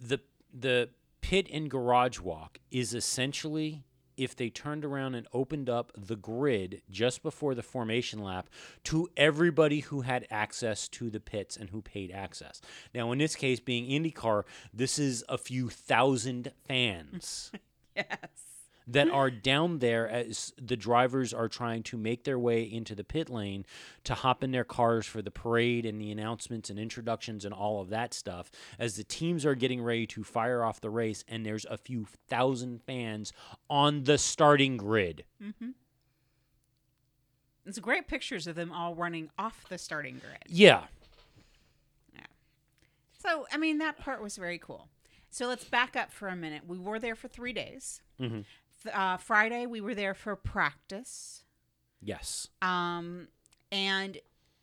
the 0.01 0.21
The 0.53 0.91
pit 1.21 1.49
and 1.53 1.71
garage 1.71 2.21
walk 2.21 2.59
is 2.71 2.95
essentially 2.95 3.85
if 4.17 4.35
they 4.35 4.51
turned 4.51 4.85
around 4.85 5.15
and 5.15 5.29
opened 5.33 5.71
up 5.71 5.93
the 5.97 6.17
grid 6.17 6.83
just 6.91 7.23
before 7.23 7.55
the 7.55 7.63
formation 7.63 8.23
lap 8.23 8.49
to 8.83 9.09
everybody 9.17 9.81
who 9.81 10.01
had 10.01 10.27
access 10.29 10.89
to 10.89 11.09
the 11.09 11.21
pits 11.21 11.57
and 11.57 11.71
who 11.71 11.81
paid 11.81 12.11
access. 12.11 12.61
Now, 12.93 13.13
in 13.13 13.19
this 13.19 13.37
case, 13.37 13.61
being 13.61 13.87
IndyCar, 13.87 14.43
this 14.75 14.99
is 14.99 15.25
a 15.29 15.39
few 15.39 15.69
thousand 15.69 16.53
fans 16.67 17.53
yes. 17.97 18.48
That 18.89 19.11
are 19.11 19.31
down 19.31 19.79
there 19.79 20.09
as 20.09 20.53
the 20.61 20.77
drivers 20.77 21.35
are 21.35 21.49
trying 21.49 21.83
to 21.83 21.99
make 21.99 22.25
their 22.25 22.39
way 22.39 22.63
into 22.63 22.95
the 22.95 23.05
pit 23.05 23.29
lane 23.29 23.65
to 24.05 24.15
hop 24.15 24.43
in 24.43 24.51
their 24.51 24.65
cars 24.65 25.07
for 25.07 25.21
the 25.21 25.31
parade 25.31 25.85
and 25.85 26.01
the 26.01 26.11
announcements 26.11 26.71
and 26.71 26.79
introductions 26.79 27.45
and 27.45 27.53
all 27.53 27.81
of 27.83 27.91
that 27.91 28.15
stuff 28.15 28.51
as 28.79 28.97
the 28.97 29.05
teams 29.05 29.45
are 29.45 29.55
getting 29.55 29.83
ready 29.83 30.07
to 30.07 30.25
fire 30.25 30.65
off 30.65 30.81
the 30.81 30.91
race 30.91 31.23
and 31.29 31.45
there's 31.45 31.67
a 31.67 31.77
few 31.77 32.07
thousand 32.29 32.83
fans 32.83 33.33
on 33.69 34.05
the 34.05 34.17
starting 34.17 34.79
grid. 34.79 35.25
Mm-hmm. 35.43 35.71
It's 37.67 37.79
great 37.79 38.09
pictures 38.09 38.47
of 38.47 38.57
them 38.57 38.73
all 38.73 38.95
running 38.95 39.29
off 39.39 39.67
the 39.69 39.77
starting 39.77 40.19
grid. 40.25 40.45
Yeah. 40.47 40.85
yeah. 42.15 42.21
So, 43.19 43.47
I 43.53 43.59
mean, 43.59 43.77
that 43.79 43.99
part 43.99 44.23
was 44.23 44.39
very 44.39 44.59
cool. 44.59 44.89
So 45.31 45.47
let's 45.47 45.65
back 45.65 45.95
up 45.95 46.11
for 46.11 46.29
a 46.29 46.37
minute. 46.37 46.63
We 46.67 46.79
were 46.79 46.99
there 46.99 47.15
for 47.15 47.29
three 47.29 47.53
days. 47.53 48.01
Mhm. 48.19 48.47
Uh, 48.93 49.17
Friday, 49.17 49.67
we 49.67 49.81
were 49.81 49.95
there 49.95 50.15
for 50.15 50.37
practice. 50.37 51.45
Yes. 52.01 52.49
Um, 52.63 53.29
and 53.73 54.19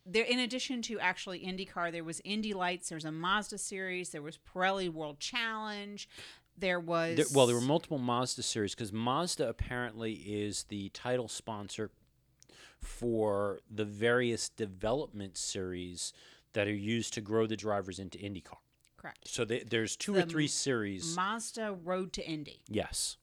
there, 0.06 0.24
in 0.24 0.40
addition 0.40 0.82
to 0.84 1.00
actually 1.00 1.40
IndyCar, 1.40 1.92
there 1.92 2.04
was 2.04 2.22
Indy 2.24 2.54
Lights. 2.54 2.90
There's 2.90 3.06
a 3.06 3.12
Mazda 3.12 3.58
series. 3.58 4.10
There 4.10 4.22
was 4.22 4.38
Pirelli 4.38 4.90
World 4.90 5.20
Challenge. 5.20 6.08
There 6.58 6.80
was 6.80 7.18
There, 7.18 7.26
well, 7.34 7.48
there 7.48 7.56
were 7.56 7.62
multiple 7.62 7.98
Mazda 7.98 8.44
series 8.44 8.74
because 8.74 8.94
Mazda 8.94 9.50
apparently 9.50 10.14
is 10.14 10.64
the 10.70 10.90
title 10.90 11.28
sponsor 11.28 11.92
for 12.80 13.60
the 13.70 13.84
various 13.84 14.48
development 14.48 15.38
series 15.38 16.14
that 16.54 16.68
are 16.68 16.74
used 16.74 17.14
to 17.16 17.22
grow 17.22 17.48
the 17.48 17.58
drivers 17.58 18.00
into 18.00 18.18
IndyCar. 18.18 18.58
correct 18.98 19.28
So 19.28 19.44
they, 19.44 19.60
there's 19.60 19.96
two 19.98 20.16
or 20.16 20.22
three 20.22 20.48
series. 20.48 21.16
Mazda 21.16 21.76
Road 21.84 22.14
to 22.14 22.26
Indy 22.26 22.62
yes. 22.70 23.18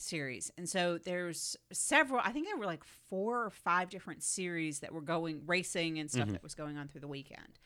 Series, 0.00 0.52
and 0.58 0.68
so 0.68 0.98
there's 0.98 1.56
several. 1.72 2.20
I 2.24 2.30
think 2.30 2.46
there 2.46 2.56
were 2.56 2.66
like 2.66 2.84
four 2.84 3.44
or 3.44 3.50
five 3.50 3.88
different 3.90 4.22
series 4.22 4.80
that 4.80 4.92
were 4.92 5.00
going 5.00 5.42
racing 5.46 5.98
and 5.98 6.10
stuff 6.10 6.28
that 6.30 6.42
was 6.42 6.54
going 6.54 6.76
on 6.78 6.88
through 6.88 7.00
the 7.02 7.08
weekend. 7.08 7.58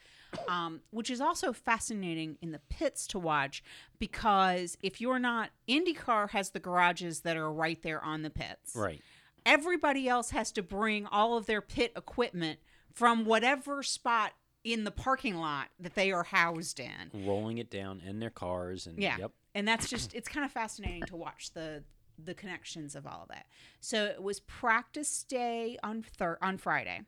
Um, 0.47 0.81
which 0.91 1.11
is 1.11 1.21
also 1.21 1.53
fascinating 1.53 2.39
in 2.41 2.53
the 2.53 2.61
pits 2.69 3.09
to 3.09 3.19
watch 3.19 3.65
because 3.99 4.79
if 4.81 5.01
you're 5.01 5.19
not 5.19 5.51
IndyCar 5.69 6.31
has 6.31 6.51
the 6.51 6.61
garages 6.61 7.23
that 7.23 7.37
are 7.37 7.51
right 7.53 7.83
there 7.83 8.01
on 8.05 8.23
the 8.23 8.31
pits. 8.31 8.77
Right. 8.77 9.03
everybody 9.45 10.09
else 10.09 10.31
has 10.31 10.53
to 10.53 10.63
bring 10.63 11.07
all 11.07 11.37
of 11.37 11.47
their 11.47 11.61
pit 11.61 11.93
equipment 11.97 12.61
from 12.93 13.25
whatever 13.25 13.83
spot 13.83 14.33
in 14.63 14.85
the 14.85 14.91
parking 14.93 15.35
lot 15.37 15.67
that 15.81 15.95
they 15.97 16.13
are 16.13 16.23
housed 16.23 16.79
in. 16.79 17.11
Rolling 17.27 17.59
it 17.59 17.69
down 17.69 18.01
in 18.07 18.21
their 18.21 18.31
cars 18.31 18.87
and 18.87 18.99
Yeah. 19.01 19.17
yep. 19.19 19.33
And 19.57 19.67
that's 19.67 19.89
just 19.91 20.15
it's 20.15 20.29
kind 20.29 20.45
of 20.47 20.53
fascinating 20.53 21.03
to 21.05 21.17
watch 21.17 21.53
the 21.55 21.83
the 22.27 22.35
connections 22.35 22.95
of 22.95 23.07
all 23.07 23.23
of 23.23 23.29
that. 23.29 23.47
So 23.81 24.05
it 24.07 24.23
was 24.23 24.41
practice 24.41 25.25
day 25.25 25.79
on 25.83 26.03
thir- 26.03 26.39
on 26.43 26.59
Friday. 26.59 27.03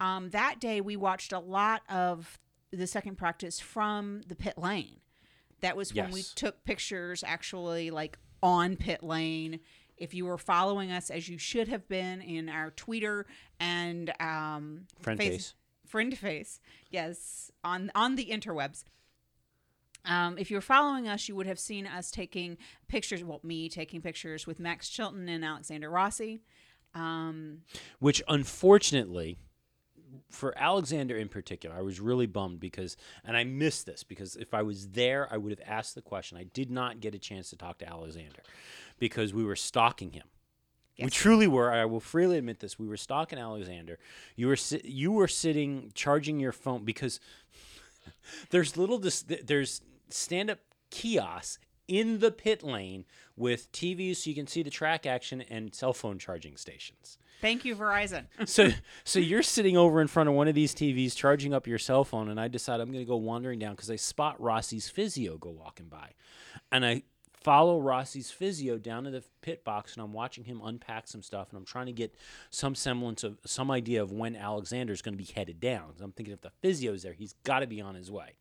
Um, 0.00 0.30
that 0.30 0.60
day 0.60 0.80
we 0.80 0.96
watched 0.96 1.32
a 1.32 1.38
lot 1.38 1.82
of 1.88 2.38
the 2.72 2.86
second 2.86 3.16
practice 3.16 3.60
from 3.60 4.22
the 4.26 4.34
pit 4.34 4.58
lane. 4.58 5.00
That 5.60 5.76
was 5.76 5.94
when 5.94 6.10
we 6.10 6.22
took 6.34 6.64
pictures 6.64 7.22
actually 7.24 7.90
like 7.90 8.18
on 8.42 8.76
pit 8.76 9.02
lane. 9.02 9.60
If 9.96 10.12
you 10.12 10.26
were 10.26 10.38
following 10.38 10.90
us 10.90 11.08
as 11.08 11.28
you 11.28 11.38
should 11.38 11.68
have 11.68 11.88
been 11.88 12.20
in 12.20 12.48
our 12.48 12.70
Twitter 12.72 13.26
and 13.60 14.12
um, 14.20 14.86
Friend 15.00 15.18
face- 15.18 15.30
face. 15.30 15.54
friend 15.86 16.18
face, 16.18 16.60
yes, 16.90 17.52
on 17.62 17.92
on 17.94 18.16
the 18.16 18.26
interwebs. 18.26 18.82
Um, 20.04 20.36
if 20.38 20.50
you're 20.50 20.60
following 20.60 21.08
us, 21.08 21.28
you 21.28 21.36
would 21.36 21.46
have 21.46 21.58
seen 21.58 21.86
us 21.86 22.10
taking 22.10 22.58
pictures. 22.88 23.24
Well, 23.24 23.40
me 23.42 23.68
taking 23.68 24.00
pictures 24.02 24.46
with 24.46 24.60
Max 24.60 24.88
Chilton 24.88 25.28
and 25.28 25.44
Alexander 25.44 25.90
Rossi. 25.90 26.42
Um, 26.94 27.62
Which 27.98 28.22
unfortunately, 28.28 29.38
for 30.30 30.56
Alexander 30.56 31.16
in 31.16 31.28
particular, 31.28 31.74
I 31.76 31.82
was 31.82 32.00
really 32.00 32.26
bummed 32.26 32.60
because, 32.60 32.96
and 33.24 33.36
I 33.36 33.44
missed 33.44 33.86
this 33.86 34.04
because 34.04 34.36
if 34.36 34.54
I 34.54 34.62
was 34.62 34.88
there, 34.88 35.26
I 35.30 35.36
would 35.36 35.50
have 35.50 35.66
asked 35.66 35.94
the 35.94 36.02
question. 36.02 36.38
I 36.38 36.44
did 36.44 36.70
not 36.70 37.00
get 37.00 37.14
a 37.14 37.18
chance 37.18 37.50
to 37.50 37.56
talk 37.56 37.78
to 37.78 37.88
Alexander 37.88 38.42
because 38.98 39.34
we 39.34 39.44
were 39.44 39.56
stalking 39.56 40.12
him. 40.12 40.24
We 41.02 41.10
truly 41.10 41.48
were. 41.48 41.72
I 41.72 41.86
will 41.86 41.98
freely 41.98 42.38
admit 42.38 42.60
this. 42.60 42.78
We 42.78 42.86
were 42.86 42.96
stalking 42.96 43.38
Alexander. 43.38 43.98
You 44.36 44.46
were 44.46 44.56
si- 44.56 44.82
you 44.84 45.10
were 45.10 45.26
sitting 45.26 45.90
charging 45.94 46.38
your 46.38 46.52
phone 46.52 46.84
because 46.84 47.18
there's 48.50 48.76
little 48.76 48.98
dis- 48.98 49.24
there's 49.44 49.80
stand 50.14 50.50
up 50.50 50.60
kiosks 50.90 51.58
in 51.86 52.20
the 52.20 52.30
pit 52.30 52.62
lane 52.62 53.04
with 53.36 53.70
TVs 53.72 54.16
so 54.16 54.30
you 54.30 54.36
can 54.36 54.46
see 54.46 54.62
the 54.62 54.70
track 54.70 55.04
action 55.06 55.42
and 55.42 55.74
cell 55.74 55.92
phone 55.92 56.18
charging 56.18 56.56
stations. 56.56 57.18
thank 57.40 57.64
you, 57.64 57.76
Verizon. 57.76 58.24
So 58.46 58.70
so 59.04 59.18
you're 59.18 59.42
sitting 59.42 59.76
over 59.76 60.00
in 60.00 60.06
front 60.08 60.28
of 60.28 60.34
one 60.34 60.48
of 60.48 60.54
these 60.54 60.74
TVs 60.74 61.14
charging 61.14 61.52
up 61.52 61.66
your 61.66 61.78
cell 61.78 62.04
phone 62.04 62.30
and 62.30 62.40
I 62.40 62.48
decide 62.48 62.80
I'm 62.80 62.90
going 62.90 63.04
to 63.04 63.08
go 63.08 63.16
wandering 63.16 63.58
down 63.58 63.76
cuz 63.76 63.90
I 63.90 63.96
spot 63.96 64.40
Rossi's 64.40 64.88
physio 64.88 65.36
go 65.36 65.50
walking 65.50 65.88
by. 65.88 66.12
And 66.72 66.86
I 66.86 67.02
follow 67.34 67.78
Rossi's 67.78 68.30
physio 68.30 68.78
down 68.78 69.04
to 69.04 69.10
the 69.10 69.22
pit 69.42 69.64
box 69.64 69.92
and 69.94 70.02
I'm 70.02 70.14
watching 70.14 70.44
him 70.44 70.62
unpack 70.64 71.06
some 71.06 71.22
stuff 71.22 71.48
and 71.50 71.58
I'm 71.58 71.66
trying 71.66 71.86
to 71.86 71.92
get 71.92 72.14
some 72.48 72.74
semblance 72.74 73.22
of 73.24 73.38
some 73.44 73.70
idea 73.70 74.02
of 74.02 74.10
when 74.10 74.34
Alexander's 74.36 75.02
going 75.02 75.12
to 75.18 75.22
be 75.22 75.30
headed 75.30 75.60
down. 75.60 75.92
I'm 76.00 76.12
thinking 76.12 76.32
if 76.32 76.40
the 76.40 76.52
physio's 76.62 77.02
there, 77.02 77.12
he's 77.12 77.34
got 77.44 77.58
to 77.58 77.66
be 77.66 77.82
on 77.82 77.94
his 77.94 78.10
way. 78.10 78.36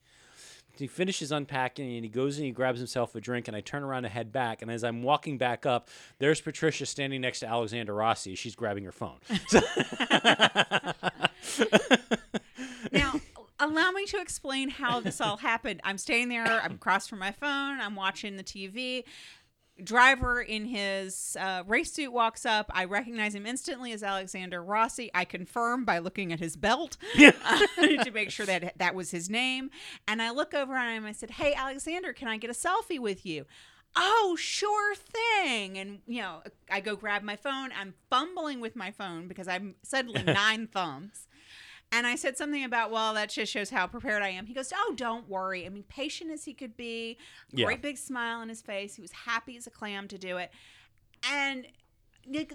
He 0.76 0.88
finishes 0.88 1.32
unpacking 1.32 1.96
and 1.96 2.04
he 2.04 2.10
goes 2.10 2.38
and 2.38 2.46
he 2.46 2.52
grabs 2.52 2.80
himself 2.80 3.16
a 3.16 3.22
drink. 3.22 3.48
And 3.48 3.56
I 3.56 3.62
turn 3.62 3.84
around 3.84 4.04
to 4.04 4.10
head 4.10 4.32
back. 4.32 4.62
And 4.62 4.72
as 4.72 4.84
I'm 4.84 5.04
walking 5.04 5.38
back 5.38 5.66
up, 5.66 5.90
there's 6.20 6.42
Patricia 6.42 6.86
standing 6.86 7.22
next 7.22 7.42
to 7.42 7.48
Alexander 7.48 7.94
Rossi. 7.94 8.36
She's 8.36 8.56
grabbing 8.56 8.84
her 8.84 8.92
phone. 8.92 9.20
now, 12.92 13.14
allow 13.60 13.92
me 13.92 14.06
to 14.08 14.20
explain 14.20 14.70
how 14.70 15.00
this 15.00 15.22
all 15.22 15.38
happened. 15.38 15.82
I'm 15.84 15.98
standing 15.98 16.30
there. 16.30 16.46
I'm 16.46 16.74
across 16.74 17.08
from 17.08 17.20
my 17.20 17.32
phone. 17.32 17.80
I'm 17.80 17.96
watching 17.96 18.38
the 18.38 18.44
TV. 18.44 19.04
Driver 19.84 20.42
in 20.42 20.66
his 20.66 21.38
uh, 21.40 21.64
race 21.68 21.92
suit 21.92 22.12
walks 22.12 22.46
up. 22.46 22.72
I 22.74 22.86
recognize 22.86 23.36
him 23.36 23.46
instantly 23.46 23.92
as 23.92 24.04
Alexander 24.04 24.64
Rossi. 24.64 25.12
I 25.14 25.26
confirm 25.26 25.86
by 25.86 26.00
looking 26.00 26.32
at 26.32 26.40
his 26.40 26.56
belt 26.56 26.98
to 27.16 28.12
make 28.14 28.32
sure 28.32 28.46
that 28.46 28.78
that 28.78 28.96
was 28.96 29.12
his 29.12 29.30
name. 29.30 29.70
And 30.08 30.22
I 30.22 30.32
look 30.32 30.54
over 30.54 30.76
at 30.76 30.96
him. 30.96 31.06
I 31.06 31.12
said, 31.12 31.32
"Hey, 31.32 31.54
Alexander, 31.54 32.14
can 32.14 32.28
I 32.28 32.38
get 32.38 32.50
a 32.50 32.54
selfie 32.54 33.00
with 33.00 33.26
you?" 33.26 33.46
Oh, 33.96 34.36
sure 34.40 34.96
thing. 34.96 35.78
And 35.78 36.00
you 36.08 36.22
know, 36.22 36.42
I 36.72 36.80
go 36.80 36.96
grab 36.96 37.24
my 37.24 37.36
phone. 37.36 37.70
I'm 37.80 37.94
fumbling 38.10 38.60
with 38.60 38.76
my 38.76 38.92
phone 38.92 39.28
because 39.28 39.48
I'm 39.48 39.76
suddenly 39.84 40.24
nine 40.34 40.68
thumbs. 40.68 41.28
And 41.96 42.08
I 42.08 42.16
said 42.16 42.38
something 42.38 42.64
about, 42.64 42.90
well, 42.92 43.14
that 43.14 43.30
just 43.30 43.52
shows 43.52 43.70
how 43.70 43.86
prepared 43.86 44.24
I 44.24 44.30
am. 44.30 44.48
He 44.48 44.54
goes, 44.54 44.74
oh, 44.76 44.94
don't 44.98 45.30
worry. 45.30 45.66
I 45.66 45.70
mean, 45.70 45.84
patient 45.88 46.32
as 46.32 46.44
he 46.44 46.54
could 46.54 46.76
be, 46.76 47.18
Yeah. 47.52 47.66
great 47.66 47.82
big 47.84 47.98
smile 47.98 48.40
on 48.40 48.50
his 48.50 48.62
face. 48.64 48.96
He 48.96 49.02
was 49.02 49.12
happy 49.12 49.56
as 49.58 49.68
a 49.68 49.70
clam 49.70 50.08
to 50.08 50.18
do 50.18 50.38
it. 50.38 50.52
And 51.30 51.68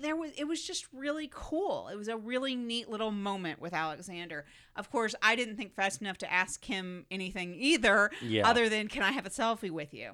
there 0.01 0.17
was 0.17 0.33
it 0.37 0.45
was 0.49 0.63
just 0.67 0.87
really 0.93 1.31
cool. 1.33 1.89
It 1.89 1.97
was 1.97 2.09
a 2.09 2.17
really 2.17 2.57
neat 2.57 2.89
little 2.89 3.11
moment 3.11 3.61
with 3.61 3.75
Alexander. 3.75 4.45
Of 4.75 4.91
course, 4.91 5.15
I 5.23 5.37
didn't 5.37 5.57
think 5.57 5.75
fast 5.75 6.01
enough 6.01 6.19
to 6.19 6.33
ask 6.33 6.65
him 6.65 7.05
anything 7.11 7.55
either, 7.55 8.11
Yeah. 8.23 8.49
other 8.49 8.69
than 8.69 8.89
can 8.89 9.03
I 9.03 9.13
have 9.13 9.27
a 9.27 9.31
selfie 9.31 9.71
with 9.71 9.93
you? 9.95 10.13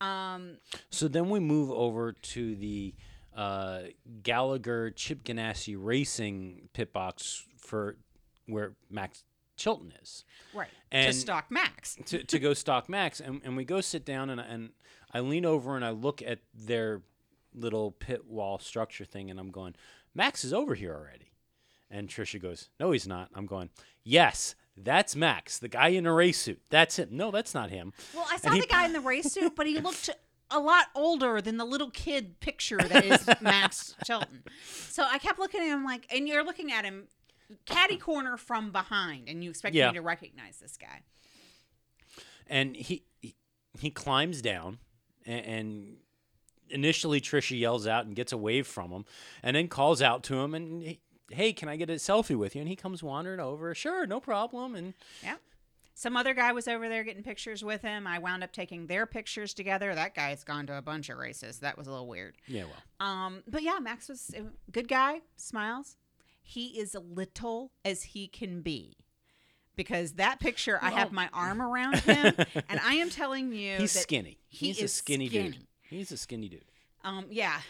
Um, 0.00 0.58
So 0.90 1.08
then 1.08 1.30
we 1.30 1.40
move 1.40 1.70
over 1.70 2.12
to 2.12 2.54
the 2.54 2.94
uh, 3.34 3.80
Gallagher 4.22 4.90
Chip 4.90 5.24
Ganassi 5.24 5.74
Racing 5.78 6.68
pit 6.74 6.92
box 6.92 7.44
for 7.58 7.96
where 8.46 8.72
Max 8.90 9.24
Chilton 9.56 9.92
is. 10.02 10.24
right. 10.54 10.68
And- 10.92 11.12
to 11.12 11.18
stock 11.18 11.46
Max. 11.50 11.96
to, 12.06 12.22
to 12.24 12.38
go 12.38 12.54
stock 12.54 12.88
Max, 12.88 13.20
and, 13.20 13.40
and 13.44 13.56
we 13.56 13.64
go 13.64 13.80
sit 13.80 14.04
down, 14.04 14.30
and, 14.30 14.40
and 14.40 14.70
I 15.12 15.20
lean 15.20 15.44
over 15.44 15.76
and 15.76 15.84
I 15.84 15.90
look 15.90 16.22
at 16.22 16.40
their 16.54 17.02
little 17.54 17.90
pit 17.90 18.26
wall 18.26 18.58
structure 18.58 19.04
thing, 19.04 19.30
and 19.30 19.40
I'm 19.40 19.50
going, 19.50 19.74
Max 20.14 20.44
is 20.44 20.52
over 20.52 20.74
here 20.74 20.94
already. 20.94 21.32
And 21.90 22.08
Trisha 22.08 22.40
goes, 22.42 22.68
No, 22.80 22.90
he's 22.90 23.06
not. 23.06 23.30
I'm 23.34 23.46
going, 23.46 23.70
Yes, 24.02 24.54
that's 24.76 25.14
Max, 25.16 25.58
the 25.58 25.68
guy 25.68 25.88
in 25.88 26.04
a 26.04 26.12
race 26.12 26.38
suit. 26.40 26.60
That's 26.68 26.98
him. 26.98 27.08
No, 27.12 27.30
that's 27.30 27.54
not 27.54 27.70
him. 27.70 27.92
Well, 28.14 28.26
I 28.30 28.36
saw 28.36 28.50
he- 28.50 28.60
the 28.60 28.66
guy 28.66 28.84
in 28.84 28.92
the 28.92 29.00
race 29.00 29.32
suit, 29.32 29.54
but 29.56 29.66
he 29.66 29.78
looked 29.80 30.10
a 30.50 30.60
lot 30.60 30.86
older 30.94 31.40
than 31.40 31.56
the 31.56 31.64
little 31.64 31.90
kid 31.90 32.38
picture 32.40 32.76
that 32.78 33.04
is 33.04 33.26
Max 33.40 33.94
Chilton. 34.04 34.42
So 34.88 35.04
I 35.08 35.18
kept 35.18 35.38
looking 35.38 35.60
at 35.60 35.68
him 35.68 35.84
like, 35.84 36.06
and 36.14 36.28
you're 36.28 36.44
looking 36.44 36.72
at 36.72 36.84
him 36.84 37.08
catty 37.64 37.96
corner 37.96 38.36
from 38.36 38.72
behind, 38.72 39.28
and 39.28 39.42
you 39.44 39.50
expect 39.50 39.74
Yeah. 39.74 39.88
me 39.88 39.94
to 39.94 40.02
recognize 40.02 40.58
this 40.58 40.76
guy. 40.76 41.02
and 42.46 42.76
he 42.76 43.02
he, 43.20 43.34
he 43.78 43.90
climbs 43.90 44.40
down 44.42 44.78
and, 45.24 45.44
and 45.46 45.96
initially 46.70 47.20
trisha 47.20 47.58
yells 47.58 47.86
out 47.86 48.06
and 48.06 48.14
gets 48.16 48.32
away 48.32 48.62
from 48.62 48.90
him 48.90 49.04
and 49.42 49.54
then 49.56 49.68
calls 49.68 50.00
out 50.02 50.22
to 50.24 50.38
him 50.40 50.54
and 50.54 50.82
he, 50.82 51.00
hey 51.30 51.52
can 51.52 51.68
i 51.68 51.76
get 51.76 51.90
a 51.90 51.94
selfie 51.94 52.36
with 52.36 52.54
you 52.54 52.60
and 52.60 52.68
he 52.68 52.76
comes 52.76 53.02
wandering 53.02 53.40
over 53.40 53.74
sure 53.74 54.06
no 54.06 54.20
problem 54.20 54.74
and 54.74 54.94
Yeah. 55.22 55.36
Some 55.98 56.14
other 56.14 56.34
guy 56.34 56.52
was 56.52 56.68
over 56.68 56.90
there 56.90 57.04
getting 57.04 57.22
pictures 57.22 57.64
with 57.64 57.80
him. 57.80 58.06
I 58.06 58.18
wound 58.18 58.44
up 58.44 58.52
taking 58.52 58.86
their 58.86 59.06
pictures 59.06 59.54
together. 59.54 59.94
That 59.94 60.14
guy's 60.14 60.44
gone 60.44 60.66
to 60.66 60.76
a 60.76 60.82
bunch 60.82 61.08
of 61.08 61.16
races. 61.16 61.60
That 61.60 61.78
was 61.78 61.86
a 61.86 61.90
little 61.90 62.06
weird. 62.06 62.36
yeah 62.46 62.64
well 62.64 63.08
Um, 63.08 63.42
but 63.48 63.62
yeah, 63.62 63.78
Max 63.80 64.06
was 64.10 64.30
a 64.36 64.42
good 64.70 64.88
guy, 64.88 65.22
smiles. 65.36 65.96
He 66.48 66.78
is 66.78 66.94
little 66.94 67.72
as 67.84 68.04
he 68.04 68.28
can 68.28 68.60
be. 68.62 68.96
Because 69.74 70.12
that 70.12 70.38
picture, 70.38 70.78
I 70.80 70.90
have 70.90 71.10
my 71.12 71.28
arm 71.32 71.60
around 71.68 71.98
him, 71.98 72.34
and 72.68 72.80
I 72.82 72.94
am 72.94 73.10
telling 73.10 73.52
you, 73.52 73.76
he's 73.76 73.90
skinny. 73.92 74.38
he 74.48 74.68
he's 74.68 74.80
a 74.80 74.84
is 74.84 74.94
skinny, 74.94 75.28
dude. 75.28 75.58
he's 75.82 76.12
a 76.12 76.16
skinny 76.16 76.48
dude. 76.48 76.64
Um, 77.04 77.26
yeah, 77.28 77.60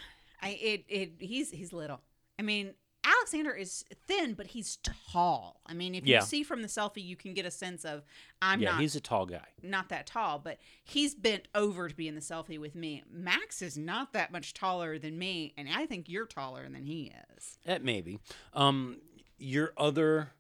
I 0.41 0.51
it 0.51 0.85
it 0.89 1.13
he's 1.19 1.51
he's 1.51 1.73
little. 1.73 2.01
I 2.39 2.43
mean, 2.43 2.75
Alexander 3.07 3.53
is 3.53 3.85
thin, 4.09 4.35
but 4.35 4.49
he's 4.49 4.79
tall. 5.13 5.61
I 5.65 5.75
mean, 5.75 5.95
if 5.95 6.05
Yeah. 6.05 6.21
you 6.21 6.27
see 6.27 6.43
from 6.43 6.63
the 6.63 6.69
selfie, 6.69 7.05
you 7.05 7.15
can 7.17 7.35
get 7.35 7.47
a 7.47 7.51
sense 7.51 7.85
of 7.85 8.05
I'm 8.43 8.61
yeah 8.61 8.73
not 8.73 8.81
he's 8.81 8.97
a 8.97 9.01
tall 9.01 9.27
guy 9.27 9.47
not 9.63 9.89
that 9.91 10.07
tall, 10.07 10.39
but 10.39 10.59
he's 10.85 11.15
bent 11.15 11.47
over 11.55 11.89
to 11.89 11.95
be 11.95 12.09
in 12.09 12.15
the 12.17 12.21
selfie 12.21 12.59
with 12.59 12.75
me. 12.75 13.03
Max 13.11 13.63
is 13.63 13.79
not 13.79 14.13
that 14.13 14.33
much 14.33 14.53
taller 14.55 14.99
than 14.99 15.19
me, 15.19 15.55
and 15.57 15.69
I 15.73 15.87
think 15.87 16.09
you're 16.09 16.27
taller 16.27 16.69
than 16.69 16.85
he 16.85 17.13
is. 17.37 17.59
that 17.65 17.83
maybe 17.85 18.19
um 18.55 18.99
your 19.39 19.73
other 19.77 20.33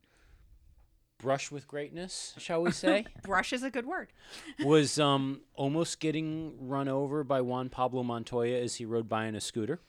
brush 1.18 1.50
with 1.50 1.66
greatness 1.66 2.34
shall 2.36 2.60
we 2.62 2.70
say 2.70 3.06
Brush 3.22 3.52
is 3.54 3.62
a 3.62 3.70
good 3.70 3.86
word. 3.86 4.08
was 4.64 4.98
um 4.98 5.40
almost 5.54 5.98
getting 5.98 6.54
run 6.68 6.88
over 6.88 7.24
by 7.24 7.40
juan 7.40 7.68
pablo 7.70 8.02
montoya 8.02 8.58
as 8.60 8.74
he 8.76 8.84
rode 8.84 9.08
by 9.08 9.24
in 9.26 9.34
a 9.34 9.40
scooter 9.40 9.80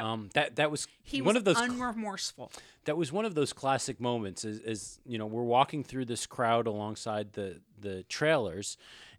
Um 0.00 0.30
that 0.34 0.56
that 0.56 0.70
was 0.70 0.86
He 1.02 1.20
one 1.20 1.34
was 1.34 1.36
of 1.36 1.44
those 1.44 1.56
unremorseful. 1.56 2.50
that 2.84 2.96
was 2.96 3.12
one 3.12 3.24
of 3.24 3.34
those 3.34 3.52
classic 3.52 4.00
moments 4.00 4.44
is, 4.44 4.60
is 4.60 5.00
you 5.04 5.18
know 5.18 5.26
we're 5.26 5.42
walking 5.42 5.84
through 5.84 6.04
this 6.06 6.26
crowd 6.26 6.66
alongside 6.66 7.32
the 7.34 7.60
the 7.80 8.04
trailers 8.04 8.76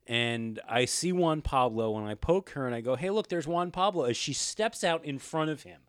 and 0.07 0.59
I 0.67 0.85
see 0.85 1.11
Juan 1.11 1.41
Pablo 1.41 1.97
and 1.97 2.07
I 2.07 2.15
poke 2.15 2.49
her 2.51 2.65
and 2.65 2.75
I 2.75 2.81
go, 2.81 2.95
"Hey, 2.97 3.09
look, 3.09 3.29
there's 3.29 3.47
Juan 3.47 3.71
Pablo." 3.71 4.03
As 4.03 4.17
she 4.17 4.33
steps 4.33 4.83
out 4.83 5.05
in 5.05 5.17
front 5.17 5.49
of 5.49 5.63
him, 5.63 5.79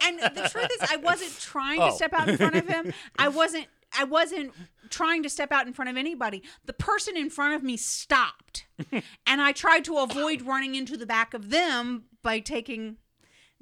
And 0.00 0.18
the 0.20 0.48
truth 0.50 0.68
is, 0.80 0.90
I 0.90 0.96
wasn't 0.96 1.32
trying 1.40 1.80
Oh. 1.80 1.88
to 1.90 1.96
step 1.96 2.12
out 2.12 2.28
in 2.28 2.36
front 2.36 2.56
of 2.56 2.68
him. 2.68 2.92
I 3.18 3.28
wasn't. 3.28 3.66
I 3.96 4.04
wasn't 4.04 4.52
trying 4.90 5.22
to 5.22 5.30
step 5.30 5.52
out 5.52 5.66
in 5.68 5.72
front 5.72 5.88
of 5.88 5.96
anybody. 5.96 6.42
The 6.66 6.72
person 6.72 7.16
in 7.16 7.30
front 7.30 7.54
of 7.54 7.62
me 7.62 7.76
stopped, 7.76 8.66
and 8.92 9.40
I 9.40 9.52
tried 9.52 9.84
to 9.86 9.98
avoid 9.98 10.42
running 10.42 10.74
into 10.74 10.96
the 10.96 11.06
back 11.06 11.32
of 11.32 11.50
them 11.50 12.04
by 12.22 12.40
taking 12.40 12.96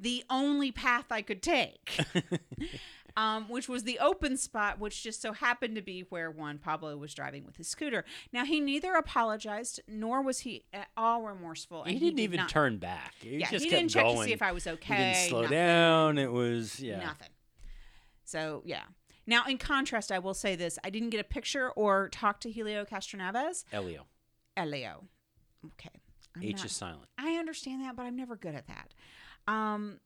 the 0.03 0.23
only 0.29 0.71
path 0.71 1.05
I 1.11 1.21
could 1.21 1.41
take, 1.41 1.97
um, 3.17 3.45
which 3.49 3.69
was 3.69 3.83
the 3.83 3.99
open 3.99 4.37
spot, 4.37 4.79
which 4.79 5.01
just 5.03 5.21
so 5.21 5.33
happened 5.33 5.75
to 5.75 5.81
be 5.81 6.01
where 6.09 6.29
Juan 6.31 6.57
Pablo 6.57 6.97
was 6.97 7.13
driving 7.13 7.45
with 7.45 7.57
his 7.57 7.67
scooter. 7.67 8.03
Now 8.31 8.43
he 8.45 8.59
neither 8.59 8.93
apologized 8.93 9.79
nor 9.87 10.21
was 10.21 10.39
he 10.39 10.63
at 10.73 10.87
all 10.97 11.21
remorseful. 11.21 11.83
he 11.83 11.91
and 11.91 11.99
didn't 11.99 12.15
did 12.17 12.23
even 12.23 12.37
not- 12.39 12.49
turn 12.49 12.77
back. 12.77 13.13
He 13.21 13.37
Yeah, 13.37 13.47
he 13.47 13.59
kept 13.59 13.63
didn't 13.63 13.89
check 13.89 14.03
going. 14.03 14.17
to 14.19 14.23
see 14.25 14.33
if 14.33 14.41
I 14.41 14.51
was 14.51 14.67
okay. 14.67 14.95
He 14.95 15.03
didn't 15.13 15.29
slow 15.29 15.41
nothing. 15.43 15.57
down. 15.57 16.17
It 16.17 16.31
was 16.31 16.79
yeah. 16.79 16.99
Nothing. 16.99 17.29
So 18.25 18.61
yeah. 18.65 18.83
Now, 19.25 19.45
in 19.47 19.57
contrast, 19.57 20.11
I 20.11 20.19
will 20.19 20.33
say 20.33 20.55
this: 20.57 20.77
I 20.83 20.89
didn't 20.89 21.11
get 21.11 21.21
a 21.21 21.23
picture 21.23 21.69
or 21.71 22.09
talk 22.09 22.41
to 22.41 22.51
Helio 22.51 22.83
Castroneves. 22.83 23.63
Elio. 23.71 24.05
Elio. 24.57 25.05
Okay. 25.65 25.89
I'm 26.35 26.43
H 26.43 26.57
not- 26.57 26.65
is 26.65 26.71
silent. 26.73 27.07
I 27.17 27.35
understand 27.35 27.83
that, 27.83 27.95
but 27.95 28.03
I'm 28.05 28.15
never 28.17 28.35
good 28.35 28.55
at 28.55 28.67
that. 28.67 28.93
Um. 29.47 29.99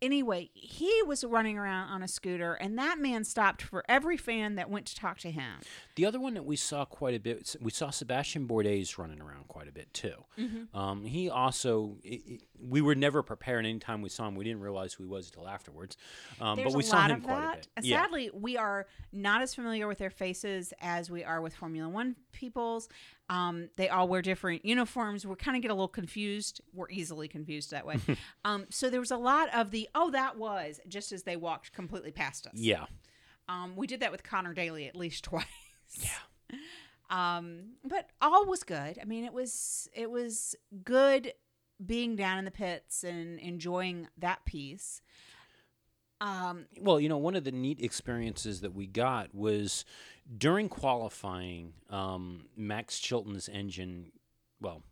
Anyway, 0.00 0.50
he 0.52 0.92
was 1.06 1.22
running 1.22 1.56
around 1.56 1.88
on 1.90 2.02
a 2.02 2.08
scooter, 2.08 2.54
and 2.54 2.76
that 2.76 2.98
man 2.98 3.22
stopped 3.22 3.62
for 3.62 3.84
every 3.88 4.16
fan 4.16 4.56
that 4.56 4.68
went 4.68 4.84
to 4.84 4.96
talk 4.96 5.16
to 5.18 5.30
him. 5.30 5.60
The 5.94 6.04
other 6.04 6.18
one 6.18 6.34
that 6.34 6.44
we 6.44 6.56
saw 6.56 6.84
quite 6.84 7.14
a 7.14 7.20
bit, 7.20 7.54
we 7.60 7.70
saw 7.70 7.90
Sebastian 7.90 8.48
Bourdais 8.48 8.98
running 8.98 9.20
around 9.20 9.46
quite 9.46 9.68
a 9.68 9.70
bit 9.70 9.94
too. 9.94 10.14
Mm-hmm. 10.36 10.76
Um, 10.76 11.04
he 11.04 11.30
also, 11.30 11.98
i 12.04 12.20
i 12.28 12.38
we 12.60 12.80
were 12.80 12.96
never 12.96 13.22
prepared. 13.22 13.64
Anytime 13.64 14.02
we 14.02 14.08
saw 14.08 14.26
him, 14.26 14.34
we 14.34 14.42
didn't 14.42 14.60
realize 14.60 14.92
who 14.92 15.04
he 15.04 15.08
was 15.08 15.26
until 15.26 15.48
afterwards. 15.48 15.96
Um, 16.40 16.58
but 16.62 16.72
we 16.74 16.82
saw 16.82 17.06
him 17.06 17.20
quite 17.20 17.44
a 17.44 17.56
bit. 17.58 17.68
Yeah. 17.82 18.02
Sadly, 18.02 18.28
we 18.32 18.56
are 18.56 18.88
not 19.12 19.40
as 19.42 19.54
familiar 19.54 19.86
with 19.86 19.98
their 19.98 20.10
faces 20.10 20.74
as 20.80 21.12
we 21.12 21.22
are 21.22 21.40
with 21.40 21.54
Formula 21.54 21.88
One 21.88 22.16
people's. 22.32 22.88
Um, 23.32 23.70
they 23.76 23.88
all 23.88 24.08
wear 24.08 24.20
different 24.20 24.62
uniforms. 24.62 25.26
We 25.26 25.34
kind 25.36 25.56
of 25.56 25.62
get 25.62 25.70
a 25.70 25.74
little 25.74 25.88
confused. 25.88 26.60
We're 26.74 26.90
easily 26.90 27.28
confused 27.28 27.70
that 27.70 27.86
way. 27.86 27.96
um, 28.44 28.66
so 28.68 28.90
there 28.90 29.00
was 29.00 29.10
a 29.10 29.16
lot 29.16 29.48
of 29.54 29.70
the 29.70 29.88
oh 29.94 30.10
that 30.10 30.36
was 30.36 30.80
just 30.86 31.12
as 31.12 31.22
they 31.22 31.36
walked 31.36 31.72
completely 31.72 32.12
past 32.12 32.46
us. 32.46 32.52
Yeah. 32.56 32.84
Um, 33.48 33.74
we 33.74 33.86
did 33.86 34.00
that 34.00 34.12
with 34.12 34.22
Connor 34.22 34.52
Daly 34.52 34.86
at 34.86 34.94
least 34.94 35.24
twice. 35.30 35.46
Yeah. 35.98 36.58
Um, 37.08 37.76
but 37.82 38.10
all 38.20 38.44
was 38.44 38.64
good. 38.64 38.98
I 39.00 39.06
mean, 39.06 39.24
it 39.24 39.32
was 39.32 39.88
it 39.94 40.10
was 40.10 40.54
good 40.84 41.32
being 41.84 42.16
down 42.16 42.38
in 42.38 42.44
the 42.44 42.50
pits 42.50 43.02
and 43.02 43.38
enjoying 43.38 44.08
that 44.18 44.44
piece. 44.44 45.00
Um, 46.22 46.66
Well, 46.80 47.00
you 47.00 47.08
know, 47.08 47.18
one 47.18 47.34
of 47.34 47.44
the 47.44 47.52
neat 47.52 47.80
experiences 47.80 48.60
that 48.60 48.74
we 48.74 48.86
got 48.86 49.34
was 49.34 49.84
during 50.38 50.68
qualifying, 50.68 51.74
um, 51.90 52.46
Max 52.56 52.98
Chilton's 53.00 53.48
engine, 53.48 54.12
well, 54.60 54.82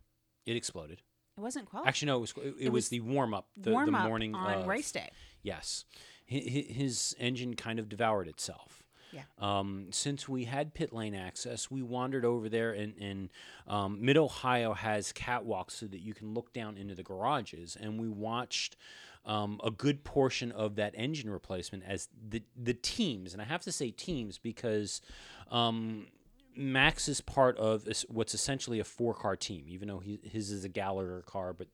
it 0.45 0.55
exploded. 0.55 1.01
it 1.37 1.41
wasn't 1.41 1.65
qualified. 1.69 1.87
Actually, 1.89 2.07
no, 2.07 2.17
it 2.17 2.21
was 2.21 2.31
it, 2.31 2.35
Oh. 2.37 2.53
It 2.59 2.69
was, 2.69 2.83
was 2.85 2.89
the 2.89 2.99
warm 2.99 3.33
up, 3.33 3.47
the, 3.55 3.71
warm 3.71 3.85
the 3.85 3.91
morning 3.93 4.35
on 4.35 4.53
of- 4.61 4.67
race 4.67 4.91
day. 4.91 5.09
Yes, 5.41 5.85
his, 6.25 6.43
his 6.67 7.15
engine 7.19 7.55
kind 7.55 7.79
of 7.79 7.87
devoured 7.89 8.27
itself. 8.27 8.83
Yeah. 9.13 9.23
Um, 9.39 9.87
since 9.91 10.29
we 10.29 10.45
had 10.45 10.73
pit 10.73 10.93
lane 10.93 11.15
access, 11.15 11.69
we 11.69 11.81
wandered 11.81 12.23
over 12.23 12.47
there, 12.47 12.71
and, 12.71 12.93
and 12.97 13.29
um, 13.67 13.97
Mid 14.05 14.15
Ohio 14.17 14.73
has 14.73 15.11
catwalks 15.11 15.71
so 15.71 15.85
that 15.87 15.99
you 15.99 16.13
can 16.13 16.33
look 16.33 16.53
down 16.53 16.77
into 16.77 16.95
the 16.95 17.03
garages, 17.03 17.75
and 17.79 17.99
we 17.99 18.07
watched 18.07 18.77
um, 19.25 19.59
a 19.63 19.71
good 19.71 20.03
portion 20.03 20.51
of 20.51 20.75
that 20.75 20.93
engine 20.95 21.29
replacement 21.29 21.83
as 21.85 22.09
the 22.29 22.43
the 22.55 22.73
teams, 22.73 23.33
and 23.33 23.41
I 23.41 23.45
have 23.45 23.61
to 23.63 23.71
say 23.71 23.91
teams 23.91 24.37
because. 24.37 25.01
Um, 25.49 26.07
Max 26.55 27.07
is 27.07 27.21
part 27.21 27.57
of 27.57 27.87
what's 28.09 28.33
essentially 28.33 28.79
a 28.81 28.83
four-car 28.83 29.37
team, 29.37 29.65
even 29.69 29.87
though 29.87 29.99
he, 29.99 30.19
his 30.23 30.51
is 30.51 30.65
a 30.65 30.69
Gallagher 30.69 31.23
car. 31.25 31.53
But 31.53 31.67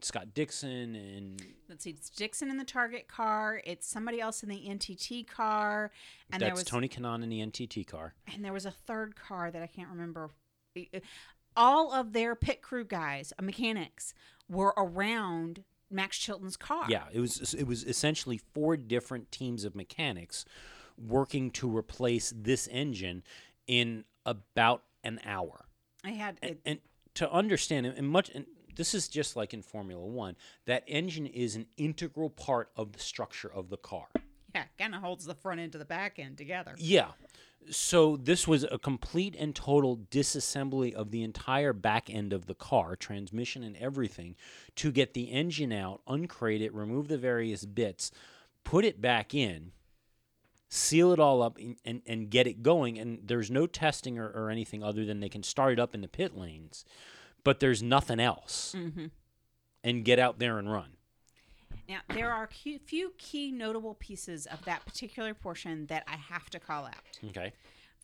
Scott 0.00 0.34
Dixon 0.34 0.94
and 0.94 1.42
Let's 1.68 1.84
see, 1.84 1.90
it's 1.90 2.10
Dixon 2.10 2.50
in 2.50 2.56
the 2.56 2.64
Target 2.64 3.08
car. 3.08 3.62
It's 3.64 3.88
somebody 3.88 4.20
else 4.20 4.42
in 4.42 4.48
the 4.48 4.66
NTT 4.68 5.26
car, 5.26 5.92
and 6.32 6.40
there 6.40 6.48
that's 6.48 6.60
was 6.60 6.68
Tony 6.68 6.88
Kanaan 6.88 7.22
in 7.22 7.28
the 7.28 7.40
NTT 7.40 7.86
car. 7.86 8.14
and 8.32 8.44
there 8.44 8.52
was 8.52 8.66
a 8.66 8.70
third 8.70 9.14
car 9.16 9.50
that 9.50 9.62
I 9.62 9.66
can't 9.66 9.88
remember. 9.88 10.30
All 11.56 11.92
of 11.92 12.12
their 12.12 12.34
pit 12.34 12.62
crew 12.62 12.84
guys, 12.84 13.32
uh, 13.38 13.42
mechanics, 13.42 14.14
were 14.48 14.74
around 14.76 15.64
Max 15.90 16.18
Chilton's 16.18 16.56
car. 16.56 16.86
Yeah, 16.88 17.04
it 17.12 17.20
was 17.20 17.54
it 17.54 17.66
was 17.66 17.84
essentially 17.84 18.38
four 18.38 18.76
different 18.76 19.30
teams 19.32 19.64
of 19.64 19.74
mechanics 19.74 20.44
working 20.96 21.50
to 21.52 21.74
replace 21.74 22.32
this 22.36 22.68
engine 22.70 23.22
in 23.66 24.04
about 24.26 24.82
an 25.04 25.20
hour. 25.24 25.66
I 26.04 26.10
had 26.10 26.38
And, 26.42 26.56
and 26.64 26.78
to 27.14 27.30
understand, 27.30 27.86
and 27.86 28.08
much, 28.08 28.30
and 28.30 28.46
this 28.76 28.94
is 28.94 29.08
just 29.08 29.36
like 29.36 29.52
in 29.52 29.62
Formula 29.62 30.04
One, 30.04 30.36
that 30.66 30.84
engine 30.86 31.26
is 31.26 31.56
an 31.56 31.66
integral 31.76 32.30
part 32.30 32.70
of 32.76 32.92
the 32.92 33.00
structure 33.00 33.52
of 33.52 33.70
the 33.70 33.76
car. 33.76 34.06
Yeah, 34.54 34.64
kind 34.78 34.94
of 34.94 35.00
holds 35.00 35.24
the 35.24 35.34
front 35.34 35.60
end 35.60 35.72
to 35.72 35.78
the 35.78 35.84
back 35.84 36.18
end 36.18 36.38
together. 36.38 36.74
Yeah. 36.78 37.08
So 37.70 38.16
this 38.16 38.48
was 38.48 38.64
a 38.64 38.78
complete 38.78 39.36
and 39.38 39.54
total 39.54 39.98
disassembly 40.10 40.94
of 40.94 41.10
the 41.10 41.22
entire 41.22 41.72
back 41.72 42.08
end 42.08 42.32
of 42.32 42.46
the 42.46 42.54
car, 42.54 42.96
transmission 42.96 43.62
and 43.62 43.76
everything, 43.76 44.36
to 44.76 44.90
get 44.90 45.12
the 45.12 45.24
engine 45.24 45.72
out, 45.72 46.00
uncrate 46.06 46.62
it, 46.62 46.72
remove 46.72 47.08
the 47.08 47.18
various 47.18 47.66
bits, 47.66 48.10
put 48.64 48.84
it 48.84 49.02
back 49.02 49.34
in, 49.34 49.72
seal 50.70 51.12
it 51.12 51.18
all 51.18 51.42
up, 51.42 51.58
and, 51.58 51.76
and, 51.84 52.02
and 52.06 52.30
get 52.30 52.46
it 52.46 52.62
going. 52.62 52.98
And 52.98 53.20
there's 53.24 53.50
no 53.50 53.66
testing 53.66 54.18
or, 54.18 54.28
or 54.28 54.50
anything 54.50 54.82
other 54.82 55.04
than 55.04 55.20
they 55.20 55.28
can 55.28 55.42
start 55.42 55.74
it 55.74 55.80
up 55.80 55.94
in 55.94 56.00
the 56.00 56.08
pit 56.08 56.38
lanes, 56.38 56.84
but 57.44 57.60
there's 57.60 57.82
nothing 57.82 58.20
else. 58.20 58.74
Mm-hmm. 58.76 59.06
And 59.84 60.04
get 60.04 60.18
out 60.18 60.38
there 60.38 60.58
and 60.58 60.70
run. 60.70 60.97
Now, 61.88 62.00
there 62.14 62.30
are 62.30 62.44
a 62.44 62.78
few 62.78 63.12
key 63.16 63.50
notable 63.50 63.94
pieces 63.94 64.46
of 64.46 64.62
that 64.66 64.84
particular 64.84 65.32
portion 65.34 65.86
that 65.86 66.04
I 66.06 66.16
have 66.16 66.50
to 66.50 66.60
call 66.60 66.84
out. 66.84 66.94
Okay. 67.28 67.52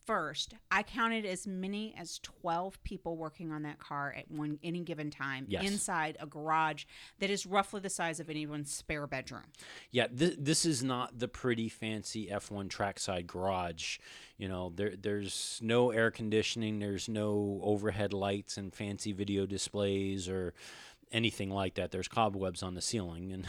First, 0.07 0.53
I 0.69 0.83
counted 0.83 1.25
as 1.25 1.47
many 1.47 1.95
as 1.97 2.19
12 2.19 2.83
people 2.83 3.17
working 3.17 3.51
on 3.51 3.63
that 3.63 3.79
car 3.79 4.13
at 4.15 4.29
one 4.29 4.59
any 4.63 4.81
given 4.81 5.09
time 5.09 5.45
Yes. 5.49 5.65
inside 5.65 6.15
a 6.19 6.27
garage 6.27 6.83
that 7.17 7.31
is 7.31 7.47
roughly 7.47 7.79
the 7.79 7.89
size 7.89 8.19
of 8.19 8.29
anyone's 8.29 8.71
spare 8.71 9.07
bedroom. 9.07 9.45
Yeah, 9.89 10.05
th- 10.05 10.35
this 10.37 10.63
is 10.63 10.83
not 10.83 11.17
the 11.17 11.27
pretty 11.27 11.69
fancy 11.69 12.27
F1 12.27 12.69
trackside 12.69 13.25
garage. 13.25 13.97
You 14.37 14.47
know, 14.47 14.71
there 14.75 14.93
there's 14.95 15.59
no 15.63 15.89
air 15.89 16.11
conditioning, 16.11 16.77
there's 16.77 17.09
no 17.09 17.59
overhead 17.63 18.13
lights 18.13 18.57
and 18.57 18.71
fancy 18.71 19.11
video 19.11 19.47
displays 19.47 20.29
or 20.29 20.53
anything 21.11 21.49
like 21.49 21.75
that. 21.75 21.91
There's 21.91 22.07
cobwebs 22.07 22.63
on 22.63 22.75
the 22.75 22.81
ceiling 22.81 23.31
and 23.31 23.47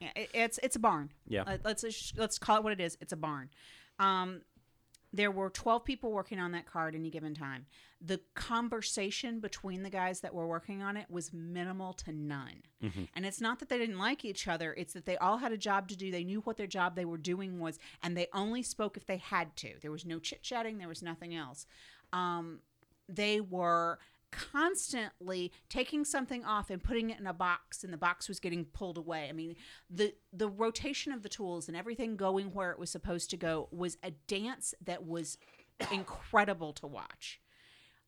Yeah, 0.00 0.08
it, 0.16 0.30
it's 0.32 0.58
it's 0.62 0.76
a 0.76 0.80
barn. 0.80 1.10
Yeah. 1.28 1.42
Uh, 1.46 1.58
let's 1.64 1.84
let's 2.16 2.38
call 2.38 2.56
it 2.58 2.64
what 2.64 2.72
it 2.72 2.80
is. 2.80 2.96
It's 3.00 3.12
a 3.12 3.16
barn. 3.16 3.50
Um, 3.98 4.42
there 5.12 5.30
were 5.32 5.50
12 5.50 5.84
people 5.84 6.12
working 6.12 6.38
on 6.38 6.52
that 6.52 6.66
car 6.66 6.86
at 6.86 6.94
any 6.94 7.10
given 7.10 7.34
time. 7.34 7.66
The 8.00 8.20
conversation 8.34 9.40
between 9.40 9.82
the 9.82 9.90
guys 9.90 10.20
that 10.20 10.32
were 10.32 10.46
working 10.46 10.82
on 10.82 10.96
it 10.96 11.06
was 11.10 11.32
minimal 11.32 11.92
to 11.94 12.12
none. 12.12 12.62
And 13.14 13.26
it's 13.26 13.40
not 13.40 13.58
that 13.58 13.68
they 13.68 13.76
didn't 13.76 13.98
like 13.98 14.24
each 14.24 14.46
other, 14.46 14.72
it's 14.72 14.92
that 14.94 15.06
they 15.06 15.16
all 15.16 15.38
had 15.38 15.50
a 15.50 15.58
job 15.58 15.88
to 15.88 15.96
do. 15.96 16.10
They 16.12 16.22
knew 16.24 16.40
what 16.42 16.56
their 16.56 16.68
job 16.68 16.94
they 16.94 17.04
were 17.04 17.18
doing 17.18 17.58
was, 17.58 17.78
and 18.02 18.16
they 18.16 18.28
only 18.32 18.62
spoke 18.62 18.96
if 18.96 19.04
they 19.04 19.16
had 19.16 19.56
to. 19.56 19.74
There 19.82 19.90
was 19.90 20.06
no 20.06 20.18
chit 20.20 20.42
chatting, 20.42 20.78
there 20.78 20.88
was 20.88 21.02
nothing 21.02 21.34
else. 21.34 21.66
Um, 22.12 22.60
they 23.08 23.40
were 23.40 23.98
constantly 24.30 25.52
taking 25.68 26.04
something 26.04 26.44
off 26.44 26.70
and 26.70 26.82
putting 26.82 27.10
it 27.10 27.18
in 27.18 27.26
a 27.26 27.32
box 27.32 27.82
and 27.82 27.92
the 27.92 27.98
box 27.98 28.28
was 28.28 28.40
getting 28.40 28.64
pulled 28.64 28.96
away 28.96 29.28
i 29.28 29.32
mean 29.32 29.56
the 29.88 30.14
the 30.32 30.48
rotation 30.48 31.12
of 31.12 31.22
the 31.22 31.28
tools 31.28 31.68
and 31.68 31.76
everything 31.76 32.16
going 32.16 32.52
where 32.52 32.70
it 32.70 32.78
was 32.78 32.90
supposed 32.90 33.30
to 33.30 33.36
go 33.36 33.68
was 33.70 33.96
a 34.02 34.10
dance 34.26 34.74
that 34.84 35.06
was 35.06 35.38
incredible 35.92 36.72
to 36.72 36.86
watch 36.86 37.40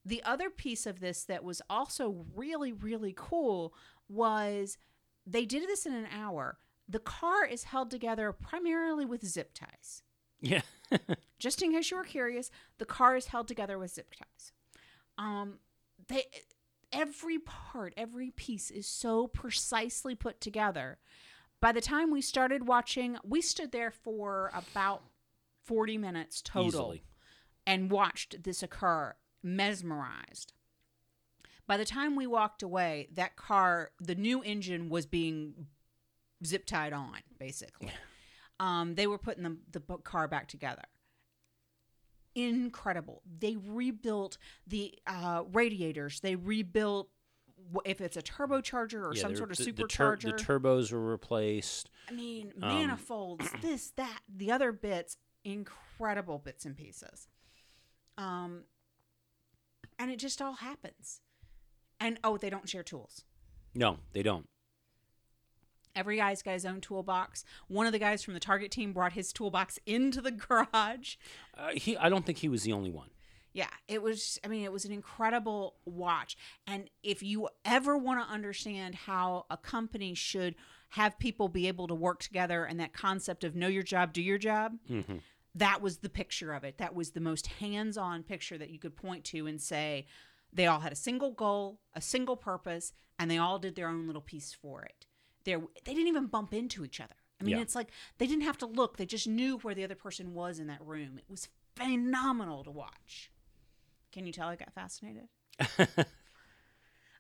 the 0.05 0.23
other 0.25 0.51
piece 0.51 0.87
of 0.87 1.01
this 1.01 1.25
that 1.25 1.45
was 1.45 1.61
also 1.69 2.25
really 2.35 2.73
really 2.73 3.15
cool 3.17 3.75
was 4.09 4.79
they 5.27 5.45
did 5.45 5.69
this 5.69 5.87
in 5.87 5.95
an 5.95 6.07
hour 6.13 6.59
the 6.89 6.99
car 6.99 7.45
is 7.45 7.65
held 7.65 7.91
together 7.91 8.33
primarily 8.33 9.05
with 9.05 9.25
zip 9.25 9.53
ties 9.55 10.03
yeah. 10.43 10.63
just 11.39 11.63
in 11.63 11.73
case 11.73 11.91
you 11.91 11.97
were 11.97 12.05
curious, 12.05 12.51
the 12.79 12.85
car 12.85 13.17
is 13.17 13.27
held 13.27 13.49
together 13.49 13.79
with 13.79 13.93
zip 13.93 14.13
ties. 14.15 14.53
Um, 15.17 15.61
they 16.13 16.25
every 16.93 17.39
part, 17.39 17.95
every 17.97 18.31
piece 18.31 18.71
is 18.71 18.87
so 18.87 19.27
precisely 19.27 20.15
put 20.15 20.41
together. 20.41 20.99
By 21.61 21.73
the 21.73 21.81
time 21.81 22.11
we 22.11 22.21
started 22.21 22.69
watching, 22.69 23.17
we 23.25 23.41
stood 23.41 23.73
there 23.73 23.91
for 23.91 24.51
about 24.55 25.03
forty 25.65 25.97
minutes 25.97 26.43
total 26.43 26.69
Easily. 26.69 27.03
and 27.67 27.91
watched 27.91 28.43
this 28.45 28.63
occur, 28.63 29.15
mesmerized. 29.43 30.53
By 31.67 31.77
the 31.77 31.85
time 31.85 32.17
we 32.17 32.27
walked 32.27 32.63
away, 32.63 33.09
that 33.15 33.37
car, 33.37 33.93
the 34.01 34.17
new 34.17 34.43
engine 34.43 34.89
was 34.89 35.07
being 35.07 35.67
zip 36.45 36.67
tied 36.67 36.93
on, 36.93 37.19
basically. 37.39 37.93
Um, 38.59 38.97
they 38.97 39.07
were 39.07 39.19
putting 39.19 39.45
the, 39.45 39.57
the 39.71 39.81
car 39.99 40.29
back 40.29 40.49
together. 40.49 40.83
Incredible. 42.35 43.23
They 43.39 43.57
rebuilt 43.57 44.39
the 44.67 44.95
uh, 45.07 45.43
radiators. 45.53 46.21
They 46.21 46.35
rebuilt 46.37 47.09
if 47.85 48.01
it's 48.01 48.17
a 48.17 48.23
turbocharger 48.23 49.03
or 49.05 49.15
Yeah, 49.15 49.23
some 49.23 49.37
sort 49.37 49.51
of 49.51 49.57
the, 49.57 49.71
the 49.71 49.85
tur- 49.85 50.17
supercharger. 50.17 50.37
the 50.37 50.45
turbos 50.45 50.93
were 50.93 51.01
replaced. 51.01 51.91
I 52.09 52.13
mean, 52.13 52.53
Um, 52.63 52.69
manifolds, 52.69 53.49
this, 53.63 53.91
that, 53.97 54.21
the 54.29 54.51
other 54.51 54.73
bits, 54.73 55.17
incredible 55.45 56.39
bits 56.39 56.65
and 56.65 56.77
pieces. 56.77 57.29
Um, 58.19 58.65
and 59.99 60.11
it 60.11 60.19
just 60.19 60.43
all 60.43 60.55
happens. 60.55 61.21
And 62.01 62.19
oh, 62.25 62.37
they 62.37 62.51
don't 62.51 62.69
share 62.69 62.83
tools. 62.83 63.25
No, 63.75 63.99
they 64.13 64.23
don't. 64.23 64.49
Every 65.95 66.17
guy's 66.17 66.43
got 66.43 66.53
his 66.53 66.67
own 66.67 66.81
toolbox. 66.81 67.45
One 67.69 67.87
of 67.87 67.93
the 67.93 67.99
guys 67.99 68.23
from 68.23 68.35
the 68.35 68.41
Target 68.41 68.71
team 68.71 68.93
brought 68.93 69.13
his 69.13 69.33
toolbox 69.33 69.79
into 69.87 70.21
the 70.21 70.31
garage. 70.31 71.17
Uh, 71.57 71.71
he, 71.75 71.97
I 71.97 72.09
don't 72.09 72.25
think 72.27 72.39
he 72.39 72.49
was 72.49 72.63
the 72.63 72.73
only 72.73 72.91
one. 72.91 73.09
Yeah, 73.55 73.69
it 73.87 74.01
was, 74.01 74.39
I 74.43 74.49
mean, 74.49 74.65
it 74.65 74.73
was 74.73 74.87
an 74.87 74.93
incredible 74.93 75.75
watch. 75.85 76.39
And 76.67 76.89
if 77.03 77.23
you 77.23 77.49
ever 77.67 77.99
want 77.99 78.27
to 78.27 78.33
understand 78.33 78.95
how 78.95 79.45
a 79.51 79.59
company 79.59 80.15
should 80.15 80.55
have 80.91 81.19
people 81.19 81.49
be 81.49 81.69
able 81.69 81.87
to 81.89 81.95
work 81.95 82.21
together 82.23 82.65
and 82.65 82.81
that 82.81 82.95
concept 82.95 83.45
of 83.45 83.55
know 83.55 83.69
your 83.69 83.83
job, 83.83 84.15
do 84.15 84.23
your 84.23 84.39
job, 84.39 84.79
that 85.55 85.83
was 85.83 85.99
the 85.99 86.09
picture 86.09 86.55
of 86.55 86.65
it. 86.65 86.79
That 86.79 86.95
was 86.95 87.11
the 87.11 87.21
most 87.21 87.47
hands 87.47 87.99
on 87.99 88.23
picture 88.23 88.57
that 88.57 88.71
you 88.71 88.79
could 88.79 88.97
point 88.97 89.25
to 89.27 89.47
and 89.47 89.61
say 89.61 90.07
they 90.51 90.67
all 90.67 90.81
had 90.81 90.93
a 90.93 90.97
single 90.97 91.33
goal, 91.33 91.79
a 91.95 92.01
single 92.01 92.37
purpose, 92.37 92.95
and 93.19 93.31
they 93.31 93.39
all 93.39 93.59
did 93.59 93.75
their 93.75 93.89
own 93.89 94.07
little 94.07 94.23
piece 94.23 94.55
for 94.55 94.83
it. 94.83 95.07
There, 95.45 95.61
they 95.85 95.93
didn't 95.95 96.09
even 96.09 96.27
bump 96.27 96.53
into 96.55 96.85
each 96.85 97.01
other. 97.01 97.15
I 97.41 97.45
mean, 97.45 97.57
Yeah. 97.57 97.63
it's 97.63 97.75
like 97.75 97.89
they 98.19 98.27
didn't 98.27 98.45
have 98.45 98.59
to 98.59 98.67
look, 98.67 98.97
they 98.97 99.07
just 99.07 99.27
knew 99.27 99.59
where 99.59 99.75
the 99.75 99.83
other 99.85 99.95
person 99.97 100.35
was 100.35 100.59
in 100.61 100.69
that 100.69 100.81
room. 100.85 101.19
It 101.19 101.25
was 101.29 101.49
phenomenal 101.75 102.63
to 102.65 102.71
watch. 102.71 103.31
Can 104.13 104.27
you 104.27 104.33
tell 104.33 104.49
I 104.49 104.57
got 104.57 104.73
fascinated? 104.73 105.29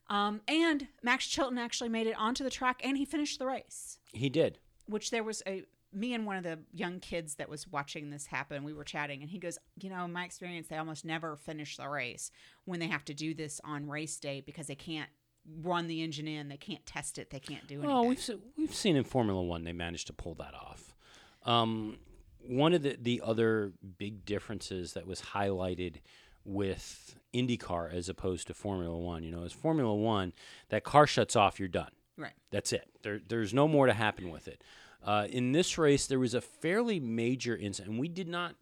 um, 0.08 0.40
and 0.46 0.88
Max 1.02 1.26
Chilton 1.26 1.58
actually 1.58 1.88
made 1.88 2.06
it 2.06 2.16
onto 2.18 2.44
the 2.44 2.50
track 2.50 2.80
and 2.84 2.96
he 2.96 3.04
finished 3.04 3.38
the 3.38 3.46
race, 3.46 3.98
He 4.12 4.28
did. 4.28 4.58
which 4.86 5.10
there 5.10 5.24
was 5.24 5.42
a 5.46 5.64
me 5.94 6.14
and 6.14 6.24
one 6.24 6.36
of 6.36 6.42
the 6.42 6.58
young 6.72 7.00
kids 7.00 7.34
that 7.34 7.48
was 7.50 7.68
watching 7.68 8.08
this 8.10 8.26
happen. 8.26 8.64
We 8.64 8.72
were 8.72 8.84
chatting 8.84 9.20
and 9.20 9.30
he 9.30 9.38
goes, 9.38 9.58
You 9.80 9.90
know, 9.90 10.04
in 10.06 10.12
my 10.12 10.24
experience, 10.24 10.68
they 10.68 10.76
almost 10.76 11.04
never 11.04 11.36
finish 11.36 11.76
the 11.76 11.88
race 11.88 12.30
when 12.64 12.80
they 12.80 12.86
have 12.88 13.04
to 13.06 13.14
do 13.14 13.34
this 13.34 13.60
on 13.64 13.88
race 13.88 14.18
day 14.18 14.40
because 14.44 14.68
they 14.68 14.74
can't 14.74 15.10
run 15.62 15.86
the 15.86 16.02
engine 16.02 16.28
in, 16.28 16.48
they 16.48 16.56
can't 16.56 16.84
test 16.86 17.18
it, 17.18 17.30
they 17.30 17.40
can't 17.40 17.66
do 17.66 17.74
anything. 17.74 17.90
Well, 17.90 18.06
we've 18.06 18.20
se- 18.20 18.38
we've 18.56 18.74
seen 18.74 18.96
in 18.96 19.04
Formula 19.04 19.42
One 19.42 19.64
they 19.64 19.72
managed 19.72 20.06
to 20.08 20.12
pull 20.12 20.34
that 20.34 20.54
off. 20.54 20.94
Um, 21.44 21.98
one 22.46 22.72
of 22.72 22.82
the 22.82 22.96
the 23.00 23.20
other 23.24 23.72
big 23.98 24.24
differences 24.24 24.92
that 24.94 25.06
was 25.06 25.20
highlighted 25.20 25.96
with 26.44 27.14
IndyCar 27.34 27.92
as 27.92 28.08
opposed 28.08 28.46
to 28.48 28.54
Formula 28.54 28.96
One, 28.96 29.22
you 29.22 29.30
know, 29.30 29.42
is 29.42 29.52
Formula 29.52 29.94
One 29.94 30.32
that 30.68 30.84
car 30.84 31.06
shuts 31.06 31.36
off, 31.36 31.58
you're 31.58 31.68
done. 31.68 31.90
right. 32.16 32.32
That's 32.50 32.72
it. 32.72 32.88
There, 33.02 33.20
there's 33.28 33.54
no 33.54 33.66
more 33.68 33.86
to 33.86 33.92
happen 33.92 34.30
with 34.30 34.48
it. 34.48 34.62
Uh, 35.04 35.26
in 35.30 35.52
this 35.52 35.78
race, 35.78 36.06
there 36.06 36.18
was 36.18 36.34
a 36.34 36.40
fairly 36.40 37.00
major 37.00 37.56
incident, 37.56 37.92
and 37.92 38.00
we 38.00 38.08
did 38.08 38.28
not. 38.28 38.54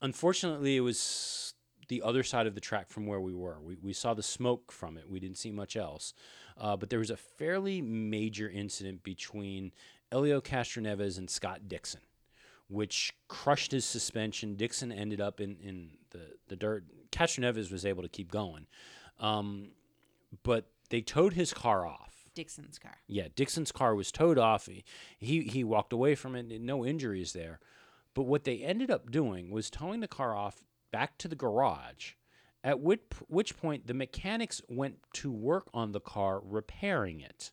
Unfortunately, 0.00 0.76
it 0.76 0.80
was 0.80 1.54
the 1.92 2.00
other 2.00 2.22
side 2.22 2.46
of 2.46 2.54
the 2.54 2.60
track 2.60 2.88
from 2.88 3.06
where 3.06 3.20
we 3.20 3.34
were. 3.34 3.58
We, 3.60 3.76
we 3.82 3.92
saw 3.92 4.14
the 4.14 4.22
smoke 4.22 4.72
from 4.72 4.96
it. 4.96 5.10
We 5.10 5.20
didn't 5.20 5.36
see 5.36 5.50
much 5.52 5.76
else. 5.76 6.14
Uh, 6.58 6.74
but 6.74 6.88
there 6.88 6.98
was 6.98 7.10
a 7.10 7.18
fairly 7.18 7.82
major 7.82 8.48
incident 8.48 9.02
between 9.02 9.72
Elio 10.10 10.40
Castroneves 10.40 11.18
and 11.18 11.28
Scott 11.28 11.68
Dixon, 11.68 12.00
which 12.68 13.12
crushed 13.28 13.72
his 13.72 13.84
suspension. 13.84 14.54
Dixon 14.54 14.90
ended 14.90 15.20
up 15.20 15.38
in, 15.38 15.58
in 15.62 15.90
the, 16.12 16.20
the 16.48 16.56
dirt. 16.56 16.86
Castroneves 17.10 17.70
was 17.70 17.84
able 17.84 18.02
to 18.02 18.08
keep 18.08 18.30
going. 18.30 18.66
Um, 19.20 19.72
but 20.44 20.70
they 20.88 21.02
towed 21.02 21.34
his 21.34 21.52
car 21.52 21.86
off. 21.86 22.24
Dixon's 22.34 22.78
car. 22.78 22.96
Yeah, 23.06 23.28
Dixon's 23.36 23.70
car 23.70 23.94
was 23.94 24.10
towed 24.10 24.38
off. 24.38 24.64
He, 24.64 24.82
he 25.18 25.42
he 25.42 25.62
walked 25.62 25.92
away 25.92 26.14
from 26.14 26.34
it. 26.36 26.58
No 26.58 26.86
injuries 26.86 27.34
there. 27.34 27.60
But 28.14 28.22
what 28.22 28.44
they 28.44 28.60
ended 28.60 28.90
up 28.90 29.10
doing 29.10 29.50
was 29.50 29.68
towing 29.68 30.00
the 30.00 30.08
car 30.08 30.34
off 30.34 30.62
back 30.92 31.18
to 31.18 31.28
the 31.28 31.34
garage. 31.36 32.12
At 32.64 32.78
which 32.78 33.00
which 33.26 33.56
point 33.56 33.88
the 33.88 33.94
mechanics 33.94 34.62
went 34.68 34.98
to 35.14 35.32
work 35.32 35.68
on 35.74 35.90
the 35.90 36.00
car 36.00 36.40
repairing 36.44 37.20
it. 37.20 37.50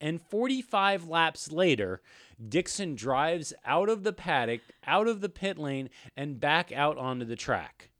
And 0.00 0.20
45 0.20 1.06
laps 1.08 1.52
later, 1.52 2.00
Dixon 2.48 2.94
drives 2.96 3.52
out 3.64 3.88
of 3.88 4.02
the 4.02 4.12
paddock, 4.12 4.62
out 4.86 5.06
of 5.06 5.20
the 5.20 5.28
pit 5.28 5.58
lane, 5.58 5.90
and 6.16 6.40
back 6.40 6.72
out 6.72 6.96
onto 6.98 7.24
the 7.26 7.36
track 7.36 7.90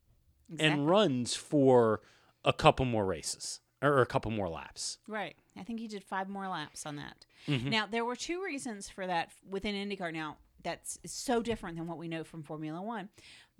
Exactly. 0.50 0.66
and 0.80 0.88
runs 0.88 1.34
for 1.36 2.00
a 2.44 2.52
couple 2.52 2.86
more 2.86 3.04
races 3.04 3.60
or 3.82 4.00
a 4.00 4.06
couple 4.06 4.30
more 4.30 4.48
laps. 4.48 4.98
Right. 5.06 5.36
I 5.56 5.62
think 5.62 5.78
he 5.78 5.86
did 5.88 6.02
five 6.02 6.28
more 6.28 6.48
laps 6.48 6.86
on 6.86 6.96
that. 6.96 7.26
Mm-hmm. 7.46 7.68
Now, 7.68 7.86
there 7.86 8.04
were 8.04 8.16
two 8.16 8.42
reasons 8.42 8.88
for 8.88 9.06
that 9.06 9.30
within 9.48 9.74
IndyCar. 9.74 10.12
Now, 10.12 10.38
that's 10.62 10.98
so 11.06 11.42
different 11.42 11.76
than 11.76 11.86
what 11.86 11.98
we 11.98 12.08
know 12.08 12.24
from 12.24 12.42
Formula 12.42 12.80
One. 12.82 13.10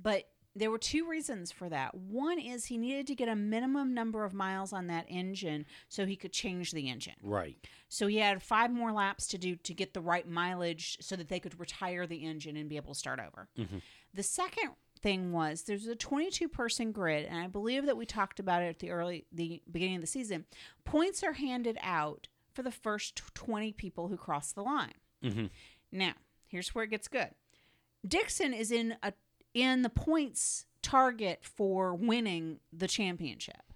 But 0.02 0.28
there 0.56 0.70
were 0.70 0.78
two 0.78 1.08
reasons 1.08 1.52
for 1.52 1.68
that. 1.68 1.94
One 1.94 2.38
is 2.38 2.66
he 2.66 2.76
needed 2.76 3.06
to 3.06 3.14
get 3.14 3.28
a 3.28 3.36
minimum 3.36 3.94
number 3.94 4.24
of 4.24 4.34
miles 4.34 4.72
on 4.72 4.88
that 4.88 5.06
engine 5.08 5.64
so 5.88 6.06
he 6.06 6.16
could 6.16 6.32
change 6.32 6.72
the 6.72 6.88
engine. 6.88 7.14
Right. 7.22 7.56
So 7.88 8.08
he 8.08 8.18
had 8.18 8.42
five 8.42 8.70
more 8.72 8.92
laps 8.92 9.26
to 9.28 9.38
do 9.38 9.56
to 9.56 9.74
get 9.74 9.94
the 9.94 10.00
right 10.00 10.28
mileage 10.28 10.98
so 11.00 11.14
that 11.16 11.28
they 11.28 11.40
could 11.40 11.58
retire 11.58 12.06
the 12.06 12.24
engine 12.24 12.56
and 12.56 12.68
be 12.68 12.76
able 12.76 12.94
to 12.94 12.98
start 12.98 13.20
over. 13.20 13.48
Mm-hmm. 13.58 13.78
The 14.12 14.22
second 14.22 14.70
thing 15.00 15.32
was 15.32 15.62
there's 15.62 15.86
a 15.86 15.94
22 15.94 16.48
person 16.48 16.92
grid 16.92 17.26
and 17.26 17.38
I 17.38 17.46
believe 17.46 17.86
that 17.86 17.96
we 17.96 18.04
talked 18.04 18.38
about 18.38 18.62
it 18.62 18.68
at 18.68 18.78
the 18.80 18.90
early 18.90 19.26
the 19.32 19.62
beginning 19.70 19.96
of 19.96 20.02
the 20.02 20.06
season. 20.06 20.46
Points 20.84 21.22
are 21.22 21.34
handed 21.34 21.78
out 21.80 22.28
for 22.52 22.62
the 22.62 22.72
first 22.72 23.22
20 23.34 23.72
people 23.72 24.08
who 24.08 24.16
cross 24.16 24.52
the 24.52 24.62
line. 24.62 24.94
Mm-hmm. 25.24 25.46
Now, 25.92 26.14
here's 26.48 26.74
where 26.74 26.84
it 26.84 26.90
gets 26.90 27.08
good. 27.08 27.30
Dixon 28.06 28.52
is 28.52 28.70
in 28.70 28.96
a 29.02 29.12
in 29.54 29.82
the 29.82 29.90
points 29.90 30.66
target 30.82 31.40
for 31.42 31.94
winning 31.94 32.60
the 32.72 32.88
championship. 32.88 33.72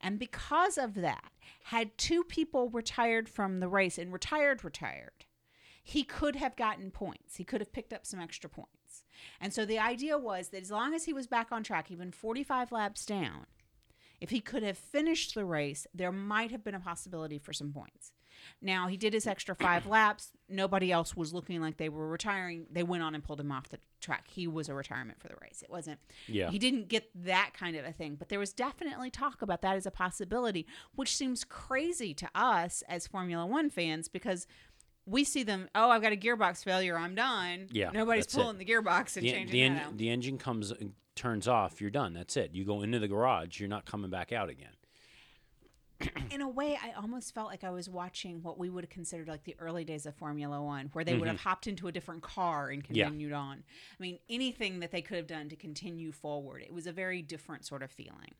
And 0.00 0.18
because 0.18 0.78
of 0.78 0.94
that, 0.94 1.30
had 1.64 1.96
two 1.98 2.24
people 2.24 2.70
retired 2.70 3.28
from 3.28 3.60
the 3.60 3.68
race 3.68 3.98
and 3.98 4.12
retired 4.12 4.64
retired, 4.64 5.26
he 5.82 6.02
could 6.04 6.36
have 6.36 6.56
gotten 6.56 6.90
points. 6.90 7.36
He 7.36 7.44
could 7.44 7.60
have 7.60 7.72
picked 7.72 7.92
up 7.92 8.06
some 8.06 8.20
extra 8.20 8.48
points. 8.48 9.04
And 9.40 9.52
so 9.52 9.64
the 9.64 9.78
idea 9.78 10.16
was 10.18 10.48
that 10.48 10.62
as 10.62 10.70
long 10.70 10.94
as 10.94 11.04
he 11.04 11.12
was 11.12 11.26
back 11.26 11.52
on 11.52 11.62
track, 11.62 11.90
even 11.90 12.12
45 12.12 12.72
laps 12.72 13.04
down, 13.04 13.46
if 14.20 14.30
he 14.30 14.40
could 14.40 14.62
have 14.62 14.78
finished 14.78 15.34
the 15.34 15.44
race, 15.44 15.86
there 15.94 16.12
might 16.12 16.50
have 16.50 16.64
been 16.64 16.74
a 16.74 16.80
possibility 16.80 17.38
for 17.38 17.52
some 17.52 17.72
points. 17.72 18.12
Now, 18.62 18.88
he 18.88 18.96
did 18.96 19.12
his 19.12 19.26
extra 19.26 19.54
five 19.54 19.86
laps. 19.86 20.30
Nobody 20.48 20.90
else 20.92 21.16
was 21.16 21.32
looking 21.32 21.60
like 21.60 21.76
they 21.76 21.88
were 21.88 22.08
retiring. 22.08 22.66
They 22.70 22.82
went 22.82 23.02
on 23.02 23.14
and 23.14 23.22
pulled 23.24 23.40
him 23.40 23.52
off 23.52 23.68
the 23.68 23.78
track. 24.00 24.26
He 24.28 24.46
was 24.46 24.68
a 24.68 24.74
retirement 24.74 25.20
for 25.20 25.28
the 25.28 25.34
race. 25.42 25.62
It 25.62 25.70
wasn't, 25.70 26.00
Yeah. 26.26 26.50
he 26.50 26.58
didn't 26.58 26.88
get 26.88 27.10
that 27.24 27.50
kind 27.54 27.76
of 27.76 27.84
a 27.84 27.92
thing, 27.92 28.14
but 28.16 28.28
there 28.28 28.38
was 28.38 28.52
definitely 28.52 29.10
talk 29.10 29.42
about 29.42 29.62
that 29.62 29.76
as 29.76 29.86
a 29.86 29.90
possibility, 29.90 30.66
which 30.94 31.14
seems 31.16 31.44
crazy 31.44 32.14
to 32.14 32.28
us 32.34 32.82
as 32.88 33.06
Formula 33.06 33.46
One 33.46 33.70
fans 33.70 34.08
because 34.08 34.46
we 35.06 35.24
see 35.24 35.42
them, 35.42 35.68
oh, 35.74 35.90
I've 35.90 36.02
got 36.02 36.12
a 36.12 36.16
gearbox 36.16 36.62
failure. 36.62 36.96
I'm 36.96 37.14
done. 37.14 37.66
Yeah, 37.72 37.90
Nobody's 37.92 38.24
that's 38.26 38.34
it. 38.34 38.38
pulling 38.38 38.58
the 38.58 38.64
gearbox 38.64 39.16
and 39.16 39.26
The, 39.26 39.30
changing 39.32 39.52
the, 39.52 39.62
en- 39.62 39.76
out. 39.78 39.96
the 39.96 40.08
engine 40.10 40.38
comes 40.38 40.72
turns 41.16 41.46
off, 41.48 41.80
you're 41.80 41.90
done. 41.90 42.14
That's 42.14 42.36
it. 42.36 42.54
You 42.54 42.64
go 42.64 42.80
into 42.82 42.98
the 42.98 43.08
garage, 43.08 43.60
you're 43.60 43.68
not 43.68 43.84
coming 43.84 44.10
back 44.10 44.32
out 44.32 44.48
again. 44.48 44.70
In 46.30 46.40
a 46.40 46.48
way, 46.48 46.78
I 46.82 46.92
almost 46.92 47.34
felt 47.34 47.48
like 47.48 47.64
I 47.64 47.70
was 47.70 47.88
watching 47.88 48.42
what 48.42 48.58
we 48.58 48.68
would 48.70 48.84
have 48.84 48.90
considered 48.90 49.28
like 49.28 49.44
the 49.44 49.56
early 49.58 49.84
days 49.84 50.06
of 50.06 50.14
Formula 50.14 50.62
One, 50.62 50.90
where 50.92 51.04
they 51.04 51.14
would 51.16 51.28
have 51.28 51.40
hopped 51.40 51.66
into 51.66 51.88
a 51.88 51.92
different 51.92 52.22
car 52.22 52.68
and 52.68 52.82
Mm-hmm. 52.82 52.94
Yeah. 52.94 53.04
continued 53.06 53.32
on. 53.32 53.62
I 53.98 54.02
mean, 54.02 54.18
anything 54.28 54.80
that 54.80 54.90
they 54.90 55.02
could 55.02 55.16
have 55.16 55.26
done 55.26 55.48
to 55.48 55.56
continue 55.56 56.12
forward. 56.12 56.62
It 56.62 56.72
was 56.72 56.86
a 56.86 56.92
very 56.92 57.22
different 57.22 57.64
sort 57.66 57.82
of 57.82 57.90
feeling. 57.90 58.34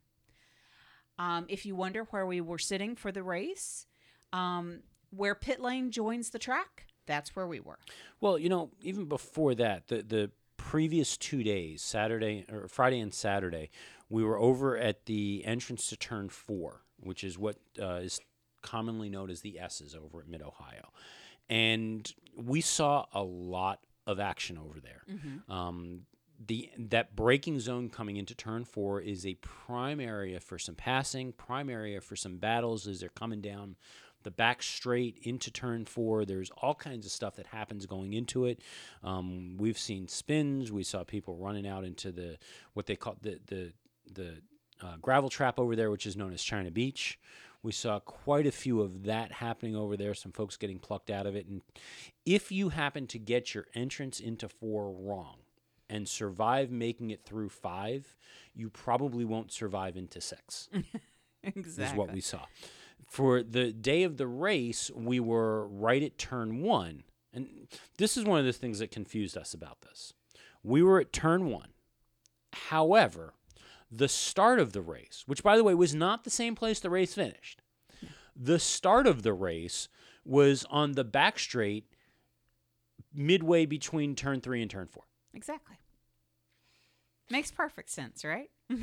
Um, 1.19 1.47
if 1.49 1.67
you 1.67 1.77
wonder 1.77 2.05
where 2.11 2.27
we 2.27 2.41
were 2.41 2.59
sitting 2.59 2.97
for 2.97 3.13
the 3.13 3.23
race, 3.23 3.87
um, 4.33 4.81
where 5.11 5.35
pit 5.35 5.61
lane 5.61 5.91
joins 5.91 6.31
the 6.31 6.39
track, 6.39 6.87
that's 7.07 7.37
where 7.37 7.47
we 7.47 7.61
were. 7.61 7.79
Well, 8.21 8.39
you 8.39 8.49
know, 8.49 8.71
even 8.83 9.05
before 9.07 9.55
that, 9.57 9.89
the 9.89 10.03
the 10.03 10.31
previous 10.57 11.17
two 11.17 11.43
days, 11.43 11.83
Saturday 11.83 12.47
or 12.51 12.69
Friday 12.69 13.01
and 13.01 13.13
Saturday, 13.13 13.71
we 14.09 14.23
were 14.25 14.39
over 14.39 14.77
at 14.79 15.07
the 15.07 15.43
entrance 15.45 15.89
to 15.89 15.97
Turn 15.97 16.29
Four, 16.29 16.83
which 17.03 17.25
is 17.25 17.39
what 17.39 17.57
uh, 17.81 18.01
is 18.03 18.21
commonly 18.63 19.09
known 19.09 19.31
as 19.31 19.41
the 19.41 19.59
S's 19.59 19.95
over 19.95 20.21
at 20.21 20.29
Mid 20.29 20.43
Ohio, 20.43 20.91
and 21.49 22.13
we 22.37 22.61
saw 22.61 23.07
a 23.13 23.23
lot 23.23 23.81
of 24.07 24.21
action 24.21 24.59
over 24.59 24.81
there. 24.81 25.03
Um, 25.49 26.03
the 26.47 26.71
that 26.79 27.15
braking 27.15 27.61
zone 27.61 27.91
coming 27.91 28.17
into 28.17 28.35
turn 28.35 28.65
four 28.65 29.01
is 29.01 29.27
a 29.27 29.35
prime 29.35 30.01
area 30.01 30.41
for 30.41 30.59
some 30.59 30.75
passing, 30.75 31.33
prime 31.33 31.69
area 31.69 32.01
for 32.01 32.17
some 32.17 32.39
battles 32.39 32.87
as 32.87 33.01
they're 33.01 33.11
coming 33.11 33.41
down 33.41 33.77
the 34.23 34.31
back 34.31 34.63
straight 34.63 35.19
into 35.23 35.51
turn 35.51 35.85
four. 35.85 36.25
There's 36.25 36.51
all 36.63 36.75
kinds 36.75 37.07
of 37.07 37.13
stuff 37.13 37.37
that 37.37 37.47
happens 37.47 37.87
going 37.87 38.13
into 38.13 38.45
it. 38.47 38.61
Um, 39.03 39.57
we've 39.59 39.79
seen 39.79 40.09
spins. 40.09 40.71
We 40.71 40.83
saw 40.83 41.05
people 41.05 41.37
running 41.37 41.67
out 41.67 41.85
into 41.85 42.13
the 42.13 42.39
what 42.75 42.87
they 42.87 42.97
call 42.97 43.17
the 43.21 43.39
the 43.47 43.73
the 44.13 44.43
uh, 44.83 44.97
gravel 45.01 45.29
trap 45.29 45.59
over 45.59 45.77
there, 45.77 45.91
which 45.91 46.07
is 46.07 46.17
known 46.17 46.33
as 46.33 46.43
China 46.43 46.71
Beach. 46.71 47.19
We 47.63 47.73
saw 47.73 48.01
quite 48.01 48.47
a 48.47 48.53
few 48.53 48.81
of 48.81 49.05
that 49.05 49.33
happening 49.33 49.77
over 49.77 49.97
there. 49.97 50.15
Some 50.15 50.33
folks 50.33 50.57
getting 50.57 50.79
plucked 50.79 51.11
out 51.11 51.27
of 51.27 51.37
it, 51.37 51.47
and 51.47 51.61
if 52.25 52.51
you 52.51 52.71
happen 52.71 53.07
to 53.09 53.19
get 53.19 53.55
your 53.55 53.67
entrance 53.75 54.19
into 54.21 54.49
four 54.49 54.91
wrong 54.91 55.37
and 55.91 56.09
survive 56.09 56.71
making 56.71 57.11
it 57.11 57.25
through 57.25 57.51
five, 57.51 58.15
you 58.55 58.71
probably 58.71 59.25
won't 59.25 59.53
survive 59.53 59.97
into 59.97 60.21
six 60.21 60.69
exactly. 61.43 61.85
is 61.85 61.93
what 61.93 62.13
we 62.13 62.21
saw. 62.21 62.47
For 63.07 63.43
the 63.43 63.73
day 63.73 64.05
of 64.05 64.17
the 64.17 64.29
race, 64.29 64.91
we 64.95 65.19
were 65.19 65.67
right 65.67 66.03
at 66.03 66.17
turn 66.17 66.63
one. 66.63 67.03
And 67.33 67.69
this 67.99 68.17
is 68.17 68.25
one 68.25 68.39
of 68.39 68.45
the 68.45 68.53
things 68.53 68.79
that 68.79 68.91
confused 68.91 69.37
us 69.37 69.53
about 69.53 69.81
this. 69.83 70.13
We 70.63 70.83
were 70.83 71.01
at 71.01 71.13
turn 71.13 71.51
one. 71.51 71.71
However, 72.53 73.35
the 73.91 74.09
start 74.09 74.61
of 74.61 74.73
the 74.73 74.83
race, 74.83 75.25
which 75.27 75.43
by 75.43 75.57
the 75.57 75.65
way 75.65 75.75
was 75.75 75.95
not 75.95 76.25
the 76.25 76.31
same 76.31 76.55
place 76.55 76.81
the 76.81 76.91
race 76.91 77.15
finished, 77.15 77.63
the 78.37 78.59
start 78.59 79.07
of 79.07 79.23
the 79.23 79.33
race 79.33 79.89
was 80.25 80.65
on 80.71 80.93
the 80.93 81.05
back 81.05 81.39
straight 81.39 81.87
midway 83.13 83.67
between 83.67 84.15
turn 84.15 84.41
three 84.41 84.63
and 84.63 84.71
turn 84.71 84.87
four. 84.87 85.05
Exactly. 85.35 85.77
Makes 87.31 87.51
perfect 87.51 87.91
sense, 87.91 88.25
right? 88.25 88.51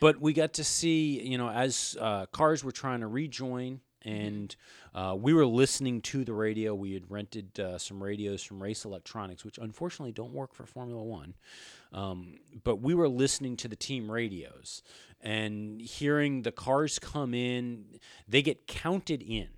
but 0.00 0.20
we 0.20 0.32
got 0.32 0.54
to 0.54 0.64
see, 0.64 1.20
you 1.20 1.38
know, 1.38 1.48
as 1.48 1.96
uh, 2.00 2.26
cars 2.26 2.62
were 2.62 2.72
trying 2.72 3.00
to 3.00 3.06
rejoin, 3.06 3.80
and 4.04 4.54
uh, 4.94 5.16
we 5.18 5.32
were 5.32 5.46
listening 5.46 6.00
to 6.02 6.24
the 6.24 6.32
radio. 6.32 6.74
We 6.74 6.94
had 6.94 7.10
rented 7.10 7.58
uh, 7.58 7.78
some 7.78 8.02
radios 8.02 8.42
from 8.42 8.62
Race 8.62 8.84
Electronics, 8.84 9.44
which 9.44 9.58
unfortunately 9.58 10.12
don't 10.12 10.32
work 10.32 10.54
for 10.54 10.66
Formula 10.66 11.02
One. 11.02 11.34
Um, 11.92 12.38
but 12.64 12.76
we 12.80 12.94
were 12.94 13.08
listening 13.08 13.56
to 13.58 13.68
the 13.68 13.76
team 13.76 14.10
radios 14.10 14.82
and 15.20 15.80
hearing 15.80 16.42
the 16.42 16.52
cars 16.52 16.98
come 16.98 17.34
in. 17.34 17.84
They 18.26 18.42
get 18.42 18.66
counted 18.66 19.22
in. 19.22 19.48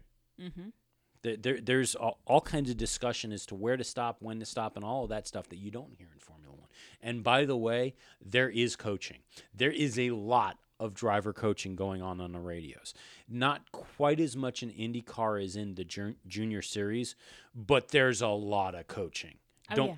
There, 1.23 1.37
there, 1.37 1.61
there's 1.61 1.95
all, 1.95 2.19
all 2.27 2.41
kinds 2.43 2.69
of 2.71 2.77
discussion 2.77 3.33
as 3.33 3.47
to 3.47 3.55
where 3.55 3.77
to 3.77 3.85
stop, 3.85 4.19
when 4.21 4.41
to 4.41 4.47
stop, 4.47 4.77
and 4.77 4.85
all 4.85 5.05
of 5.05 5.09
that 5.11 5.27
stuff 5.27 5.49
that 5.49 5.57
you 5.57 5.71
don't 5.71 5.95
hear 5.95 6.09
in 6.13 6.19
Formula 6.19 6.55
One. 6.55 6.69
And 7.03 7.23
by 7.23 7.47
the 7.47 7.57
way, 7.57 7.95
there 8.25 8.51
is 8.51 8.77
coaching. 8.77 9.21
There 9.55 9.71
is 9.71 9.99
a 9.99 10.11
lot 10.11 10.59
of 10.79 10.93
driver 10.93 11.33
coaching 11.33 11.77
going 11.77 12.03
on 12.03 12.21
on 12.21 12.33
the 12.33 12.41
radios. 12.41 12.93
Not 13.29 13.73
quite 13.73 14.21
as 14.21 14.37
much 14.37 14.63
in 14.63 14.71
IndyCar 14.71 15.43
as 15.43 15.57
in 15.57 15.77
the 15.77 16.15
junior 16.27 16.63
series, 16.63 17.15
but 17.55 17.89
there's 17.89 18.21
a 18.21 18.29
lot 18.29 18.75
of 18.75 18.87
coaching. 18.87 19.37
Oh 19.71 19.77
don't 19.77 19.89
yeah. 19.91 19.97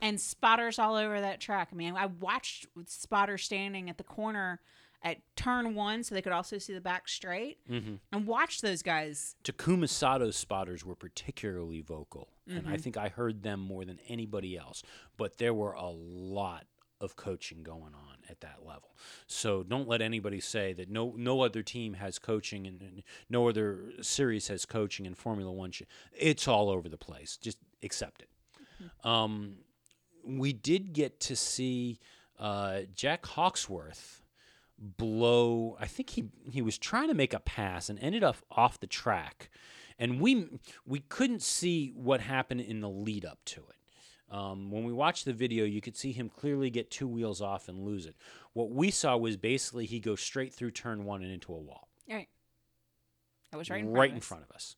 And 0.00 0.20
spotters 0.20 0.78
all 0.78 0.94
over 0.96 1.20
that 1.20 1.40
track. 1.40 1.68
I 1.72 1.74
mean, 1.74 1.94
I 1.96 2.06
watched 2.06 2.66
spotters 2.86 3.42
standing 3.44 3.90
at 3.90 3.98
the 3.98 4.04
corner 4.04 4.60
at 5.02 5.18
turn 5.36 5.74
one 5.76 6.02
so 6.02 6.14
they 6.14 6.22
could 6.22 6.32
also 6.32 6.58
see 6.58 6.72
the 6.74 6.80
back 6.80 7.08
straight 7.08 7.58
Mm-hmm. 7.70 7.94
and 8.12 8.26
watch 8.26 8.60
those 8.62 8.82
guys. 8.82 9.36
Takuma 9.44 9.88
Sato's 9.88 10.36
spotters 10.36 10.84
were 10.84 10.96
particularly 10.96 11.80
vocal, 11.80 12.28
and 12.48 12.68
I 12.68 12.76
think 12.78 12.96
I 12.96 13.08
heard 13.08 13.42
them 13.42 13.60
more 13.60 13.84
than 13.84 14.00
anybody 14.08 14.56
else. 14.56 14.82
But 15.16 15.38
there 15.38 15.54
were 15.54 15.72
a 15.72 15.88
lot 15.88 16.66
of 17.00 17.14
coaching 17.14 17.62
going 17.62 17.94
on 17.94 18.16
at 18.28 18.40
that 18.40 18.58
level. 18.66 18.96
So 19.28 19.62
don't 19.62 19.86
let 19.86 20.02
anybody 20.02 20.40
say 20.40 20.72
that 20.72 20.90
no 20.90 21.14
no 21.16 21.42
other 21.42 21.62
team 21.62 21.94
has 21.94 22.18
coaching 22.18 22.66
and, 22.66 22.82
and 22.82 23.02
no 23.30 23.48
other 23.48 23.92
series 24.00 24.48
has 24.48 24.66
coaching 24.66 25.06
in 25.06 25.14
Formula 25.14 25.52
One. 25.52 25.70
It's 26.12 26.48
all 26.48 26.68
over 26.70 26.88
the 26.88 26.98
place. 26.98 27.36
Just 27.36 27.58
accept 27.84 28.22
it. 28.22 28.30
Um, 29.06 29.58
we 30.28 30.52
did 30.52 30.92
get 30.92 31.18
to 31.20 31.36
see 31.36 31.98
uh, 32.38 32.80
Jack 32.94 33.24
Hawksworth 33.26 34.22
blow. 34.78 35.76
I 35.80 35.86
think 35.86 36.10
he 36.10 36.24
he 36.50 36.62
was 36.62 36.78
trying 36.78 37.08
to 37.08 37.14
make 37.14 37.32
a 37.34 37.40
pass 37.40 37.88
and 37.88 37.98
ended 37.98 38.22
up 38.22 38.36
off 38.50 38.78
the 38.78 38.86
track, 38.86 39.50
and 39.98 40.20
we 40.20 40.46
we 40.86 41.00
couldn't 41.00 41.42
see 41.42 41.92
what 41.94 42.20
happened 42.20 42.60
in 42.60 42.80
the 42.80 42.88
lead 42.90 43.24
up 43.24 43.38
to 43.46 43.60
it. 43.60 44.34
Um, 44.34 44.70
when 44.70 44.84
we 44.84 44.92
watched 44.92 45.24
the 45.24 45.32
video, 45.32 45.64
you 45.64 45.80
could 45.80 45.96
see 45.96 46.12
him 46.12 46.28
clearly 46.28 46.68
get 46.68 46.90
two 46.90 47.08
wheels 47.08 47.40
off 47.40 47.68
and 47.68 47.78
lose 47.86 48.04
it. 48.04 48.14
What 48.52 48.70
we 48.70 48.90
saw 48.90 49.16
was 49.16 49.38
basically 49.38 49.86
he 49.86 50.00
goes 50.00 50.20
straight 50.20 50.52
through 50.52 50.72
turn 50.72 51.06
one 51.06 51.22
and 51.22 51.32
into 51.32 51.54
a 51.54 51.58
wall, 51.58 51.88
Right. 52.10 52.28
That 53.50 53.56
was 53.56 53.70
right 53.70 53.80
in 53.80 53.86
front 53.86 53.96
right 53.98 54.10
of 54.10 54.12
in 54.16 54.18
us. 54.18 54.24
front 54.26 54.44
of 54.44 54.50
us. 54.54 54.76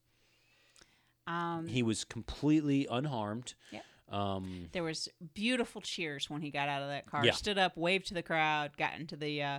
Um, 1.27 1.66
He 1.66 1.82
was 1.82 2.05
completely 2.05 2.86
unharmed. 2.89 3.55
Yep. 3.72 3.85
Um, 4.11 4.69
there 4.73 4.82
was 4.82 5.09
beautiful 5.35 5.81
cheers 5.81 6.28
when 6.28 6.43
he 6.43 6.51
got 6.51 6.69
out 6.69 6.82
of 6.82 6.89
that 6.89 7.07
car. 7.07 7.24
Yeah. 7.24 7.32
Stood 7.32 7.59
up, 7.59 7.77
waved 7.77 8.07
to 8.09 8.15
the 8.15 8.23
crowd, 8.23 8.77
got 8.77 8.99
into 8.99 9.16
the 9.16 9.43
uh, 9.43 9.59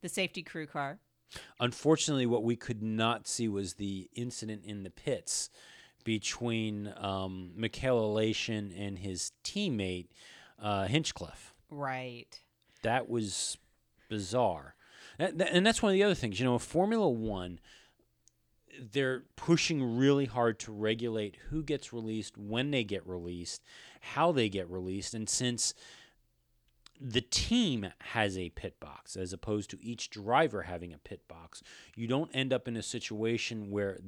the 0.00 0.08
safety 0.08 0.42
crew 0.42 0.66
car. 0.66 0.98
unfortunately, 1.60 2.26
what 2.26 2.42
we 2.42 2.56
could 2.56 2.82
not 2.82 3.26
see 3.26 3.48
was 3.48 3.74
the 3.74 4.08
incident 4.14 4.62
in 4.64 4.82
the 4.82 4.90
pits 4.90 5.50
between 6.04 6.92
um, 6.96 7.52
Mikhail 7.56 7.98
Aleshin 8.00 8.72
and 8.76 8.98
his 8.98 9.32
teammate 9.44 10.08
uh, 10.60 10.86
Hinchcliffe. 10.86 11.54
Right. 11.70 12.40
That 12.82 13.08
was 13.08 13.56
bizarre. 14.08 14.74
And, 15.18 15.40
and 15.40 15.66
that's 15.66 15.82
one 15.82 15.90
of 15.90 15.94
the 15.94 16.02
other 16.02 16.14
things. 16.14 16.40
You 16.40 16.46
know, 16.46 16.58
Formula 16.58 17.08
One, 17.08 17.60
they're 18.80 19.22
pushing 19.36 19.96
really 19.96 20.24
hard 20.24 20.58
to 20.60 20.72
regulate 20.72 21.36
who 21.50 21.62
gets 21.62 21.92
released, 21.92 22.36
when 22.36 22.70
they 22.70 22.84
get 22.84 23.06
released, 23.06 23.62
how 24.02 24.32
they 24.32 24.48
get 24.48 24.68
released. 24.68 25.14
And 25.14 25.28
since 25.28 25.74
the 27.00 27.20
team 27.20 27.86
has 28.00 28.36
a 28.36 28.50
pit 28.50 28.78
box 28.78 29.16
as 29.16 29.32
opposed 29.32 29.70
to 29.70 29.82
each 29.82 30.10
driver 30.10 30.62
having 30.62 30.92
a 30.92 30.98
pit 30.98 31.26
box, 31.28 31.62
you 31.96 32.06
don't 32.06 32.30
end 32.34 32.52
up 32.52 32.68
in 32.68 32.76
a 32.76 32.82
situation 32.82 33.70
where 33.70 34.00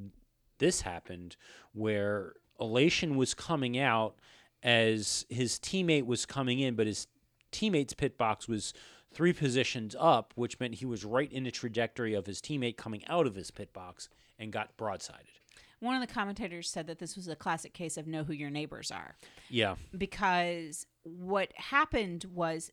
this 0.58 0.82
happened, 0.82 1.36
where 1.72 2.34
Aleshin 2.60 3.16
was 3.16 3.34
coming 3.34 3.78
out 3.78 4.16
as 4.62 5.26
his 5.28 5.58
teammate 5.58 6.06
was 6.06 6.26
coming 6.26 6.60
in, 6.60 6.74
but 6.74 6.86
his 6.86 7.06
teammate's 7.52 7.94
pit 7.94 8.16
box 8.16 8.48
was 8.48 8.72
three 9.12 9.32
positions 9.32 9.94
up, 9.98 10.32
which 10.34 10.58
meant 10.58 10.76
he 10.76 10.86
was 10.86 11.04
right 11.04 11.32
in 11.32 11.44
the 11.44 11.50
trajectory 11.50 12.14
of 12.14 12.26
his 12.26 12.40
teammate 12.40 12.76
coming 12.76 13.04
out 13.06 13.26
of 13.26 13.34
his 13.34 13.50
pit 13.50 13.72
box 13.72 14.08
and 14.38 14.52
got 14.52 14.76
broadsided. 14.76 15.38
One 15.84 16.00
of 16.00 16.06
the 16.06 16.12
commentators 16.12 16.68
said 16.70 16.86
that 16.86 16.98
this 16.98 17.16
was 17.16 17.28
a 17.28 17.36
classic 17.36 17.74
case 17.74 17.96
of 17.96 18.06
know 18.06 18.24
who 18.24 18.32
your 18.32 18.50
neighbors 18.50 18.90
are. 18.90 19.16
Yeah. 19.48 19.76
because 19.96 20.86
what 21.04 21.52
happened 21.56 22.24
was 22.32 22.72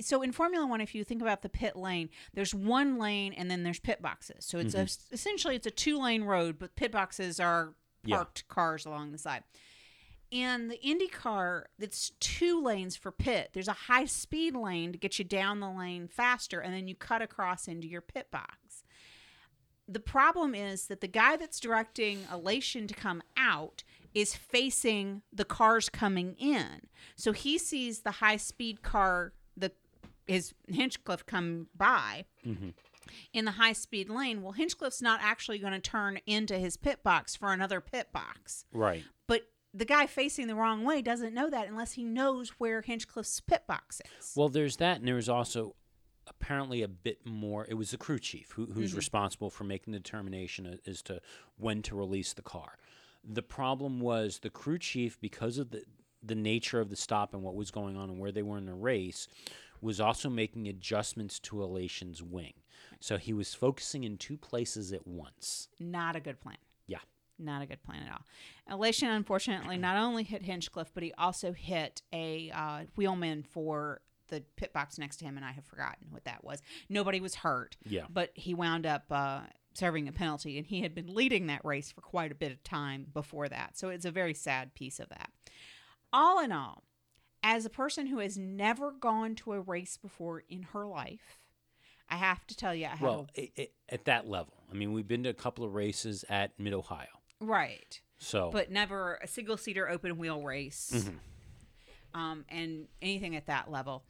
so 0.00 0.22
in 0.22 0.32
Formula 0.32 0.66
One, 0.66 0.80
if 0.80 0.94
you 0.94 1.04
think 1.04 1.22
about 1.22 1.42
the 1.42 1.48
pit 1.48 1.76
lane, 1.76 2.08
there's 2.32 2.52
one 2.54 2.98
lane 2.98 3.32
and 3.32 3.48
then 3.50 3.62
there's 3.62 3.78
pit 3.78 4.02
boxes. 4.02 4.44
So 4.44 4.58
it's 4.58 4.74
a, 4.74 4.78
mm-hmm. 4.78 5.14
essentially 5.14 5.54
it's 5.54 5.66
a 5.66 5.70
two 5.70 6.00
lane 6.02 6.24
road, 6.24 6.58
but 6.58 6.74
pit 6.74 6.90
boxes 6.90 7.38
are 7.38 7.74
Yeah. 8.04 8.16
parked 8.16 8.48
cars 8.48 8.86
along 8.86 9.12
the 9.12 9.18
side. 9.18 9.44
And 10.32 10.68
the 10.68 10.82
Indy 10.82 11.06
car, 11.06 11.68
it's 11.78 12.10
two 12.18 12.60
lanes 12.60 12.96
for 12.96 13.12
pit. 13.12 13.50
There's 13.52 13.68
a 13.68 13.72
high 13.72 14.06
speed 14.06 14.56
lane 14.56 14.90
to 14.90 14.98
get 14.98 15.16
you 15.20 15.24
down 15.24 15.60
the 15.60 15.70
lane 15.70 16.08
faster, 16.08 16.58
and 16.58 16.74
then 16.74 16.88
you 16.88 16.96
cut 16.96 17.22
across 17.22 17.68
into 17.68 17.86
your 17.86 18.00
pit 18.00 18.32
box. 18.32 18.56
The 19.86 20.00
problem 20.00 20.54
is 20.54 20.86
that 20.86 21.00
the 21.00 21.08
guy 21.08 21.36
that's 21.36 21.60
directing 21.60 22.20
Aleshin 22.24 22.88
to 22.88 22.94
come 22.94 23.22
out 23.36 23.84
is 24.14 24.34
facing 24.34 25.22
the 25.32 25.44
cars 25.44 25.88
coming 25.88 26.36
in. 26.38 26.88
So 27.16 27.32
he 27.32 27.58
sees 27.58 28.00
the 28.00 28.12
high 28.12 28.36
speed 28.36 28.82
car, 28.82 29.32
the 29.56 29.72
his 30.26 30.54
Hinchcliffe 30.68 31.26
come 31.26 31.66
by 31.76 32.24
mm-hmm. 32.46 32.70
in 33.32 33.44
the 33.44 33.52
high 33.52 33.72
speed 33.72 34.08
lane. 34.08 34.42
Well, 34.42 34.52
Hinchcliffe's 34.52 35.02
not 35.02 35.20
actually 35.22 35.58
going 35.58 35.74
to 35.74 35.80
turn 35.80 36.18
into 36.26 36.58
his 36.58 36.76
pit 36.76 37.02
box 37.02 37.36
for 37.36 37.52
another 37.52 37.80
pit 37.80 38.08
box. 38.12 38.64
Right. 38.72 39.04
But 39.26 39.42
the 39.74 39.84
guy 39.84 40.06
facing 40.06 40.46
the 40.46 40.54
wrong 40.54 40.84
way 40.84 41.02
doesn't 41.02 41.34
know 41.34 41.50
that 41.50 41.68
unless 41.68 41.92
he 41.92 42.04
knows 42.04 42.50
where 42.58 42.80
Hinchcliffe's 42.80 43.40
pit 43.40 43.64
box 43.66 44.00
is. 44.18 44.32
Well, 44.36 44.48
there's 44.48 44.76
that, 44.76 44.98
and 44.98 45.08
there's 45.08 45.28
also 45.28 45.74
apparently 46.26 46.82
a 46.82 46.88
bit 46.88 47.24
more. 47.24 47.66
It 47.68 47.74
was 47.74 47.90
the 47.90 47.98
crew 47.98 48.18
chief 48.18 48.52
who, 48.52 48.66
who's 48.66 48.94
responsible 48.94 49.50
for 49.50 49.64
making 49.64 49.92
the 49.92 49.98
determination 49.98 50.78
as 50.86 51.02
to 51.02 51.20
when 51.56 51.82
to 51.82 51.94
release 51.94 52.32
the 52.32 52.42
car. 52.42 52.78
The 53.22 53.42
problem 53.42 54.00
was 54.00 54.40
the 54.40 54.50
crew 54.50 54.78
chief, 54.78 55.20
because 55.20 55.58
of 55.58 55.70
the 55.70 55.84
the 56.26 56.34
nature 56.34 56.80
of 56.80 56.88
the 56.88 56.96
stop 56.96 57.34
and 57.34 57.42
what 57.42 57.54
was 57.54 57.70
going 57.70 57.96
on 57.96 58.08
and 58.08 58.18
where 58.18 58.32
they 58.32 58.42
were 58.42 58.56
in 58.56 58.64
the 58.64 58.74
race, 58.74 59.28
was 59.82 60.00
also 60.00 60.30
making 60.30 60.68
adjustments 60.68 61.38
to 61.38 61.56
Aleshin's 61.56 62.22
wing. 62.22 62.54
So 62.98 63.18
he 63.18 63.34
was 63.34 63.52
focusing 63.52 64.04
in 64.04 64.16
two 64.16 64.38
places 64.38 64.92
at 64.92 65.06
once. 65.06 65.68
Not 65.78 66.16
a 66.16 66.20
good 66.20 66.40
plan. 66.40 66.56
Yeah. 66.86 67.00
Not 67.38 67.60
a 67.60 67.66
good 67.66 67.82
plan 67.82 68.04
at 68.06 68.12
all. 68.12 68.78
Aleshin, 68.78 69.14
unfortunately, 69.14 69.76
not 69.76 69.98
only 69.98 70.22
hit 70.22 70.42
Hinchcliffe, 70.42 70.92
but 70.94 71.02
he 71.02 71.12
also 71.18 71.52
hit 71.52 72.00
a 72.12 72.50
uh, 72.54 72.84
wheelman 72.96 73.42
for 73.42 74.00
the 74.28 74.42
pit 74.56 74.72
box 74.72 74.98
next 74.98 75.16
to 75.18 75.24
him, 75.24 75.36
and 75.36 75.44
I 75.44 75.52
have 75.52 75.64
forgotten 75.64 76.08
what 76.10 76.24
that 76.24 76.44
was. 76.44 76.62
Nobody 76.88 77.20
was 77.20 77.36
hurt. 77.36 77.76
Yeah. 77.84 78.04
But 78.10 78.30
he 78.34 78.54
wound 78.54 78.86
up 78.86 79.04
uh, 79.10 79.40
serving 79.74 80.08
a 80.08 80.12
penalty, 80.12 80.58
and 80.58 80.66
he 80.66 80.80
had 80.82 80.94
been 80.94 81.12
leading 81.14 81.46
that 81.48 81.64
race 81.64 81.92
for 81.92 82.00
quite 82.00 82.32
a 82.32 82.34
bit 82.34 82.52
of 82.52 82.62
time 82.62 83.06
before 83.12 83.48
that. 83.48 83.76
So 83.76 83.88
it's 83.88 84.04
a 84.04 84.10
very 84.10 84.34
sad 84.34 84.74
piece 84.74 85.00
of 85.00 85.08
that. 85.10 85.30
All 86.12 86.42
in 86.42 86.52
all, 86.52 86.84
as 87.42 87.66
a 87.66 87.70
person 87.70 88.06
who 88.06 88.18
has 88.20 88.38
never 88.38 88.92
gone 88.92 89.34
to 89.36 89.52
a 89.52 89.60
race 89.60 89.96
before 89.96 90.44
in 90.48 90.62
her 90.72 90.86
life, 90.86 91.38
I 92.08 92.16
have 92.16 92.46
to 92.46 92.56
tell 92.56 92.74
you, 92.74 92.86
I 92.86 92.90
have 92.90 93.00
Well, 93.00 93.26
i 93.36 93.50
i 93.58 93.68
at 93.88 94.04
that 94.06 94.28
level, 94.28 94.54
I 94.70 94.74
mean, 94.74 94.92
we've 94.92 95.08
been 95.08 95.24
to 95.24 95.30
a 95.30 95.34
couple 95.34 95.64
of 95.64 95.74
races 95.74 96.24
at 96.28 96.58
Mid 96.58 96.72
Ohio. 96.72 97.08
right. 97.40 98.00
So, 98.18 98.48
but 98.50 98.70
never 98.70 99.18
a 99.22 99.26
single 99.26 99.56
seater 99.58 99.90
open 99.90 100.16
wheel 100.16 100.40
race 100.40 101.10
um, 102.14 102.44
and 102.48 102.86
anything 103.02 103.36
at 103.36 103.46
that 103.46 103.70
level 103.70 104.04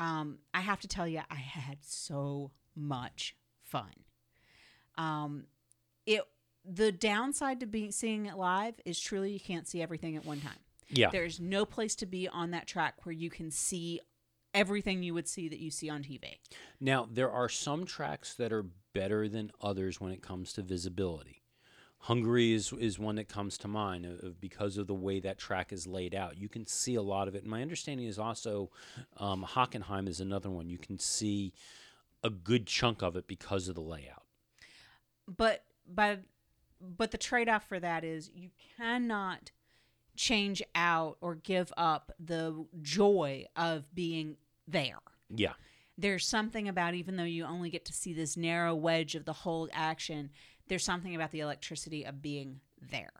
um, 0.00 0.38
i 0.52 0.60
have 0.60 0.80
to 0.80 0.88
tell 0.88 1.06
you 1.06 1.20
i 1.30 1.36
had 1.36 1.78
so 1.82 2.50
much 2.74 3.36
fun 3.62 3.92
um, 4.98 5.44
it 6.06 6.22
the 6.64 6.92
downside 6.92 7.60
to 7.60 7.66
be 7.66 7.90
seeing 7.90 8.26
it 8.26 8.36
live 8.36 8.74
is 8.84 8.98
truly 8.98 9.32
you 9.32 9.40
can't 9.40 9.68
see 9.68 9.80
everything 9.80 10.16
at 10.16 10.24
one 10.26 10.40
time 10.40 10.58
yeah. 10.88 11.08
there's 11.10 11.38
no 11.38 11.64
place 11.64 11.94
to 11.94 12.06
be 12.06 12.28
on 12.28 12.50
that 12.50 12.66
track 12.66 13.06
where 13.06 13.12
you 13.12 13.30
can 13.30 13.50
see 13.50 14.00
everything 14.52 15.02
you 15.02 15.14
would 15.14 15.28
see 15.28 15.48
that 15.48 15.60
you 15.60 15.70
see 15.70 15.88
on 15.88 16.02
tv 16.02 16.38
Now, 16.80 17.08
there 17.10 17.30
are 17.30 17.48
some 17.48 17.86
tracks 17.86 18.34
that 18.34 18.52
are 18.52 18.66
better 18.92 19.28
than 19.28 19.52
others 19.60 20.00
when 20.00 20.12
it 20.12 20.22
comes 20.22 20.52
to 20.54 20.62
visibility. 20.62 21.39
Hungary 22.04 22.52
is, 22.52 22.72
is 22.72 22.98
one 22.98 23.16
that 23.16 23.28
comes 23.28 23.58
to 23.58 23.68
mind 23.68 24.06
of 24.06 24.40
because 24.40 24.78
of 24.78 24.86
the 24.86 24.94
way 24.94 25.20
that 25.20 25.38
track 25.38 25.70
is 25.72 25.86
laid 25.86 26.14
out. 26.14 26.38
You 26.38 26.48
can 26.48 26.66
see 26.66 26.94
a 26.94 27.02
lot 27.02 27.28
of 27.28 27.34
it. 27.34 27.42
And 27.42 27.50
my 27.50 27.60
understanding 27.62 28.06
is 28.06 28.18
also 28.18 28.70
um, 29.18 29.44
Hockenheim 29.48 30.08
is 30.08 30.18
another 30.20 30.48
one. 30.50 30.68
You 30.70 30.78
can 30.78 30.98
see 30.98 31.52
a 32.24 32.30
good 32.30 32.66
chunk 32.66 33.02
of 33.02 33.16
it 33.16 33.26
because 33.26 33.68
of 33.68 33.74
the 33.74 33.80
layout. 33.82 34.24
but 35.26 35.64
but 35.86 36.20
but 36.80 37.10
the 37.10 37.18
trade-off 37.18 37.68
for 37.68 37.78
that 37.78 38.04
is 38.04 38.30
you 38.34 38.48
cannot 38.78 39.50
change 40.16 40.62
out 40.74 41.18
or 41.20 41.34
give 41.34 41.72
up 41.76 42.12
the 42.18 42.64
joy 42.82 43.44
of 43.56 43.94
being 43.94 44.36
there 44.68 44.98
Yeah. 45.28 45.52
there's 45.98 46.26
something 46.26 46.68
about 46.68 46.94
even 46.94 47.16
though 47.16 47.24
you 47.24 47.44
only 47.44 47.70
get 47.70 47.84
to 47.86 47.92
see 47.92 48.12
this 48.12 48.36
narrow 48.36 48.74
wedge 48.74 49.14
of 49.14 49.24
the 49.24 49.32
whole 49.32 49.68
action 49.72 50.30
there's 50.70 50.84
something 50.84 51.14
about 51.14 51.32
the 51.32 51.40
electricity 51.40 52.04
of 52.06 52.22
being 52.22 52.60
there 52.90 53.12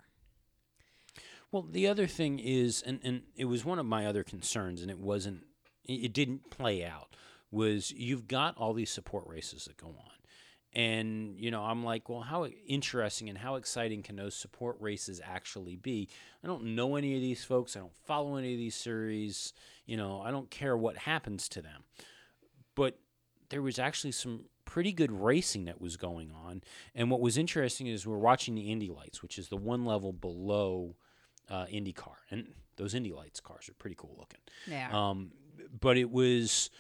Well, 1.52 1.66
the 1.70 1.86
other 1.89 2.06
thing 2.06 2.39
is, 2.39 2.81
and, 2.86 3.01
and 3.02 3.22
it 3.36 3.44
was 3.47 3.64
one 3.64 3.78
of 3.78 3.85
my 3.85 4.06
other 4.06 4.22
concerns, 4.22 4.81
and 4.81 4.90
it 4.90 4.98
wasn't, 4.98 5.44
it 5.85 6.12
didn't 6.12 6.48
play 6.51 6.85
out, 6.85 7.14
was 7.51 7.90
you've 7.90 8.28
got 8.28 8.56
all 8.56 8.72
these 8.72 8.90
support 8.90 9.27
races 9.27 9.64
that 9.64 9.77
go 9.77 9.89
on. 9.89 10.12
And, 10.72 11.36
you 11.36 11.51
know, 11.51 11.64
I'm 11.64 11.82
like, 11.85 12.09
well, 12.09 12.20
how 12.20 12.47
interesting 12.47 13.28
and 13.28 13.36
how 13.36 13.56
exciting 13.56 14.05
can 14.05 14.14
those 14.14 14.36
support 14.36 14.77
races 14.78 15.20
actually 15.24 15.74
be? 15.74 16.09
I 16.44 16.47
don't 16.47 16.77
know 16.77 16.94
any 16.94 17.16
of 17.16 17.20
these 17.20 17.43
folks. 17.43 17.74
I 17.74 17.81
don't 17.81 17.97
follow 18.06 18.36
any 18.36 18.52
of 18.52 18.59
these 18.59 18.77
series. 18.77 19.52
You 19.85 19.97
know, 19.97 20.22
I 20.22 20.31
don't 20.31 20.48
care 20.48 20.77
what 20.77 20.97
happens 20.97 21.48
to 21.48 21.60
them. 21.60 21.82
But 22.77 23.01
there 23.48 23.62
was 23.62 23.81
actually 23.81 24.12
some 24.12 24.44
pretty 24.71 24.93
good 24.93 25.11
racing 25.11 25.65
that 25.65 25.81
was 25.81 25.97
going 25.97 26.31
on. 26.31 26.63
And 26.95 27.11
what 27.11 27.21
was 27.21 27.37
interesting 27.37 27.89
is 27.89 28.07
we're 28.07 28.17
watching 28.19 28.55
the 28.55 28.71
Indy 28.71 28.89
Lights, 28.89 29.21
which 29.21 29.37
is 29.37 29.49
the 29.49 29.57
one 29.57 29.85
level 29.85 30.13
below 30.13 30.95
uh, 31.49 31.67
IndyCar, 31.67 32.15
and 32.31 32.53
those 32.77 32.95
Indy 32.95 33.13
Lights 33.13 33.41
cars 33.41 33.69
are 33.69 33.75
pretty 33.75 33.97
cool 33.99 34.15
looking. 34.17 34.39
yeah 34.69 34.89
Um, 34.97 35.33
but 35.81 35.99
it 35.99 36.09
was 36.11 36.71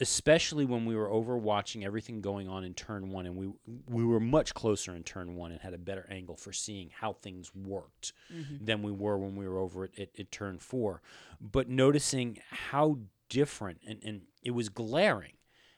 especially 0.00 0.64
when 0.64 0.86
we 0.86 0.96
were 0.96 1.08
over 1.08 1.36
watching 1.38 1.84
everything 1.84 2.20
going 2.20 2.48
on 2.48 2.64
in 2.64 2.74
turn 2.74 3.10
one, 3.10 3.26
and 3.26 3.36
we 3.36 3.48
we 3.88 4.04
were 4.04 4.20
much 4.20 4.54
closer 4.54 4.94
in 4.94 5.02
turn 5.02 5.34
one 5.34 5.50
and 5.50 5.60
had 5.60 5.74
a 5.74 5.78
better 5.78 6.06
angle 6.08 6.36
for 6.36 6.52
seeing 6.52 6.90
how 7.00 7.12
things 7.14 7.52
worked 7.54 8.12
than 8.60 8.82
we 8.82 8.92
were 8.92 9.18
when 9.18 9.34
we 9.36 9.46
were 9.48 9.58
over 9.58 9.84
at, 9.84 9.98
at, 9.98 10.08
at 10.18 10.30
turn 10.30 10.58
four. 10.58 11.02
But 11.40 11.68
noticing 11.68 12.38
how 12.50 12.98
different, 13.28 13.80
and, 13.86 13.98
and 14.04 14.22
it 14.42 14.52
was 14.52 14.68
glaring, 14.68 15.32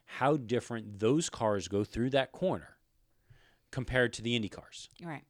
how 0.07 0.37
different 0.37 0.99
those 1.01 1.29
cars 1.29 1.69
go 1.69 1.85
through 1.85 2.11
that 2.11 2.33
corner 2.33 2.77
compared 3.71 4.13
to 4.15 4.23
the 4.23 4.35
Indy 4.35 4.49
cars. 4.49 4.89
Right. 5.05 5.25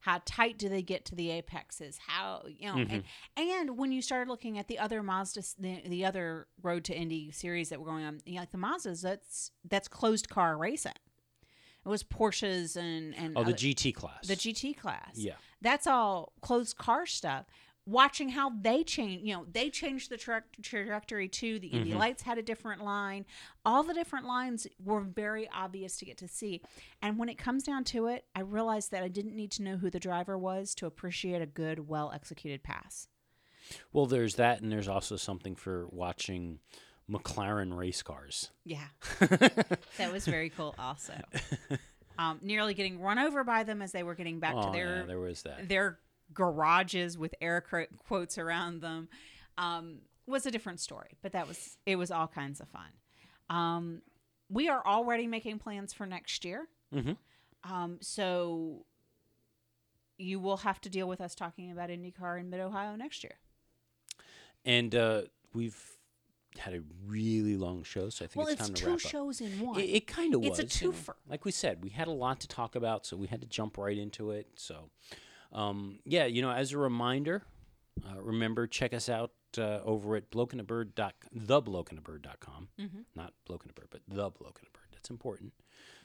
How 0.00 0.20
tight 0.24 0.58
do 0.58 0.68
they 0.68 0.82
get 0.82 1.04
to 1.06 1.14
the 1.14 1.30
apexes? 1.30 1.98
How 2.06 2.42
you 2.46 2.66
know, 2.66 2.74
mm-hmm. 2.74 2.92
and, 2.92 3.04
and 3.36 3.78
when 3.78 3.92
you 3.92 4.02
started 4.02 4.28
looking 4.28 4.58
at 4.58 4.66
the 4.66 4.78
other 4.78 5.02
Mazda, 5.02 5.42
the, 5.58 5.80
the 5.86 6.04
other 6.04 6.48
Road 6.60 6.84
to 6.84 6.94
Indy 6.94 7.30
series 7.30 7.68
that 7.68 7.78
were 7.80 7.86
going 7.86 8.04
on, 8.04 8.20
you 8.26 8.34
know, 8.34 8.40
like 8.40 8.50
the 8.50 8.58
Mazdas, 8.58 9.00
that's 9.00 9.52
that's 9.68 9.88
closed 9.88 10.28
car 10.28 10.56
racing. 10.56 10.92
It 11.84 11.88
was 11.88 12.02
Porsches 12.02 12.76
and 12.76 13.14
and 13.16 13.36
Oh, 13.36 13.44
the 13.44 13.50
other- 13.50 13.56
GT 13.56 13.94
class. 13.94 14.26
the 14.26 14.34
GT 14.34 14.76
class. 14.76 15.12
Yeah. 15.14 15.34
That's 15.60 15.86
all 15.86 16.32
closed 16.40 16.76
car 16.76 17.06
stuff. 17.06 17.46
Watching 17.84 18.28
how 18.28 18.50
they 18.60 18.84
change, 18.84 19.22
you 19.24 19.34
know, 19.34 19.44
they 19.50 19.68
changed 19.68 20.08
the 20.08 20.16
tra- 20.16 20.44
trajectory 20.62 21.28
too. 21.28 21.58
The 21.58 21.68
Mm-hmm. 21.68 21.76
Indy 21.78 21.94
Lights 21.94 22.22
had 22.22 22.38
a 22.38 22.42
different 22.42 22.84
line. 22.84 23.24
All 23.64 23.82
the 23.82 23.92
different 23.94 24.24
lines 24.26 24.68
were 24.84 25.00
very 25.00 25.48
obvious 25.52 25.96
to 25.96 26.04
get 26.04 26.16
to 26.18 26.28
see. 26.28 26.62
And 27.02 27.18
when 27.18 27.28
it 27.28 27.38
comes 27.38 27.64
down 27.64 27.82
to 27.84 28.06
it, 28.06 28.24
I 28.36 28.40
realized 28.42 28.92
that 28.92 29.02
I 29.02 29.08
didn't 29.08 29.34
need 29.34 29.50
to 29.52 29.62
know 29.62 29.76
who 29.78 29.90
the 29.90 29.98
driver 29.98 30.38
was 30.38 30.74
to 30.76 30.86
appreciate 30.86 31.42
a 31.42 31.46
good, 31.46 31.88
well 31.88 32.12
executed 32.14 32.62
pass. 32.62 33.08
Well, 33.92 34.06
there's 34.06 34.36
that, 34.36 34.60
and 34.60 34.70
there's 34.70 34.88
also 34.88 35.16
something 35.16 35.56
for 35.56 35.86
watching 35.90 36.60
McLaren 37.10 37.76
race 37.76 38.02
cars. 38.02 38.50
Yeah. 38.64 38.84
that 39.18 40.12
was 40.12 40.24
very 40.26 40.50
cool, 40.50 40.74
also. 40.78 41.14
Um, 42.18 42.38
nearly 42.42 42.74
getting 42.74 43.00
run 43.00 43.18
over 43.18 43.42
by 43.42 43.64
them 43.64 43.80
as 43.82 43.90
they 43.92 44.02
were 44.02 44.14
getting 44.14 44.38
back 44.38 44.52
to 44.54 44.68
oh, 44.68 44.72
their 44.72 44.98
yeah, 44.98 45.06
there 45.06 45.18
was 45.20 45.42
that. 45.42 45.68
their 45.68 45.98
garages 46.34 47.16
with 47.18 47.34
air 47.40 47.62
quotes 47.98 48.38
around 48.38 48.80
them 48.80 49.08
um, 49.58 49.98
was 50.26 50.46
a 50.46 50.50
different 50.50 50.80
story 50.80 51.16
but 51.22 51.32
that 51.32 51.46
was 51.48 51.76
it 51.86 51.96
was 51.96 52.10
all 52.10 52.26
kinds 52.28 52.60
of 52.60 52.68
fun 52.68 52.90
um, 53.50 54.02
we 54.48 54.68
are 54.68 54.82
already 54.86 55.26
making 55.26 55.58
plans 55.58 55.92
for 55.92 56.06
next 56.06 56.44
year 56.44 56.68
Mhm. 56.94 57.16
um, 57.64 57.98
so 58.00 58.84
you 60.18 60.38
will 60.38 60.58
have 60.58 60.80
to 60.82 60.88
deal 60.90 61.08
with 61.08 61.20
us 61.20 61.34
talking 61.34 61.70
about 61.72 61.88
IndyCar 61.90 62.38
in 62.38 62.48
Mid 62.50 62.60
Ohio 62.60 62.94
next 62.94 63.24
year. 63.24 63.34
And 64.64 64.94
uh, 64.94 65.22
we've 65.52 65.82
had 66.58 66.74
a 66.74 66.82
really 67.06 67.56
long 67.56 67.82
show, 67.82 68.08
so 68.10 68.24
I 68.24 68.28
think 68.28 68.36
Well, 68.36 68.46
it's 68.52 68.60
it's, 68.60 68.68
time 68.68 68.74
to 68.74 68.82
two 68.82 68.86
wrap 68.88 68.94
up. 68.96 69.00
shows 69.00 69.40
in 69.40 69.58
one. 69.60 69.80
It, 69.80 69.84
it 69.90 70.06
kind 70.06 70.34
of 70.34 70.42
was. 70.42 70.58
It's 70.60 70.80
a 70.80 70.84
you 70.84 70.92
know. 70.92 70.96
twofer. 70.96 71.14
Like 71.28 71.44
we 71.44 71.50
said, 71.50 71.82
we 71.82 71.90
had 71.90 72.06
a 72.06 72.12
lot 72.12 72.38
to 72.40 72.46
talk 72.46 72.76
about, 72.76 73.04
so 73.06 73.16
we 73.16 73.26
had 73.26 73.40
to 73.40 73.46
jump 73.48 73.78
right 73.78 73.98
into 73.98 74.30
it. 74.30 74.46
So, 74.56 74.90
um, 75.52 75.98
yeah, 76.04 76.26
you 76.26 76.42
know, 76.42 76.50
as 76.50 76.72
a 76.72 76.78
reminder, 76.78 77.42
uh, 78.06 78.20
remember 78.20 78.66
check 78.66 78.94
us 78.94 79.08
out 79.08 79.32
uh, 79.58 79.80
over 79.84 80.16
at 80.16 80.30
blokeandabird 80.30 80.94
dot 80.94 81.14
theblokeandabird.com. 81.36 82.68
Mm-hmm. 82.80 83.00
Not 83.14 83.32
bloke 83.46 83.62
and 83.64 83.70
a 83.70 83.74
bird, 83.74 83.88
but 83.90 84.00
the 84.08 84.30
bloke 84.30 84.58
and 84.60 84.68
a 84.68 84.72
bird. 84.72 84.88
That's 84.92 85.10
important. 85.10 85.52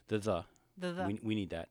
The 0.08 0.18
the. 0.18 0.44
The 0.78 0.94
the. 0.94 1.04
We, 1.06 1.20
we 1.24 1.36
need 1.36 1.52
that. 1.52 1.70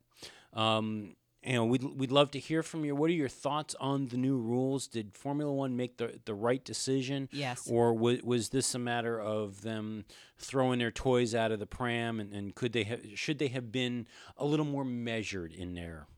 Um, 0.53 1.17
you 1.47 1.53
know, 1.53 1.65
we'd, 1.65 1.85
we'd 1.85 2.11
love 2.11 2.33
to 2.33 2.41
hear 2.41 2.63
from 2.65 2.85
you. 2.85 2.97
What 2.97 3.09
are 3.09 3.15
your 3.15 3.29
thoughts 3.29 3.77
on 3.79 4.09
the 4.09 4.17
new 4.17 4.37
rules? 4.37 4.89
Did 4.89 5.15
Formula 5.15 5.53
One 5.53 5.77
make 5.77 5.97
the, 5.97 6.19
the 6.25 6.35
right 6.35 6.65
decision? 6.65 7.29
Yes. 7.31 7.69
Or 7.71 7.95
was, 7.95 8.21
was 8.23 8.49
this 8.49 8.75
a 8.75 8.81
matter 8.81 9.21
of 9.21 9.63
them 9.63 10.07
throwing 10.39 10.81
their 10.81 10.91
toys 10.91 11.37
out 11.37 11.53
of 11.53 11.61
the 11.61 11.67
pram? 11.67 12.19
And, 12.19 12.33
and 12.33 12.55
could 12.55 12.73
they 12.73 12.83
have, 12.85 13.01
should 13.15 13.39
they 13.39 13.47
have 13.49 13.71
been 13.71 14.09
a 14.37 14.45
little 14.45 14.67
more 14.67 14.85
measured 14.85 15.53
in 15.53 15.75
their 15.75 16.09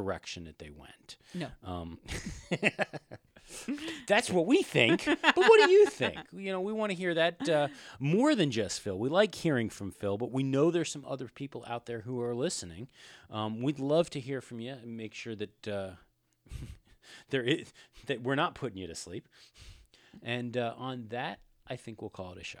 direction 0.00 0.44
that 0.44 0.58
they 0.58 0.70
went? 0.70 1.16
no. 1.34 1.48
Um, 1.64 1.98
that's 4.06 4.30
what 4.30 4.46
we 4.46 4.62
think. 4.62 5.04
But 5.06 5.36
what 5.36 5.66
do 5.66 5.70
you 5.70 5.86
think? 5.86 6.16
You 6.32 6.52
know, 6.52 6.60
we 6.60 6.72
want 6.72 6.90
to 6.90 6.96
hear 6.96 7.14
that 7.14 7.48
uh, 7.48 7.68
more 7.98 8.34
than 8.34 8.50
just 8.50 8.80
Phil. 8.80 8.98
We 8.98 9.08
like 9.08 9.34
hearing 9.34 9.70
from 9.70 9.90
Phil, 9.90 10.18
but 10.18 10.30
we 10.30 10.42
know 10.42 10.70
there's 10.70 10.90
some 10.92 11.04
other 11.08 11.28
people 11.34 11.64
out 11.66 11.86
there 11.86 12.00
who 12.00 12.20
are 12.20 12.34
listening. 12.34 12.88
Um, 13.30 13.62
we'd 13.62 13.78
love 13.78 14.10
to 14.10 14.20
hear 14.20 14.40
from 14.40 14.60
you 14.60 14.72
and 14.72 14.96
make 14.96 15.14
sure 15.14 15.34
that 15.34 15.68
uh, 15.68 15.90
there 17.30 17.42
is 17.42 17.72
that 18.06 18.22
we're 18.22 18.34
not 18.34 18.54
putting 18.54 18.78
you 18.78 18.86
to 18.86 18.94
sleep. 18.94 19.28
And 20.22 20.56
uh, 20.56 20.74
on 20.76 21.06
that, 21.08 21.40
I 21.66 21.76
think 21.76 22.00
we'll 22.02 22.10
call 22.10 22.32
it 22.32 22.38
a 22.38 22.44
show. 22.44 22.60